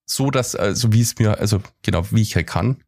So 0.07 0.31
dass, 0.31 0.55
also 0.55 0.93
wie 0.93 1.01
es 1.01 1.19
mir, 1.19 1.39
also 1.39 1.61
genau, 1.83 2.05
wie 2.13 2.23
ich 2.23 2.37
halt 2.37 2.47
kann. 2.47 2.85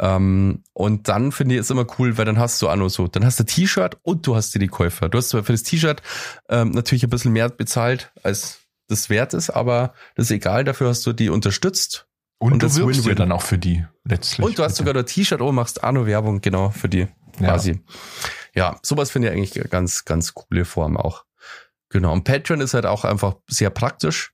Ähm, 0.00 0.64
und 0.72 1.08
dann 1.08 1.30
finde 1.30 1.54
ich 1.54 1.60
es 1.60 1.70
immer 1.70 1.86
cool, 1.98 2.18
weil 2.18 2.24
dann 2.24 2.38
hast 2.38 2.60
du 2.60 2.68
auch 2.68 2.76
nur 2.76 2.90
so, 2.90 3.06
dann 3.06 3.24
hast 3.24 3.38
du 3.38 3.44
T-Shirt 3.44 3.98
und 4.02 4.26
du 4.26 4.34
hast 4.34 4.52
dir 4.54 4.58
die 4.58 4.66
Käufer. 4.66 5.08
Du 5.08 5.18
hast 5.18 5.28
zwar 5.28 5.44
für 5.44 5.52
das 5.52 5.62
T-Shirt 5.62 6.02
ähm, 6.48 6.70
natürlich 6.70 7.04
ein 7.04 7.10
bisschen 7.10 7.32
mehr 7.32 7.48
bezahlt, 7.48 8.12
als 8.24 8.60
das 8.88 9.10
wert 9.10 9.32
ist, 9.32 9.50
aber 9.50 9.94
das 10.16 10.26
ist 10.26 10.32
egal, 10.32 10.64
dafür 10.64 10.88
hast 10.88 11.06
du 11.06 11.12
die 11.12 11.30
unterstützt. 11.30 12.08
Und, 12.38 12.52
Und 12.54 12.62
du 12.62 12.66
das 12.66 12.76
wirbst 12.76 12.98
ja 13.00 13.04
Win-Win. 13.04 13.16
dann 13.16 13.32
auch 13.32 13.42
für 13.42 13.58
die 13.58 13.84
letztlich. 14.04 14.46
Und 14.46 14.58
du 14.58 14.62
hast 14.62 14.76
sogar 14.76 14.94
ein 14.94 15.06
T-Shirt 15.06 15.40
und 15.40 15.54
machst 15.54 15.82
auch 15.82 15.92
noch 15.92 16.06
Werbung, 16.06 16.40
genau, 16.40 16.70
für 16.70 16.88
die 16.88 17.06
Ja. 17.40 17.48
quasi. 17.52 17.80
Ja, 18.54 18.76
sowas 18.82 19.10
finde 19.10 19.28
ich 19.28 19.34
eigentlich 19.34 19.70
ganz, 19.70 20.04
ganz 20.04 20.34
coole 20.34 20.64
Form 20.64 20.96
auch. 20.96 21.24
Genau. 21.90 22.12
Und 22.12 22.24
Patreon 22.24 22.60
ist 22.60 22.74
halt 22.74 22.86
auch 22.86 23.04
einfach 23.04 23.36
sehr 23.48 23.70
praktisch. 23.70 24.32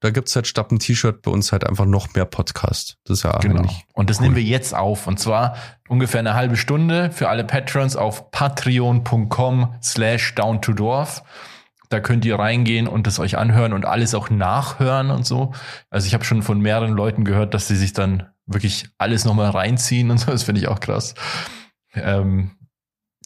Da 0.00 0.10
gibt's 0.10 0.34
halt 0.34 0.46
statt 0.48 0.72
ein 0.72 0.78
T-Shirt 0.80 1.22
bei 1.22 1.30
uns 1.30 1.52
halt 1.52 1.64
einfach 1.64 1.84
noch 1.84 2.12
mehr 2.14 2.24
Podcast. 2.24 2.96
Das 3.04 3.18
ist 3.18 3.24
ja 3.24 3.38
Genau. 3.38 3.60
eigentlich 3.60 3.84
Und 3.92 4.10
das 4.10 4.16
cool. 4.18 4.24
nehmen 4.24 4.36
wir 4.36 4.42
jetzt 4.42 4.74
auf. 4.74 5.06
Und 5.06 5.20
zwar 5.20 5.56
ungefähr 5.88 6.20
eine 6.20 6.34
halbe 6.34 6.56
Stunde 6.56 7.10
für 7.12 7.28
alle 7.28 7.44
Patrons 7.44 7.96
auf 7.96 8.30
patreon.com 8.32 9.74
slash 9.82 10.34
down 10.34 10.60
to 10.60 10.72
dorf. 10.72 11.22
Da 11.92 12.00
könnt 12.00 12.24
ihr 12.24 12.38
reingehen 12.38 12.88
und 12.88 13.06
das 13.06 13.18
euch 13.18 13.36
anhören 13.36 13.74
und 13.74 13.84
alles 13.84 14.14
auch 14.14 14.30
nachhören 14.30 15.10
und 15.10 15.26
so. 15.26 15.52
Also 15.90 16.06
ich 16.06 16.14
habe 16.14 16.24
schon 16.24 16.42
von 16.42 16.58
mehreren 16.58 16.92
Leuten 16.92 17.24
gehört, 17.24 17.52
dass 17.52 17.68
sie 17.68 17.76
sich 17.76 17.92
dann 17.92 18.30
wirklich 18.46 18.88
alles 18.96 19.26
nochmal 19.26 19.50
reinziehen 19.50 20.10
und 20.10 20.16
so. 20.18 20.30
Das 20.30 20.42
finde 20.44 20.60
ich 20.62 20.68
auch 20.68 20.80
krass. 20.80 21.14
Ähm, 21.94 22.52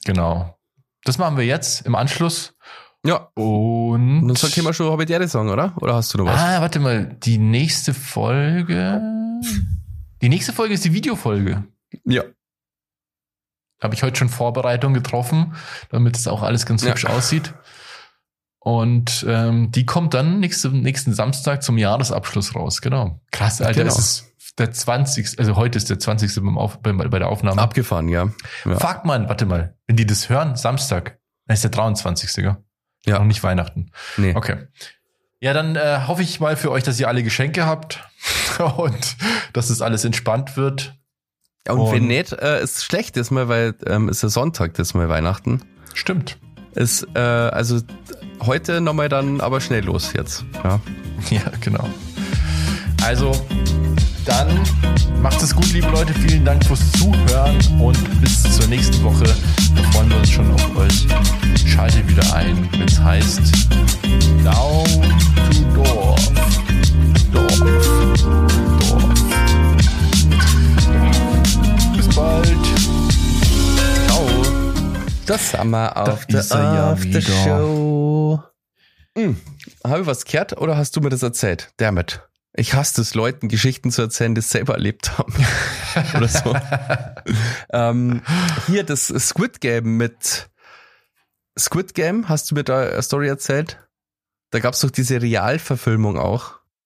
genau. 0.05 0.59
Das 1.05 1.19
machen 1.19 1.37
wir 1.37 1.45
jetzt 1.47 1.87
im 1.87 1.95
Anschluss. 1.95 2.55
Ja. 3.05 3.31
Und, 3.35 4.23
Und 4.29 4.43
dann 4.43 4.51
können 4.51 4.67
wir 4.67 4.73
schon 4.73 4.91
Hobbitiere 4.91 5.29
sagen, 5.29 5.49
oder? 5.49 5.75
Oder 5.81 5.95
hast 5.95 6.12
du 6.12 6.19
noch 6.19 6.27
was? 6.27 6.41
Ah, 6.41 6.61
warte 6.61 6.81
mal. 6.81 7.17
Die 7.23 7.39
nächste 7.39 7.95
Folge. 7.95 9.01
Die 10.23 10.29
nächste 10.29 10.53
Folge 10.53 10.75
ist 10.75 10.85
die 10.85 10.93
Videofolge. 10.93 11.62
Ja. 12.05 12.25
Habe 13.81 13.95
ich 13.95 14.03
heute 14.03 14.17
schon 14.19 14.29
Vorbereitung 14.29 14.93
getroffen, 14.93 15.55
damit 15.91 16.17
es 16.17 16.27
auch 16.27 16.43
alles 16.43 16.67
ganz 16.67 16.82
Ja. 16.82 16.90
hübsch 16.90 17.05
aussieht. 17.05 17.55
Und 18.66 19.24
ähm, 19.28 19.70
die 19.70 19.86
kommt 19.86 20.12
dann 20.12 20.40
nächste, 20.40 20.70
nächsten 20.70 21.14
Samstag 21.14 21.62
zum 21.62 21.78
Jahresabschluss 21.78 22.56
raus. 22.56 22.80
Genau. 22.80 23.20
Krass, 23.30 23.60
Alter. 23.60 23.84
Genau. 23.84 23.94
Das 23.94 23.98
ist 24.01 24.59
der 24.59 24.72
20. 24.72 25.38
Also 25.38 25.55
heute 25.55 25.78
ist 25.78 25.88
der 25.88 26.01
20. 26.01 26.34
Beim 26.34 26.59
Auf, 26.59 26.82
bei, 26.82 26.93
bei 26.93 27.20
der 27.20 27.28
Aufnahme. 27.28 27.62
Abgefahren, 27.62 28.09
ja. 28.09 28.28
ja. 28.64 28.76
Fuck, 28.76 29.05
man, 29.05 29.28
warte 29.28 29.47
mal. 29.47 29.76
Wenn 29.86 29.94
die 29.94 30.05
das 30.05 30.28
hören, 30.28 30.56
Samstag, 30.56 31.20
dann 31.47 31.55
ist 31.55 31.62
der 31.62 31.70
23. 31.70 32.32
Gell? 32.43 32.56
Ja. 33.06 33.20
Noch 33.20 33.26
nicht 33.26 33.44
Weihnachten. 33.44 33.93
Nee. 34.16 34.34
Okay. 34.34 34.56
Ja, 35.38 35.52
dann 35.52 35.76
äh, 35.76 36.01
hoffe 36.09 36.22
ich 36.22 36.40
mal 36.40 36.56
für 36.56 36.72
euch, 36.72 36.82
dass 36.82 36.98
ihr 36.98 37.06
alle 37.06 37.22
Geschenke 37.22 37.66
habt 37.66 38.01
und 38.78 39.16
dass 39.52 39.70
es 39.70 39.80
alles 39.80 40.05
entspannt 40.05 40.56
wird. 40.56 40.97
Ja, 41.68 41.74
und, 41.74 41.93
wenn 41.93 42.02
Und- 42.02 42.09
nicht, 42.09 42.32
äh, 42.32 42.60
ist 42.64 42.82
schlecht 42.82 43.14
diesmal, 43.14 43.47
weil 43.47 43.76
ähm, 43.86 44.09
ist 44.09 44.24
ja 44.24 44.28
Sonntag, 44.28 44.74
diesmal 44.74 45.09
Weihnachten. 45.09 45.62
Stimmt. 45.94 46.36
Ist, 46.74 47.06
äh, 47.14 47.20
also 47.20 47.80
heute 48.45 48.81
nochmal 48.81 49.09
dann 49.09 49.41
aber 49.41 49.61
schnell 49.61 49.85
los 49.85 50.13
jetzt. 50.15 50.45
Ja. 50.65 50.81
Ja, 51.31 51.41
genau. 51.61 51.89
Also, 53.03 53.33
dann 54.25 54.61
macht 55.23 55.43
es 55.43 55.57
gut, 55.57 55.73
liebe 55.73 55.89
Leute. 55.89 56.13
Vielen 56.15 56.45
Dank 56.45 56.65
fürs 56.65 56.93
Zuhören 56.93 57.57
und 57.81 58.21
bis 58.21 58.43
zur 58.43 58.67
nächsten 58.69 59.03
Woche. 59.03 59.25
Da 59.25 59.83
freuen 59.91 60.09
wir 60.11 60.19
uns 60.19 60.31
schon 60.31 60.49
auf 60.53 60.77
euch. 60.77 61.07
Schaltet 61.67 62.07
wieder 62.09 62.33
ein, 62.35 62.69
wenn 62.73 62.83
es 62.87 63.01
heißt 63.01 63.41
Down 64.45 64.85
to 65.51 65.83
Dorf. 65.83 66.33
Dorf. 67.33 67.61
Dorf. 68.79 69.05
Bis 71.97 72.09
bald. 72.15 72.65
Das 75.27 75.55
haben 75.55 75.70
wir 75.70 75.97
auf 75.97 76.27
Da 76.27 76.39
ist 76.39 76.51
er 76.53 76.62
ja. 76.62 76.97
Hm. 79.16 79.40
Habe 79.85 80.01
ich 80.03 80.07
was 80.07 80.24
gehört 80.24 80.57
oder 80.59 80.77
hast 80.77 80.94
du 80.97 81.01
mir 81.01 81.09
das 81.09 81.23
erzählt? 81.23 81.73
Damit. 81.78 82.20
Ich 82.55 82.74
hasse 82.74 83.01
es, 83.03 83.15
Leuten 83.15 83.48
Geschichten 83.48 83.90
zu 83.90 84.03
erzählen, 84.03 84.35
die 84.35 84.39
es 84.39 84.51
selber 84.51 84.74
erlebt 84.74 85.19
haben. 85.19 85.35
oder 86.16 86.28
so. 86.28 86.57
ähm, 87.73 88.23
hier 88.66 88.85
das 88.85 89.09
Squid 89.09 89.61
Game 89.61 89.97
mit 89.97 90.48
Squid 91.59 91.94
Game, 91.94 92.28
hast 92.28 92.51
du 92.51 92.55
mir 92.55 92.65
da 92.65 92.81
eine 92.81 93.03
Story 93.03 93.28
erzählt? 93.28 93.78
Da 94.51 94.61
gab's 94.61 94.81
doch 94.81 94.90
diese 94.90 95.20
Realverfilmung 95.20 96.19
auch. 96.19 96.56